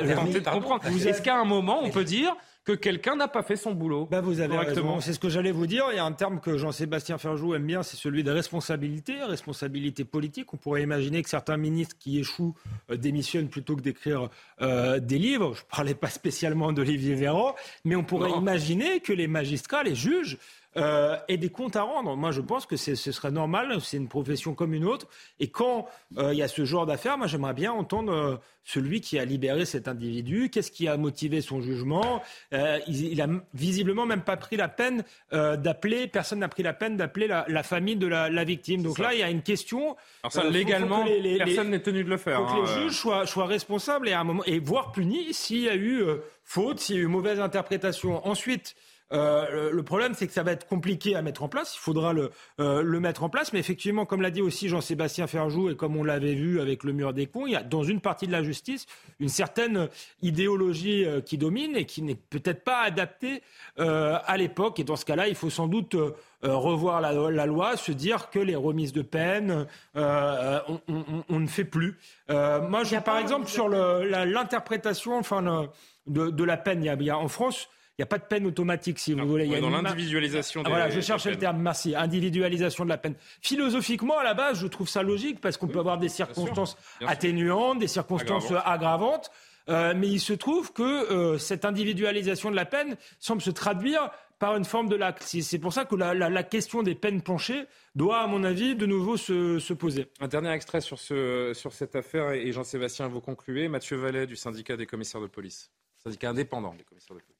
Est-ce 1.07 1.23
qu'à 1.23 1.39
un 1.39 1.45
moment, 1.45 1.81
on 1.83 1.91
peut 1.91 2.05
dire 2.05 2.37
que 2.65 2.73
quelqu'un 2.73 3.17
n'a 3.17 3.29
pas 3.29 3.43
fait 3.43 3.57
son 3.57 3.73
boulot? 3.73 4.07
Ben 4.07 4.21
vous 4.21 4.41
avez 4.41 4.57
raison. 4.57 5.01
C'est 5.01 5.13
ce 5.13 5.19
que 5.19 5.29
j'allais 5.29 5.53
vous 5.53 5.67
dire. 5.67 5.87
Il 5.93 5.97
y 5.97 5.99
a 5.99 6.05
un 6.05 6.13
terme 6.13 6.41
que 6.41 6.57
Jean-Sébastien 6.57 7.19
Ferjou 7.19 7.55
aime 7.55 7.67
bien, 7.67 7.83
c'est 7.83 7.97
celui 7.97 8.23
de 8.23 8.31
responsabilité, 8.31 9.23
responsabilité 9.23 10.05
politique. 10.05 10.53
On 10.53 10.57
pourrait 10.57 10.83
imaginer 10.83 11.23
que 11.23 11.31
certains 11.31 11.57
ministres 11.57 11.97
qui 11.99 12.19
échouent 12.19 12.55
euh, 12.91 12.97
démissionnent 12.97 13.49
plutôt 13.49 13.77
que 13.77 13.83
d'écrire 13.83 14.29
euh, 14.61 15.01
des 15.01 15.19
livres. 15.19 15.55
Je 15.55 15.63
ne 15.63 15.69
parlais 15.71 15.95
pas 15.95 16.11
spécialement 16.11 16.73
d'Olivier 16.73 17.15
Véran, 17.15 17.55
mais 17.85 17.97
on 17.97 18.05
pourrait 18.05 18.31
imaginer 18.31 19.01
que 19.01 19.13
les 19.13 19.27
magistrats, 19.27 19.83
les 19.83 19.95
juges, 19.95 20.39
euh, 20.77 21.17
aient 21.29 21.37
des 21.37 21.49
comptes 21.49 21.77
à 21.77 21.83
rendre. 21.83 22.17
Moi, 22.17 22.31
je 22.31 22.41
pense 22.41 22.67
que 22.67 22.77
ce 22.77 22.95
serait 22.95 23.31
normal, 23.31 23.81
c'est 23.81 23.97
une 23.97 24.09
profession 24.09 24.55
comme 24.55 24.75
une 24.75 24.85
autre. 24.85 25.09
Et 25.39 25.49
quand 25.49 25.87
euh, 26.19 26.33
il 26.33 26.39
y 26.39 26.43
a 26.43 26.49
ce 26.49 26.65
genre 26.65 26.87
d'affaires, 26.87 27.19
moi, 27.19 27.27
j'aimerais 27.27 27.55
bien 27.55 27.73
entendre 27.73 28.13
euh, 28.13 28.37
celui 28.65 29.01
qui 29.01 29.19
a 29.19 29.25
libéré 29.25 29.65
cet 29.65 29.89
individu, 29.89 30.49
qu'est-ce 30.51 30.71
qui 30.71 30.87
a 30.87 30.97
motivé 30.97 31.41
son 31.41 31.61
jugement. 31.61 32.23
Euh, 32.53 32.79
il, 32.87 33.13
il, 33.13 33.21
a 33.21 33.27
visiblement 33.53 34.07
même 34.07 34.23
pas 34.23 34.37
pris 34.37 34.57
la 34.57 34.69
peine 34.69 35.03
d'appeler, 35.33 36.07
personne 36.07 36.41
n'a 36.41 36.49
pris 36.49 36.63
la 36.63 36.73
peine 36.73 36.97
d'appeler 36.97 37.27
la, 37.27 37.45
la, 37.49 37.63
famille 37.63 37.97
de 37.97 38.07
la, 38.07 38.29
la 38.29 38.45
victime. 38.45 38.83
Donc 38.83 38.99
là, 38.99 39.13
il 39.13 39.21
y 39.21 39.23
a 39.23 39.31
une 39.31 39.43
question. 39.43 39.97
Alors 40.23 40.33
ça, 40.33 40.45
légalement, 40.45 41.05
les, 41.05 41.21
les, 41.21 41.39
personne 41.39 41.71
n'est 41.71 41.83
tenu 41.83 42.05
de 42.05 42.11
le 42.11 42.17
faire. 42.17 42.47
Faut 42.49 42.55
que 42.55 42.61
les 42.61 42.83
juges 42.83 42.97
soient, 42.97 43.27
soient, 43.27 43.47
responsables 43.47 44.09
et, 44.09 44.13
à 44.13 44.21
un 44.21 44.25
moment, 44.25 44.45
et 44.45 44.59
voire 44.59 44.93
punis 44.93 45.33
s'il 45.35 45.63
y 45.63 45.69
a 45.69 45.75
eu 45.75 46.05
faute, 46.45 46.79
s'il 46.79 46.97
y 46.97 46.99
a 46.99 47.03
eu 47.03 47.07
mauvaise 47.07 47.41
interprétation. 47.41 48.27
Ensuite, 48.27 48.77
euh, 49.12 49.70
le 49.73 49.82
problème, 49.82 50.15
c'est 50.15 50.27
que 50.27 50.32
ça 50.32 50.43
va 50.43 50.53
être 50.53 50.66
compliqué 50.66 51.16
à 51.16 51.23
mettre 51.23 51.43
en 51.43 51.49
place. 51.49 51.74
Il 51.74 51.81
faudra 51.81 52.12
le, 52.12 52.31
euh, 52.61 52.82
le 52.82 53.01
mettre 53.01 53.24
en 53.24 53.28
place. 53.28 53.53
Mais 53.53 53.59
effectivement, 53.59 54.07
comme 54.07 54.23
l'a 54.23 54.31
dit 54.31 54.43
aussi 54.43 54.69
Jean-Sébastien 54.69 55.27
Ferjou 55.27 55.70
et 55.70 55.77
comme 55.77 55.97
on 55.97 56.05
l'avait 56.05 56.35
vu 56.35 56.61
avec 56.61 56.85
le 56.85 56.93
mur 56.93 57.12
des 57.12 57.27
cons, 57.27 57.47
il 57.47 57.53
y 57.53 57.57
a 57.57 57.62
dans 57.62 57.82
une 57.82 58.01
partie 58.01 58.27
de 58.27 58.32
la 58.32 58.43
justice 58.43 58.87
une 59.19 59.28
certaine 59.28 59.89
idéologie 60.23 61.05
euh, 61.05 61.20
qui 61.20 61.39
domine 61.39 61.77
et 61.77 61.87
qui 61.87 62.03
n'est 62.03 62.15
peut-être 62.15 62.62
pas 62.62 62.82
adaptée 62.82 63.43
à 63.77 64.37
l'époque. 64.37 64.78
Et 64.78 64.85
dans 64.85 64.97
ce 64.97 65.05
cas-là, 65.05 65.28
il 65.28 65.35
faut 65.35 65.51
sans 65.51 65.66
doute 65.66 65.97
revoir 66.43 67.01
la, 67.01 67.12
la, 67.12 67.47
loi, 67.47 67.77
se 67.77 67.93
dire 67.93 68.28
que 68.31 68.39
les 68.39 68.55
remises 68.55 68.93
de 68.93 69.03
peine, 69.03 69.66
on, 69.95 70.81
on, 70.89 71.24
on, 71.28 71.41
ne 71.41 71.47
fait 71.47 71.65
plus. 71.65 71.99
moi, 72.28 72.82
par 73.05 73.19
exemple, 73.19 73.47
sur 73.49 73.69
l'interprétation 73.69 75.16
enfin, 75.16 75.70
de, 76.07 76.31
de, 76.31 76.45
la 76.45 76.57
peine, 76.57 76.82
il 76.82 76.87
y 76.87 76.91
a, 76.91 76.95
il 76.95 77.03
y 77.03 77.11
a 77.11 77.19
en 77.19 77.28
France 77.28 77.69
n'y 78.01 78.05
a 78.05 78.07
pas 78.07 78.19
de 78.19 78.25
peine 78.25 78.47
automatique, 78.47 78.99
si 78.99 79.15
vous 79.15 79.27
voulez. 79.27 79.45
Il 79.45 79.53
y 79.53 79.55
a 79.55 79.61
dans 79.61 79.71
l'individualisation. 79.71 80.63
Ah, 80.65 80.69
voilà, 80.69 80.91
je 80.91 81.01
cherchais 81.01 81.31
le 81.31 81.37
terme. 81.37 81.61
Merci. 81.61 81.95
Individualisation 81.95 82.85
de 82.85 82.91
la 82.91 82.99
peine. 82.99 83.15
Philosophiquement, 83.41 84.19
à 84.19 84.25
la 84.25 84.35
base, 84.35 84.61
je 84.61 84.67
trouve 84.67 84.89
ça 84.89 85.03
logique 85.03 85.41
parce 85.41 85.57
qu'on 85.57 85.69
peut 85.69 85.79
avoir 85.79 85.99
des 85.99 86.09
circonstances 86.09 86.77
atténuantes, 87.07 87.79
des 87.79 87.89
circonstances 87.89 88.53
aggravantes. 88.65 89.31
Euh, 89.69 89.95
mais 89.97 90.09
il 90.09 90.21
se 90.21 90.33
trouve 90.33 90.73
que 90.73 90.83
euh, 90.83 91.39
cette 91.39 91.65
individualisation 91.65 92.51
de 92.51 92.57
la 92.57 92.65
peine 92.65 92.97
semble 93.19 93.43
se 93.43 93.51
traduire 93.51 94.11
par 94.41 94.57
une 94.57 94.65
forme 94.65 94.89
de 94.89 94.97
l'acte. 94.97 95.23
C'est 95.23 95.59
pour 95.59 95.73
ça 95.73 95.85
que 95.85 95.95
la, 95.95 96.15
la, 96.15 96.31
la, 96.31 96.43
question 96.43 96.83
des 96.83 96.95
peines 96.95 97.21
penchées 97.21 97.67
doit, 97.95 98.21
à 98.21 98.27
mon 98.27 98.43
avis, 98.43 98.75
de 98.75 98.87
nouveau 98.87 99.17
se, 99.17 99.59
se 99.59 99.75
poser. 99.75 100.09
Un 100.19 100.29
dernier 100.29 100.51
extrait 100.51 100.81
sur, 100.81 100.99
ce, 100.99 101.53
sur 101.55 101.73
cette 101.73 101.95
affaire, 101.95 102.33
et 102.33 102.51
Jean-Sébastien, 102.51 103.07
vous 103.07 103.21
concluez. 103.21 103.69
Mathieu 103.69 103.97
Vallet 103.97 104.27
du 104.27 104.37
syndicat 104.37 104.77
des 104.77 104.87
commissaires 104.87 105.21
de 105.21 105.27
police, 105.27 105.71
syndicat 105.99 106.31
indépendant 106.31 106.75
des 106.75 106.85
commissaires 106.85 107.17
de 107.17 107.21
police. 107.21 107.40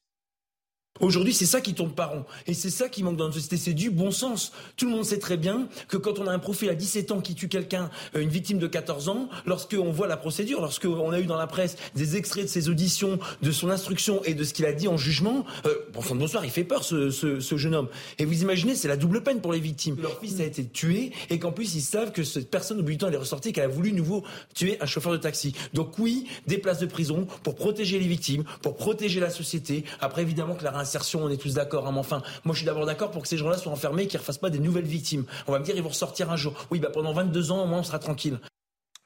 Aujourd'hui, 1.01 1.33
c'est 1.33 1.47
ça 1.47 1.63
qui 1.63 1.73
tombe 1.73 1.93
par 1.93 2.11
rond. 2.11 2.25
Et 2.47 2.53
c'est 2.53 2.71
ça 2.71 2.89
qui 2.89 3.03
manque 3.03 3.17
dans 3.17 3.25
notre 3.25 3.37
société, 3.37 3.57
c'est 3.57 3.73
du 3.73 3.91
bon 3.91 4.11
sens. 4.11 4.53
Tout 4.77 4.85
le 4.85 4.93
monde 4.93 5.05
sait 5.05 5.19
très 5.19 5.39
bien 5.39 5.67
que 5.89 5.97
quand 5.97 6.19
on 6.19 6.27
a 6.27 6.33
un 6.33 6.39
profil 6.39 6.69
à 6.69 6.75
17 6.75 7.11
ans 7.13 7.21
qui 7.21 7.35
tue 7.35 7.49
quelqu'un, 7.49 7.91
euh, 8.15 8.21
une 8.21 8.29
victime 8.29 8.59
de 8.59 8.67
14 8.67 9.09
ans, 9.09 9.29
lorsqu'on 9.47 9.91
voit 9.91 10.07
la 10.07 10.19
procédure, 10.19 10.61
lorsqu'on 10.61 11.11
a 11.11 11.19
eu 11.19 11.25
dans 11.25 11.39
la 11.39 11.47
presse 11.47 11.77
des 11.95 12.17
extraits 12.17 12.45
de 12.45 12.51
ses 12.51 12.69
auditions, 12.69 13.19
de 13.41 13.51
son 13.51 13.71
instruction 13.71 14.23
et 14.25 14.35
de 14.35 14.45
ce 14.45 14.53
qu'il 14.53 14.67
a 14.67 14.73
dit 14.73 14.89
en 14.89 14.99
jugement, 14.99 15.47
euh, 15.65 15.75
bon, 15.95 16.01
de 16.01 16.19
bonsoir, 16.19 16.45
il 16.45 16.51
fait 16.51 16.65
peur 16.65 16.85
ce, 16.85 17.11
ce, 17.11 17.41
ce, 17.41 17.57
jeune 17.57 17.75
homme. 17.75 17.89
Et 18.19 18.27
vous 18.27 18.43
imaginez, 18.43 18.75
c'est 18.75 18.89
la 18.89 18.97
double 18.97 19.23
peine 19.23 19.41
pour 19.41 19.53
les 19.53 19.61
victimes. 19.61 19.97
Leur 20.01 20.21
fils 20.21 20.39
a 20.41 20.45
été 20.45 20.67
tué 20.67 21.13
et 21.31 21.39
qu'en 21.39 21.53
plus 21.53 21.75
ils 21.75 21.83
savent 21.83 22.13
que 22.13 22.25
cette 22.25 22.51
personne 22.51 22.79
au 22.79 22.83
bout 22.83 22.91
du 22.91 22.99
temps 22.99 23.09
elle 23.09 23.15
est 23.15 23.19
ressortie 23.19 23.53
qu'elle 23.53 23.65
a 23.65 23.69
voulu 23.69 23.93
nouveau 23.93 24.23
tuer 24.55 24.77
un 24.81 24.87
chauffeur 24.87 25.13
de 25.13 25.19
taxi. 25.19 25.55
Donc 25.73 25.99
oui, 25.99 26.27
des 26.47 26.59
places 26.59 26.79
de 26.79 26.87
prison 26.87 27.27
pour 27.43 27.55
protéger 27.55 27.99
les 27.99 28.07
victimes, 28.07 28.45
pour 28.61 28.77
protéger 28.77 29.21
la 29.21 29.31
société. 29.31 29.85
Après 30.01 30.23
évidemment 30.23 30.55
que 30.55 30.65
la 30.65 30.71
on 31.15 31.31
est 31.31 31.37
tous 31.37 31.55
d'accord. 31.55 31.87
Hein, 31.87 31.93
mais 31.93 31.99
enfin, 31.99 32.23
moi, 32.45 32.55
je 32.55 32.61
suis 32.61 32.67
d'abord 32.67 32.87
d'accord 32.87 33.11
pour 33.11 33.23
que 33.23 33.29
ces 33.29 33.37
gens-là 33.37 33.59
soient 33.59 33.73
enfermés 33.73 34.03
et 34.03 34.07
qu'ils 34.07 34.19
ne 34.19 34.23
refassent 34.23 34.39
pas 34.39 34.51
des 34.51 34.59
nouvelles 34.59 34.85
victimes. 34.85 35.25
On 35.47 35.53
va 35.53 35.59
me 35.59 35.65
dire, 35.65 35.77
ils 35.77 35.83
vont 35.83 35.89
ressortir 35.89 36.31
un 36.31 36.37
jour. 36.37 36.67
Oui, 36.71 36.81
bah, 36.81 36.91
pendant 36.93 37.13
22 37.13 37.51
ans, 37.53 37.63
au 37.65 37.67
moins, 37.67 37.81
on 37.81 37.85
sera 37.85 37.99
tranquille. 37.99 38.41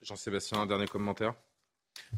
Jean-Sébastien, 0.03 0.61
un 0.61 0.67
dernier 0.67 0.87
commentaire 0.87 1.35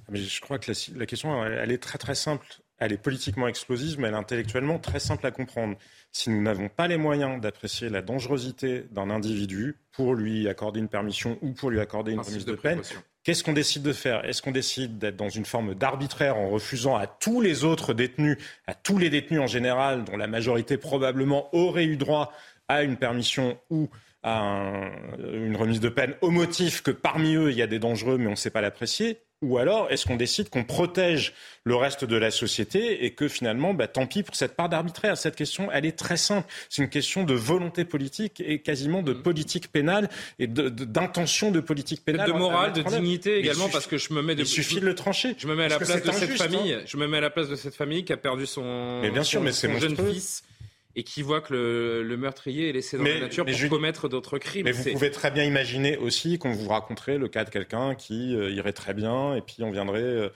mais 0.08 0.18
Je 0.18 0.40
crois 0.40 0.58
que 0.58 0.72
la, 0.72 0.98
la 0.98 1.06
question, 1.06 1.44
elle 1.44 1.70
est 1.70 1.82
très 1.82 1.98
très 1.98 2.14
simple. 2.14 2.46
Elle 2.78 2.92
est 2.92 3.02
politiquement 3.02 3.48
explosive, 3.48 3.98
mais 3.98 4.08
elle 4.08 4.14
est 4.14 4.18
intellectuellement 4.18 4.78
très 4.78 5.00
simple 5.00 5.26
à 5.26 5.30
comprendre. 5.30 5.76
Si 6.12 6.30
nous 6.30 6.42
n'avons 6.42 6.68
pas 6.68 6.88
les 6.88 6.98
moyens 6.98 7.40
d'apprécier 7.40 7.88
la 7.88 8.02
dangerosité 8.02 8.84
d'un 8.90 9.10
individu 9.10 9.76
pour 9.92 10.14
lui 10.14 10.48
accorder 10.48 10.80
une 10.80 10.88
permission 10.88 11.38
ou 11.40 11.52
pour 11.52 11.70
lui 11.70 11.80
accorder 11.80 12.12
une 12.12 12.20
remise 12.20 12.44
de, 12.44 12.52
de 12.52 12.56
peine, 12.56 12.82
Qu'est-ce 13.26 13.42
qu'on 13.42 13.54
décide 13.54 13.82
de 13.82 13.92
faire? 13.92 14.24
Est-ce 14.24 14.40
qu'on 14.40 14.52
décide 14.52 14.98
d'être 14.98 15.16
dans 15.16 15.28
une 15.28 15.44
forme 15.44 15.74
d'arbitraire 15.74 16.36
en 16.36 16.48
refusant 16.48 16.94
à 16.94 17.08
tous 17.08 17.40
les 17.40 17.64
autres 17.64 17.92
détenus, 17.92 18.38
à 18.68 18.74
tous 18.74 18.98
les 18.98 19.10
détenus 19.10 19.40
en 19.40 19.48
général, 19.48 20.04
dont 20.04 20.16
la 20.16 20.28
majorité 20.28 20.76
probablement 20.76 21.52
aurait 21.52 21.86
eu 21.86 21.96
droit 21.96 22.32
à 22.68 22.84
une 22.84 22.96
permission 22.96 23.58
ou 23.68 23.90
à 24.22 24.42
un, 24.42 24.92
une 25.18 25.56
remise 25.56 25.80
de 25.80 25.88
peine 25.88 26.14
au 26.20 26.30
motif 26.30 26.84
que 26.84 26.92
parmi 26.92 27.34
eux 27.34 27.50
il 27.50 27.56
y 27.56 27.62
a 27.62 27.66
des 27.66 27.80
dangereux 27.80 28.16
mais 28.16 28.28
on 28.28 28.30
ne 28.30 28.36
sait 28.36 28.50
pas 28.50 28.60
l'apprécier? 28.60 29.18
Ou 29.42 29.58
alors, 29.58 29.90
est-ce 29.90 30.06
qu'on 30.06 30.16
décide 30.16 30.48
qu'on 30.48 30.64
protège 30.64 31.34
le 31.64 31.76
reste 31.76 32.04
de 32.04 32.16
la 32.16 32.30
société 32.30 33.04
et 33.04 33.12
que 33.12 33.28
finalement, 33.28 33.74
bah, 33.74 33.86
tant 33.86 34.06
pis 34.06 34.22
pour 34.22 34.34
cette 34.34 34.56
part 34.56 34.70
d'arbitraire? 34.70 35.18
Cette 35.18 35.36
question, 35.36 35.70
elle 35.70 35.84
est 35.84 35.96
très 35.96 36.16
simple. 36.16 36.48
C'est 36.70 36.82
une 36.82 36.88
question 36.88 37.24
de 37.24 37.34
volonté 37.34 37.84
politique 37.84 38.42
et 38.44 38.60
quasiment 38.60 39.02
de 39.02 39.12
politique 39.12 39.70
pénale 39.70 40.08
et 40.38 40.46
d'intention 40.46 41.50
de, 41.50 41.56
de, 41.56 41.60
politique 41.60 42.02
pénale. 42.02 42.28
De 42.28 42.32
morale, 42.32 42.72
de 42.72 42.82
dignité 42.82 43.38
également, 43.38 43.68
parce 43.68 43.86
que 43.86 43.98
je 43.98 44.14
me 44.14 44.22
mets 44.22 44.34
de... 44.34 44.40
Il 44.40 44.46
suffit 44.46 44.80
de 44.80 44.86
le 44.86 44.94
trancher. 44.94 45.34
Je 45.36 45.46
me 45.46 45.54
mets 45.54 45.64
à 45.64 45.68
la 45.68 45.78
place 45.78 46.02
de 46.02 46.12
cette 46.12 46.36
famille. 46.38 46.72
Hein. 46.72 46.82
Je 46.86 46.96
me 46.96 47.06
mets 47.06 47.18
à 47.18 47.22
la 47.22 47.30
place 47.30 47.48
de 47.48 47.56
cette 47.56 47.74
famille 47.74 48.04
qui 48.04 48.14
a 48.14 48.16
perdu 48.16 48.46
son, 48.46 49.00
mais 49.02 49.10
bien 49.10 49.22
sûr, 49.22 49.40
son, 49.40 49.44
mais 49.44 49.52
son 49.52 49.78
jeune 49.78 49.96
fils 49.96 50.44
et 50.96 51.02
qui 51.02 51.20
voit 51.20 51.42
que 51.42 51.52
le, 51.52 52.02
le, 52.02 52.16
meurtrier 52.16 52.70
est 52.70 52.72
laissé 52.72 52.96
dans 52.96 53.04
mais, 53.04 53.14
la 53.14 53.20
nature 53.20 53.44
pour 53.44 53.54
je... 53.54 53.66
commettre 53.68 54.08
d'autres 54.08 54.38
crimes. 54.38 54.64
Mais 54.64 54.72
vous 54.72 54.92
pouvez 54.92 55.10
très 55.10 55.30
bien 55.30 55.44
imaginer 55.44 55.98
aussi 55.98 56.38
qu'on 56.38 56.52
vous 56.52 56.68
raconterait 56.68 57.18
le 57.18 57.28
cas 57.28 57.44
de 57.44 57.50
quelqu'un 57.50 57.94
qui 57.94 58.34
euh, 58.34 58.50
irait 58.50 58.72
très 58.72 58.94
bien 58.94 59.34
et 59.34 59.42
puis 59.42 59.62
on 59.62 59.70
viendrait 59.70 60.00
euh, 60.00 60.30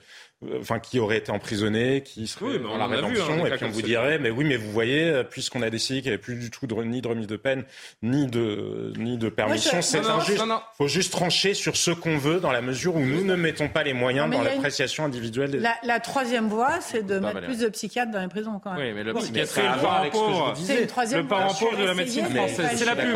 enfin 0.59 0.79
qui 0.79 0.99
aurait 0.99 1.17
été 1.17 1.31
emprisonné, 1.31 2.01
qui 2.01 2.27
serait 2.27 2.45
oui, 2.45 2.59
dans 2.59 2.77
la 2.77 2.87
rédemption, 2.87 3.35
vu, 3.35 3.41
hein, 3.41 3.45
et 3.45 3.57
puis 3.57 3.65
on 3.65 3.69
vous 3.69 3.81
dirait, 3.81 4.17
mais 4.17 4.31
oui, 4.31 4.43
mais 4.43 4.57
vous 4.57 4.71
voyez, 4.71 5.03
euh, 5.03 5.23
puisqu'on 5.23 5.61
a 5.61 5.69
décidé 5.69 6.01
qu'il 6.01 6.09
n'y 6.09 6.15
avait 6.15 6.21
plus 6.21 6.35
du 6.35 6.49
tout 6.49 6.65
de, 6.65 6.73
ni 6.83 7.01
de 7.01 7.07
remise 7.07 7.27
de 7.27 7.35
peine, 7.35 7.63
ni 8.01 8.25
de 8.25 8.93
ni 8.97 9.17
de 9.17 9.29
permission, 9.29 9.81
c'est 9.81 9.99
injuste. 9.99 10.41
Il 10.43 10.77
faut 10.77 10.87
juste 10.87 11.11
trancher 11.11 11.53
sur 11.53 11.77
ce 11.77 11.91
qu'on 11.91 12.17
veut 12.17 12.39
dans 12.39 12.51
la 12.51 12.61
mesure 12.61 12.95
où 12.95 13.05
nous 13.05 13.23
ne 13.23 13.35
mettons 13.35 13.67
pas 13.67 13.83
les 13.83 13.93
moyens 13.93 14.29
non, 14.29 14.37
dans 14.37 14.43
l'appréciation 14.43 15.05
individuelle. 15.05 15.51
Des... 15.51 15.59
La, 15.59 15.75
la, 15.83 15.99
troisième 15.99 16.47
voie, 16.47 16.81
c'est 16.81 17.05
de 17.05 17.19
mettre 17.19 17.41
plus 17.41 17.59
de 17.59 17.69
psychiatres 17.69 18.11
dans 18.11 18.21
les 18.21 18.27
prisons 18.27 18.59
quand 18.59 18.73
même. 18.73 18.81
Oui, 18.81 18.93
mais 18.93 19.03
le 19.03 19.13
psychiatre 19.13 19.59
est 19.59 19.63
le 19.63 19.81
parent. 19.81 20.55
C'est 20.55 21.23
parent 21.27 21.53
pauvre 21.53 21.77
de 21.77 21.83
la 21.83 21.93
médecine 21.93 22.25
française. 22.25 22.69
C'est 22.75 22.85
la 22.85 22.95
pub. 22.95 23.15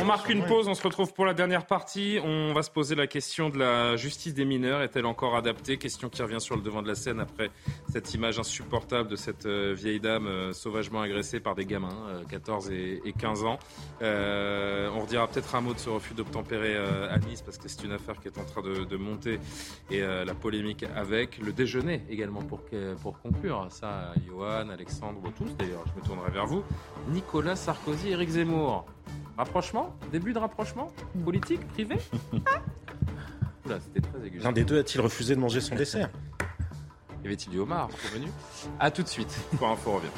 On 0.00 0.04
marque 0.04 0.28
une 0.28 0.44
pause, 0.44 0.68
on 0.68 0.74
se 0.74 0.82
retrouve 0.82 1.12
pour 1.12 1.26
la 1.26 1.34
dernière 1.34 1.66
partie. 1.66 2.18
On 2.24 2.52
va 2.52 2.62
se 2.62 2.70
poser 2.70 2.94
la 2.94 3.06
question 3.06 3.50
de 3.50 3.58
la 3.58 3.96
justice 3.96 4.34
des 4.34 4.44
mineurs. 4.44 4.82
Est-elle 4.82 5.06
encore 5.06 5.36
adaptée? 5.36 5.76
Question 5.76 6.08
qui 6.08 6.22
revient 6.22 6.40
sur 6.40 6.51
le 6.56 6.62
devant 6.62 6.82
de 6.82 6.88
la 6.88 6.94
scène 6.94 7.20
après 7.20 7.50
cette 7.88 8.12
image 8.14 8.38
insupportable 8.38 9.08
de 9.08 9.16
cette 9.16 9.46
euh, 9.46 9.74
vieille 9.76 10.00
dame 10.00 10.26
euh, 10.26 10.52
sauvagement 10.52 11.00
agressée 11.00 11.40
par 11.40 11.54
des 11.54 11.64
gamins, 11.64 11.96
euh, 12.08 12.24
14 12.28 12.70
et, 12.70 13.00
et, 13.04 13.12
15 13.12 13.44
ans. 13.44 13.58
Euh, 14.02 14.90
on 14.94 15.00
redira 15.00 15.26
peut-être 15.28 15.54
un 15.54 15.60
mot 15.60 15.74
de 15.74 15.78
ce 15.78 15.90
refus 15.90 16.14
d'obtempérer 16.14 16.76
à 16.76 17.18
Nice 17.18 17.42
parce 17.42 17.58
que 17.58 17.68
c'est 17.68 17.84
une 17.84 17.92
affaire 17.92 18.20
qui 18.20 18.28
est 18.28 18.38
en 18.38 18.44
train 18.44 18.62
de, 18.62 18.96
monter 18.96 19.38
et 19.90 20.00
la 20.00 20.34
polémique 20.34 20.84
avec. 20.94 21.38
Le 21.38 21.52
déjeuner 21.52 22.02
également 22.08 22.42
pour, 22.42 22.60
pour 23.00 23.18
conclure. 23.20 23.66
Ça, 23.70 24.12
Johan, 24.26 24.68
Alexandre, 24.68 25.20
tous 25.36 25.54
d'ailleurs, 25.56 25.84
je 25.86 26.00
me 26.00 26.06
tournerai 26.06 26.30
vers 26.30 26.46
vous. 26.46 26.62
Nicolas 27.08 27.56
Sarkozy, 27.56 28.10
Éric 28.10 28.30
Zemmour. 28.30 28.86
Rapprochement? 29.36 29.96
Début 30.10 30.32
de 30.32 30.38
rapprochement? 30.38 30.92
Politique? 31.24 31.66
Privé? 31.68 31.96
Oula, 33.64 33.80
c'était 33.80 34.00
très 34.00 34.26
aigu. 34.26 34.38
L'un 34.38 34.52
des 34.52 34.64
deux 34.64 34.78
a-t-il 34.78 35.00
refusé 35.00 35.34
de 35.34 35.40
manger 35.40 35.60
son 35.60 35.74
dessert 35.74 36.10
y 37.22 37.26
avait-il 37.26 37.50
du 37.50 37.60
homard 37.60 37.88
A 38.80 38.90
tout 38.90 39.04
de 39.04 39.08
suite 39.08 39.32
pour 39.56 39.68
Info 39.68 39.92
revient. 39.92 40.08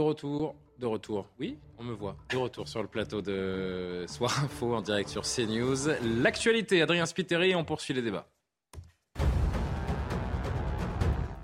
De 0.00 0.04
retour, 0.04 0.56
de 0.80 0.86
retour. 0.86 1.28
Oui, 1.38 1.58
on 1.78 1.84
me 1.84 1.92
voit. 1.92 2.16
De 2.30 2.36
retour 2.36 2.66
sur 2.66 2.82
le 2.82 2.88
plateau 2.88 3.22
de 3.22 4.04
Soir 4.08 4.42
Info 4.42 4.74
en 4.74 4.82
direct 4.82 5.08
sur 5.08 5.22
CNews. 5.22 5.88
L'actualité, 6.20 6.82
Adrien 6.82 7.06
Spiteri, 7.06 7.54
on 7.54 7.64
poursuit 7.64 7.94
les 7.94 8.02
débats. 8.02 8.26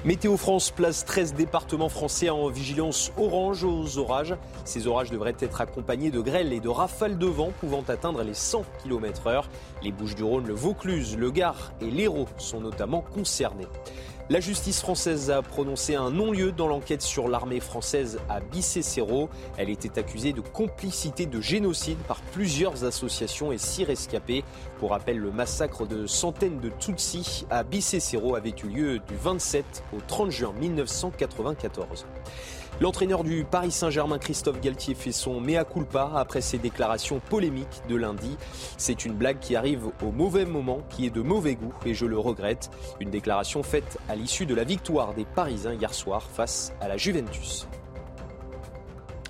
Météo 0.05 0.37
France 0.37 0.71
place 0.71 1.07
13 1.07 1.33
départements 1.33 1.89
français 1.89 2.29
en 2.29 2.51
vigilance 2.51 3.11
orange 3.17 3.65
aux 3.65 3.97
orages. 3.97 4.37
Ces 4.67 4.87
orages 4.87 5.11
devraient 5.11 5.37
être 5.41 5.63
accompagnés 5.63 6.11
de 6.11 6.21
grêles 6.21 6.53
et 6.53 6.61
de 6.61 6.69
rafales 6.69 7.17
de 7.17 7.25
vent 7.25 7.53
pouvant 7.59 7.83
atteindre 7.89 8.23
les 8.23 8.35
100 8.35 8.67
km/h. 8.83 9.45
Les 9.85 9.93
Bouches-du-Rhône, 9.93 10.47
le 10.47 10.55
Vaucluse, 10.55 11.15
le 11.19 11.31
Gard 11.31 11.75
et 11.83 11.91
l'Hérault 11.91 12.27
sont 12.39 12.59
notamment 12.59 13.03
concernés. 13.03 13.69
La 14.31 14.41
justice 14.41 14.81
française 14.81 15.31
a 15.31 15.43
prononcé 15.43 15.95
un 15.95 16.11
non-lieu 16.11 16.53
dans 16.53 16.67
l'enquête 16.67 17.03
sur 17.03 17.29
l'armée 17.29 17.61
française 17.61 18.19
à 18.31 18.41
Bicécero. 18.41 19.29
Elle 19.59 19.69
était 19.69 19.99
accusée 19.99 20.33
de 20.33 20.41
complicité 20.41 21.27
de 21.27 21.39
génocide 21.43 21.99
par 22.09 22.23
plusieurs 22.33 22.85
associations 22.85 23.53
et 23.53 23.59
six 23.59 23.85
rescapés. 23.85 24.43
Pour 24.79 24.93
rappel, 24.93 25.19
le 25.19 25.31
massacre 25.31 25.87
de 25.87 26.07
centaines 26.07 26.61
de 26.61 26.71
Tutsis 26.71 27.45
à 27.51 27.63
Bicécero 27.63 28.37
avait 28.37 28.55
eu 28.65 28.69
lieu 28.69 28.99
du 29.01 29.17
27 29.23 29.85
au 29.95 29.99
30 30.07 30.31
juin 30.31 30.55
1994. 30.59 32.07
L'entraîneur 32.81 33.23
du 33.23 33.45
Paris 33.45 33.71
Saint-Germain, 33.71 34.19
Christophe 34.19 34.61
Galtier, 34.61 34.95
fait 34.95 35.13
son 35.13 35.41
mea 35.41 35.65
culpa 35.65 36.11
après 36.17 36.41
ses 36.41 36.59
déclarations 36.59 37.21
polémiques 37.21 37.83
de 37.89 37.95
lundi. 37.95 38.37
C'est 38.77 39.05
une 39.05 39.15
blague 39.15 39.39
qui 39.39 39.55
arrive 39.55 39.87
au 40.05 40.11
mauvais 40.11 40.45
moment, 40.45 40.81
qui 40.91 41.07
est 41.07 41.11
de 41.11 41.23
mauvais 41.23 41.55
goût, 41.55 41.73
et 41.87 41.95
je 41.95 42.05
le 42.05 42.19
regrette. 42.19 42.71
Une 42.99 43.11
déclaration 43.11 43.63
faite 43.63 43.99
à 44.09 44.17
l'issue 44.17 44.45
de 44.45 44.57
la 44.57 44.65
victoire 44.65 45.15
des 45.15 45.25
Parisiens 45.25 45.75
hier 45.75 45.95
soir 45.95 46.23
face 46.23 46.73
à 46.81 46.89
la 46.89 46.97
Juventus. 46.97 47.69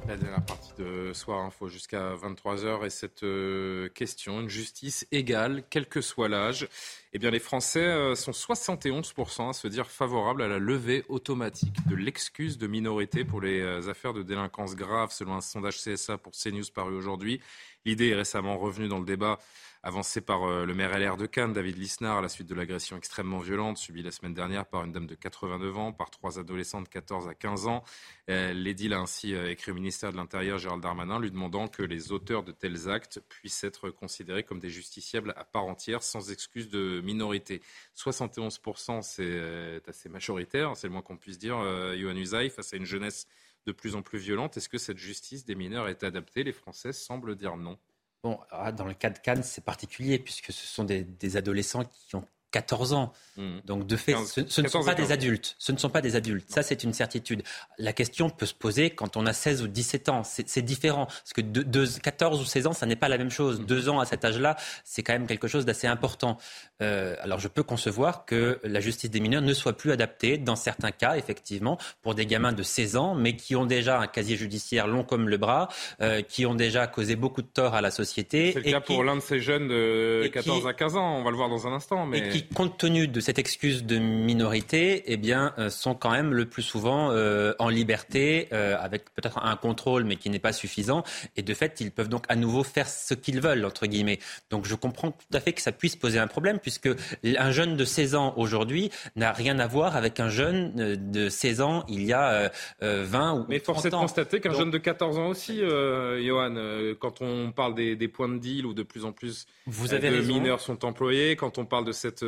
La 0.06 0.16
dernière 0.18 0.44
partie 0.44 0.72
de 0.76 1.14
Soir 1.14 1.40
Info 1.40 1.68
jusqu'à 1.68 2.14
23h 2.14 2.84
et 2.84 2.90
cette 2.90 3.22
euh, 3.22 3.88
question, 3.88 4.40
une 4.40 4.50
justice 4.50 5.06
égale, 5.12 5.64
quel 5.70 5.86
que 5.86 6.02
soit 6.02 6.28
l'âge. 6.28 6.68
Eh 7.14 7.18
bien, 7.18 7.30
les 7.30 7.38
Français 7.38 7.86
euh, 7.86 8.14
sont 8.14 8.32
71% 8.32 9.48
à 9.48 9.52
se 9.54 9.66
dire 9.66 9.90
favorables 9.90 10.42
à 10.42 10.48
la 10.48 10.58
levée 10.58 11.04
automatique 11.08 11.76
de 11.88 11.94
l'excuse 11.94 12.58
de 12.58 12.66
minorité 12.66 13.24
pour 13.24 13.40
les 13.40 13.60
euh, 13.60 13.88
affaires 13.88 14.12
de 14.12 14.22
délinquance 14.22 14.76
grave, 14.76 15.10
selon 15.10 15.36
un 15.36 15.40
sondage 15.40 15.78
CSA 15.78 16.18
pour 16.18 16.32
CNews 16.32 16.64
paru 16.74 16.94
aujourd'hui. 16.94 17.40
L'idée 17.86 18.08
est 18.08 18.14
récemment 18.14 18.58
revenue 18.58 18.88
dans 18.88 18.98
le 18.98 19.06
débat 19.06 19.38
avancé 19.84 20.22
par 20.22 20.44
euh, 20.44 20.64
le 20.64 20.74
maire 20.74 20.98
LR 20.98 21.18
de 21.18 21.26
Cannes, 21.26 21.52
David 21.52 21.76
Lisnard, 21.76 22.16
à 22.18 22.22
la 22.22 22.30
suite 22.30 22.48
de 22.48 22.54
l'agression 22.54 22.96
extrêmement 22.96 23.38
violente 23.38 23.76
subie 23.76 24.02
la 24.02 24.10
semaine 24.10 24.32
dernière 24.32 24.64
par 24.64 24.82
une 24.82 24.92
dame 24.92 25.06
de 25.06 25.14
89 25.14 25.76
ans, 25.76 25.92
par 25.92 26.10
trois 26.10 26.38
adolescents 26.38 26.80
de 26.80 26.88
14 26.88 27.28
à 27.28 27.34
15 27.34 27.66
ans. 27.66 27.84
Euh, 28.30 28.54
l'édile 28.54 28.94
a 28.94 29.00
ainsi 29.00 29.34
euh, 29.34 29.50
écrit 29.50 29.72
au 29.72 29.74
ministère 29.74 30.10
de 30.10 30.16
l'Intérieur, 30.16 30.56
Gérald 30.58 30.82
Darmanin, 30.82 31.20
lui 31.20 31.30
demandant 31.30 31.68
que 31.68 31.82
les 31.82 32.12
auteurs 32.12 32.42
de 32.42 32.50
tels 32.50 32.88
actes 32.88 33.20
puissent 33.28 33.62
être 33.62 33.90
considérés 33.90 34.42
comme 34.42 34.58
des 34.58 34.70
justiciables 34.70 35.34
à 35.36 35.44
part 35.44 35.64
entière, 35.64 36.02
sans 36.02 36.30
excuse 36.30 36.70
de 36.70 37.02
minorité. 37.04 37.60
71%, 37.94 39.02
c'est 39.02 39.82
assez 39.86 40.08
majoritaire, 40.08 40.76
c'est 40.76 40.86
le 40.86 40.94
moins 40.94 41.02
qu'on 41.02 41.18
puisse 41.18 41.38
dire, 41.38 41.56
Yohann 41.94 42.16
Usaï, 42.16 42.48
face 42.48 42.72
à 42.72 42.78
une 42.78 42.86
jeunesse 42.86 43.28
de 43.66 43.72
plus 43.72 43.96
en 43.96 44.02
plus 44.02 44.18
violente. 44.18 44.56
Est-ce 44.56 44.68
que 44.68 44.78
cette 44.78 44.98
justice 44.98 45.44
des 45.44 45.54
mineurs 45.54 45.88
est 45.88 46.04
adaptée? 46.04 46.42
Les 46.42 46.52
Français 46.52 46.92
semblent 46.92 47.36
dire 47.36 47.56
non. 47.56 47.78
Bon, 48.24 48.40
ah, 48.50 48.72
dans 48.72 48.86
le 48.86 48.94
cas 48.94 49.10
de 49.10 49.18
Cannes, 49.18 49.42
c'est 49.42 49.62
particulier 49.62 50.18
puisque 50.18 50.50
ce 50.50 50.66
sont 50.66 50.82
des, 50.84 51.04
des 51.04 51.36
adolescents 51.36 51.84
qui 51.84 52.16
ont 52.16 52.26
14 52.54 52.92
ans. 52.92 53.12
Mmh. 53.36 53.58
Donc 53.64 53.84
de 53.88 53.96
fait, 53.96 54.14
ce, 54.26 54.60
ne 54.60 54.68
sont 54.68 54.84
pas 54.84 54.94
des 54.94 55.10
adultes. 55.10 55.56
Ce 55.58 55.72
ne 55.72 55.76
sont 55.76 55.90
pas 55.90 56.00
des 56.00 56.14
adultes. 56.14 56.48
Ça, 56.48 56.62
c'est 56.62 56.84
une 56.84 56.92
certitude. 56.92 57.42
La 57.78 57.92
question 57.92 58.30
peut 58.30 58.46
se 58.46 58.54
poser 58.54 58.90
quand 58.90 59.16
on 59.16 59.26
a 59.26 59.32
16 59.32 59.62
ou 59.62 59.66
17 59.66 60.08
ans. 60.08 60.22
C'est 60.22 60.62
différent. 60.62 61.06
Parce 61.06 61.32
que 61.34 61.40
de, 61.40 61.84
14 62.00 62.40
ou 62.40 62.44
16 62.44 62.68
ans, 62.68 62.72
ça 62.72 62.86
n'est 62.86 62.94
pas 62.94 63.08
la 63.08 63.18
même 63.18 63.32
chose. 63.32 63.60
Mmh. 63.60 63.66
Deux 63.66 63.88
ans 63.88 63.98
à 63.98 64.04
cet 64.04 64.24
âge-là, 64.24 64.54
c'est 64.84 65.02
quand 65.02 65.14
même 65.14 65.26
quelque 65.26 65.48
chose 65.48 65.64
d'assez 65.64 65.88
important. 65.88 66.38
Euh, 66.80 67.16
alors 67.20 67.40
je 67.40 67.48
peux 67.48 67.64
concevoir 67.64 68.24
que 68.24 68.60
la 68.62 68.78
justice 68.78 69.10
des 69.10 69.18
mineurs 69.18 69.42
ne 69.42 69.52
soit 69.52 69.76
plus 69.76 69.90
adaptée, 69.90 70.38
dans 70.38 70.56
certains 70.56 70.92
cas, 70.92 71.16
effectivement, 71.16 71.76
pour 72.02 72.14
des 72.14 72.26
gamins 72.26 72.52
de 72.52 72.62
16 72.62 72.96
ans, 72.96 73.14
mais 73.16 73.34
qui 73.34 73.56
ont 73.56 73.66
déjà 73.66 73.98
un 73.98 74.06
casier 74.06 74.36
judiciaire 74.36 74.86
long 74.86 75.02
comme 75.02 75.28
le 75.28 75.38
bras, 75.38 75.68
euh, 76.00 76.22
qui 76.22 76.46
ont 76.46 76.54
déjà 76.54 76.86
causé 76.86 77.16
beaucoup 77.16 77.42
de 77.42 77.48
tort 77.48 77.74
à 77.74 77.80
la 77.80 77.90
société. 77.90 78.52
C'est 78.52 78.60
le 78.60 78.70
cas 78.70 78.80
pour 78.80 79.02
l'un 79.02 79.16
de 79.16 79.20
ces 79.20 79.40
jeunes 79.40 79.66
de 79.66 80.30
14 80.32 80.68
à 80.68 80.72
15 80.72 80.96
ans. 80.96 81.16
On 81.16 81.24
va 81.24 81.30
le 81.30 81.36
voir 81.36 81.48
dans 81.48 81.66
un 81.66 81.72
instant. 81.72 82.06
Mais 82.06 82.43
compte 82.44 82.78
tenu 82.78 83.08
de 83.08 83.20
cette 83.20 83.38
excuse 83.38 83.84
de 83.84 83.98
minorité, 83.98 85.04
eh 85.06 85.16
bien, 85.16 85.54
euh, 85.58 85.70
sont 85.70 85.94
quand 85.94 86.10
même 86.10 86.32
le 86.32 86.46
plus 86.46 86.62
souvent 86.62 87.10
euh, 87.10 87.52
en 87.58 87.68
liberté, 87.68 88.48
euh, 88.52 88.76
avec 88.78 89.12
peut-être 89.14 89.38
un 89.38 89.56
contrôle, 89.56 90.04
mais 90.04 90.16
qui 90.16 90.30
n'est 90.30 90.38
pas 90.38 90.52
suffisant. 90.52 91.04
Et 91.36 91.42
de 91.42 91.54
fait, 91.54 91.80
ils 91.80 91.90
peuvent 91.90 92.08
donc 92.08 92.24
à 92.28 92.36
nouveau 92.36 92.62
faire 92.62 92.88
ce 92.88 93.14
qu'ils 93.14 93.40
veulent, 93.40 93.64
entre 93.64 93.86
guillemets. 93.86 94.18
Donc 94.50 94.66
je 94.66 94.74
comprends 94.74 95.10
tout 95.10 95.26
à 95.32 95.40
fait 95.40 95.52
que 95.52 95.60
ça 95.60 95.72
puisse 95.72 95.96
poser 95.96 96.18
un 96.18 96.26
problème, 96.26 96.58
puisque 96.58 96.88
un 97.24 97.50
jeune 97.50 97.76
de 97.76 97.84
16 97.84 98.14
ans 98.14 98.34
aujourd'hui 98.36 98.90
n'a 99.16 99.32
rien 99.32 99.58
à 99.58 99.66
voir 99.66 99.96
avec 99.96 100.20
un 100.20 100.28
jeune 100.28 100.74
de 100.74 101.28
16 101.28 101.60
ans 101.60 101.84
il 101.88 102.04
y 102.04 102.12
a 102.12 102.50
20 102.80 103.32
ou 103.34 103.46
Mais 103.48 103.58
force 103.58 103.84
est 103.84 103.90
de 103.90 103.94
constater 103.94 104.40
qu'un 104.40 104.52
jeune 104.52 104.70
de 104.70 104.78
14 104.78 105.18
ans 105.18 105.28
aussi, 105.28 105.60
Johan, 105.60 106.54
quand 106.98 107.20
on 107.20 107.52
parle 107.52 107.74
des, 107.74 108.08
points 108.08 108.28
de 108.28 108.38
deal 108.38 108.66
où 108.66 108.74
de 108.74 108.82
plus 108.82 109.04
en 109.04 109.12
plus 109.12 109.46
Vous 109.66 109.94
avez 109.94 110.10
de 110.10 110.20
mineurs 110.20 110.60
sont 110.60 110.84
employés, 110.84 111.36
quand 111.36 111.58
on 111.58 111.64
parle 111.64 111.84
de 111.84 111.92
cette 111.92 112.24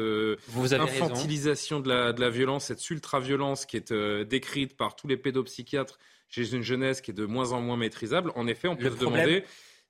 vous 0.49 0.75
infantilisation 0.75 1.81
de 1.81 1.89
la, 1.89 2.13
de 2.13 2.21
la, 2.21 2.31
violence, 2.31 2.67
cette 2.67 2.91
ultra-violence 2.91 3.67
qui 3.67 3.77
est 3.77 3.93
euh, 3.93 4.25
décrite 4.25 4.77
par 4.77 4.97
tous 4.97 5.09
les 5.09 5.17
pédopsychiatres 5.17 5.99
chez 6.29 6.53
une 6.53 6.63
jeunesse 6.63 7.01
qui 7.01 7.13
est 7.13 7.15
de 7.15 7.27
moins 7.27 7.53
en 7.53 7.61
moins 7.61 7.77
maîtrisable, 7.77 8.33
en 8.35 8.47
effet, 8.47 8.69
on 8.69 8.77
peut 8.77 8.91
se 8.91 8.97
demander 8.97 9.45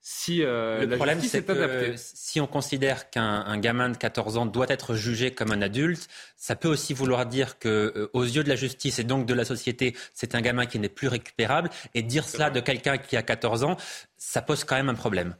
si 0.09 0.43
euh, 0.43 0.81
le 0.81 0.85
la 0.85 0.95
problème, 0.95 1.19
c'est 1.19 1.43
que 1.43 1.93
si 1.97 2.39
on 2.39 2.47
considère 2.47 3.09
qu'un 3.09 3.57
gamin 3.57 3.89
de 3.89 3.97
14 3.97 4.37
ans 4.37 4.45
doit 4.45 4.67
être 4.69 4.95
jugé 4.95 5.31
comme 5.31 5.51
un 5.51 5.61
adulte, 5.61 6.07
ça 6.37 6.55
peut 6.55 6.69
aussi 6.69 6.93
vouloir 6.93 7.25
dire 7.25 7.59
que, 7.59 7.91
euh, 7.93 8.09
aux 8.13 8.23
yeux 8.23 8.43
de 8.43 8.49
la 8.49 8.55
justice 8.55 8.99
et 8.99 9.03
donc 9.03 9.25
de 9.25 9.33
la 9.33 9.43
société, 9.43 9.95
c'est 10.13 10.35
un 10.35 10.41
gamin 10.41 10.65
qui 10.65 10.79
n'est 10.79 10.87
plus 10.87 11.09
récupérable. 11.09 11.69
Et 11.93 12.03
dire 12.03 12.23
cela 12.23 12.49
de 12.49 12.61
quelqu'un 12.61 12.97
qui 12.97 13.17
a 13.17 13.21
14 13.21 13.63
ans, 13.63 13.75
ça 14.15 14.41
pose 14.41 14.63
quand 14.63 14.75
même 14.75 14.89
un 14.89 14.95
problème. 14.95 15.35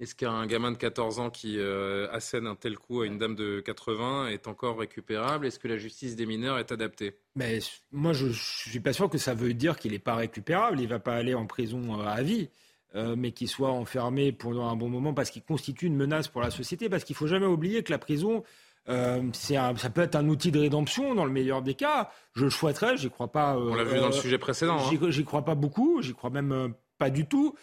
Est-ce 0.00 0.14
qu'un 0.14 0.46
gamin 0.46 0.70
de 0.70 0.76
14 0.76 1.18
ans 1.18 1.28
qui 1.28 1.58
euh, 1.58 2.06
assène 2.12 2.46
un 2.46 2.54
tel 2.54 2.78
coup 2.78 3.00
à 3.00 3.06
une 3.06 3.18
dame 3.18 3.34
de 3.34 3.58
80 3.58 4.28
est 4.28 4.46
encore 4.46 4.78
récupérable? 4.78 5.46
Est-ce 5.46 5.58
que 5.58 5.66
la 5.66 5.76
justice 5.76 6.14
des 6.14 6.24
mineurs 6.24 6.58
est 6.58 6.70
adaptée? 6.70 7.16
Mais 7.34 7.58
Moi, 7.90 8.12
je 8.12 8.26
ne 8.26 8.32
suis 8.32 8.78
pas 8.78 8.92
sûr 8.92 9.10
que 9.10 9.18
ça 9.18 9.34
veut 9.34 9.54
dire 9.54 9.76
qu'il 9.76 9.90
n'est 9.90 9.98
pas 9.98 10.14
récupérable. 10.14 10.78
Il 10.78 10.84
ne 10.84 10.88
va 10.88 11.00
pas 11.00 11.14
aller 11.14 11.34
en 11.34 11.46
prison 11.46 11.98
euh, 12.00 12.04
à 12.04 12.22
vie. 12.22 12.48
Euh, 12.94 13.16
mais 13.18 13.32
qu'il 13.32 13.48
soit 13.48 13.70
enfermé 13.70 14.32
pendant 14.32 14.66
un 14.66 14.74
bon 14.74 14.88
moment 14.88 15.12
parce 15.12 15.30
qu'il 15.30 15.42
constitue 15.42 15.84
une 15.84 15.96
menace 15.96 16.28
pour 16.28 16.40
la 16.40 16.50
société. 16.50 16.88
Parce 16.88 17.04
qu'il 17.04 17.14
ne 17.14 17.18
faut 17.18 17.26
jamais 17.26 17.44
oublier 17.44 17.82
que 17.82 17.90
la 17.90 17.98
prison, 17.98 18.44
ça 18.86 19.90
peut 19.92 20.00
être 20.00 20.14
un 20.14 20.26
outil 20.28 20.52
de 20.52 20.60
rédemption 20.60 21.14
dans 21.14 21.26
le 21.26 21.32
meilleur 21.32 21.60
des 21.60 21.74
cas. 21.74 22.08
Je 22.34 22.44
le 22.44 22.50
souhaiterais, 22.50 22.96
j'y 22.96 23.10
crois 23.10 23.30
pas. 23.30 23.58
On 23.58 23.74
l'a 23.74 23.84
vu 23.84 23.98
dans 23.98 24.06
le 24.06 24.12
sujet 24.12 24.38
précédent. 24.38 24.78
J'y 24.88 24.96
hein. 24.96 25.24
crois 25.24 25.44
pas 25.44 25.54
beaucoup, 25.54 26.00
j'y 26.00 26.14
crois 26.14 26.30
même 26.30 26.72
pas 26.98 27.10
du 27.10 27.26
tout. 27.26 27.54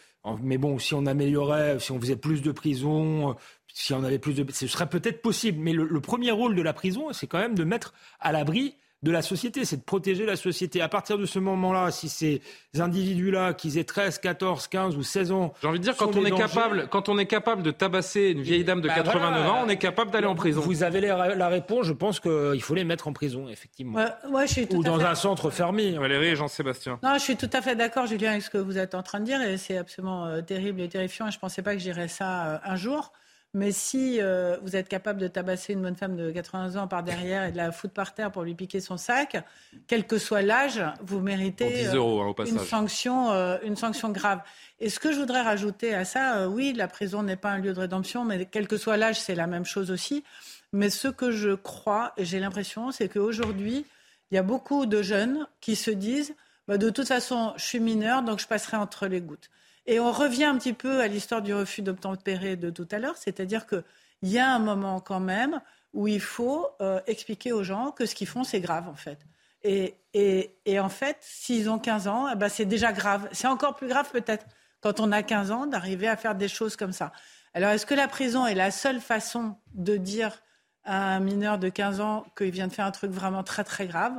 Mais 0.41 0.57
bon, 0.57 0.79
si 0.79 0.95
on 0.95 1.05
améliorait, 1.05 1.79
si 1.79 1.91
on 1.91 1.99
faisait 1.99 2.15
plus 2.15 2.41
de 2.41 2.51
prisons, 2.51 3.35
si 3.71 3.93
on 3.93 4.03
avait 4.03 4.19
plus 4.19 4.33
de, 4.33 4.51
ce 4.51 4.67
serait 4.67 4.89
peut-être 4.89 5.21
possible. 5.21 5.59
Mais 5.59 5.73
le, 5.73 5.99
premier 6.01 6.31
rôle 6.31 6.55
de 6.55 6.61
la 6.61 6.73
prison, 6.73 7.13
c'est 7.13 7.27
quand 7.27 7.37
même 7.37 7.55
de 7.55 7.63
mettre 7.63 7.93
à 8.19 8.31
l'abri 8.31 8.75
de 9.05 9.11
la 9.11 9.21
société, 9.21 9.65
c'est 9.65 9.77
de 9.77 9.83
protéger 9.83 10.25
la 10.25 10.35
société. 10.35 10.81
À 10.81 10.89
partir 10.89 11.19
de 11.19 11.27
ce 11.27 11.37
moment-là, 11.37 11.91
si 11.91 12.09
ces 12.09 12.41
individus-là, 12.75 13.53
qu'ils 13.53 13.77
aient 13.77 13.83
13, 13.83 14.17
14, 14.17 14.67
15 14.67 14.97
ou 14.97 15.03
16 15.03 15.31
ans... 15.31 15.53
J'ai 15.61 15.67
envie 15.67 15.77
de 15.77 15.83
dire, 15.83 15.95
quand 15.95 16.15
on, 16.15 16.25
est 16.25 16.31
capable, 16.31 16.87
quand 16.89 17.07
on 17.07 17.19
est 17.19 17.27
capable 17.27 17.61
de 17.61 17.69
tabasser 17.69 18.31
une 18.31 18.41
vieille 18.41 18.63
dame 18.63 18.81
de 18.81 18.87
89 18.87 19.45
bah 19.45 19.51
ans, 19.51 19.61
on 19.63 19.69
est 19.69 19.77
capable 19.77 20.09
d'aller 20.09 20.25
en 20.25 20.33
prison. 20.33 20.59
Vous 20.59 20.81
avez 20.81 21.01
la 21.01 21.47
réponse, 21.47 21.85
je 21.85 21.93
pense 21.93 22.19
qu'il 22.19 22.61
faut 22.63 22.73
les 22.73 22.83
mettre 22.83 23.07
en 23.07 23.13
prison, 23.13 23.47
effectivement. 23.47 23.99
Ouais, 24.31 24.47
je 24.47 24.53
suis 24.53 24.67
tout 24.67 24.77
ou 24.77 24.83
dans 24.83 24.99
un 24.99 25.13
centre 25.13 25.51
fermé. 25.51 25.91
Valérie 25.91 26.29
et 26.29 26.35
Jean-Sébastien. 26.35 26.97
Non, 27.03 27.13
je 27.13 27.19
suis 27.19 27.35
tout 27.35 27.49
à 27.53 27.61
fait 27.61 27.75
d'accord, 27.75 28.07
Julien, 28.07 28.31
avec 28.31 28.41
ce 28.41 28.49
que 28.49 28.57
vous 28.57 28.79
êtes 28.79 28.95
en 28.95 29.03
train 29.03 29.19
de 29.19 29.25
dire, 29.25 29.39
et 29.39 29.57
c'est 29.57 29.77
absolument 29.77 30.25
euh, 30.25 30.41
terrible 30.41 30.81
et 30.81 30.89
terrifiant, 30.89 31.27
et 31.27 31.31
je 31.31 31.37
ne 31.37 31.41
pensais 31.41 31.61
pas 31.61 31.73
que 31.73 31.79
j'irais 31.79 32.07
ça 32.07 32.45
euh, 32.45 32.57
un 32.63 32.75
jour. 32.75 33.11
Mais 33.55 33.71
si 33.71 34.19
euh, 34.19 34.57
vous 34.63 34.75
êtes 34.75 34.89
capable 34.89 35.21
de 35.21 35.29
tabasser 35.29 35.71
une 35.71 35.81
bonne 35.81 35.95
femme 35.95 36.17
de 36.17 36.29
80 36.29 36.75
ans 36.75 36.89
par 36.89 37.03
derrière 37.03 37.45
et 37.45 37.53
de 37.53 37.57
la 37.57 37.71
foutre 37.71 37.93
par 37.93 38.13
terre 38.13 38.29
pour 38.29 38.43
lui 38.43 38.53
piquer 38.53 38.81
son 38.81 38.97
sac, 38.97 39.41
quel 39.87 40.05
que 40.05 40.17
soit 40.17 40.41
l'âge, 40.41 40.83
vous 41.01 41.21
méritez 41.21 41.87
euh, 41.87 42.21
hein, 42.21 42.33
une, 42.45 42.59
sanction, 42.59 43.31
euh, 43.31 43.57
une 43.63 43.77
sanction 43.77 44.09
grave. 44.09 44.41
Et 44.81 44.89
ce 44.89 44.99
que 44.99 45.13
je 45.13 45.19
voudrais 45.19 45.41
rajouter 45.41 45.93
à 45.93 46.03
ça, 46.03 46.49
oui, 46.49 46.73
la 46.73 46.89
prison 46.89 47.23
n'est 47.23 47.37
pas 47.37 47.51
un 47.51 47.59
lieu 47.59 47.71
de 47.71 47.79
rédemption, 47.79 48.25
mais 48.25 48.45
quel 48.45 48.67
que 48.67 48.75
soit 48.75 48.97
l'âge, 48.97 49.21
c'est 49.21 49.35
la 49.35 49.47
même 49.47 49.65
chose 49.65 49.89
aussi. 49.89 50.25
Mais 50.73 50.89
ce 50.89 51.07
que 51.07 51.31
je 51.31 51.51
crois, 51.51 52.11
et 52.17 52.25
j'ai 52.25 52.41
l'impression, 52.41 52.91
c'est 52.91 53.07
qu'aujourd'hui, 53.07 53.85
il 54.31 54.35
y 54.35 54.37
a 54.37 54.43
beaucoup 54.43 54.85
de 54.85 55.01
jeunes 55.01 55.47
qui 55.61 55.77
se 55.77 55.91
disent, 55.91 56.35
bah, 56.67 56.77
de 56.77 56.89
toute 56.89 57.07
façon, 57.07 57.53
je 57.55 57.63
suis 57.63 57.79
mineur, 57.79 58.21
donc 58.21 58.39
je 58.41 58.47
passerai 58.47 58.75
entre 58.75 59.07
les 59.07 59.21
gouttes. 59.21 59.49
Et 59.87 59.99
on 59.99 60.11
revient 60.11 60.45
un 60.45 60.57
petit 60.57 60.73
peu 60.73 61.01
à 61.01 61.07
l'histoire 61.07 61.41
du 61.41 61.53
refus 61.53 61.81
d'obtempérer 61.81 62.55
de 62.55 62.69
tout 62.69 62.87
à 62.91 62.99
l'heure, 62.99 63.17
c'est-à-dire 63.17 63.67
qu'il 63.67 63.83
y 64.23 64.39
a 64.39 64.49
un 64.49 64.59
moment 64.59 64.99
quand 64.99 65.19
même 65.19 65.61
où 65.93 66.07
il 66.07 66.21
faut 66.21 66.67
euh, 66.81 66.99
expliquer 67.07 67.53
aux 67.53 67.63
gens 67.63 67.91
que 67.91 68.05
ce 68.05 68.15
qu'ils 68.15 68.27
font, 68.27 68.43
c'est 68.43 68.59
grave 68.59 68.87
en 68.89 68.95
fait. 68.95 69.19
Et, 69.67 70.79
en 70.79 70.89
fait, 70.89 71.17
s'ils 71.21 71.69
ont 71.71 71.79
15 71.79 72.07
ans, 72.07 72.27
eh 72.31 72.35
ben, 72.35 72.49
c'est 72.49 72.65
déjà 72.65 72.93
grave. 72.93 73.27
C'est 73.31 73.47
encore 73.47 73.75
plus 73.75 73.87
grave 73.87 74.07
peut-être 74.11 74.45
quand 74.79 74.99
on 74.99 75.11
a 75.11 75.23
15 75.23 75.49
ans 75.49 75.65
d'arriver 75.65 76.07
à 76.07 76.15
faire 76.15 76.35
des 76.35 76.47
choses 76.47 76.75
comme 76.75 76.91
ça. 76.91 77.11
Alors 77.55 77.71
est-ce 77.71 77.85
que 77.85 77.95
la 77.95 78.07
prison 78.07 78.45
est 78.45 78.53
la 78.53 78.69
seule 78.69 78.99
façon 78.99 79.55
de 79.73 79.97
dire 79.97 80.43
à 80.83 81.15
un 81.15 81.19
mineur 81.19 81.57
de 81.57 81.69
15 81.69 82.01
ans 82.01 82.25
qu'il 82.37 82.51
vient 82.51 82.67
de 82.67 82.73
faire 82.73 82.85
un 82.85 82.91
truc 82.91 83.09
vraiment 83.09 83.43
très 83.43 83.63
très 83.63 83.87
grave? 83.87 84.13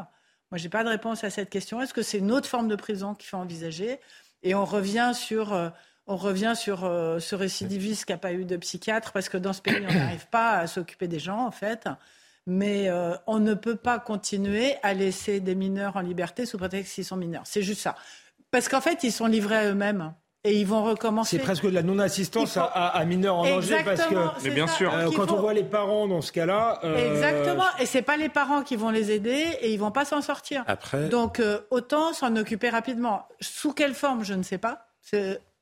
Moi, 0.50 0.58
je 0.58 0.64
n'ai 0.64 0.70
pas 0.70 0.82
de 0.82 0.88
réponse 0.88 1.22
à 1.22 1.30
cette 1.30 1.50
question. 1.50 1.80
Est-ce 1.80 1.94
que 1.94 2.02
c'est 2.02 2.18
une 2.18 2.32
autre 2.32 2.48
forme 2.48 2.66
de 2.66 2.76
prison 2.76 3.14
qu'il 3.14 3.28
faut 3.28 3.36
envisager? 3.36 4.00
Et 4.46 4.54
on 4.54 4.64
revient 4.64 5.10
sur, 5.12 5.52
euh, 5.52 5.70
on 6.06 6.16
revient 6.16 6.54
sur 6.56 6.84
euh, 6.84 7.18
ce 7.18 7.34
récidiviste 7.34 8.04
qui 8.04 8.12
n'a 8.12 8.18
pas 8.18 8.32
eu 8.32 8.44
de 8.44 8.56
psychiatre, 8.56 9.10
parce 9.10 9.28
que 9.28 9.36
dans 9.36 9.52
ce 9.52 9.60
pays, 9.60 9.84
on 9.88 9.92
n'arrive 9.92 10.28
pas 10.28 10.52
à 10.52 10.66
s'occuper 10.68 11.08
des 11.08 11.18
gens, 11.18 11.44
en 11.44 11.50
fait. 11.50 11.88
Mais 12.46 12.88
euh, 12.88 13.16
on 13.26 13.40
ne 13.40 13.54
peut 13.54 13.74
pas 13.74 13.98
continuer 13.98 14.76
à 14.84 14.94
laisser 14.94 15.40
des 15.40 15.56
mineurs 15.56 15.96
en 15.96 16.00
liberté 16.00 16.46
sous 16.46 16.58
prétexte 16.58 16.94
qu'ils 16.94 17.04
sont 17.04 17.16
mineurs. 17.16 17.42
C'est 17.44 17.62
juste 17.62 17.80
ça. 17.80 17.96
Parce 18.52 18.68
qu'en 18.68 18.80
fait, 18.80 19.02
ils 19.02 19.10
sont 19.10 19.26
livrés 19.26 19.56
à 19.56 19.68
eux-mêmes 19.68 20.14
et 20.46 20.60
ils 20.60 20.66
vont 20.66 20.84
recommencer. 20.84 21.36
C'est 21.36 21.42
presque 21.42 21.64
de 21.64 21.70
la 21.70 21.82
non-assistance 21.82 22.56
à, 22.56 23.04
mineurs 23.04 23.36
en 23.36 23.44
danger 23.44 23.82
parce 23.84 24.06
que, 24.06 24.14
mais 24.44 24.50
bien 24.50 24.66
sûr, 24.66 24.94
euh, 24.94 25.10
quand 25.14 25.30
on 25.32 25.40
voit 25.40 25.52
les 25.52 25.64
parents 25.64 26.06
dans 26.06 26.20
ce 26.20 26.32
cas-là, 26.32 26.80
euh... 26.84 27.14
exactement, 27.14 27.66
et 27.80 27.86
c'est 27.86 28.02
pas 28.02 28.16
les 28.16 28.28
parents 28.28 28.62
qui 28.62 28.76
vont 28.76 28.90
les 28.90 29.10
aider 29.10 29.58
et 29.60 29.72
ils 29.72 29.78
vont 29.78 29.90
pas 29.90 30.04
s'en 30.04 30.22
sortir. 30.22 30.62
Après, 30.66 31.08
donc 31.08 31.40
euh, 31.40 31.60
autant 31.70 32.12
s'en 32.12 32.34
occuper 32.36 32.70
rapidement. 32.70 33.26
Sous 33.40 33.72
quelle 33.72 33.94
forme, 33.94 34.24
je 34.24 34.34
ne 34.34 34.42
sais 34.42 34.58
pas. 34.58 34.86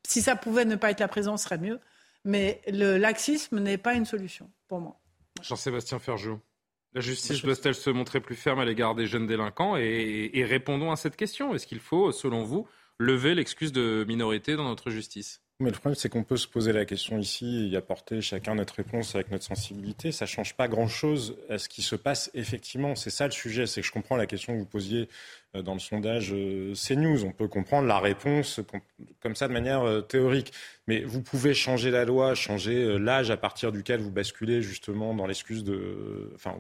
Si 0.06 0.23
ça 0.23 0.36
pouvait 0.36 0.65
ne 0.65 0.77
pas 0.77 0.90
être 0.90 1.01
la 1.01 1.09
prison, 1.09 1.36
ce 1.36 1.44
serait 1.44 1.59
mieux. 1.59 1.81
Mais 2.27 2.61
le 2.69 2.97
laxisme 2.97 3.59
n'est 3.59 3.78
pas 3.78 3.94
une 3.94 4.06
solution 4.06 4.51
pour 4.69 4.81
moi. 4.81 4.98
Jean-Sébastien 5.43 5.98
Ferjou. 5.98 6.39
La 6.94 7.01
justice 7.01 7.43
doit-elle 7.43 7.74
se 7.74 7.90
montrer 7.90 8.20
plus 8.20 8.36
ferme 8.36 8.61
à 8.61 8.65
l'égard 8.65 8.94
des 8.94 9.06
jeunes 9.06 9.27
délinquants 9.27 9.77
et, 9.77 10.31
et 10.32 10.44
répondons 10.44 10.93
à 10.93 10.97
cette 10.97 11.16
question. 11.16 11.52
Est-ce 11.55 11.66
qu'il 11.66 11.81
faut, 11.81 12.12
selon 12.12 12.44
vous, 12.44 12.69
lever 12.99 13.35
l'excuse 13.35 13.73
de 13.73 14.05
minorité 14.07 14.57
dans 14.57 14.65
notre 14.65 14.91
justice 14.91 15.41
mais 15.61 15.71
le 15.71 15.77
problème, 15.77 15.95
c'est 15.95 16.09
qu'on 16.09 16.25
peut 16.25 16.37
se 16.37 16.49
poser 16.49 16.73
la 16.73 16.85
question 16.85 17.16
ici 17.16 17.47
et 17.47 17.69
y 17.69 17.77
apporter 17.77 18.21
chacun 18.21 18.57
notre 18.57 18.75
réponse 18.75 19.15
avec 19.15 19.31
notre 19.31 19.45
sensibilité. 19.45 20.11
Ça 20.11 20.25
ne 20.25 20.29
change 20.29 20.57
pas 20.57 20.66
grand-chose 20.66 21.37
à 21.49 21.59
ce 21.59 21.69
qui 21.69 21.83
se 21.83 21.95
passe 21.95 22.29
effectivement. 22.35 22.97
C'est 22.97 23.11
ça 23.11 23.27
le 23.27 23.33
sujet. 23.33 23.66
C'est 23.69 23.81
que 23.81 23.87
je 23.87 23.93
comprends 23.93 24.16
la 24.16 24.27
question 24.27 24.53
que 24.55 24.59
vous 24.59 24.66
posiez 24.66 25.09
dans 25.62 25.74
le 25.74 25.81
sondage 25.81 26.32
euh, 26.32 26.74
CNews. 26.74 27.24
On 27.24 27.32
peut 27.32 27.48
comprendre 27.48 27.86
la 27.86 27.98
réponse 27.98 28.60
comme 29.20 29.36
ça 29.36 29.48
de 29.48 29.52
manière 29.52 29.82
euh, 29.82 30.01
théorique. 30.01 30.52
Mais 30.86 31.01
vous 31.01 31.22
pouvez 31.22 31.55
changer 31.55 31.90
la 31.90 32.05
loi, 32.05 32.35
changer 32.35 32.98
l'âge 32.98 33.31
à 33.31 33.39
partir 33.39 33.72
duquel 33.72 34.01
vous 34.01 34.10
basculez 34.10 34.60
justement 34.60 35.14
dans 35.14 35.26
l'excuse 35.26 35.64
de, 35.64 36.31
enfin, 36.35 36.56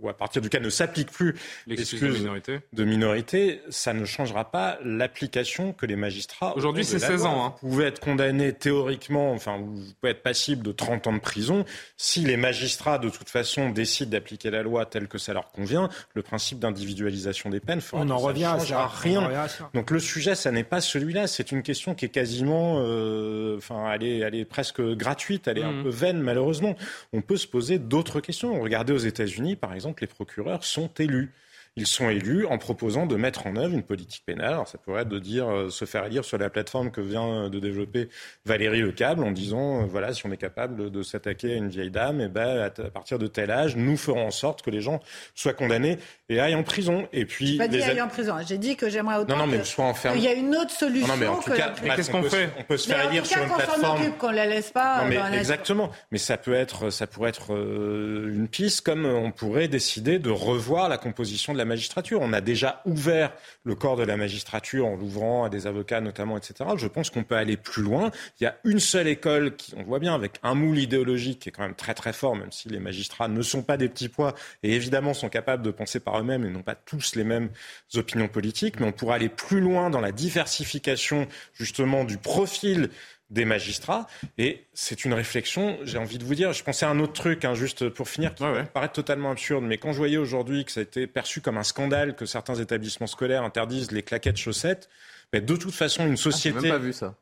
ou 0.00 0.08
à 0.08 0.16
partir 0.16 0.40
duquel 0.40 0.62
ne 0.62 0.70
s'applique 0.70 1.10
plus 1.10 1.34
l'excuse 1.66 2.00
de 2.00 2.18
minorité. 2.18 2.60
de 2.72 2.84
minorité. 2.84 3.60
Ça 3.68 3.92
ne 3.92 4.06
changera 4.06 4.50
pas 4.50 4.78
l'application 4.82 5.74
que 5.74 5.84
les 5.84 5.96
magistrats. 5.96 6.56
Aujourd'hui, 6.56 6.86
c'est 6.86 6.98
16 6.98 7.26
ans. 7.26 7.44
Hein. 7.44 7.54
Vous 7.60 7.68
pouvez 7.68 7.84
être 7.84 8.00
condamné 8.00 8.54
théoriquement, 8.54 9.32
enfin, 9.32 9.58
vous 9.58 9.92
pouvez 10.00 10.12
être 10.12 10.22
passible 10.22 10.62
de 10.62 10.72
30 10.72 11.06
ans 11.06 11.12
de 11.12 11.18
prison 11.18 11.66
si 11.98 12.20
les 12.20 12.38
magistrats 12.38 12.98
de 12.98 13.10
toute 13.10 13.28
façon 13.28 13.68
décident 13.68 14.10
d'appliquer 14.10 14.50
la 14.50 14.62
loi 14.62 14.86
telle 14.86 15.06
que 15.06 15.18
ça 15.18 15.34
leur 15.34 15.50
convient. 15.50 15.90
Le 16.14 16.22
principe 16.22 16.58
d'individualisation 16.58 17.50
des 17.50 17.60
peines 17.60 17.71
on 17.92 18.10
en 18.10 18.18
revient 18.18 18.44
à 18.44 18.86
rien. 18.86 19.30
Donc 19.74 19.90
le 19.90 20.00
sujet, 20.00 20.34
ça 20.34 20.50
n'est 20.50 20.64
pas 20.64 20.80
celui-là. 20.80 21.26
C'est 21.26 21.52
une 21.52 21.62
question 21.62 21.94
qui 21.94 22.04
est 22.04 22.10
quasiment, 22.10 22.76
euh, 22.78 23.56
enfin, 23.58 23.92
elle 23.92 24.04
est, 24.04 24.18
elle 24.18 24.34
est 24.34 24.44
presque 24.44 24.80
gratuite, 24.80 25.48
elle 25.48 25.58
est 25.58 25.62
un 25.62 25.72
mmh. 25.72 25.82
peu 25.82 25.88
vaine 25.90 26.20
malheureusement. 26.20 26.76
On 27.12 27.22
peut 27.22 27.36
se 27.36 27.46
poser 27.46 27.78
d'autres 27.78 28.20
questions. 28.20 28.60
Regardez 28.60 28.92
aux 28.92 28.98
États-Unis, 28.98 29.56
par 29.56 29.74
exemple, 29.74 30.02
les 30.02 30.08
procureurs 30.08 30.64
sont 30.64 30.90
élus. 30.98 31.32
Ils 31.76 31.86
sont 31.86 32.10
élus 32.10 32.44
en 32.46 32.58
proposant 32.58 33.06
de 33.06 33.16
mettre 33.16 33.46
en 33.46 33.56
œuvre 33.56 33.72
une 33.72 33.82
politique 33.82 34.24
pénale. 34.26 34.52
Alors 34.52 34.68
ça 34.68 34.78
pourrait 34.78 35.02
être 35.02 35.08
de 35.08 35.18
dire, 35.18 35.48
euh, 35.48 35.70
se 35.70 35.84
faire 35.84 36.04
élire 36.04 36.24
sur 36.24 36.36
la 36.36 36.50
plateforme 36.50 36.90
que 36.90 37.00
vient 37.00 37.48
de 37.48 37.58
développer 37.60 38.08
Valérie 38.44 38.82
Lecable 38.82 39.24
en 39.24 39.30
disant, 39.30 39.82
euh, 39.82 39.86
voilà, 39.86 40.12
si 40.12 40.26
on 40.26 40.32
est 40.32 40.36
capable 40.36 40.90
de 40.90 41.02
s'attaquer 41.02 41.54
à 41.54 41.56
une 41.56 41.68
vieille 41.68 41.90
dame, 41.90 42.20
et 42.20 42.24
eh 42.24 42.28
ben, 42.28 42.60
à, 42.60 42.70
partir 42.90 43.18
de 43.18 43.26
tel 43.26 43.50
âge, 43.50 43.76
nous 43.76 43.96
ferons 43.96 44.26
en 44.26 44.30
sorte 44.30 44.62
que 44.62 44.70
les 44.70 44.80
gens 44.80 45.00
soient 45.34 45.54
condamnés 45.54 45.98
et 46.28 46.40
aillent 46.40 46.54
en 46.54 46.62
prison. 46.62 47.08
Et 47.12 47.24
puis, 47.24 47.52
n'ai 47.52 47.58
pas 47.58 47.68
dit 47.68 47.82
aillent 47.82 48.00
en 48.00 48.08
prison. 48.08 48.36
J'ai 48.46 48.58
dit 48.58 48.76
que 48.76 48.88
j'aimerais 48.88 49.16
autant. 49.16 49.36
Non, 49.36 49.46
non, 49.46 49.52
mais 49.52 49.64
soit 49.64 49.84
enfermés. 49.84 50.18
Il 50.18 50.24
y 50.24 50.28
a 50.28 50.34
une 50.34 50.54
autre 50.54 50.70
solution. 50.70 51.08
Non, 51.08 51.16
mais 51.16 51.26
en 51.26 51.40
tout 51.40 51.52
cas, 51.52 51.72
qu'est-ce 51.96 52.10
qu'on 52.10 52.22
fait 52.22 52.50
On 52.58 52.64
peut 52.64 52.76
se 52.76 52.88
faire 52.88 53.10
élire 53.10 53.24
sur 53.26 53.42
une 53.42 53.48
plateforme. 53.48 54.12
Qu'on 54.18 54.30
la 54.30 54.46
laisse 54.46 54.70
pas. 54.70 55.04
Non, 55.04 55.08
mais 55.08 55.38
exactement. 55.38 55.90
Mais 56.10 56.18
ça 56.18 56.36
peut 56.36 56.54
être, 56.54 56.90
ça 56.90 57.06
pourrait 57.06 57.30
être 57.30 57.54
euh, 57.54 58.30
une 58.32 58.48
piste, 58.48 58.82
comme 58.82 59.06
on 59.06 59.30
pourrait 59.30 59.68
décider 59.68 60.18
de 60.18 60.30
revoir 60.30 60.88
la 60.88 60.98
composition 60.98 61.52
de 61.52 61.58
la 61.58 61.61
magistrature. 61.64 62.20
On 62.20 62.32
a 62.32 62.40
déjà 62.40 62.82
ouvert 62.84 63.32
le 63.64 63.74
corps 63.74 63.96
de 63.96 64.04
la 64.04 64.16
magistrature 64.16 64.86
en 64.86 64.96
l'ouvrant 64.96 65.44
à 65.44 65.48
des 65.48 65.66
avocats 65.66 66.00
notamment, 66.00 66.36
etc. 66.36 66.70
Je 66.76 66.86
pense 66.86 67.10
qu'on 67.10 67.24
peut 67.24 67.36
aller 67.36 67.56
plus 67.56 67.82
loin. 67.82 68.10
Il 68.40 68.44
y 68.44 68.46
a 68.46 68.56
une 68.64 68.80
seule 68.80 69.08
école 69.08 69.56
qui, 69.56 69.74
on 69.76 69.82
voit 69.82 69.98
bien, 69.98 70.14
avec 70.14 70.34
un 70.42 70.54
moule 70.54 70.78
idéologique 70.78 71.40
qui 71.40 71.48
est 71.48 71.52
quand 71.52 71.62
même 71.62 71.74
très 71.74 71.94
très 71.94 72.12
fort, 72.12 72.36
même 72.36 72.52
si 72.52 72.68
les 72.68 72.80
magistrats 72.80 73.28
ne 73.28 73.42
sont 73.42 73.62
pas 73.62 73.76
des 73.76 73.88
petits 73.88 74.08
pois 74.08 74.34
et 74.62 74.74
évidemment 74.74 75.14
sont 75.14 75.28
capables 75.28 75.62
de 75.62 75.70
penser 75.70 76.00
par 76.00 76.18
eux-mêmes 76.18 76.44
et 76.44 76.50
n'ont 76.50 76.62
pas 76.62 76.74
tous 76.74 77.14
les 77.16 77.24
mêmes 77.24 77.50
opinions 77.94 78.28
politiques, 78.28 78.80
mais 78.80 78.86
on 78.86 78.92
pourrait 78.92 79.16
aller 79.16 79.28
plus 79.28 79.60
loin 79.60 79.90
dans 79.90 80.00
la 80.00 80.12
diversification 80.12 81.26
justement 81.54 82.04
du 82.04 82.18
profil 82.18 82.90
des 83.32 83.44
magistrats. 83.44 84.06
Et 84.38 84.64
c'est 84.74 85.04
une 85.04 85.14
réflexion, 85.14 85.78
j'ai 85.82 85.98
envie 85.98 86.18
de 86.18 86.24
vous 86.24 86.34
dire, 86.34 86.52
je 86.52 86.62
pensais 86.62 86.86
à 86.86 86.90
un 86.90 87.00
autre 87.00 87.14
truc, 87.14 87.44
hein, 87.44 87.54
juste 87.54 87.88
pour 87.88 88.08
finir, 88.08 88.34
qui 88.34 88.44
paraît 88.72 88.88
totalement 88.88 89.30
absurde, 89.30 89.64
mais 89.64 89.78
quand 89.78 89.92
je 89.92 89.98
voyais 89.98 90.18
aujourd'hui 90.18 90.64
que 90.64 90.70
ça 90.70 90.80
a 90.80 90.82
été 90.82 91.06
perçu 91.06 91.40
comme 91.40 91.58
un 91.58 91.62
scandale 91.64 92.14
que 92.14 92.26
certains 92.26 92.54
établissements 92.54 93.06
scolaires 93.06 93.42
interdisent 93.42 93.90
les 93.90 94.02
claquettes 94.02 94.36
chaussettes, 94.36 94.88
ben, 95.32 95.44
de 95.44 95.56
toute 95.56 95.74
façon, 95.74 96.06
une 96.06 96.18
société... 96.18 96.58
Ah, 96.58 96.62
même 96.62 96.72
pas 96.72 96.78
vu 96.78 96.92
ça. 96.92 97.14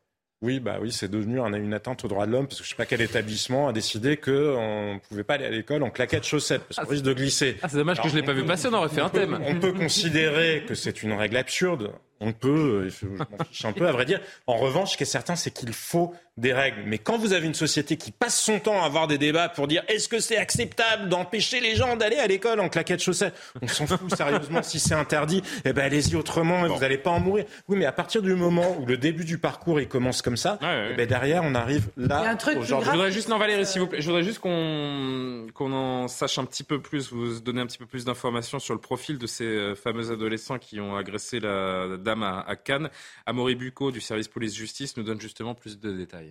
Oui, 0.42 0.58
bah 0.58 0.78
oui, 0.80 0.90
c'est 0.90 1.10
devenu 1.10 1.38
une 1.38 1.74
atteinte 1.74 2.02
aux 2.02 2.08
droits 2.08 2.26
de 2.26 2.32
l'homme 2.32 2.46
parce 2.46 2.60
que 2.60 2.64
je 2.64 2.70
sais 2.70 2.76
pas 2.76 2.86
quel 2.86 3.02
établissement 3.02 3.68
a 3.68 3.74
décidé 3.74 4.16
qu'on 4.16 4.94
ne 4.94 4.98
pouvait 4.98 5.22
pas 5.22 5.34
aller 5.34 5.44
à 5.44 5.50
l'école 5.50 5.82
en 5.82 5.90
claquettes 5.90 6.24
chaussettes 6.24 6.62
parce 6.62 6.76
qu'on 6.76 6.86
ah, 6.86 6.90
risque 6.90 7.04
de 7.04 7.12
glisser. 7.12 7.58
Ah, 7.60 7.68
c'est 7.68 7.76
dommage 7.76 8.00
que 8.00 8.08
je 8.08 8.16
l'ai 8.16 8.22
pas 8.22 8.32
vu 8.32 8.46
passer, 8.46 8.68
on 8.68 8.72
aurait 8.72 8.88
fait 8.88 9.02
un 9.02 9.10
thème. 9.10 9.38
On 9.44 9.60
peut 9.60 9.72
considérer 9.72 10.64
que 10.66 10.74
c'est 10.74 11.02
une 11.02 11.12
règle 11.12 11.36
absurde. 11.36 11.92
On 12.20 12.32
peut, 12.32 12.88
je 12.88 13.06
m'en 13.06 13.44
fiche 13.50 13.64
un 13.66 13.72
peu, 13.72 13.86
à 13.86 13.92
vrai 13.92 14.06
dire. 14.06 14.20
En 14.46 14.56
revanche, 14.56 14.92
ce 14.92 14.96
qui 14.96 15.02
est 15.02 15.06
certain, 15.06 15.36
c'est 15.36 15.50
qu'il 15.50 15.74
faut 15.74 16.14
des 16.40 16.52
règles. 16.52 16.82
Mais 16.86 16.98
quand 16.98 17.18
vous 17.18 17.32
avez 17.32 17.46
une 17.46 17.54
société 17.54 17.96
qui 17.96 18.10
passe 18.10 18.40
son 18.40 18.58
temps 18.58 18.82
à 18.82 18.86
avoir 18.86 19.06
des 19.06 19.18
débats 19.18 19.48
pour 19.48 19.68
dire 19.68 19.82
est-ce 19.88 20.08
que 20.08 20.18
c'est 20.18 20.36
acceptable 20.36 21.08
d'empêcher 21.08 21.60
les 21.60 21.76
gens 21.76 21.96
d'aller 21.96 22.16
à 22.16 22.26
l'école 22.26 22.60
en 22.60 22.68
claquettes 22.68 23.02
chaussettes 23.02 23.34
On 23.62 23.68
s'en 23.68 23.86
fout 23.86 24.14
sérieusement 24.16 24.62
si 24.62 24.80
c'est 24.80 24.94
interdit. 24.94 25.42
Eh 25.64 25.72
ben 25.72 25.84
allez-y 25.84 26.16
autrement, 26.16 26.66
vous 26.66 26.80
n'allez 26.80 26.98
pas 26.98 27.10
en 27.10 27.20
mourir. 27.20 27.44
Oui, 27.68 27.78
mais 27.78 27.86
à 27.86 27.92
partir 27.92 28.22
du 28.22 28.34
moment 28.34 28.76
où 28.78 28.86
le 28.86 28.96
début 28.96 29.24
du 29.24 29.38
parcours 29.38 29.80
il 29.80 29.88
commence 29.88 30.22
comme 30.22 30.36
ça, 30.36 30.58
eh 30.62 30.94
ben 30.96 31.06
derrière 31.06 31.42
on 31.44 31.54
arrive 31.54 31.88
là. 31.96 32.36
Il 32.46 32.62
Je 32.62 32.74
voudrais 32.74 33.12
juste 33.12 33.28
non 33.28 33.38
Valérie, 33.38 33.66
s'il 33.66 33.80
vous 33.80 33.86
plaît. 33.86 34.00
Je 34.00 34.06
voudrais 34.06 34.22
juste 34.22 34.38
qu'on 34.38 35.46
qu'on 35.54 35.72
en 35.72 36.08
sache 36.08 36.38
un 36.38 36.44
petit 36.44 36.64
peu 36.64 36.80
plus, 36.80 37.12
vous 37.12 37.40
donner 37.40 37.60
un 37.60 37.66
petit 37.66 37.78
peu 37.78 37.86
plus 37.86 38.04
d'informations 38.04 38.58
sur 38.58 38.74
le 38.74 38.80
profil 38.80 39.18
de 39.18 39.26
ces 39.26 39.44
euh, 39.44 39.74
fameux 39.74 40.10
adolescents 40.10 40.58
qui 40.58 40.80
ont 40.80 40.96
agressé 40.96 41.40
la 41.40 41.96
dame 41.98 42.22
à, 42.22 42.40
à 42.40 42.56
Cannes. 42.56 42.88
Amaury 43.26 43.54
Bucco 43.54 43.90
du 43.90 44.00
service 44.00 44.28
police-justice 44.28 44.96
nous 44.96 45.02
donne 45.02 45.20
justement 45.20 45.54
plus 45.54 45.78
de 45.78 45.92
détails. 45.92 46.29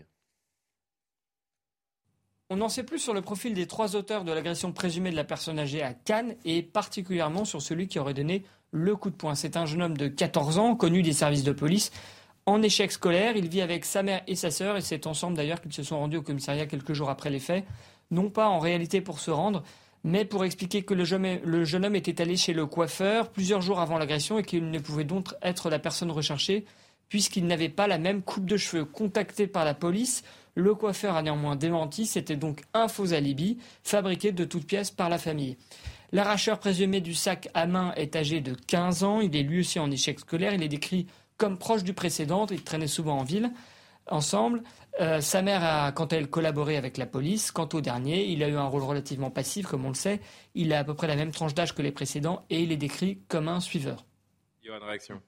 On 2.51 2.61
en 2.61 2.69
sait 2.69 2.81
plus 2.81 2.97
sur 2.97 3.13
le 3.13 3.21
profil 3.21 3.53
des 3.53 3.67
trois 3.67 3.95
auteurs 3.95 4.23
de 4.23 4.31
l'agression 4.31 4.71
présumée 4.71 5.11
de 5.11 5.15
la 5.15 5.23
personne 5.23 5.59
âgée 5.59 5.83
à 5.83 5.93
Cannes 5.93 6.33
et 6.45 6.63
particulièrement 6.63 7.45
sur 7.45 7.61
celui 7.61 7.87
qui 7.87 7.99
aurait 7.99 8.15
donné 8.15 8.43
le 8.71 8.95
coup 8.95 9.11
de 9.11 9.15
poing. 9.15 9.35
C'est 9.35 9.55
un 9.55 9.67
jeune 9.67 9.83
homme 9.83 9.95
de 9.95 10.07
14 10.07 10.57
ans, 10.57 10.75
connu 10.75 11.03
des 11.03 11.13
services 11.13 11.43
de 11.43 11.51
police, 11.51 11.91
en 12.47 12.63
échec 12.63 12.91
scolaire. 12.91 13.37
Il 13.37 13.49
vit 13.49 13.61
avec 13.61 13.85
sa 13.85 14.01
mère 14.01 14.23
et 14.25 14.33
sa 14.33 14.49
sœur 14.49 14.77
et 14.77 14.81
c'est 14.81 15.05
ensemble 15.05 15.37
d'ailleurs 15.37 15.61
qu'ils 15.61 15.73
se 15.73 15.83
sont 15.83 15.99
rendus 15.99 16.17
au 16.17 16.23
commissariat 16.23 16.65
quelques 16.65 16.93
jours 16.93 17.11
après 17.11 17.29
les 17.29 17.37
faits. 17.37 17.65
Non 18.09 18.31
pas 18.31 18.47
en 18.47 18.57
réalité 18.57 18.99
pour 18.99 19.19
se 19.19 19.29
rendre, 19.29 19.61
mais 20.03 20.25
pour 20.25 20.43
expliquer 20.43 20.81
que 20.81 20.95
le 20.95 21.03
jeune, 21.03 21.39
le 21.43 21.65
jeune 21.65 21.85
homme 21.85 21.95
était 21.95 22.19
allé 22.19 22.35
chez 22.35 22.53
le 22.53 22.65
coiffeur 22.65 23.29
plusieurs 23.29 23.61
jours 23.61 23.79
avant 23.79 23.99
l'agression 23.99 24.39
et 24.39 24.43
qu'il 24.43 24.71
ne 24.71 24.79
pouvait 24.79 25.03
donc 25.03 25.35
être 25.43 25.69
la 25.69 25.77
personne 25.77 26.09
recherchée 26.09 26.65
puisqu'il 27.09 27.45
n'avait 27.45 27.69
pas 27.69 27.85
la 27.85 27.99
même 27.99 28.23
coupe 28.23 28.45
de 28.45 28.57
cheveux. 28.57 28.85
Contacté 28.85 29.45
par 29.45 29.65
la 29.65 29.75
police, 29.75 30.23
le 30.55 30.75
coiffeur 30.75 31.15
a 31.15 31.21
néanmoins 31.21 31.55
démenti, 31.55 32.05
c'était 32.05 32.35
donc 32.35 32.63
un 32.73 32.87
faux 32.87 33.13
alibi 33.13 33.57
fabriqué 33.83 34.31
de 34.31 34.45
toutes 34.45 34.65
pièces 34.65 34.91
par 34.91 35.09
la 35.09 35.17
famille. 35.17 35.57
L'arracheur 36.11 36.59
présumé 36.59 37.01
du 37.01 37.13
sac 37.13 37.49
à 37.53 37.67
main 37.67 37.93
est 37.95 38.15
âgé 38.15 38.41
de 38.41 38.53
15 38.53 39.03
ans, 39.03 39.21
il 39.21 39.35
est 39.35 39.43
lui 39.43 39.59
aussi 39.59 39.79
en 39.79 39.91
échec 39.91 40.19
scolaire, 40.19 40.53
il 40.53 40.63
est 40.63 40.67
décrit 40.67 41.07
comme 41.37 41.57
proche 41.57 41.83
du 41.83 41.93
précédent, 41.93 42.47
il 42.49 42.63
traînait 42.63 42.87
souvent 42.87 43.19
en 43.19 43.23
ville 43.23 43.51
ensemble. 44.11 44.63
Euh, 44.99 45.21
sa 45.21 45.41
mère 45.41 45.63
a, 45.63 45.91
quant 45.91 46.05
à 46.05 46.15
elle, 46.15 46.29
collaboré 46.29 46.77
avec 46.77 46.97
la 46.97 47.05
police. 47.05 47.51
Quant 47.51 47.69
au 47.73 47.81
dernier, 47.81 48.25
il 48.25 48.43
a 48.43 48.49
eu 48.49 48.55
un 48.55 48.65
rôle 48.65 48.83
relativement 48.83 49.29
passif, 49.29 49.67
comme 49.67 49.85
on 49.85 49.89
le 49.89 49.93
sait. 49.93 50.19
Il 50.55 50.73
a 50.73 50.79
à 50.79 50.83
peu 50.83 50.93
près 50.93 51.07
la 51.07 51.15
même 51.15 51.31
tranche 51.31 51.53
d'âge 51.53 51.73
que 51.73 51.81
les 51.81 51.91
précédents 51.91 52.45
et 52.49 52.61
il 52.61 52.71
est 52.71 52.77
décrit 52.77 53.21
comme 53.27 53.47
un 53.47 53.59
suiveur. 53.59 54.05
Il 54.61 54.67
y 54.67 54.69
aura 54.69 54.79
une 54.79 54.85
réaction. 54.85 55.21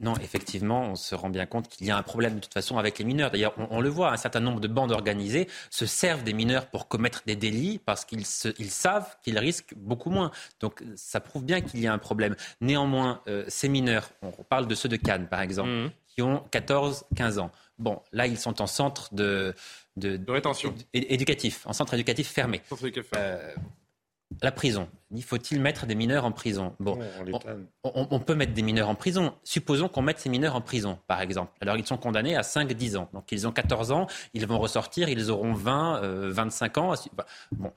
Non, 0.00 0.14
effectivement, 0.22 0.82
on 0.82 0.94
se 0.94 1.14
rend 1.14 1.28
bien 1.28 1.46
compte 1.46 1.68
qu'il 1.68 1.86
y 1.86 1.90
a 1.90 1.96
un 1.96 2.02
problème 2.02 2.36
de 2.36 2.40
toute 2.40 2.54
façon 2.54 2.78
avec 2.78 2.98
les 2.98 3.04
mineurs. 3.04 3.32
D'ailleurs, 3.32 3.54
on, 3.70 3.80
le 3.80 3.88
voit, 3.88 4.12
un 4.12 4.16
certain 4.16 4.38
nombre 4.40 4.60
de 4.60 4.68
bandes 4.68 4.92
organisées 4.92 5.48
se 5.70 5.86
servent 5.86 6.22
des 6.22 6.32
mineurs 6.32 6.66
pour 6.66 6.86
commettre 6.86 7.22
des 7.26 7.34
délits 7.34 7.80
parce 7.84 8.04
qu'ils 8.04 8.24
savent 8.24 9.16
qu'ils 9.22 9.38
risquent 9.38 9.74
beaucoup 9.76 10.10
moins. 10.10 10.30
Donc, 10.60 10.84
ça 10.94 11.18
prouve 11.20 11.44
bien 11.44 11.60
qu'il 11.60 11.80
y 11.80 11.88
a 11.88 11.92
un 11.92 11.98
problème. 11.98 12.36
Néanmoins, 12.60 13.22
euh, 13.26 13.44
ces 13.48 13.68
mineurs, 13.68 14.10
on 14.22 14.30
parle 14.30 14.68
de 14.68 14.74
ceux 14.76 14.88
de 14.88 14.96
Cannes, 14.96 15.26
par 15.28 15.40
exemple, 15.40 15.70
mmh. 15.70 15.90
qui 16.06 16.22
ont 16.22 16.44
14-15 16.52 17.40
ans. 17.40 17.50
Bon, 17.78 18.00
là, 18.12 18.28
ils 18.28 18.38
sont 18.38 18.62
en 18.62 18.66
centre 18.66 19.12
de, 19.14 19.54
de, 19.96 20.20
rétention 20.28 20.74
éducatif, 20.92 21.66
en 21.66 21.72
centre 21.72 21.94
éducatif 21.94 22.28
fermé. 22.28 22.60
Centre 22.68 22.84
éducatif 22.84 23.10
fermé. 23.10 23.28
Euh, 23.30 23.54
la 24.42 24.52
prison. 24.52 24.88
Faut-il 25.22 25.60
mettre 25.60 25.86
des 25.86 25.94
mineurs 25.94 26.24
en 26.24 26.32
prison? 26.32 26.74
Bon, 26.80 26.98
on, 27.82 28.20
peut 28.20 28.34
mettre 28.34 28.52
des 28.52 28.62
mineurs 28.62 28.88
en 28.88 28.94
prison. 28.94 29.34
Supposons 29.42 29.88
qu'on 29.88 30.02
mette 30.02 30.18
ces 30.18 30.28
mineurs 30.28 30.54
en 30.54 30.60
prison, 30.60 30.98
par 31.06 31.20
exemple. 31.20 31.52
Alors, 31.60 31.76
ils 31.76 31.86
sont 31.86 31.96
condamnés 31.96 32.36
à 32.36 32.42
5-10 32.42 32.96
ans. 32.96 33.08
Donc, 33.14 33.32
ils 33.32 33.46
ont 33.46 33.52
14 33.52 33.90
ans, 33.90 34.06
ils 34.34 34.46
vont 34.46 34.58
ressortir, 34.58 35.08
ils 35.08 35.30
auront 35.30 35.54
20, 35.54 36.28
25 36.28 36.76
euh, 36.76 36.80
ans. 36.80 36.94
Bon. 37.52 37.72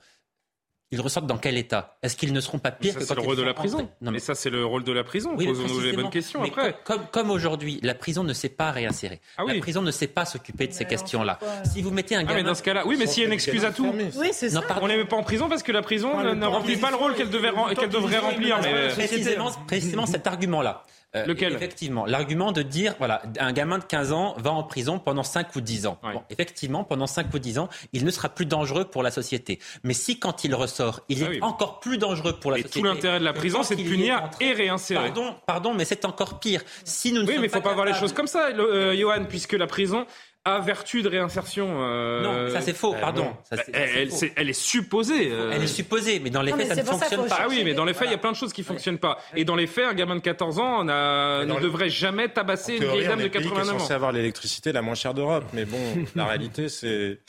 Ils 0.92 1.00
ressortent 1.00 1.26
dans 1.26 1.38
quel 1.38 1.56
état? 1.58 1.96
Est-ce 2.02 2.16
qu'ils 2.16 2.32
ne 2.32 2.40
seront 2.40 2.58
pas 2.58 2.70
pires 2.70 2.92
ça, 2.92 3.00
que 3.00 3.04
quand 3.06 3.14
le 3.16 3.22
ils 3.22 3.26
rôle 3.26 3.36
de 3.36 3.42
la 3.42 3.54
prison. 3.54 3.88
Non, 4.00 4.10
mais... 4.12 4.18
ça, 4.20 4.34
c'est 4.34 4.50
le 4.50 4.64
rôle 4.64 4.84
de 4.84 4.92
la 4.92 5.02
prison. 5.02 5.32
Oui, 5.36 5.46
Posons-nous 5.46 5.80
les 5.80 5.92
bonnes 5.92 6.10
questions 6.10 6.40
Mais 6.42 6.48
après. 6.50 6.76
Comme, 6.84 6.98
comme, 6.98 7.06
comme 7.10 7.30
aujourd'hui, 7.30 7.80
la 7.82 7.94
prison 7.94 8.22
ne 8.24 8.32
sait 8.32 8.50
pas 8.50 8.70
réinsérer. 8.70 9.20
Ah 9.38 9.44
oui. 9.44 9.54
La 9.54 9.60
prison 9.60 9.82
ne 9.82 9.90
sait 9.90 10.06
pas 10.06 10.24
s'occuper 10.24 10.66
de 10.68 10.72
ces 10.72 10.84
questions-là. 10.84 11.38
Si 11.64 11.82
vous 11.82 11.90
mettez 11.90 12.14
un 12.14 12.20
Ah, 12.20 12.24
gamin... 12.24 12.36
mais 12.36 12.42
dans 12.44 12.54
ce 12.54 12.62
cas-là, 12.62 12.86
oui, 12.86 12.96
mais 12.98 13.06
s'il 13.06 13.22
y 13.22 13.24
a 13.24 13.26
une 13.26 13.32
excuse 13.32 13.64
à 13.64 13.72
tout. 13.72 13.92
Oui, 14.16 14.28
c'est 14.32 14.50
ça. 14.50 14.60
Non, 14.60 14.66
pardon. 14.68 14.84
On 14.84 14.86
les 14.86 14.96
met 14.98 15.04
pas 15.04 15.16
en 15.16 15.22
prison 15.22 15.48
parce 15.48 15.62
que 15.62 15.72
la 15.72 15.82
prison 15.82 16.12
Ah, 16.18 16.24
ne, 16.24 16.34
ne 16.34 16.46
remplit 16.46 16.76
pas 16.76 16.90
le 16.90 16.96
rôle 16.96 17.14
qu'elle 17.14 17.30
devrait 17.30 17.50
remplir. 17.50 18.60
mais- 18.62 18.88
précisément, 18.90 19.50
précisément 19.66 20.06
cet 20.06 20.26
argument-là. 20.26 20.84
Euh, 21.14 21.26
Lequel? 21.26 21.52
Effectivement, 21.52 22.06
l'argument 22.06 22.52
de 22.52 22.62
dire, 22.62 22.94
voilà, 22.98 23.22
un 23.38 23.52
gamin 23.52 23.78
de 23.78 23.84
15 23.84 24.12
ans 24.12 24.34
va 24.38 24.50
en 24.50 24.62
prison 24.62 24.98
pendant 24.98 25.22
5 25.22 25.54
ou 25.56 25.60
10 25.60 25.86
ans. 25.86 25.98
Ouais. 26.02 26.14
Bon, 26.14 26.22
effectivement, 26.30 26.84
pendant 26.84 27.06
5 27.06 27.26
ou 27.34 27.38
10 27.38 27.58
ans, 27.58 27.68
il 27.92 28.04
ne 28.06 28.10
sera 28.10 28.30
plus 28.30 28.46
dangereux 28.46 28.84
pour 28.86 29.02
la 29.02 29.10
société. 29.10 29.58
Mais 29.84 29.92
si 29.92 30.18
quand 30.18 30.44
il 30.44 30.54
ressort, 30.54 31.00
il 31.10 31.22
est 31.22 31.26
Ah 31.26 31.30
oui. 31.30 31.38
encore 31.42 31.80
plus 31.80 31.98
dangereux 31.98 32.38
pour 32.40 32.50
la 32.50 32.56
société. 32.58 32.80
tout 32.80 32.86
l'intérêt 32.86 33.18
de 33.20 33.24
la 33.24 33.34
prison, 33.34 33.62
c'est 33.62 33.76
de 33.76 33.82
est 33.82 33.84
punir 33.84 34.30
et 34.40 34.52
réinsérer. 34.52 35.04
Pardon, 35.12 35.34
pardon, 35.46 35.74
mais 35.74 35.84
c'est 35.84 36.04
encore 36.06 36.40
pire. 36.40 36.62
Si 36.84 37.12
nous 37.12 37.22
ne 37.22 37.26
Oui, 37.26 37.34
mais 37.38 37.46
il 37.46 37.50
faut 37.50 37.60
pas 37.60 37.74
voir 37.74 37.84
les 37.86 37.94
choses 37.94 38.12
comme 38.14 38.26
ça, 38.26 38.50
le- 38.50 38.64
euh, 38.72 38.96
Johan, 38.96 39.24
puisque 39.28 39.52
la 39.52 39.66
prison 39.66 40.06
a 40.44 40.58
vertu 40.60 41.02
de 41.02 41.08
réinsertion. 41.08 41.68
euh, 41.82 42.22
Non, 42.48 42.52
ça 42.52 42.60
c'est 42.60 42.72
faux, 42.72 42.94
euh, 42.94 43.00
pardon. 43.00 43.22
bon. 43.24 43.36
Ça, 43.44 43.62
c'est- 43.62 43.70
Elle, 43.72 43.88
ça, 43.88 43.92
c'est 43.94 44.00
elle- 44.02 44.10
faux. 44.10 44.16
c'est- 44.16 44.32
elle 44.36 44.48
est 44.50 44.52
supposée. 44.52 45.30
euh, 45.30 45.50
Elle 45.52 45.62
est 45.62 45.66
supposée, 45.68 46.18
mais 46.18 46.30
dans 46.30 46.42
les 46.42 46.50
Non, 46.50 46.58
faits, 46.58 46.68
ça 46.68 46.74
ne 46.74 46.82
ça, 46.82 46.92
fonctionne 46.92 47.20
faut 47.22 47.26
pas. 47.28 47.38
Ah 47.42 47.46
oui, 47.48 47.62
mais 47.64 47.74
dans 47.74 47.84
les 47.84 47.94
faits, 47.94 48.08
il 48.08 48.10
y 48.10 48.14
a 48.14 48.18
plein 48.18 48.32
de 48.32 48.36
choses 48.36 48.52
qui 48.52 48.62
fonctionnent 48.64 48.98
pas. 48.98 49.18
Et 49.36 49.44
dans 49.44 49.54
les 49.56 49.66
faits, 49.68 49.84
un 49.86 49.94
gamin 49.94 50.16
de 50.16 50.20
14 50.20 50.58
ans 50.58 50.78
on 50.84 50.88
a- 50.88 51.44
ne 51.44 51.54
le- 51.54 51.60
devrait 51.60 51.90
jamais 51.90 52.28
tabasser 52.28 52.74
une 52.76 52.80
vieille 52.84 53.06
on 53.06 53.10
dame 53.10 53.20
est 53.20 53.22
de 53.22 53.22
le 53.28 53.30
pays 53.30 53.42
qui 53.42 53.46
est 53.46 53.50
89 53.50 53.78
censé 53.80 53.92
ans. 53.92 53.96
avoir 53.96 54.10
l'électricité 54.12 54.72
la 54.72 54.82
moins 54.82 54.94
chère 54.96 55.14
d'Europe. 55.14 55.44
Mais 55.52 55.64
bon, 55.64 55.78
la 56.16 56.26
réalité, 56.26 56.68
c'est. 56.68 57.20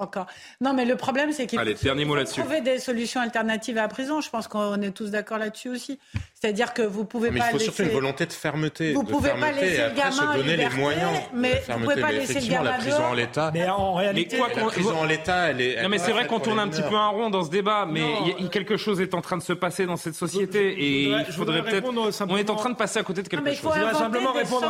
Encore. 0.00 0.26
Non, 0.60 0.74
mais 0.74 0.84
le 0.84 0.96
problème, 0.96 1.30
c'est 1.30 1.46
qu'il 1.46 1.56
Allez, 1.56 1.76
faut, 1.76 1.84
dernier 1.84 2.04
mot 2.04 2.16
faut 2.16 2.24
trouver 2.40 2.60
des 2.62 2.80
solutions 2.80 3.20
alternatives 3.20 3.78
à 3.78 3.82
la 3.82 3.88
prison. 3.88 4.20
Je 4.20 4.28
pense 4.28 4.48
qu'on 4.48 4.82
est 4.82 4.90
tous 4.90 5.12
d'accord 5.12 5.38
là-dessus 5.38 5.68
aussi. 5.68 6.00
C'est-à-dire 6.40 6.72
que 6.72 6.82
vous 6.82 7.04
pouvez 7.04 7.32
Mais 7.32 7.40
pas 7.40 7.46
il 7.46 7.50
faut 7.50 7.58
laisser... 7.58 7.64
surtout 7.72 7.82
une 7.82 7.88
volonté 7.88 8.24
de 8.24 8.32
fermeté. 8.32 8.92
Vous 8.92 9.02
de 9.02 9.10
pouvez 9.10 9.30
pas 9.30 9.36
fermeté, 9.38 9.60
laisser 9.60 9.74
et 9.74 9.78
le 9.78 9.84
après 9.86 9.96
gamin 9.98 10.12
se 10.12 10.36
donner 10.38 10.50
liberté, 10.52 10.76
les 10.76 10.80
moyens. 10.82 11.10
mais 11.34 11.54
de 11.66 11.72
vous 11.72 11.80
pouvez 11.80 12.00
pas 12.00 12.06
Mais 12.06 12.12
laisser 12.12 12.40
le 12.40 12.46
gamin 12.46 12.62
la 12.70 12.72
prison 12.78 13.04
en 13.04 13.14
l'état. 13.14 13.50
Mais 13.52 13.68
en 13.68 13.94
réalité, 13.94 14.38
quoi 14.38 14.48
la 14.54 14.64
prison 14.66 14.96
en 14.98 15.04
l'état, 15.04 15.50
elle 15.50 15.60
est. 15.60 15.70
elle 15.72 15.82
Non 15.82 15.88
mais 15.88 15.96
est 15.96 15.98
c'est 15.98 16.12
vrai 16.12 16.26
qu'on 16.28 16.38
tourne 16.38 16.60
un 16.60 16.68
petit 16.68 16.82
peu 16.82 16.94
un 16.94 17.08
rond 17.08 17.28
dans 17.30 17.42
ce 17.42 17.50
débat, 17.50 17.86
mais 17.90 18.00
Non. 18.02 18.24
il 18.38 18.44
y 18.44 18.46
a- 18.46 18.50
quelque 18.50 18.76
chose 18.76 19.00
est 19.00 19.14
en 19.14 19.20
train 19.20 19.36
de 19.36 19.42
se 19.42 19.52
passer 19.52 19.84
dans 19.86 19.96
cette 19.96 20.14
société 20.14 20.76
Je 20.76 20.80
et 20.80 21.04
voudrais- 21.06 21.22
il 21.22 21.26
je 21.26 21.32
faudrait 21.32 21.56
voudrais 21.58 21.70
peut-être. 21.80 22.28
On 22.30 22.36
est 22.36 22.50
en 22.50 22.54
train 22.56 22.70
de 22.70 22.76
passer 22.76 23.00
à 23.00 23.02
côté 23.02 23.22
de 23.22 23.28
quelque 23.28 23.42
mais 23.42 23.52
il 23.52 23.56
faut 23.56 23.68
chose. 23.70 23.76
Je 23.76 23.80
voudrais 23.84 23.98
simplement 23.98 24.32
répondre 24.32 24.64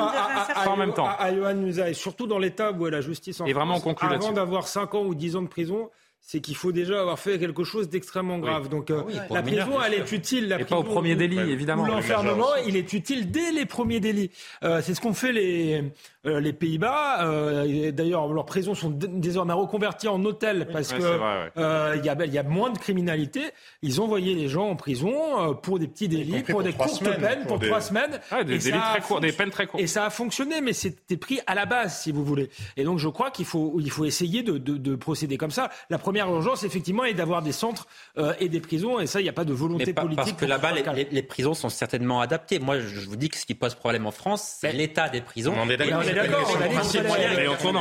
à, 0.55 0.69
En 0.71 0.77
même 0.77 0.95
temps. 0.95 1.07
à- 1.19 1.35
Johan 1.35 1.55
Musa, 1.55 1.91
et 1.91 1.95
surtout 1.95 2.27
dans 2.27 2.39
l'état 2.39 2.73
où 2.73 2.87
est 2.87 2.91
la 2.91 3.03
justice 3.03 3.41
en 3.43 3.45
Et 3.47 3.53
vraiment, 3.53 3.75
on 3.75 3.81
France, 3.81 3.95
conclut 3.95 4.15
avant 4.15 4.33
d'avoir 4.33 4.67
5 4.69 4.95
ans 4.95 5.03
ou 5.03 5.15
10 5.15 5.37
ans 5.37 5.43
de 5.43 5.49
prison, 5.49 5.91
c'est 6.21 6.41
qu'il 6.41 6.57
faut 6.57 6.73
déjà 6.73 7.01
avoir 7.01 7.19
fait 7.19 7.39
quelque 7.39 7.65
chose 7.65 7.89
d'extrêmement 7.89 8.39
grave. 8.39 8.69
Donc 8.69 8.91
euh, 8.91 9.03
pour 9.27 9.37
la 9.37 9.43
mineur, 9.43 9.67
prison, 9.67 9.83
elle 9.83 9.95
est 9.95 10.13
utile. 10.13 10.49
La 10.49 10.61
Et 10.61 10.65
pas 10.65 10.77
au 10.77 10.83
premier 10.83 11.17
délit, 11.17 11.39
ou 11.39 11.49
évidemment. 11.49 11.87
l'enfermement, 11.87 12.55
il 12.67 12.77
est 12.77 12.93
utile 12.93 13.31
dès 13.31 13.51
les 13.53 13.65
premiers 13.65 14.01
délits. 14.01 14.31
Euh, 14.63 14.83
c'est 14.83 14.95
ce 14.95 15.01
qu'ont 15.01 15.15
fait 15.15 15.33
les, 15.33 15.85
euh, 16.29 16.41
les 16.41 16.53
Pays-Bas. 16.53 17.25
Euh, 17.27 17.91
D'ailleurs, 17.93 18.29
leurs 18.33 18.45
prisons 18.47 18.75
sont 18.75 18.91
désormais 18.91 19.53
reconverties 19.53 20.09
en 20.09 20.25
hôtels 20.25 20.69
parce 20.73 20.93
vrai, 20.93 21.11
ouais. 21.19 21.51
euh, 21.59 21.95
il 21.99 22.05
y, 22.05 22.09
a, 22.09 22.17
il 22.25 22.33
y 22.33 22.39
a 22.39 22.43
moins 22.43 22.71
de 22.71 22.79
criminalité. 22.79 23.41
Ils 23.83 24.01
envoyaient 24.01 24.35
les 24.35 24.49
gens 24.49 24.69
en 24.69 24.77
prison 24.77 25.13
euh, 25.51 25.55
pour 25.55 25.79
des 25.79 25.89
petits 25.89 26.09
délits, 26.09 26.43
pour, 26.43 26.57
pour 26.57 26.63
des 26.63 26.73
courtes 26.73 26.91
semaines, 26.91 27.21
peines, 27.21 27.39
pour 27.41 27.49
pour 27.49 27.59
des- 27.59 27.67
trois 27.69 27.81
semaines. 27.81 28.21
Ah, 28.31 28.45
des 28.45 28.59
délits 28.59 28.79
très 28.79 29.01
courts, 29.01 29.21
des 29.21 29.33
peines 29.33 29.51
très 29.51 29.67
courtes. 29.67 29.83
Et 29.83 29.87
ça 29.87 30.05
a 30.07 30.11
fonctionné, 30.11 30.61
mais 30.61 30.73
c'était 30.73 31.17
pris 31.17 31.41
à 31.47 31.55
la 31.55 31.67
base, 31.67 31.99
si 32.01 32.13
vous 32.13 32.25
voulez. 32.25 32.51
Et 32.77 32.85
donc, 32.85 32.99
je 32.99 33.09
crois 33.09 33.31
qu'il 33.31 33.45
faut, 33.47 33.77
il 33.81 33.91
faut 33.91 34.05
essayer 34.05 34.43
de, 34.43 34.59
de- 34.59 34.77
de 34.77 34.97
procéder 34.97 35.37
comme 35.37 35.51
ça. 35.51 35.71
La 35.91 35.99
première 35.99 36.29
urgence, 36.29 36.65
effectivement, 36.65 37.05
est 37.05 37.15
d'avoir 37.15 37.43
des 37.43 37.53
centres 37.53 37.87
euh, 38.19 38.33
et 38.41 38.49
des 38.49 38.61
prisons. 38.61 39.01
Et 39.01 39.07
ça, 39.07 39.21
il 39.21 39.25
n'y 39.25 39.29
a 39.29 39.33
pas 39.33 39.45
de 39.45 39.53
volonté 39.53 39.87
Mais 39.87 39.93
pas- 39.93 40.03
politique. 40.03 40.25
parce 40.25 40.41
que 40.41 40.47
là-bas, 40.47 40.73
les, 40.73 40.83
les- 41.05 41.09
les 41.11 41.23
prisons 41.23 41.55
sont 41.55 41.69
certainement 41.69 42.21
adaptées. 42.21 42.59
Moi, 42.59 42.81
je 42.81 43.07
vous 43.09 43.17
dis 43.17 43.29
que 43.29 43.37
ce 43.39 43.47
qui 43.47 43.55
pose 43.55 43.75
problème 43.75 44.07
en 44.07 44.11
France, 44.11 44.57
c'est 44.61 44.73
l'état 44.73 45.09
des 45.09 45.21
prisons. 45.21 45.55
On 45.57 45.63
en 45.63 45.69
est 45.71 45.75
Et- 45.75 45.79
d'accord. 46.23 46.51
on 46.59 46.63
a 46.63 46.69
dit. 46.83 46.99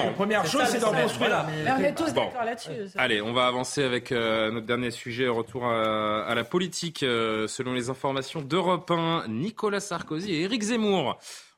La 0.05 0.11
première 0.11 0.45
chose, 0.45 0.63
c'est 0.67 0.79
d'en 0.79 0.93
construire. 0.93 1.45
Mais 1.65 1.71
on 1.71 1.79
est 1.83 1.93
tous 1.95 2.13
Bon. 2.13 2.25
d'accord 2.25 2.43
là-dessus. 2.45 2.71
ça. 2.93 3.01
Allez, 3.01 3.21
on 3.21 3.33
va 3.33 3.47
avancer 3.47 3.83
avec 3.83 4.11
euh, 4.11 4.51
notre 4.51 4.65
dernier 4.65 4.91
sujet, 4.91 5.27
retour 5.27 5.65
à, 5.65 6.23
à 6.25 6.35
la 6.35 6.43
politique. 6.43 7.03
Euh, 7.03 7.47
selon 7.47 7.73
les 7.73 7.89
informations 7.89 8.41
d'Europe 8.41 8.89
1, 8.91 9.25
Nicolas 9.27 9.79
Sarkozy 9.79 10.33
et 10.33 10.41
Éric 10.43 10.63
Zemmour 10.63 11.17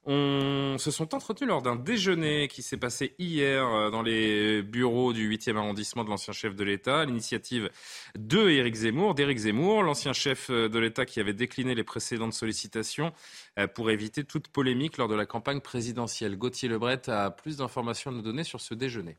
ont- 0.10 0.78
se 0.78 0.92
sont 0.92 1.14
entretenus 1.16 1.48
lors 1.48 1.62
d'un 1.62 1.76
déjeuner 1.76 2.48
qui 2.48 2.62
s'est 2.62 2.78
passé 2.78 3.16
hier 3.20 3.66
euh, 3.66 3.90
dans 3.90 4.02
les 4.02 4.62
bureaux 4.64 5.14
du 5.14 5.30
8e 5.30 5.56
arrondissement 5.58 6.04
de 6.04 6.10
l'ancien 6.10 6.34
chef 6.34 6.56
de 6.56 6.64
l'État. 6.64 7.06
L'initiative 7.06 7.70
de 8.18 8.50
Éric 8.50 8.76
Zemmour, 8.76 9.14
d'Éric 9.16 9.38
Zemmour, 9.38 9.84
l'ancien 9.84 10.12
chef 10.14 10.50
euh, 10.50 10.68
de 10.68 10.80
l'État 10.80 11.06
qui 11.06 11.20
avait 11.20 11.34
décliné 11.34 11.76
les 11.76 11.84
précédentes 11.84 12.34
sollicitations 12.34 13.14
euh, 13.58 13.68
pour 13.68 13.92
éviter 13.92 14.24
toute 14.24 14.48
polémique 14.50 14.98
lors 14.98 15.08
de 15.08 15.16
la 15.16 15.26
campagne 15.26 15.62
présidentielle. 15.62 16.36
Gauthier 16.38 16.68
Lebret 16.70 17.10
a 17.10 17.32
plus 17.32 17.58
d'informations 17.58 18.12
à 18.12 18.14
nous 18.14 18.22
donner 18.22 18.44
sur 18.44 18.60
ce 18.62 18.74
déjeuner. 18.74 19.18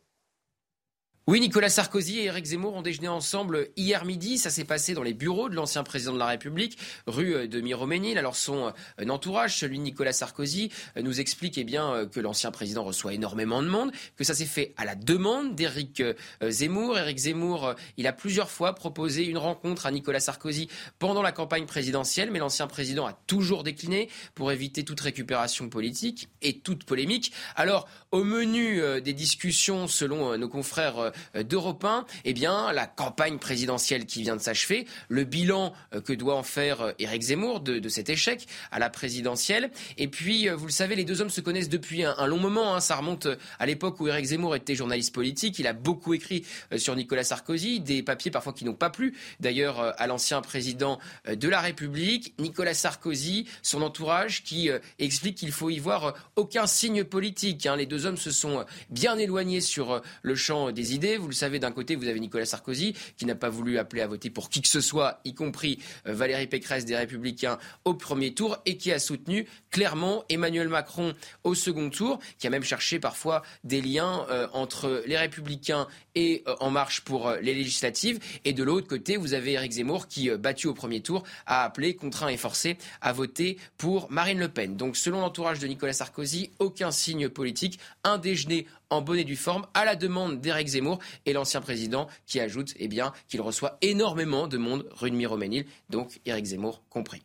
Oui, 1.26 1.38
Nicolas 1.38 1.68
Sarkozy 1.68 2.18
et 2.18 2.24
Éric 2.24 2.46
Zemmour 2.46 2.74
ont 2.74 2.82
déjeuné 2.82 3.06
ensemble 3.06 3.68
hier 3.76 4.06
midi. 4.06 4.38
Ça 4.38 4.48
s'est 4.48 4.64
passé 4.64 4.94
dans 4.94 5.02
les 5.02 5.12
bureaux 5.12 5.50
de 5.50 5.54
l'ancien 5.54 5.84
président 5.84 6.14
de 6.14 6.18
la 6.18 6.26
République, 6.26 6.78
rue 7.06 7.46
de 7.46 7.60
Miroménil. 7.60 8.16
Alors 8.16 8.34
son 8.34 8.72
euh, 8.98 9.08
entourage, 9.08 9.58
celui 9.58 9.78
de 9.78 9.84
Nicolas 9.84 10.14
Sarkozy, 10.14 10.72
euh, 10.96 11.02
nous 11.02 11.20
explique 11.20 11.58
eh 11.58 11.62
bien 11.62 11.92
euh, 11.92 12.06
que 12.06 12.20
l'ancien 12.20 12.50
président 12.50 12.82
reçoit 12.82 13.12
énormément 13.12 13.62
de 13.62 13.68
monde, 13.68 13.92
que 14.16 14.24
ça 14.24 14.34
s'est 14.34 14.46
fait 14.46 14.72
à 14.78 14.86
la 14.86 14.94
demande 14.94 15.54
d'Éric 15.54 16.02
Zemmour. 16.48 16.98
Éric 16.98 17.18
Zemmour, 17.18 17.74
il 17.98 18.06
a 18.06 18.12
plusieurs 18.12 18.50
fois 18.50 18.74
proposé 18.74 19.26
une 19.26 19.38
rencontre 19.38 19.84
à 19.84 19.92
Nicolas 19.92 20.20
Sarkozy 20.20 20.68
pendant 20.98 21.22
la 21.22 21.32
campagne 21.32 21.66
présidentielle, 21.66 22.30
mais 22.32 22.38
l'ancien 22.38 22.66
président 22.66 23.06
a 23.06 23.12
toujours 23.12 23.62
décliné 23.62 24.08
pour 24.34 24.50
éviter 24.52 24.84
toute 24.84 25.00
récupération 25.00 25.68
politique 25.68 26.28
et 26.40 26.60
toute 26.60 26.84
polémique. 26.84 27.32
Alors, 27.56 27.86
au 28.12 28.24
menu 28.24 28.82
euh, 28.82 29.00
des 29.00 29.12
discussions, 29.12 29.86
selon 29.86 30.32
euh, 30.32 30.36
nos 30.36 30.48
confrères 30.48 31.12
euh, 31.34 31.42
d'Europe 31.42 31.84
1, 31.84 32.06
eh 32.24 32.32
bien, 32.32 32.72
la 32.72 32.86
campagne 32.86 33.38
présidentielle 33.38 34.04
qui 34.06 34.22
vient 34.22 34.34
de 34.34 34.40
s'achever, 34.40 34.86
le 35.08 35.24
bilan 35.24 35.72
que 36.04 36.12
doit 36.12 36.34
en 36.36 36.42
faire 36.42 36.94
Éric 36.98 37.22
Zemmour 37.22 37.60
de, 37.60 37.88
cet 37.88 38.08
échec 38.08 38.46
à 38.70 38.78
la 38.78 38.90
présidentielle. 38.90 39.70
Et 39.98 40.08
puis, 40.08 40.48
vous 40.48 40.66
le 40.66 40.72
savez, 40.72 40.96
les 40.96 41.04
deux 41.04 41.20
hommes 41.20 41.30
se 41.30 41.40
connaissent 41.40 41.68
depuis 41.68 42.04
un, 42.04 42.26
long 42.26 42.38
moment. 42.38 42.74
hein. 42.74 42.80
Ça 42.80 42.96
remonte 42.96 43.28
à 43.58 43.66
l'époque 43.66 44.00
où 44.00 44.08
Éric 44.08 44.26
Zemmour 44.26 44.56
était 44.56 44.74
journaliste 44.74 45.14
politique. 45.14 45.58
Il 45.58 45.66
a 45.66 45.72
beaucoup 45.72 46.14
écrit 46.14 46.44
sur 46.76 46.96
Nicolas 46.96 47.24
Sarkozy, 47.24 47.80
des 47.80 48.02
papiers 48.02 48.30
parfois 48.30 48.52
qui 48.52 48.64
n'ont 48.64 48.74
pas 48.74 48.90
plu, 48.90 49.16
d'ailleurs, 49.40 49.94
à 50.00 50.06
l'ancien 50.06 50.40
président 50.40 50.98
de 51.30 51.48
la 51.48 51.60
République. 51.60 52.34
Nicolas 52.38 52.74
Sarkozy, 52.74 53.46
son 53.62 53.82
entourage, 53.82 54.42
qui 54.42 54.70
explique 54.98 55.36
qu'il 55.36 55.52
faut 55.52 55.70
y 55.70 55.78
voir 55.78 56.14
aucun 56.36 56.66
signe 56.66 57.04
politique. 57.04 57.66
hein. 57.66 57.76
Les 57.76 57.86
deux 57.86 57.99
hommes 58.06 58.16
se 58.16 58.30
sont 58.30 58.60
euh, 58.60 58.64
bien 58.90 59.18
éloignés 59.18 59.60
sur 59.60 59.92
euh, 59.92 60.00
le 60.22 60.34
champ 60.34 60.72
des 60.72 60.94
idées. 60.94 61.16
Vous 61.16 61.28
le 61.28 61.34
savez, 61.34 61.58
d'un 61.58 61.72
côté, 61.72 61.96
vous 61.96 62.08
avez 62.08 62.20
Nicolas 62.20 62.46
Sarkozy, 62.46 62.94
qui 63.16 63.26
n'a 63.26 63.34
pas 63.34 63.48
voulu 63.48 63.78
appeler 63.78 64.02
à 64.02 64.06
voter 64.06 64.30
pour 64.30 64.50
qui 64.50 64.62
que 64.62 64.68
ce 64.68 64.80
soit, 64.80 65.20
y 65.24 65.34
compris 65.34 65.78
euh, 66.06 66.12
Valérie 66.12 66.46
Pécresse 66.46 66.84
des 66.84 66.96
Républicains 66.96 67.58
au 67.84 67.94
premier 67.94 68.34
tour, 68.34 68.58
et 68.66 68.76
qui 68.76 68.92
a 68.92 68.98
soutenu 68.98 69.46
clairement 69.70 70.24
Emmanuel 70.28 70.68
Macron 70.68 71.14
au 71.44 71.54
second 71.54 71.90
tour, 71.90 72.18
qui 72.38 72.46
a 72.46 72.50
même 72.50 72.62
cherché 72.62 72.98
parfois 72.98 73.42
des 73.64 73.80
liens 73.80 74.26
entre 74.52 75.02
les 75.06 75.16
Républicains 75.16 75.86
et 76.20 76.42
euh, 76.46 76.54
En 76.60 76.70
Marche 76.70 77.00
pour 77.00 77.28
euh, 77.28 77.38
les 77.40 77.54
législatives. 77.54 78.18
Et 78.44 78.52
de 78.52 78.62
l'autre 78.62 78.86
côté, 78.86 79.16
vous 79.16 79.32
avez 79.34 79.52
Éric 79.52 79.72
Zemmour 79.72 80.06
qui, 80.06 80.30
euh, 80.30 80.36
battu 80.36 80.66
au 80.66 80.74
premier 80.74 81.00
tour, 81.00 81.22
a 81.46 81.64
appelé, 81.64 81.94
contraint 81.94 82.28
et 82.28 82.36
forcé, 82.36 82.76
à 83.00 83.12
voter 83.12 83.58
pour 83.78 84.10
Marine 84.10 84.38
Le 84.38 84.48
Pen. 84.48 84.76
Donc, 84.76 84.96
selon 84.96 85.20
l'entourage 85.20 85.58
de 85.58 85.66
Nicolas 85.66 85.92
Sarkozy, 85.92 86.50
aucun 86.58 86.90
signe 86.90 87.28
politique, 87.28 87.78
un 88.04 88.18
déjeuner 88.18 88.66
en 88.90 89.00
bonne 89.00 89.18
et 89.18 89.24
due 89.24 89.36
forme 89.36 89.66
à 89.74 89.84
la 89.84 89.96
demande 89.96 90.40
d'Éric 90.40 90.68
Zemmour 90.68 90.98
et 91.24 91.32
l'ancien 91.32 91.60
président 91.60 92.08
qui 92.26 92.40
ajoute 92.40 92.74
eh 92.76 92.88
bien, 92.88 93.12
qu'il 93.28 93.40
reçoit 93.40 93.78
énormément 93.82 94.46
de 94.46 94.58
monde 94.58 94.86
rue 94.92 95.10
de 95.10 95.16
Miroménil, 95.16 95.64
donc 95.88 96.20
Éric 96.26 96.44
Zemmour 96.46 96.82
compris. 96.90 97.22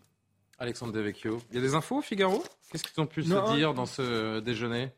Alexandre 0.58 0.94
Devecchio. 0.94 1.42
Il 1.52 1.56
y 1.56 1.60
a 1.60 1.62
des 1.62 1.76
infos 1.76 1.98
au 1.98 2.02
Figaro? 2.02 2.44
Qu'est-ce 2.72 2.84
qu'ils 2.84 3.02
ont 3.02 3.08
pu 3.08 3.24
Non. 3.26 3.48
se 3.52 3.56
dire 3.56 3.74
dans 3.74 3.86
ce 3.86 4.40
déjeuner? 4.40 4.90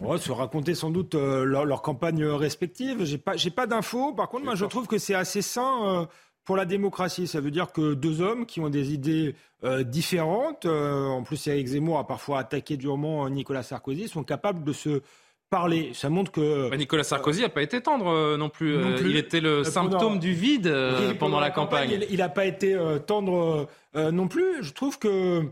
Ouais, 0.00 0.18
se 0.18 0.32
raconter 0.32 0.74
sans 0.74 0.90
doute 0.90 1.14
euh, 1.14 1.44
leur, 1.44 1.64
leur 1.64 1.80
campagne 1.80 2.24
respective. 2.24 3.04
J'ai 3.04 3.18
pas, 3.18 3.36
j'ai 3.36 3.50
pas 3.50 3.66
d'infos. 3.66 4.12
Par 4.12 4.28
contre, 4.28 4.44
moi, 4.44 4.54
je 4.54 4.64
trouve 4.66 4.86
que 4.86 4.98
c'est 4.98 5.14
assez 5.14 5.40
sain 5.40 5.84
euh, 5.84 6.04
pour 6.44 6.56
la 6.56 6.64
démocratie. 6.64 7.26
Ça 7.26 7.40
veut 7.40 7.50
dire 7.50 7.72
que 7.72 7.94
deux 7.94 8.20
hommes 8.20 8.44
qui 8.44 8.60
ont 8.60 8.68
des 8.68 8.92
idées 8.92 9.34
euh, 9.62 9.82
différentes, 9.82 10.66
euh, 10.66 11.06
en 11.06 11.22
plus, 11.22 11.46
Eric 11.46 11.68
Zemmour 11.68 11.98
a 11.98 12.06
parfois 12.06 12.40
attaqué 12.40 12.76
durement 12.76 13.28
Nicolas 13.30 13.62
Sarkozy, 13.62 14.08
sont 14.08 14.24
capables 14.24 14.64
de 14.64 14.72
se 14.72 15.00
parler. 15.48 15.92
Ça 15.94 16.10
montre 16.10 16.32
que 16.32 16.68
Bah, 16.68 16.76
Nicolas 16.76 17.04
Sarkozy 17.04 17.42
n'a 17.42 17.48
pas 17.48 17.62
été 17.62 17.80
tendre 17.80 18.36
non, 18.36 18.48
plus. 18.50 18.76
Non 18.76 18.96
plus. 18.96 19.10
Il 19.10 19.16
était 19.16 19.40
le 19.40 19.62
symptôme 19.64 20.18
du 20.18 20.32
vide 20.32 20.74
pendant 21.18 21.40
la 21.40 21.50
campagne. 21.50 22.04
Il 22.10 22.18
n'a 22.18 22.28
pas 22.28 22.44
été 22.44 22.76
tendre 23.06 23.68
non 23.94 24.26
plus. 24.26 24.62
Je 24.62 24.72
trouve 24.72 24.98
que 24.98 25.44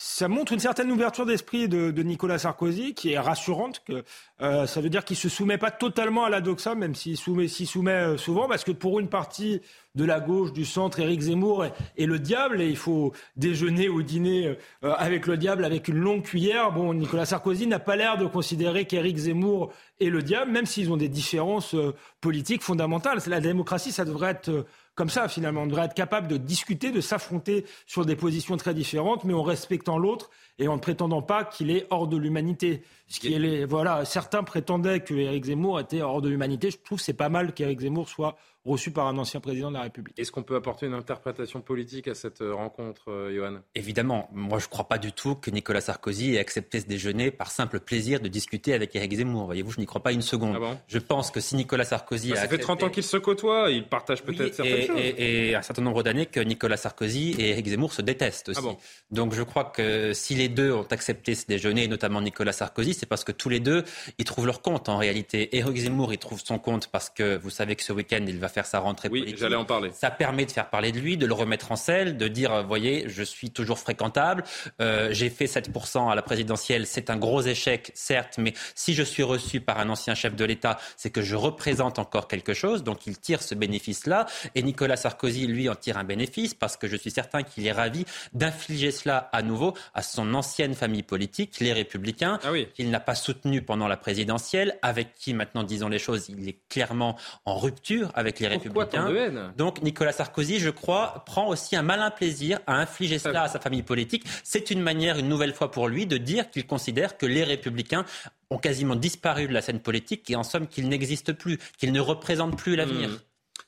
ça 0.00 0.28
montre 0.28 0.52
une 0.52 0.60
certaine 0.60 0.92
ouverture 0.92 1.26
d'esprit 1.26 1.68
de, 1.68 1.90
Nicolas 2.02 2.38
Sarkozy 2.38 2.94
qui 2.94 3.12
est 3.12 3.18
rassurante. 3.18 3.82
Que, 3.84 4.04
euh, 4.40 4.64
ça 4.66 4.80
veut 4.80 4.90
dire 4.90 5.04
qu'il 5.04 5.16
se 5.16 5.28
soumet 5.28 5.58
pas 5.58 5.72
totalement 5.72 6.24
à 6.24 6.30
la 6.30 6.40
doxa, 6.40 6.76
même 6.76 6.94
s'il 6.94 7.16
soumet, 7.16 7.48
s'y 7.48 7.66
soumet 7.66 7.90
euh, 7.90 8.16
souvent, 8.16 8.46
parce 8.46 8.62
que 8.62 8.70
pour 8.70 9.00
une 9.00 9.08
partie 9.08 9.60
de 9.96 10.04
la 10.04 10.20
gauche, 10.20 10.52
du 10.52 10.64
centre, 10.64 11.00
Éric 11.00 11.22
Zemmour 11.22 11.64
est, 11.64 12.06
le 12.06 12.20
diable, 12.20 12.62
et 12.62 12.68
il 12.68 12.76
faut 12.76 13.12
déjeuner 13.36 13.88
ou 13.88 14.02
dîner 14.02 14.56
euh, 14.84 14.94
avec 14.96 15.26
le 15.26 15.36
diable 15.36 15.64
avec 15.64 15.88
une 15.88 15.98
longue 15.98 16.22
cuillère. 16.22 16.70
Bon, 16.70 16.94
Nicolas 16.94 17.26
Sarkozy 17.26 17.66
n'a 17.66 17.80
pas 17.80 17.96
l'air 17.96 18.18
de 18.18 18.26
considérer 18.26 18.84
qu'Éric 18.84 19.16
Zemmour 19.16 19.72
est 19.98 20.10
le 20.10 20.22
diable, 20.22 20.52
même 20.52 20.66
s'ils 20.66 20.92
ont 20.92 20.96
des 20.96 21.08
différences 21.08 21.74
politiques 22.20 22.62
fondamentales. 22.62 23.18
La 23.26 23.40
démocratie, 23.40 23.90
ça 23.90 24.04
devrait 24.04 24.30
être 24.30 24.64
comme 24.98 25.10
ça, 25.10 25.28
finalement. 25.28 25.62
On 25.62 25.66
devrait 25.68 25.84
être 25.84 25.94
capable 25.94 26.26
de 26.26 26.36
discuter, 26.36 26.90
de 26.90 27.00
s'affronter 27.00 27.64
sur 27.86 28.04
des 28.04 28.16
positions 28.16 28.56
très 28.56 28.74
différentes, 28.74 29.22
mais 29.22 29.32
en 29.32 29.44
respectant 29.44 29.96
l'autre 29.96 30.28
et 30.58 30.66
en 30.66 30.74
ne 30.74 30.80
prétendant 30.80 31.22
pas 31.22 31.44
qu'il 31.44 31.70
est 31.70 31.86
hors 31.90 32.08
de 32.08 32.16
l'humanité. 32.16 32.82
Ce 33.06 33.20
qui 33.20 33.32
est, 33.32 33.64
voilà, 33.64 34.04
certains 34.04 34.42
prétendaient 34.42 34.98
que 34.98 35.14
Éric 35.14 35.44
Zemmour 35.44 35.78
était 35.78 36.02
hors 36.02 36.20
de 36.20 36.28
l'humanité. 36.28 36.72
Je 36.72 36.78
trouve 36.78 36.98
que 36.98 37.04
c'est 37.04 37.12
pas 37.12 37.28
mal 37.28 37.54
qu'Éric 37.54 37.82
Zemmour 37.82 38.08
soit 38.08 38.36
reçu 38.68 38.90
par 38.90 39.06
un 39.06 39.18
ancien 39.18 39.40
président 39.40 39.70
de 39.70 39.76
la 39.76 39.82
République. 39.82 40.18
Est-ce 40.18 40.30
qu'on 40.30 40.42
peut 40.42 40.56
apporter 40.56 40.86
une 40.86 40.94
interprétation 40.94 41.60
politique 41.60 42.08
à 42.08 42.14
cette 42.14 42.42
euh, 42.42 42.54
rencontre, 42.54 43.10
euh, 43.10 43.34
Johan? 43.34 43.60
Évidemment. 43.74 44.28
Moi, 44.32 44.58
je 44.58 44.66
ne 44.66 44.70
crois 44.70 44.86
pas 44.86 44.98
du 44.98 45.12
tout 45.12 45.34
que 45.34 45.50
Nicolas 45.50 45.80
Sarkozy 45.80 46.34
ait 46.34 46.38
accepté 46.38 46.80
ce 46.80 46.86
déjeuner 46.86 47.30
par 47.30 47.50
simple 47.50 47.80
plaisir 47.80 48.20
de 48.20 48.28
discuter 48.28 48.74
avec 48.74 48.94
Éric 48.94 49.16
Zemmour. 49.16 49.46
Voyez-vous, 49.46 49.72
je 49.72 49.80
n'y 49.80 49.86
crois 49.86 50.02
pas 50.02 50.12
une 50.12 50.22
seconde. 50.22 50.58
Ah 50.62 50.76
je 50.86 50.98
pense 50.98 51.30
que 51.30 51.40
si 51.40 51.56
Nicolas 51.56 51.84
Sarkozy. 51.84 52.30
Bah, 52.30 52.36
ça 52.36 52.48
fait 52.48 52.58
30 52.58 52.82
ans 52.84 52.90
qu'ils 52.90 53.02
se 53.02 53.16
côtoient, 53.16 53.70
ils 53.70 53.86
partagent 53.86 54.22
peut-être 54.22 54.54
certaines 54.54 54.76
et, 54.76 54.86
choses. 54.86 54.96
Et, 54.98 55.54
un 55.54 55.62
certain 55.62 55.82
nombre 55.82 56.02
d'années 56.02 56.26
que 56.26 56.40
Nicolas 56.40 56.76
Sarkozy 56.76 57.34
et 57.38 57.50
Éric 57.50 57.68
Zemmour 57.68 57.92
se 57.92 58.02
détestent 58.02 58.50
aussi. 58.50 58.60
Ah 58.64 58.76
Donc 59.10 59.34
je 59.34 59.42
crois 59.42 59.64
que 59.64 60.12
si 60.12 60.34
les 60.34 60.48
deux 60.48 60.72
ont 60.72 60.86
accepté 60.90 61.34
ce 61.34 61.46
déjeuner, 61.46 61.88
notamment 61.88 62.20
Nicolas 62.20 62.52
Sarkozy, 62.52 62.94
c'est 62.94 63.06
parce 63.06 63.24
que 63.24 63.32
tous 63.32 63.48
les 63.48 63.60
deux, 63.60 63.84
ils 64.18 64.24
trouvent 64.24 64.46
leur 64.46 64.62
compte 64.62 64.88
en 64.88 64.98
réalité. 64.98 65.56
Éric 65.56 65.76
Zemmour, 65.76 66.12
il 66.12 66.18
trouve 66.18 66.40
son 66.44 66.58
compte 66.58 66.88
parce 66.88 67.10
que 67.10 67.36
vous 67.38 67.50
savez 67.50 67.76
que 67.76 67.82
ce 67.82 67.92
week-end, 67.92 68.24
il 68.26 68.38
va 68.38 68.48
faire 68.48 68.57
sa 68.66 68.78
rentrée 68.80 69.08
oui, 69.10 69.34
J'allais 69.38 69.56
en 69.56 69.64
parler. 69.64 69.90
Ça 69.92 70.10
permet 70.10 70.46
de 70.46 70.50
faire 70.50 70.70
parler 70.70 70.92
de 70.92 70.98
lui, 70.98 71.16
de 71.16 71.26
le 71.26 71.34
remettre 71.34 71.72
en 71.72 71.76
selle, 71.76 72.16
de 72.16 72.28
dire, 72.28 72.62
vous 72.62 72.68
voyez, 72.68 73.08
je 73.08 73.22
suis 73.22 73.50
toujours 73.50 73.78
fréquentable, 73.78 74.44
euh, 74.80 75.08
j'ai 75.12 75.30
fait 75.30 75.46
7% 75.46 76.10
à 76.10 76.14
la 76.14 76.22
présidentielle, 76.22 76.86
c'est 76.86 77.10
un 77.10 77.16
gros 77.16 77.42
échec, 77.42 77.90
certes, 77.94 78.36
mais 78.38 78.54
si 78.74 78.94
je 78.94 79.02
suis 79.02 79.22
reçu 79.22 79.60
par 79.60 79.78
un 79.78 79.88
ancien 79.88 80.14
chef 80.14 80.34
de 80.34 80.44
l'État, 80.44 80.78
c'est 80.96 81.10
que 81.10 81.22
je 81.22 81.36
représente 81.36 81.98
encore 81.98 82.28
quelque 82.28 82.54
chose, 82.54 82.82
donc 82.82 83.06
il 83.06 83.18
tire 83.18 83.42
ce 83.42 83.54
bénéfice-là. 83.54 84.26
Et 84.54 84.62
Nicolas 84.62 84.96
Sarkozy, 84.96 85.46
lui, 85.46 85.68
en 85.68 85.74
tire 85.74 85.98
un 85.98 86.04
bénéfice 86.04 86.54
parce 86.54 86.76
que 86.76 86.88
je 86.88 86.96
suis 86.96 87.10
certain 87.10 87.42
qu'il 87.42 87.66
est 87.66 87.72
ravi 87.72 88.04
d'infliger 88.32 88.90
cela 88.90 89.28
à 89.32 89.42
nouveau 89.42 89.74
à 89.94 90.02
son 90.02 90.34
ancienne 90.34 90.74
famille 90.74 91.02
politique, 91.02 91.60
les 91.60 91.72
Républicains, 91.72 92.38
ah 92.44 92.50
qu'il 92.74 92.90
n'a 92.90 93.00
pas 93.00 93.14
soutenu 93.14 93.62
pendant 93.62 93.88
la 93.88 93.96
présidentielle, 93.96 94.78
avec 94.82 95.14
qui, 95.14 95.34
maintenant, 95.34 95.62
disons 95.62 95.88
les 95.88 95.98
choses, 95.98 96.28
il 96.28 96.48
est 96.48 96.58
clairement 96.68 97.16
en 97.44 97.58
rupture 97.58 98.10
avec 98.14 98.40
les 98.40 98.47
Républicains. 98.48 99.52
Donc 99.56 99.82
Nicolas 99.82 100.12
Sarkozy, 100.12 100.58
je 100.58 100.70
crois, 100.70 101.22
prend 101.26 101.48
aussi 101.48 101.76
un 101.76 101.82
malin 101.82 102.10
plaisir 102.10 102.58
à 102.66 102.76
infliger 102.76 103.18
cela 103.18 103.42
à 103.42 103.48
sa 103.48 103.60
famille 103.60 103.82
politique. 103.82 104.24
C'est 104.44 104.70
une 104.70 104.80
manière, 104.80 105.18
une 105.18 105.28
nouvelle 105.28 105.54
fois 105.54 105.70
pour 105.70 105.88
lui, 105.88 106.06
de 106.06 106.16
dire 106.16 106.50
qu'il 106.50 106.66
considère 106.66 107.16
que 107.16 107.26
les 107.26 107.44
républicains 107.44 108.04
ont 108.50 108.58
quasiment 108.58 108.96
disparu 108.96 109.46
de 109.46 109.52
la 109.52 109.60
scène 109.60 109.80
politique 109.80 110.30
et 110.30 110.36
en 110.36 110.42
somme 110.42 110.66
qu'ils 110.66 110.88
n'existent 110.88 111.34
plus, 111.34 111.58
qu'ils 111.76 111.92
ne 111.92 112.00
représentent 112.00 112.58
plus 112.58 112.76
l'avenir. 112.76 113.10
Mmh. 113.10 113.18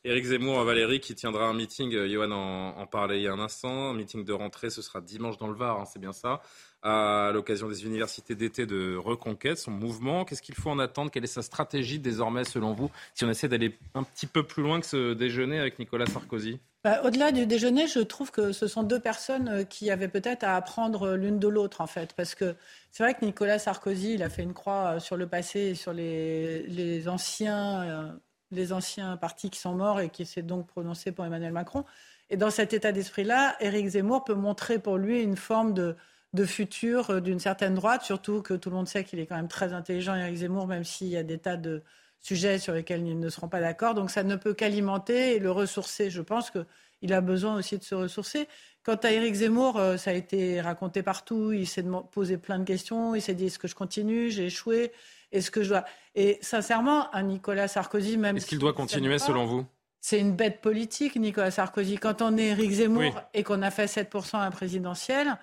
Éric 0.04 0.24
Zemmour, 0.24 0.64
Valérie, 0.64 1.00
qui 1.00 1.14
tiendra 1.14 1.46
un 1.46 1.52
meeting, 1.52 1.94
euh, 1.94 2.08
Johan 2.08 2.30
en, 2.30 2.86
parlait 2.86 3.18
il 3.18 3.24
y 3.24 3.28
a 3.28 3.32
un 3.32 3.38
instant, 3.38 3.90
un 3.90 3.94
meeting 3.94 4.24
de 4.24 4.32
rentrée, 4.32 4.70
ce 4.70 4.80
sera 4.80 5.02
dimanche 5.02 5.36
dans 5.36 5.48
le 5.48 5.54
Var, 5.54 5.78
hein, 5.78 5.84
c'est 5.84 5.98
bien 5.98 6.12
ça 6.12 6.40
à 6.82 7.30
l'occasion 7.32 7.68
des 7.68 7.84
universités 7.84 8.34
d'été 8.34 8.66
de 8.66 8.96
reconquête, 8.96 9.58
son 9.58 9.70
mouvement. 9.70 10.24
Qu'est-ce 10.24 10.42
qu'il 10.42 10.54
faut 10.54 10.70
en 10.70 10.78
attendre? 10.78 11.10
Quelle 11.10 11.24
est 11.24 11.28
sa 11.28 11.42
stratégie 11.42 11.98
désormais, 11.98 12.44
selon 12.44 12.72
vous, 12.72 12.90
si 13.14 13.24
on 13.24 13.30
essaie 13.30 13.48
d'aller 13.48 13.76
un 13.94 14.02
petit 14.02 14.26
peu 14.26 14.42
plus 14.42 14.62
loin 14.62 14.80
que 14.80 14.86
ce 14.86 15.12
déjeuner 15.12 15.58
avec 15.58 15.78
Nicolas 15.78 16.06
Sarkozy? 16.06 16.58
Bah, 16.82 17.02
Au-delà 17.04 17.30
du 17.30 17.46
déjeuner, 17.46 17.86
je 17.86 17.98
trouve 17.98 18.30
que 18.30 18.52
ce 18.52 18.66
sont 18.66 18.82
deux 18.82 19.00
personnes 19.00 19.48
euh, 19.48 19.64
qui 19.64 19.90
avaient 19.90 20.08
peut-être 20.08 20.44
à 20.44 20.56
apprendre 20.56 21.12
l'une 21.12 21.38
de 21.38 21.48
l'autre, 21.48 21.82
en 21.82 21.86
fait. 21.86 22.14
Parce 22.14 22.34
que 22.34 22.56
c'est 22.90 23.02
vrai 23.02 23.12
que 23.12 23.22
Nicolas 23.24 23.58
Sarkozy, 23.58 24.14
il 24.14 24.22
a 24.22 24.30
fait 24.30 24.42
une 24.42 24.54
croix 24.54 24.94
euh, 24.94 25.00
sur 25.00 25.16
le 25.18 25.26
passé 25.26 25.60
et 25.60 25.74
sur 25.74 25.92
les, 25.92 27.06
anciens, 27.06 27.82
euh, 27.82 28.12
les 28.50 28.72
anciens 28.72 29.18
partis 29.18 29.50
qui 29.50 29.60
sont 29.60 29.74
morts 29.74 30.00
et 30.00 30.08
qui 30.08 30.24
s'est 30.24 30.40
donc 30.40 30.68
prononcé 30.68 31.12
pour 31.12 31.26
Emmanuel 31.26 31.52
Macron. 31.52 31.84
Et 32.30 32.38
dans 32.38 32.50
cet 32.50 32.72
état 32.72 32.92
d'esprit-là, 32.92 33.56
Éric 33.60 33.88
Zemmour 33.88 34.24
peut 34.24 34.34
montrer 34.34 34.78
pour 34.78 34.96
lui 34.96 35.20
une 35.20 35.36
forme 35.36 35.74
de 35.74 35.96
de 36.32 36.44
futur 36.44 37.10
euh, 37.10 37.20
d'une 37.20 37.40
certaine 37.40 37.74
droite, 37.74 38.02
surtout 38.02 38.42
que 38.42 38.54
tout 38.54 38.70
le 38.70 38.76
monde 38.76 38.88
sait 38.88 39.04
qu'il 39.04 39.18
est 39.18 39.26
quand 39.26 39.36
même 39.36 39.48
très 39.48 39.72
intelligent, 39.72 40.14
Éric 40.14 40.36
Zemmour, 40.36 40.66
même 40.66 40.84
s'il 40.84 41.08
y 41.08 41.16
a 41.16 41.22
des 41.22 41.38
tas 41.38 41.56
de 41.56 41.82
sujets 42.20 42.58
sur 42.58 42.74
lesquels 42.74 43.06
ils 43.06 43.18
ne 43.18 43.28
seront 43.28 43.48
pas 43.48 43.60
d'accord. 43.60 43.94
Donc 43.94 44.10
ça 44.10 44.22
ne 44.22 44.36
peut 44.36 44.54
qu'alimenter 44.54 45.36
et 45.36 45.38
le 45.38 45.50
ressourcer. 45.50 46.10
Je 46.10 46.20
pense 46.20 46.50
qu'il 46.50 47.12
a 47.12 47.20
besoin 47.20 47.56
aussi 47.56 47.78
de 47.78 47.84
se 47.84 47.94
ressourcer. 47.94 48.46
Quant 48.82 48.96
à 48.96 49.10
Éric 49.10 49.34
Zemmour, 49.34 49.78
euh, 49.78 49.96
ça 49.96 50.10
a 50.10 50.14
été 50.14 50.60
raconté 50.60 51.02
partout. 51.02 51.52
Il 51.52 51.66
s'est 51.66 51.84
posé 52.12 52.36
plein 52.36 52.58
de 52.58 52.64
questions. 52.64 53.14
Il 53.14 53.22
s'est 53.22 53.34
dit 53.34 53.46
est-ce 53.46 53.58
que 53.58 53.68
je 53.68 53.74
continue? 53.74 54.30
J'ai 54.30 54.46
échoué. 54.46 54.92
Est-ce 55.32 55.50
que 55.50 55.62
je 55.62 55.70
dois? 55.70 55.84
Et 56.14 56.38
sincèrement, 56.42 57.14
un 57.14 57.22
Nicolas 57.22 57.68
Sarkozy, 57.68 58.18
même. 58.18 58.36
Est-ce 58.36 58.46
qu'il 58.46 58.58
doit 58.58 58.72
continuer 58.72 59.18
selon 59.18 59.46
vous? 59.46 59.66
c'est 60.00 60.18
une 60.18 60.32
bête 60.32 60.60
politique, 60.62 61.16
Nicolas 61.16 61.50
Sarkozy. 61.50 61.98
Quand 61.98 62.22
on 62.22 62.36
est 62.38 62.48
Éric 62.48 62.70
Zemmour 62.70 63.20
et 63.34 63.42
qu'on 63.42 63.62
a 63.62 63.70
fait 63.70 63.84
7% 63.84 64.38
à 64.38 64.44
la 64.44 64.50
présidentielle, 64.50 65.36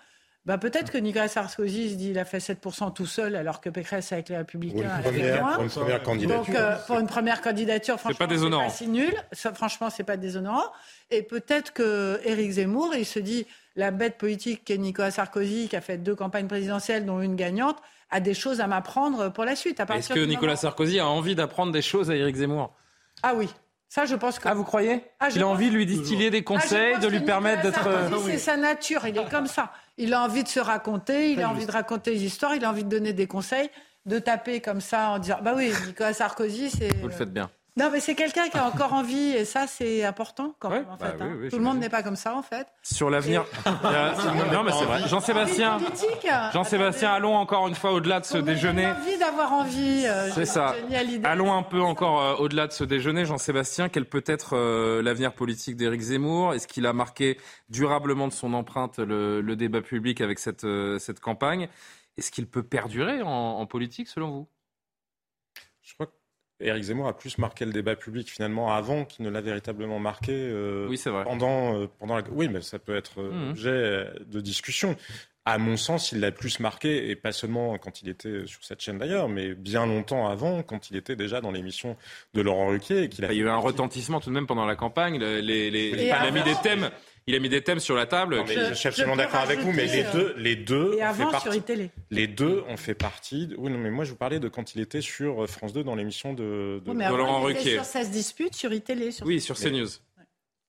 bah, 0.47 0.57
peut-être 0.57 0.93
que 0.93 0.97
Nicolas 0.97 1.27
Sarkozy 1.27 1.89
se 1.89 1.95
dit 1.95 2.11
il 2.11 2.17
a 2.17 2.23
fait 2.23 2.37
7% 2.37 2.93
tout 2.93 3.05
seul, 3.05 3.35
alors 3.35 3.59
que 3.59 3.69
Pécresse 3.69 4.13
avec 4.13 4.29
les 4.29 4.37
Républicains 4.37 5.01
pour 5.03 5.11
une 5.11 5.19
première, 5.19 5.57
pour 5.57 5.63
une 5.63 5.69
première 5.69 6.03
candidature. 6.03 6.37
Donc, 6.37 6.55
euh, 6.55 6.75
pour 6.87 6.99
une 6.99 7.07
première 7.07 7.41
candidature, 7.41 7.99
franchement, 7.99 8.17
c'est 8.17 8.25
pas 8.25 8.33
déshonorant. 8.33 8.69
si 8.69 8.87
nul. 8.87 9.13
Ça, 9.33 9.53
franchement, 9.53 9.89
c'est 9.89 10.05
pas 10.05 10.15
déshonorant. 10.15 10.71
Et 11.11 11.21
peut-être 11.21 11.73
que 11.73 12.21
Éric 12.23 12.51
Zemmour, 12.51 12.95
il 12.95 13.05
se 13.05 13.19
dit 13.19 13.45
la 13.75 13.91
bête 13.91 14.17
politique 14.17 14.63
qu'est 14.63 14.77
Nicolas 14.77 15.11
Sarkozy, 15.11 15.67
qui 15.67 15.75
a 15.75 15.81
fait 15.81 15.97
deux 15.97 16.15
campagnes 16.15 16.47
présidentielles, 16.47 17.05
dont 17.05 17.19
une 17.19 17.35
gagnante, 17.35 17.79
a 18.09 18.21
des 18.21 18.33
choses 18.33 18.61
à 18.61 18.67
m'apprendre 18.67 19.27
pour 19.33 19.43
la 19.43 19.57
suite. 19.57 19.81
Est-ce 19.81 20.13
que 20.13 20.25
Nicolas 20.25 20.55
Sarkozy 20.55 20.99
a 20.99 21.07
envie 21.07 21.35
d'apprendre 21.35 21.73
des 21.73 21.81
choses 21.81 22.09
à 22.09 22.15
Éric 22.15 22.37
Zemmour? 22.37 22.73
Ah 23.21 23.33
oui. 23.35 23.49
Ça, 23.89 24.05
je 24.05 24.15
pense 24.15 24.39
que. 24.39 24.47
Ah, 24.47 24.53
vous 24.53 24.63
croyez? 24.63 25.03
Ah, 25.19 25.29
Il 25.33 25.41
a 25.41 25.47
envie 25.47 25.69
de 25.69 25.75
lui 25.75 25.85
distiller 25.85 26.29
des 26.29 26.39
ah, 26.39 26.43
conseils, 26.43 26.99
de 26.99 27.07
lui 27.07 27.21
permettre 27.21 27.63
d'être. 27.63 27.87
Euh, 27.87 28.09
c'est 28.25 28.37
sa 28.37 28.57
nature, 28.57 29.07
il 29.07 29.17
est 29.17 29.29
comme 29.29 29.47
ça. 29.47 29.71
Il 29.97 30.13
a 30.13 30.21
envie 30.21 30.43
de 30.43 30.47
se 30.47 30.59
raconter, 30.59 31.31
il 31.31 31.41
a 31.41 31.49
envie 31.49 31.65
de 31.65 31.71
raconter 31.71 32.11
des 32.11 32.23
histoires, 32.23 32.55
il 32.55 32.63
a 32.63 32.69
envie 32.69 32.83
de 32.83 32.89
donner 32.89 33.13
des 33.13 33.27
conseils, 33.27 33.69
de 34.05 34.19
taper 34.19 34.61
comme 34.61 34.81
ça 34.81 35.09
en 35.09 35.19
disant 35.19 35.39
Bah 35.41 35.53
oui, 35.55 35.71
Nicolas 35.85 36.13
Sarkozy, 36.13 36.69
c'est. 36.69 36.95
Vous 36.97 37.07
le 37.07 37.13
faites 37.13 37.33
bien. 37.33 37.49
Non, 37.77 37.91
mais 37.91 37.99
c'est 37.99 38.15
quelqu'un 38.15 38.49
qui 38.49 38.57
a 38.57 38.65
encore 38.65 38.93
envie, 38.93 39.29
et 39.29 39.45
ça, 39.45 39.67
c'est 39.67 40.03
important 40.03 40.55
quand 40.57 40.71
même, 40.71 40.87
en 40.89 40.97
bah 40.97 41.11
fait. 41.11 41.23
Hein. 41.23 41.37
Tout 41.47 41.57
le 41.57 41.63
monde 41.63 41.77
n'est 41.77 41.89
pas 41.89 42.01
comme 42.01 42.15
ça, 42.15 42.35
en 42.35 42.41
fait. 42.41 42.65
Sur 42.81 43.11
l'avenir. 43.11 43.45
non, 43.65 44.63
mais 44.63 44.71
c'est 44.71 44.85
vrai. 44.85 45.07
Jean-Sébastien. 45.07 45.77
Jean-Sébastien, 46.53 47.13
allons 47.13 47.35
encore 47.35 47.67
une 47.67 47.75
fois 47.75 47.91
au-delà 47.91 48.19
de 48.19 48.25
ce 48.25 48.39
déjeuner. 48.39 48.81
J'ai 48.81 49.09
envie 49.09 49.17
d'avoir 49.19 49.53
envie. 49.53 50.05
Euh, 50.07 50.31
c'est 50.31 50.45
ça. 50.45 50.73
Allons 51.23 51.53
un 51.53 51.61
peu 51.61 51.79
encore 51.79 52.19
euh, 52.19 52.35
au-delà 52.37 52.65
de 52.65 52.71
ce 52.71 52.83
déjeuner. 52.83 53.25
Jean-Sébastien, 53.25 53.89
quel 53.89 54.05
peut 54.05 54.23
être 54.25 54.55
euh, 54.55 55.03
l'avenir 55.03 55.33
politique 55.33 55.75
d'Éric 55.75 56.01
Zemmour? 56.01 56.55
Est-ce 56.55 56.67
qu'il 56.67 56.87
a 56.87 56.93
marqué 56.93 57.37
durablement 57.69 58.27
de 58.27 58.33
son 58.33 58.55
empreinte 58.55 58.97
le, 58.97 59.55
débat 59.55 59.81
public 59.81 60.21
avec 60.21 60.39
cette, 60.39 60.65
cette 60.97 61.19
campagne? 61.19 61.69
Est-ce 62.17 62.31
qu'il 62.31 62.47
peut 62.47 62.63
perdurer 62.63 63.21
en, 63.21 63.27
en 63.29 63.65
politique, 63.67 64.07
selon 64.07 64.31
vous? 64.31 64.47
Je 65.83 65.93
crois 65.93 66.07
que 66.07 66.16
Éric 66.59 66.83
Zemmour 66.83 67.07
a 67.07 67.15
plus 67.15 67.37
marqué 67.37 67.65
le 67.65 67.71
débat 67.71 67.95
public 67.95 68.29
finalement 68.29 68.73
avant 68.73 69.05
qu'il 69.05 69.25
ne 69.25 69.29
l'a 69.29 69.41
véritablement 69.41 69.99
marqué 69.99 70.31
euh, 70.33 70.87
oui, 70.89 70.97
c'est 70.97 71.09
vrai. 71.09 71.23
pendant, 71.23 71.75
euh, 71.75 71.87
pendant 71.99 72.15
la... 72.15 72.23
Oui, 72.31 72.49
mais 72.49 72.61
ça 72.61 72.79
peut 72.79 72.95
être 72.95 73.21
euh, 73.21 73.31
mmh. 73.31 73.49
objet 73.49 74.07
de 74.25 74.41
discussion. 74.41 74.95
À 75.45 75.59
mon 75.59 75.77
sens, 75.77 76.11
il 76.11 76.19
l'a 76.19 76.31
plus 76.31 76.59
marqué, 76.59 77.09
et 77.09 77.15
pas 77.15 77.31
seulement 77.31 77.77
quand 77.77 78.01
il 78.01 78.09
était 78.09 78.45
sur 78.47 78.65
cette 78.65 78.81
chaîne 78.81 78.97
d'ailleurs, 78.97 79.29
mais 79.29 79.53
bien 79.53 79.85
longtemps 79.85 80.27
avant, 80.27 80.61
quand 80.61 80.89
il 80.89 80.97
était 80.97 81.15
déjà 81.15 81.39
dans 81.39 81.51
l'émission 81.51 81.95
de 82.33 82.41
Laurent 82.41 82.67
Ruquier. 82.67 83.03
Et 83.03 83.09
qu'il 83.09 83.23
a... 83.23 83.31
Il 83.31 83.37
y 83.37 83.41
a 83.41 83.45
eu 83.45 83.49
un 83.49 83.55
retentissement 83.55 84.19
tout 84.19 84.29
de 84.29 84.35
même 84.35 84.45
pendant 84.45 84.65
la 84.65 84.75
campagne. 84.75 85.17
Les, 85.19 85.41
les, 85.41 85.89
il 85.89 86.11
a 86.11 86.31
mis 86.31 86.43
des 86.43 86.55
thèmes 86.63 86.89
il 87.27 87.35
a 87.35 87.39
mis 87.39 87.49
des 87.49 87.61
thèmes 87.61 87.79
sur 87.79 87.95
la 87.95 88.05
table. 88.05 88.43
je, 88.47 88.73
suis 88.73 88.87
absolument 88.87 89.15
d'accord 89.15 89.41
avec 89.41 89.59
vous, 89.59 89.71
mais 89.71 89.85
les 89.85 90.03
deux, 90.03 90.33
les 90.37 90.55
deux, 90.55 90.95
et 90.97 91.01
avant, 91.01 91.29
fait 91.31 91.51
sur 91.51 91.63
télé. 91.63 91.91
les 92.09 92.27
deux 92.27 92.63
ont 92.69 92.77
fait 92.77 92.95
partie. 92.95 93.53
Oui, 93.57 93.69
non, 93.69 93.77
mais 93.77 93.91
moi 93.91 94.05
je 94.05 94.11
vous 94.11 94.17
parlais 94.17 94.39
de 94.39 94.47
quand 94.47 94.75
il 94.75 94.81
était 94.81 95.01
sur 95.01 95.47
France 95.49 95.73
2 95.73 95.83
dans 95.83 95.95
l'émission 95.95 96.33
de, 96.33 96.81
de, 96.85 96.91
Laurent 96.91 97.41
Ruquier. 97.41 97.73
Sur 97.73 97.85
ça 97.85 98.03
se 98.03 98.09
dispute 98.09 98.55
sur 98.55 98.73
iTélé. 98.73 99.11
Sur 99.11 99.25
oui, 99.25 99.41
sur 99.41 99.57
CNews. 99.57 99.87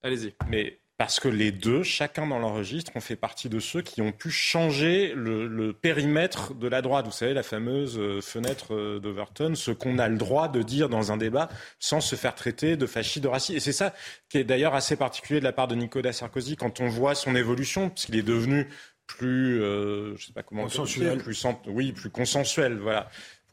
Allez-y. 0.02 0.35
Mais 0.48 0.78
parce 0.98 1.20
que 1.20 1.28
les 1.28 1.52
deux, 1.52 1.84
chacun 1.84 2.26
dans 2.26 2.40
leur 2.40 2.52
registre, 2.52 2.90
ont 2.96 3.00
fait 3.00 3.14
partie 3.14 3.48
de 3.48 3.60
ceux 3.60 3.82
qui 3.82 4.02
ont 4.02 4.10
pu 4.10 4.30
changer 4.30 5.12
le, 5.14 5.72
périmètre 5.72 6.54
de 6.54 6.66
la 6.66 6.82
droite. 6.82 7.06
Vous 7.06 7.12
savez, 7.12 7.34
la 7.34 7.44
fameuse 7.44 7.96
euh, 7.96 8.20
fenêtre 8.20 8.74
euh, 8.74 8.98
d'Overton, 8.98 9.54
ce 9.54 9.70
qu'on 9.70 9.98
a 9.98 10.08
le 10.08 10.18
droit 10.18 10.48
de 10.48 10.60
dire 10.60 10.88
dans 10.88 11.12
un 11.12 11.16
débat 11.16 11.48
sans 11.78 12.00
se 12.00 12.16
faire 12.16 12.34
traiter 12.34 12.76
de 12.76 12.86
fasciste, 12.86 13.22
de 13.22 13.28
raciste. 13.28 13.56
Et 13.56 13.60
c'est 13.60 13.72
ça 13.72 13.94
qui 14.28 14.38
est 14.38 14.44
d'ailleurs 14.44 14.74
assez 14.74 14.96
particulier 14.96 15.38
de 15.38 15.44
la 15.44 15.52
part 15.52 15.68
de 15.68 15.76
Nicolas 15.76 16.12
Sarkozy 16.12 16.56
quand 16.56 16.80
on 16.80 16.88
voit 16.88 17.14
son 17.14 17.36
évolution, 17.36 17.90
puisqu'il 17.90 18.16
est 18.16 18.22
devenu 18.22 18.68
plus, 19.06 19.62
euh, 19.62 20.16
je 20.16 20.26
sais 20.26 20.32
pas 20.32 20.42
comment 20.42 20.64
Consensuel. 20.64 21.18
plus, 21.18 21.46
oui, 21.66 21.92
plus 21.92 22.10
consensuel, 22.10 22.76
voilà, 22.76 23.08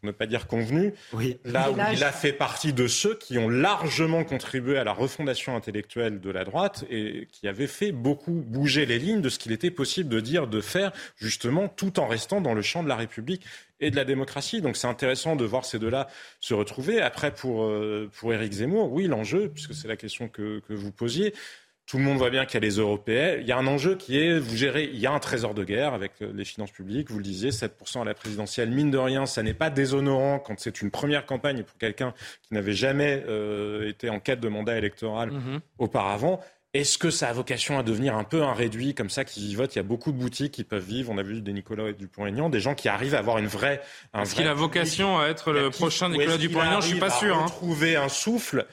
ne 0.06 0.12
pas 0.12 0.26
dire 0.26 0.48
convenu. 0.48 0.94
Oui. 1.14 1.38
Là 1.44 1.72
où 1.72 1.78
il 1.94 2.04
a 2.04 2.12
fait 2.12 2.34
partie 2.34 2.74
de 2.74 2.88
ceux 2.88 3.16
qui 3.16 3.38
ont 3.38 3.50
largement 3.50 4.24
contribué 4.24 4.78
à 4.78 4.84
la 4.84 4.94
refondation 4.94 5.56
intellectuelle 5.56 6.20
de 6.22 6.30
la 6.30 6.44
droite 6.44 6.86
et 6.90 7.28
qui 7.32 7.48
avaient 7.48 7.68
fait 7.68 7.92
beaucoup 7.92 8.44
bouger 8.46 8.86
les 8.86 9.00
lignes 9.00 9.22
de 9.22 9.30
ce 9.30 9.40
qu'il 9.40 9.52
était 9.52 9.72
possible 9.72 10.10
de 10.10 10.20
dire, 10.20 10.48
de 10.48 10.62
faire, 10.62 10.92
justement, 11.18 11.68
tout 11.68 12.00
en 12.00 12.08
restant 12.08 12.42
dans 12.42 12.54
le 12.54 12.62
champ 12.62 12.84
de 12.84 12.90
la 12.90 12.96
République 12.96 13.44
et 13.80 13.92
de 13.92 13.96
la 13.96 14.06
démocratie. 14.06 14.62
Donc 14.62 14.78
c'est 14.78 14.88
intéressant 14.88 15.36
de 15.36 15.46
voir 15.46 15.66
ces 15.66 15.80
deux-là 15.80 16.08
se 16.40 16.54
retrouver. 16.54 17.02
Après, 17.02 17.34
pour, 17.34 17.64
euh, 17.64 18.10
pour 18.18 18.34
Éric 18.34 18.54
Zemmour, 18.54 18.92
oui, 18.92 19.08
l'enjeu, 19.08 19.50
puisque 19.50 19.74
c'est 19.74 19.88
la 19.88 19.98
question 19.98 20.30
que, 20.30 20.62
que 20.68 20.74
vous 20.74 20.92
posiez, 20.92 21.34
tout 21.86 21.98
le 21.98 22.04
monde 22.04 22.18
voit 22.18 22.32
bien 22.32 22.46
qu'il 22.46 22.56
y 22.56 22.58
a 22.58 22.68
les 22.68 22.78
européens. 22.78 23.38
Il 23.40 23.46
y 23.48 23.52
a 23.52 23.58
un 23.58 23.68
enjeu 23.68 23.96
qui 23.96 24.18
est, 24.20 24.40
vous 24.40 24.56
gérez, 24.56 24.90
il 24.92 25.00
y 25.00 25.06
a 25.06 25.12
un 25.12 25.20
trésor 25.20 25.54
de 25.54 25.64
guerre 25.64 25.94
avec 25.94 26.14
euh, 26.22 26.32
les 26.34 26.44
finances 26.46 26.72
publiques, 26.72 27.12
vous 27.12 27.18
le 27.20 27.24
disiez, 27.24 27.52
7% 27.52 28.02
à 28.02 28.06
la 28.06 28.14
présidentielle. 28.16 28.72
Mine 28.72 28.90
de 28.90 28.98
rien, 28.98 29.26
ça 29.28 29.44
n'est 29.44 29.54
pas 29.54 29.70
déshonorant 29.70 30.40
quand 30.40 30.60
c'est 30.60 30.82
une 30.82 30.90
première 30.90 31.26
campagne 31.28 31.64
pour 31.64 31.78
quelqu'un 31.78 32.14
qui 32.42 32.54
n'avait 32.56 32.74
jamais 32.74 33.24
euh, 33.28 33.88
été 33.88 34.10
en 34.10 34.20
quête 34.20 34.40
de 34.40 34.48
mandat 34.50 34.78
électoral 34.78 35.32
Mhm. 35.32 35.60
auparavant. 35.78 36.40
Est-ce 36.74 36.98
que 36.98 37.10
ça 37.10 37.30
a 37.30 37.34
vocation 37.34 37.80
à 37.80 37.84
devenir 37.84 38.18
un 38.18 38.26
peu 38.26 38.44
un 38.44 38.52
réduit 38.54 38.94
comme 38.94 39.10
ça 39.10 39.24
qui 39.24 39.48
y 39.50 39.56
votent 39.56 39.74
Il 39.76 39.78
y 39.78 39.80
a 39.80 39.84
beaucoup 39.84 40.12
de 40.12 40.18
boutiques 40.18 40.52
qui 40.54 40.66
peuvent 40.66 40.84
vivre. 40.84 41.10
On 41.10 41.18
a 41.18 41.24
vu 41.24 41.40
des 41.42 41.54
Nicolas 41.54 41.90
et 41.90 41.94
Dupont-Aignan, 41.94 42.50
des 42.50 42.60
gens 42.60 42.76
qui 42.76 42.90
arrivent 42.90 43.16
à 43.16 43.20
avoir 43.20 43.38
une 43.38 43.48
vraie. 43.48 43.80
un 44.14 44.24
Est-ce 44.24 44.34
vrai 44.34 44.44
qu'il 44.44 44.50
a 44.52 44.54
vocation 44.54 45.18
à 45.20 45.28
être 45.28 45.54
le 45.54 45.70
prochain 45.70 46.10
Nicolas 46.10 46.38
Dupont-Aignan? 46.38 46.82
Je 46.82 46.88
suis 46.88 47.00
pas 47.00 47.12
sûr. 47.12 47.38
Hein. 47.38 47.46
Trouver 47.46 47.96
un 47.96 48.10
souffle. 48.10 48.66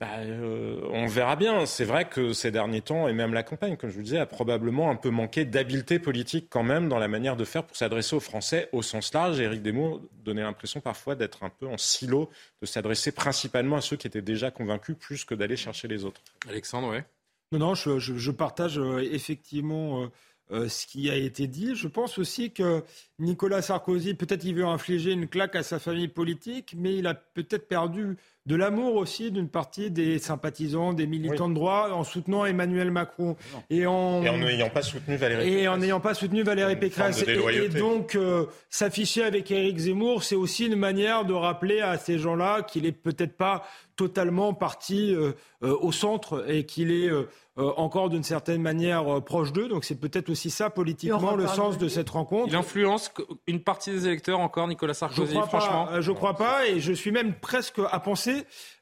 Bah, 0.00 0.16
euh, 0.18 0.80
on 0.90 1.06
verra 1.06 1.36
bien. 1.36 1.66
C'est 1.66 1.84
vrai 1.84 2.08
que 2.08 2.32
ces 2.32 2.50
derniers 2.50 2.80
temps, 2.80 3.06
et 3.06 3.12
même 3.12 3.32
la 3.32 3.44
campagne, 3.44 3.76
comme 3.76 3.90
je 3.90 3.94
vous 3.96 4.02
disais, 4.02 4.18
a 4.18 4.26
probablement 4.26 4.90
un 4.90 4.96
peu 4.96 5.10
manqué 5.10 5.44
d'habileté 5.44 5.98
politique 6.00 6.48
quand 6.50 6.64
même 6.64 6.88
dans 6.88 6.98
la 6.98 7.06
manière 7.06 7.36
de 7.36 7.44
faire 7.44 7.64
pour 7.64 7.76
s'adresser 7.76 8.16
aux 8.16 8.20
Français 8.20 8.68
au 8.72 8.82
sens 8.82 9.14
large. 9.14 9.38
Éric 9.40 9.62
Desmours 9.62 10.00
donnait 10.24 10.42
l'impression 10.42 10.80
parfois 10.80 11.14
d'être 11.14 11.44
un 11.44 11.48
peu 11.48 11.66
en 11.68 11.78
silo, 11.78 12.28
de 12.60 12.66
s'adresser 12.66 13.12
principalement 13.12 13.76
à 13.76 13.80
ceux 13.80 13.96
qui 13.96 14.08
étaient 14.08 14.20
déjà 14.20 14.50
convaincus 14.50 14.96
plus 14.98 15.24
que 15.24 15.34
d'aller 15.34 15.56
chercher 15.56 15.86
les 15.86 16.04
autres. 16.04 16.20
Alexandre, 16.48 16.90
ouais. 16.90 17.04
Non, 17.52 17.58
non, 17.60 17.74
je, 17.74 18.00
je- 18.00 18.16
je 18.16 18.30
partage 18.32 18.78
euh, 18.80 18.98
effectivement 19.12 20.02
euh, 20.02 20.06
euh, 20.50 20.68
ce 20.68 20.86
qui 20.88 21.08
a 21.08 21.14
été 21.14 21.46
dit. 21.46 21.76
Je 21.76 21.86
pense 21.86 22.18
aussi 22.18 22.50
que 22.50 22.82
Nicolas 23.20 23.62
Sarkozy, 23.62 24.14
peut-être 24.14 24.44
il 24.44 24.56
veut 24.56 24.64
infliger 24.64 25.12
une 25.12 25.28
claque 25.28 25.54
à 25.54 25.62
sa 25.62 25.78
famille 25.78 26.08
politique, 26.08 26.74
mais 26.76 26.96
il 26.96 27.06
a 27.06 27.14
peut-être 27.14 27.68
perdu 27.68 28.16
de 28.46 28.56
l'amour 28.56 28.96
aussi 28.96 29.30
d'une 29.30 29.48
partie 29.48 29.90
des 29.90 30.18
sympathisants, 30.18 30.92
des 30.92 31.06
militants 31.06 31.48
de 31.48 31.54
droit 31.54 31.88
en 31.92 32.04
soutenant 32.04 32.44
Emmanuel 32.44 32.90
Macron. 32.90 33.36
Et 33.70 33.86
en, 33.86 34.22
Et 34.22 34.28
en 34.28 34.36
n'ayant 34.38 34.68
pas 34.68 34.82
soutenu 34.82 35.16
Valérie 35.16 35.48
et 35.48 35.66
en 35.66 35.72
Pécresse. 35.72 35.80
n'ayant 35.80 36.00
pas 36.00 36.14
soutenu 36.14 36.42
Valérie 36.42 36.76
Pécresse. 36.76 37.24
Et- 37.26 37.68
donc, 37.70 38.14
euh, 38.16 38.44
s'afficher 38.68 39.24
avec 39.24 39.50
Éric 39.50 39.78
Zemmour, 39.78 40.24
c'est 40.24 40.34
aussi 40.36 40.66
une 40.66 40.76
manière 40.76 41.24
de 41.24 41.32
rappeler 41.32 41.80
à 41.80 41.96
ces 41.96 42.18
gens-là 42.18 42.62
qu'il 42.62 42.84
est 42.84 42.92
peut-être 42.92 43.36
pas 43.36 43.64
totalement 43.96 44.52
parti 44.54 45.14
euh, 45.14 45.32
euh, 45.62 45.74
au 45.80 45.92
centre 45.92 46.44
et 46.50 46.64
qu'il 46.66 46.90
est 46.90 47.08
euh, 47.08 47.28
euh, 47.58 47.70
encore 47.76 48.10
d'une 48.10 48.24
certaine 48.24 48.60
manière 48.60 49.08
euh, 49.08 49.20
proche 49.20 49.52
d'eux. 49.52 49.68
Donc 49.68 49.84
c'est 49.84 49.94
peut-être 50.00 50.28
aussi 50.30 50.50
ça 50.50 50.68
politiquement 50.68 51.36
le 51.36 51.46
sens 51.46 51.78
de 51.78 51.84
de 51.84 51.88
cette 51.88 52.10
rencontre. 52.10 52.48
Il 52.48 52.56
influence 52.56 53.12
une 53.46 53.60
partie 53.60 53.90
des 53.92 54.06
électeurs 54.08 54.40
encore, 54.40 54.66
Nicolas 54.66 54.94
Je 54.94 54.98
Sarkozy, 54.98 55.34
crois 55.34 55.46
franchement. 55.46 55.86
pas. 55.86 56.00
Je 56.00 56.10
crois 56.12 56.34
pas, 56.34 56.66
et 56.66 56.80
je 56.80 56.92
suis 56.92 57.12
même 57.12 57.34
presque 57.34 57.78
à 57.90 58.00
penser 58.00 58.33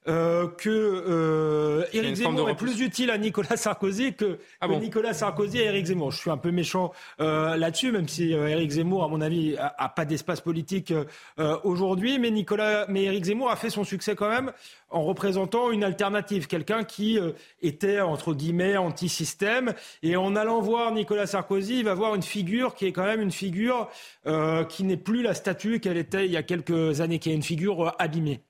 euh, 0.09 0.49
que 0.49 0.69
euh, 0.69 1.85
Éric 1.93 2.17
Zemmour 2.17 2.51
est 2.51 2.57
plus 2.57 2.81
utile 2.81 3.11
à 3.11 3.19
Nicolas 3.19 3.57
Sarkozy 3.57 4.15
que, 4.15 4.39
Ah 4.61 4.67
que 4.67 4.73
Nicolas 4.75 5.15
Sarkozy 5.15 5.61
à 5.61 5.65
Éric 5.65 5.87
Zemmour. 5.87 6.11
Je 6.11 6.19
suis 6.19 6.31
un 6.31 6.37
peu 6.37 6.51
méchant 6.51 6.93
euh, 7.21 7.57
là-dessus, 7.57 7.93
même 7.93 8.09
si 8.09 8.35
euh, 8.35 8.49
Éric 8.49 8.73
Zemmour, 8.73 9.05
à 9.05 9.09
mon 9.09 9.21
avis, 9.21 9.57
a, 9.57 9.75
a 9.79 9.89
pas 9.89 10.05
d'espace 10.05 10.41
politique 10.41 10.93
aujourd'hui, 11.63 12.19
mais 12.19 12.31
Nicolas, 12.31 12.87
mais 12.89 13.05
Éric 13.05 13.25
Zemmour 13.25 13.51
a 13.51 13.57
fait 13.57 13.71
son 13.71 13.85
succès 13.85 14.15
quand 14.15 14.29
même 14.29 14.53
en 14.91 15.03
représentant 15.03 15.71
une 15.71 15.85
alternative, 15.85 16.47
quelqu'un 16.47 16.85
qui 16.85 17.19
était 17.63 18.01
entre 18.01 18.35
guillemets 18.35 18.77
anti-système, 18.77 19.73
et 20.03 20.17
en 20.17 20.37
allant 20.37 20.61
voir 20.61 20.93
Nicolas 20.93 21.27
Sarkozy, 21.27 21.79
il 21.79 21.85
va 21.85 21.95
voir 21.95 22.15
une 22.15 22.23
figure 22.23 22.75
qui 22.75 22.87
est 22.87 22.93
quand 22.93 23.05
même 23.05 23.23
une 23.23 23.31
figure 23.31 23.89
qui 24.69 24.85
n'est 24.85 24.97
plus 24.97 25.23
la 25.23 25.35
statue 25.35 25.81
qu'elle 25.81 25.97
était 25.97 26.27
il 26.27 26.33
y 26.33 26.37
a 26.37 26.43
quelques 26.43 27.01
années, 27.01 27.19
qui 27.19 27.31
est 27.31 27.35
une 27.35 27.43
figure 27.43 27.95
abîmée. 27.99 28.41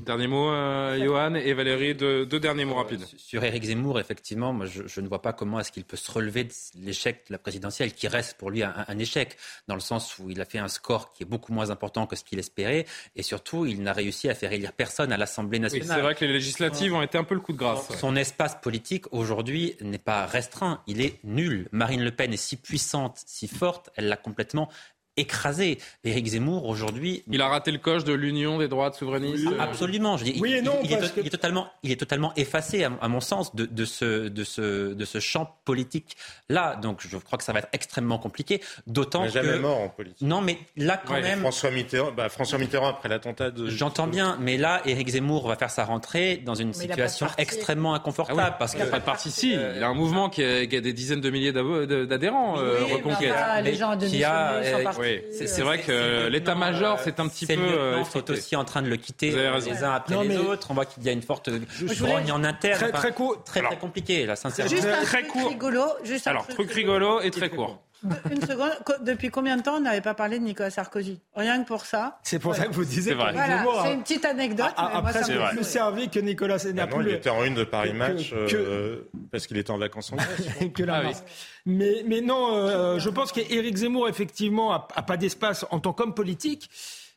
Dernier 0.00 0.26
mot, 0.26 0.50
euh, 0.50 0.98
Johan 1.04 1.34
et 1.34 1.52
Valérie, 1.54 1.94
deux, 1.94 2.26
deux 2.26 2.40
derniers 2.40 2.64
mots 2.64 2.74
rapides. 2.74 3.04
Sur 3.16 3.44
Éric 3.44 3.62
Zemmour, 3.64 4.00
effectivement, 4.00 4.52
moi, 4.52 4.66
je, 4.66 4.82
je 4.86 5.00
ne 5.00 5.06
vois 5.06 5.22
pas 5.22 5.32
comment 5.32 5.60
est-ce 5.60 5.70
qu'il 5.70 5.84
peut 5.84 5.96
se 5.96 6.10
relever 6.10 6.44
de 6.44 6.50
l'échec 6.76 7.24
de 7.28 7.32
la 7.32 7.38
présidentielle, 7.38 7.92
qui 7.92 8.08
reste 8.08 8.36
pour 8.36 8.50
lui 8.50 8.64
un, 8.64 8.74
un 8.88 8.98
échec, 8.98 9.36
dans 9.68 9.74
le 9.74 9.80
sens 9.80 10.18
où 10.18 10.28
il 10.28 10.40
a 10.40 10.44
fait 10.44 10.58
un 10.58 10.66
score 10.68 11.12
qui 11.12 11.22
est 11.22 11.26
beaucoup 11.26 11.52
moins 11.52 11.70
important 11.70 12.06
que 12.06 12.16
ce 12.16 12.24
qu'il 12.24 12.38
espérait, 12.40 12.84
et 13.14 13.22
surtout, 13.22 13.64
il 13.64 13.82
n'a 13.82 13.92
réussi 13.92 14.28
à 14.28 14.34
faire 14.34 14.52
élire 14.52 14.72
personne 14.72 15.12
à 15.12 15.16
l'Assemblée 15.16 15.58
Oui, 15.58 15.62
nationale. 15.62 15.96
c'est 15.96 16.02
vrai 16.02 16.14
que 16.16 16.24
les 16.24 16.32
législatives 16.32 16.94
ont 16.94 17.02
été 17.02 17.16
un 17.16 17.24
peu 17.24 17.34
le 17.34 17.40
coup 17.40 17.52
de 17.52 17.58
grâce. 17.58 17.96
Son 17.98 18.16
espace 18.16 18.56
politique 18.60 19.04
aujourd'hui 19.12 19.76
n'est 19.82 19.98
pas 19.98 20.26
restreint, 20.26 20.82
il 20.88 21.00
est 21.00 21.20
nul. 21.22 21.68
Marine 21.70 22.02
Le 22.02 22.10
Pen 22.10 22.32
est 22.32 22.36
si 22.36 22.56
puissante, 22.56 23.22
si 23.26 23.46
forte, 23.46 23.90
elle 23.94 24.08
l'a 24.08 24.16
complètement 24.16 24.68
écrasé. 25.16 25.78
Éric 26.04 26.26
Zemmour 26.26 26.66
aujourd'hui. 26.66 27.22
Il 27.30 27.40
a 27.42 27.48
raté 27.48 27.70
le 27.70 27.78
coche 27.78 28.04
de 28.04 28.12
l'union 28.12 28.58
des 28.58 28.68
droites 28.68 28.94
souverainistes. 28.94 29.46
Ah, 29.58 29.64
Absolument. 29.64 30.16
Je 30.16 30.24
dis, 30.24 30.38
Oui 30.40 30.50
il, 30.52 30.56
et 30.56 30.62
non, 30.62 30.78
il 30.82 30.92
est, 30.92 30.96
parce 30.96 31.08
to- 31.10 31.16
que- 31.16 31.20
il 31.20 31.26
est 31.26 31.30
totalement, 31.30 31.68
il 31.82 31.90
est 31.92 31.96
totalement 31.96 32.32
effacé, 32.36 32.84
à, 32.84 32.92
à 33.00 33.08
mon 33.08 33.20
sens, 33.20 33.54
de, 33.54 33.66
de 33.66 33.84
ce, 33.84 34.28
de, 34.28 34.44
ce, 34.44 34.92
de 34.94 35.04
ce 35.04 35.20
champ 35.20 35.56
politique-là. 35.64 36.76
Donc, 36.76 37.00
je 37.06 37.16
crois 37.18 37.38
que 37.38 37.44
ça 37.44 37.52
va 37.52 37.60
être 37.60 37.68
extrêmement 37.72 38.18
compliqué. 38.18 38.60
D'autant 38.86 39.20
que. 39.20 39.26
n'est 39.26 39.32
jamais 39.32 39.58
mort 39.58 39.80
en 39.80 39.88
politique. 39.88 40.26
Non, 40.26 40.40
mais 40.40 40.58
là, 40.76 41.00
quand 41.04 41.14
Ouais, 41.14 41.22
même. 41.22 41.40
François 41.40 41.70
Mitterrand, 41.70 42.12
bah, 42.12 42.28
François 42.28 42.58
Mitterrand 42.58 42.88
après 42.88 43.08
l'attentat 43.08 43.50
de. 43.50 43.68
J'entends 43.68 44.06
bien, 44.06 44.36
mais 44.40 44.56
là, 44.56 44.80
Éric 44.86 45.08
Zemmour 45.10 45.46
va 45.48 45.56
faire 45.56 45.70
sa 45.70 45.84
rentrée 45.84 46.38
dans 46.38 46.54
une 46.54 46.68
Mais 46.68 46.74
situation 46.74 47.26
extrêmement 47.38 47.94
inconfortable. 47.94 48.56
parce 48.58 48.72
Il 48.74 48.76
n'y 48.76 48.82
a 48.82 48.86
pas 48.86 48.98
de 49.00 49.04
parti 49.04 49.30
si. 49.30 49.52
Il 49.52 49.82
a 49.82 49.88
un 49.88 49.94
mouvement 49.94 50.30
qui 50.30 50.42
a, 50.42 50.66
qui 50.66 50.76
a 50.76 50.80
des 50.80 50.92
dizaines 50.92 51.20
de 51.20 51.30
milliers 51.30 51.52
d'adhérents, 51.52 52.58
euh, 52.58 52.78
Oui, 52.86 52.92
Reconquête. 52.94 53.32
enfin, 53.34 53.60
les 53.60 53.74
gens 53.74 53.96
qui 53.96 54.24
a, 54.24 54.60
sont 55.02 55.08
euh. 55.08 55.16
Oui, 55.20 55.22
c'est 55.36 55.46
c'est 55.46 55.60
euh, 55.62 55.64
vrai 55.64 55.80
que 55.80 56.28
l'état-major, 56.28 56.98
c'est 57.02 57.20
un 57.20 57.28
petit 57.28 57.46
peu. 57.46 57.54
C'est 57.54 57.56
le 57.60 57.62
lieutenant 57.66 57.82
euh, 57.82 57.98
est 57.98 58.00
effrité. 58.02 58.32
aussi 58.32 58.56
en 58.56 58.64
train 58.64 58.82
de 58.82 58.88
le 58.88 58.96
quitter 58.96 59.30
raison. 59.30 59.70
les 59.70 59.84
uns 59.84 59.92
après 59.92 60.14
Non, 60.14 60.22
les 60.22 60.36
autres. 60.38 60.68
On 60.70 60.74
voit 60.74 60.86
qu'il 60.86 61.02
y 61.02 61.08
a 61.08 61.12
une 61.12 61.22
forte 61.22 61.50
grogne 61.50 62.32
en 62.32 62.44
interne. 62.44 62.78
Très, 62.78 62.92
très 62.92 63.12
court. 63.12 63.42
très, 63.44 63.62
très 63.62 63.76
compliqué, 63.78 64.26
là, 64.26 64.36
sincèrement. 64.36 64.70
Juste 64.70 64.86
un 64.86 65.02
Très 65.02 65.22
truc 65.22 65.32
court. 65.32 65.48
rigolo. 65.48 65.84
Juste 66.04 66.26
un 66.26 66.30
Alors, 66.30 66.46
truc 66.46 66.70
rigolo 66.72 67.20
et 67.20 67.30
très 67.30 67.50
court. 67.50 67.80
Une 68.30 68.40
seconde. 68.42 68.70
Co- 68.84 68.92
Depuis 69.00 69.30
combien 69.30 69.56
de 69.56 69.62
temps 69.62 69.76
on 69.76 69.80
n'avait 69.80 70.00
pas 70.00 70.14
parlé 70.14 70.38
de 70.38 70.44
Nicolas 70.44 70.70
Sarkozy? 70.70 71.20
Rien 71.36 71.62
que 71.62 71.66
pour 71.68 71.84
ça. 71.86 72.18
C'est 72.22 72.38
pour 72.38 72.54
ça 72.54 72.66
que 72.66 72.72
vous 72.72 72.84
disiez 72.84 73.02
C'est 73.12 73.14
vrai. 73.14 73.28
que 73.30 73.36
Voilà, 73.36 73.60
a- 73.62 73.82
c'est 73.84 73.92
une 73.94 74.02
petite 74.02 74.24
anecdote. 74.24 74.66
a, 74.76 74.86
a 74.86 74.94
mais 74.96 75.02
moi, 75.02 75.12
ça 75.12 75.20
me 75.32 75.50
plus 75.56 75.64
servi 75.64 76.08
que 76.08 76.18
Nicolas 76.20 76.56
Ah 76.64 76.72
non, 76.86 76.96
plus 76.96 77.04
il 77.06 77.10
le- 77.10 77.14
était 77.14 77.30
en 77.30 77.44
une 77.44 77.54
de 77.54 77.64
Paris 77.64 77.90
que- 77.92 77.96
Match 77.96 78.30
que- 78.30 78.56
euh, 78.56 79.08
parce 79.30 79.46
qu'il 79.46 79.56
était 79.58 79.70
en 79.70 79.78
vacances 79.78 80.12
en 80.12 80.16
Grèce. 80.16 80.28
que 80.74 80.82
la 80.82 80.96
Ah 80.96 81.02
oui. 81.06 81.12
Mais, 81.64 82.02
mais 82.06 82.20
non, 82.20 82.54
euh, 82.56 82.98
je 82.98 83.08
pense 83.08 83.30
qu'Éric 83.30 83.76
Zemmour, 83.76 84.08
effectivement, 84.08 84.72
a, 84.72 84.88
a 84.96 85.02
pas 85.02 85.16
d'espace 85.16 85.64
en 85.70 85.78
tant 85.78 85.92
qu'homme 85.92 86.14
politique. 86.14 86.68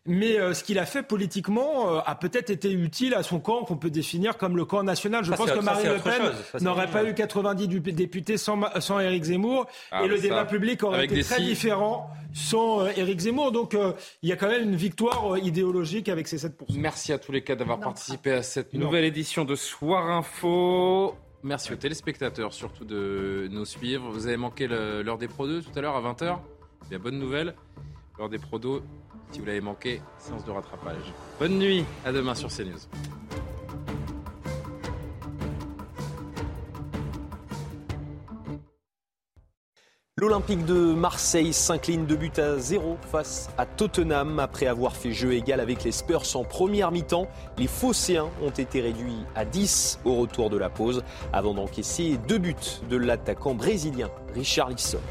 Mais 0.07 0.38
euh, 0.40 0.53
ce 0.53 0.64
qu'il 0.64 0.77
a 0.77 0.86
fait 0.86 1.02
politiquement 1.02 1.95
euh, 1.95 1.99
a 2.06 2.14
peut-être 2.14 2.52
été 2.52 2.72
utile 2.72 3.15
à 3.15 3.23
son 3.23 3.40
camp 3.40 3.64
qu'on 3.64 3.76
peut 3.77 3.90
définir 3.90 4.38
comme 4.38 4.56
le 4.56 4.64
camp 4.64 4.84
national. 4.84 5.23
Je 5.23 5.32
Ça, 5.32 5.38
pense 5.38 5.49
que 5.52 5.60
Marine 5.60 5.94
Le 5.94 5.99
Pen 5.99 6.32
n'aurait 6.61 6.91
pas 6.91 7.03
eu 7.03 7.15
90 7.15 7.68
du- 7.68 7.80
députés 7.80 8.38
sans, 8.38 8.60
sans 8.80 8.99
Éric 8.99 9.23
Zemmour. 9.23 9.65
Ah, 9.91 10.03
et 10.03 10.07
le 10.07 10.19
débat 10.19 10.45
public 10.45 10.84
aurait 10.84 10.99
avec 10.99 11.11
été 11.11 11.23
très 11.23 11.41
différent 11.41 12.07
sans 12.36 12.82
euh, 12.82 12.91
Éric 12.95 13.19
Zemmour. 13.22 13.52
Donc 13.52 13.73
euh, 13.73 13.94
il 14.22 14.30
y 14.30 14.32
a 14.32 14.36
quand 14.36 14.48
même 14.48 14.61
une 14.64 14.76
victoire 14.76 15.34
euh, 15.34 15.40
idéologique 15.40 16.07
avec 16.07 16.27
ces 16.27 16.38
7%. 16.38 16.52
Merci 16.76 17.11
à 17.11 17.18
tous 17.18 17.32
les 17.32 17.44
quatre 17.44 17.57
d'avoir 17.60 17.80
participé 17.80 18.32
à 18.32 18.44
cette 18.44 18.73
Non. 18.76 18.86
nouvelle 18.86 19.06
édition 19.06 19.44
de 19.44 19.56
Soir 19.56 20.07
Info. 20.11 21.15
Merci 21.41 21.73
aux 21.73 21.77
téléspectateurs 21.77 22.53
surtout 22.53 22.86
de 22.86 23.48
nous 23.52 23.65
suivre. 23.65 24.10
Vous 24.11 24.27
avez 24.27 24.38
manqué 24.38 24.68
l'heure 24.68 25.18
des 25.18 25.27
Pro 25.27 25.48
2 25.48 25.64
tout 25.64 25.72
à 25.76 25.82
l'heure 25.82 25.95
à 25.95 26.02
20h. 26.14 26.38
Bien, 26.90 26.99
bonne 26.99 27.18
nouvelle. 27.18 27.56
L'heure 28.19 28.30
des 28.30 28.38
Pro 28.40 28.60
2, 28.60 28.82
si 29.31 29.39
vous 29.39 29.45
l'avez 29.45 29.61
manqué, 29.61 30.02
séance 30.18 30.45
de 30.45 30.52
rattrapage. 30.52 31.14
Bonne 31.39 31.57
nuit, 31.60 31.85
à 32.06 32.11
demain 32.11 32.35
sur 32.35 32.49
CNews. 32.49 32.80
L'Olympique 40.18 40.64
de 40.64 40.93
Marseille 40.93 41.52
s'incline 41.52 42.06
de 42.06 42.15
but 42.15 42.39
à 42.39 42.57
0 42.57 42.97
face 43.11 43.49
à 43.57 43.65
Tottenham 43.65 44.39
après 44.39 44.65
avoir 44.65 44.95
fait 44.95 45.11
jeu 45.11 45.34
égal 45.34 45.60
avec 45.60 45.84
les 45.84 45.91
Spurs 45.91 46.23
en 46.35 46.45
première 46.45 46.89
mi-temps. 46.91 47.27
Les 47.57 47.68
Phocéens 47.68 48.30
ont 48.41 48.49
été 48.49 48.80
réduits 48.80 49.26
à 49.35 49.43
10 49.43 49.99
au 50.06 50.15
retour 50.15 50.49
de 50.49 50.57
la 50.57 50.69
pause 50.69 51.03
avant 51.34 51.53
d'encaisser 51.53 52.18
deux 52.30 52.38
buts 52.38 52.56
de 52.89 52.95
l'attaquant 52.95 53.56
brésilien 53.56 54.10
Richard 54.34 54.69
Lisson. 54.69 55.02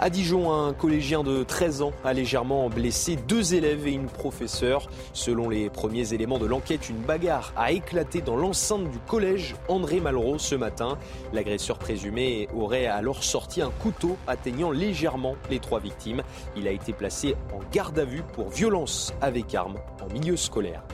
À 0.00 0.10
Dijon, 0.10 0.52
un 0.52 0.74
collégien 0.74 1.24
de 1.24 1.42
13 1.42 1.82
ans 1.82 1.92
a 2.04 2.12
légèrement 2.12 2.68
blessé 2.68 3.16
deux 3.16 3.54
élèves 3.54 3.88
et 3.88 3.90
une 3.90 4.06
professeure. 4.06 4.88
Selon 5.12 5.48
les 5.48 5.70
premiers 5.70 6.14
éléments 6.14 6.38
de 6.38 6.46
l'enquête, 6.46 6.88
une 6.88 6.98
bagarre 6.98 7.52
a 7.56 7.72
éclaté 7.72 8.20
dans 8.20 8.36
l'enceinte 8.36 8.88
du 8.92 8.98
collège 9.00 9.56
André 9.68 9.98
Malraux 9.98 10.38
ce 10.38 10.54
matin. 10.54 10.98
L'agresseur 11.32 11.80
présumé 11.80 12.48
aurait 12.56 12.86
alors 12.86 13.24
sorti 13.24 13.60
un 13.60 13.70
couteau 13.70 14.16
atteignant 14.28 14.70
légèrement 14.70 15.34
les 15.50 15.58
trois 15.58 15.80
victimes. 15.80 16.22
Il 16.56 16.68
a 16.68 16.70
été 16.70 16.92
placé 16.92 17.34
en 17.52 17.58
garde 17.72 17.98
à 17.98 18.04
vue 18.04 18.22
pour 18.34 18.50
violence 18.50 19.12
avec 19.20 19.52
arme 19.56 19.78
en 20.00 20.12
milieu 20.12 20.36
scolaire. 20.36 20.84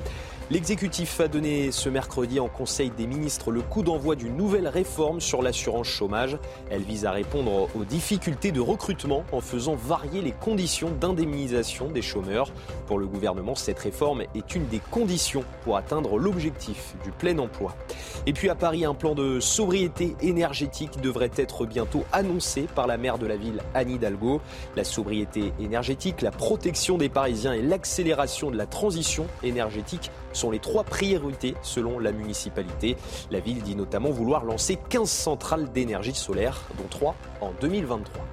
L'exécutif 0.50 1.20
a 1.20 1.28
donné 1.28 1.72
ce 1.72 1.88
mercredi 1.88 2.38
en 2.38 2.48
Conseil 2.48 2.90
des 2.90 3.06
ministres 3.06 3.50
le 3.50 3.62
coup 3.62 3.82
d'envoi 3.82 4.14
d'une 4.14 4.36
nouvelle 4.36 4.68
réforme 4.68 5.18
sur 5.18 5.40
l'assurance 5.40 5.86
chômage. 5.86 6.36
Elle 6.70 6.82
vise 6.82 7.06
à 7.06 7.12
répondre 7.12 7.70
aux 7.74 7.84
difficultés 7.84 8.52
de 8.52 8.60
recrutement 8.60 9.24
en 9.32 9.40
faisant 9.40 9.74
varier 9.74 10.20
les 10.20 10.32
conditions 10.32 10.90
d'indemnisation 11.00 11.88
des 11.90 12.02
chômeurs. 12.02 12.52
Pour 12.86 12.98
le 12.98 13.06
gouvernement, 13.06 13.54
cette 13.54 13.78
réforme 13.78 14.24
est 14.34 14.54
une 14.54 14.66
des 14.66 14.80
conditions 14.90 15.44
pour 15.62 15.78
atteindre 15.78 16.18
l'objectif 16.18 16.94
du 17.02 17.10
plein 17.10 17.38
emploi. 17.38 17.74
Et 18.26 18.34
puis 18.34 18.50
à 18.50 18.54
Paris, 18.54 18.84
un 18.84 18.94
plan 18.94 19.14
de 19.14 19.40
sobriété 19.40 20.14
énergétique 20.20 21.00
devrait 21.00 21.32
être 21.36 21.64
bientôt 21.64 22.04
annoncé 22.12 22.66
par 22.74 22.86
la 22.86 22.98
maire 22.98 23.16
de 23.16 23.26
la 23.26 23.36
ville, 23.36 23.62
Anne 23.72 23.88
Hidalgo. 23.88 24.42
La 24.76 24.84
sobriété 24.84 25.54
énergétique, 25.58 26.20
la 26.20 26.30
protection 26.30 26.98
des 26.98 27.08
Parisiens 27.08 27.54
et 27.54 27.62
l'accélération 27.62 28.50
de 28.50 28.58
la 28.58 28.66
transition 28.66 29.26
énergétique 29.42 30.10
sont 30.34 30.50
les 30.50 30.58
trois 30.58 30.84
priorités 30.84 31.54
selon 31.62 31.98
la 31.98 32.12
municipalité. 32.12 32.96
La 33.30 33.40
ville 33.40 33.62
dit 33.62 33.76
notamment 33.76 34.10
vouloir 34.10 34.44
lancer 34.44 34.78
15 34.88 35.08
centrales 35.08 35.72
d'énergie 35.72 36.14
solaire, 36.14 36.60
dont 36.76 36.88
3 36.88 37.14
en 37.40 37.52
2023. 37.60 38.24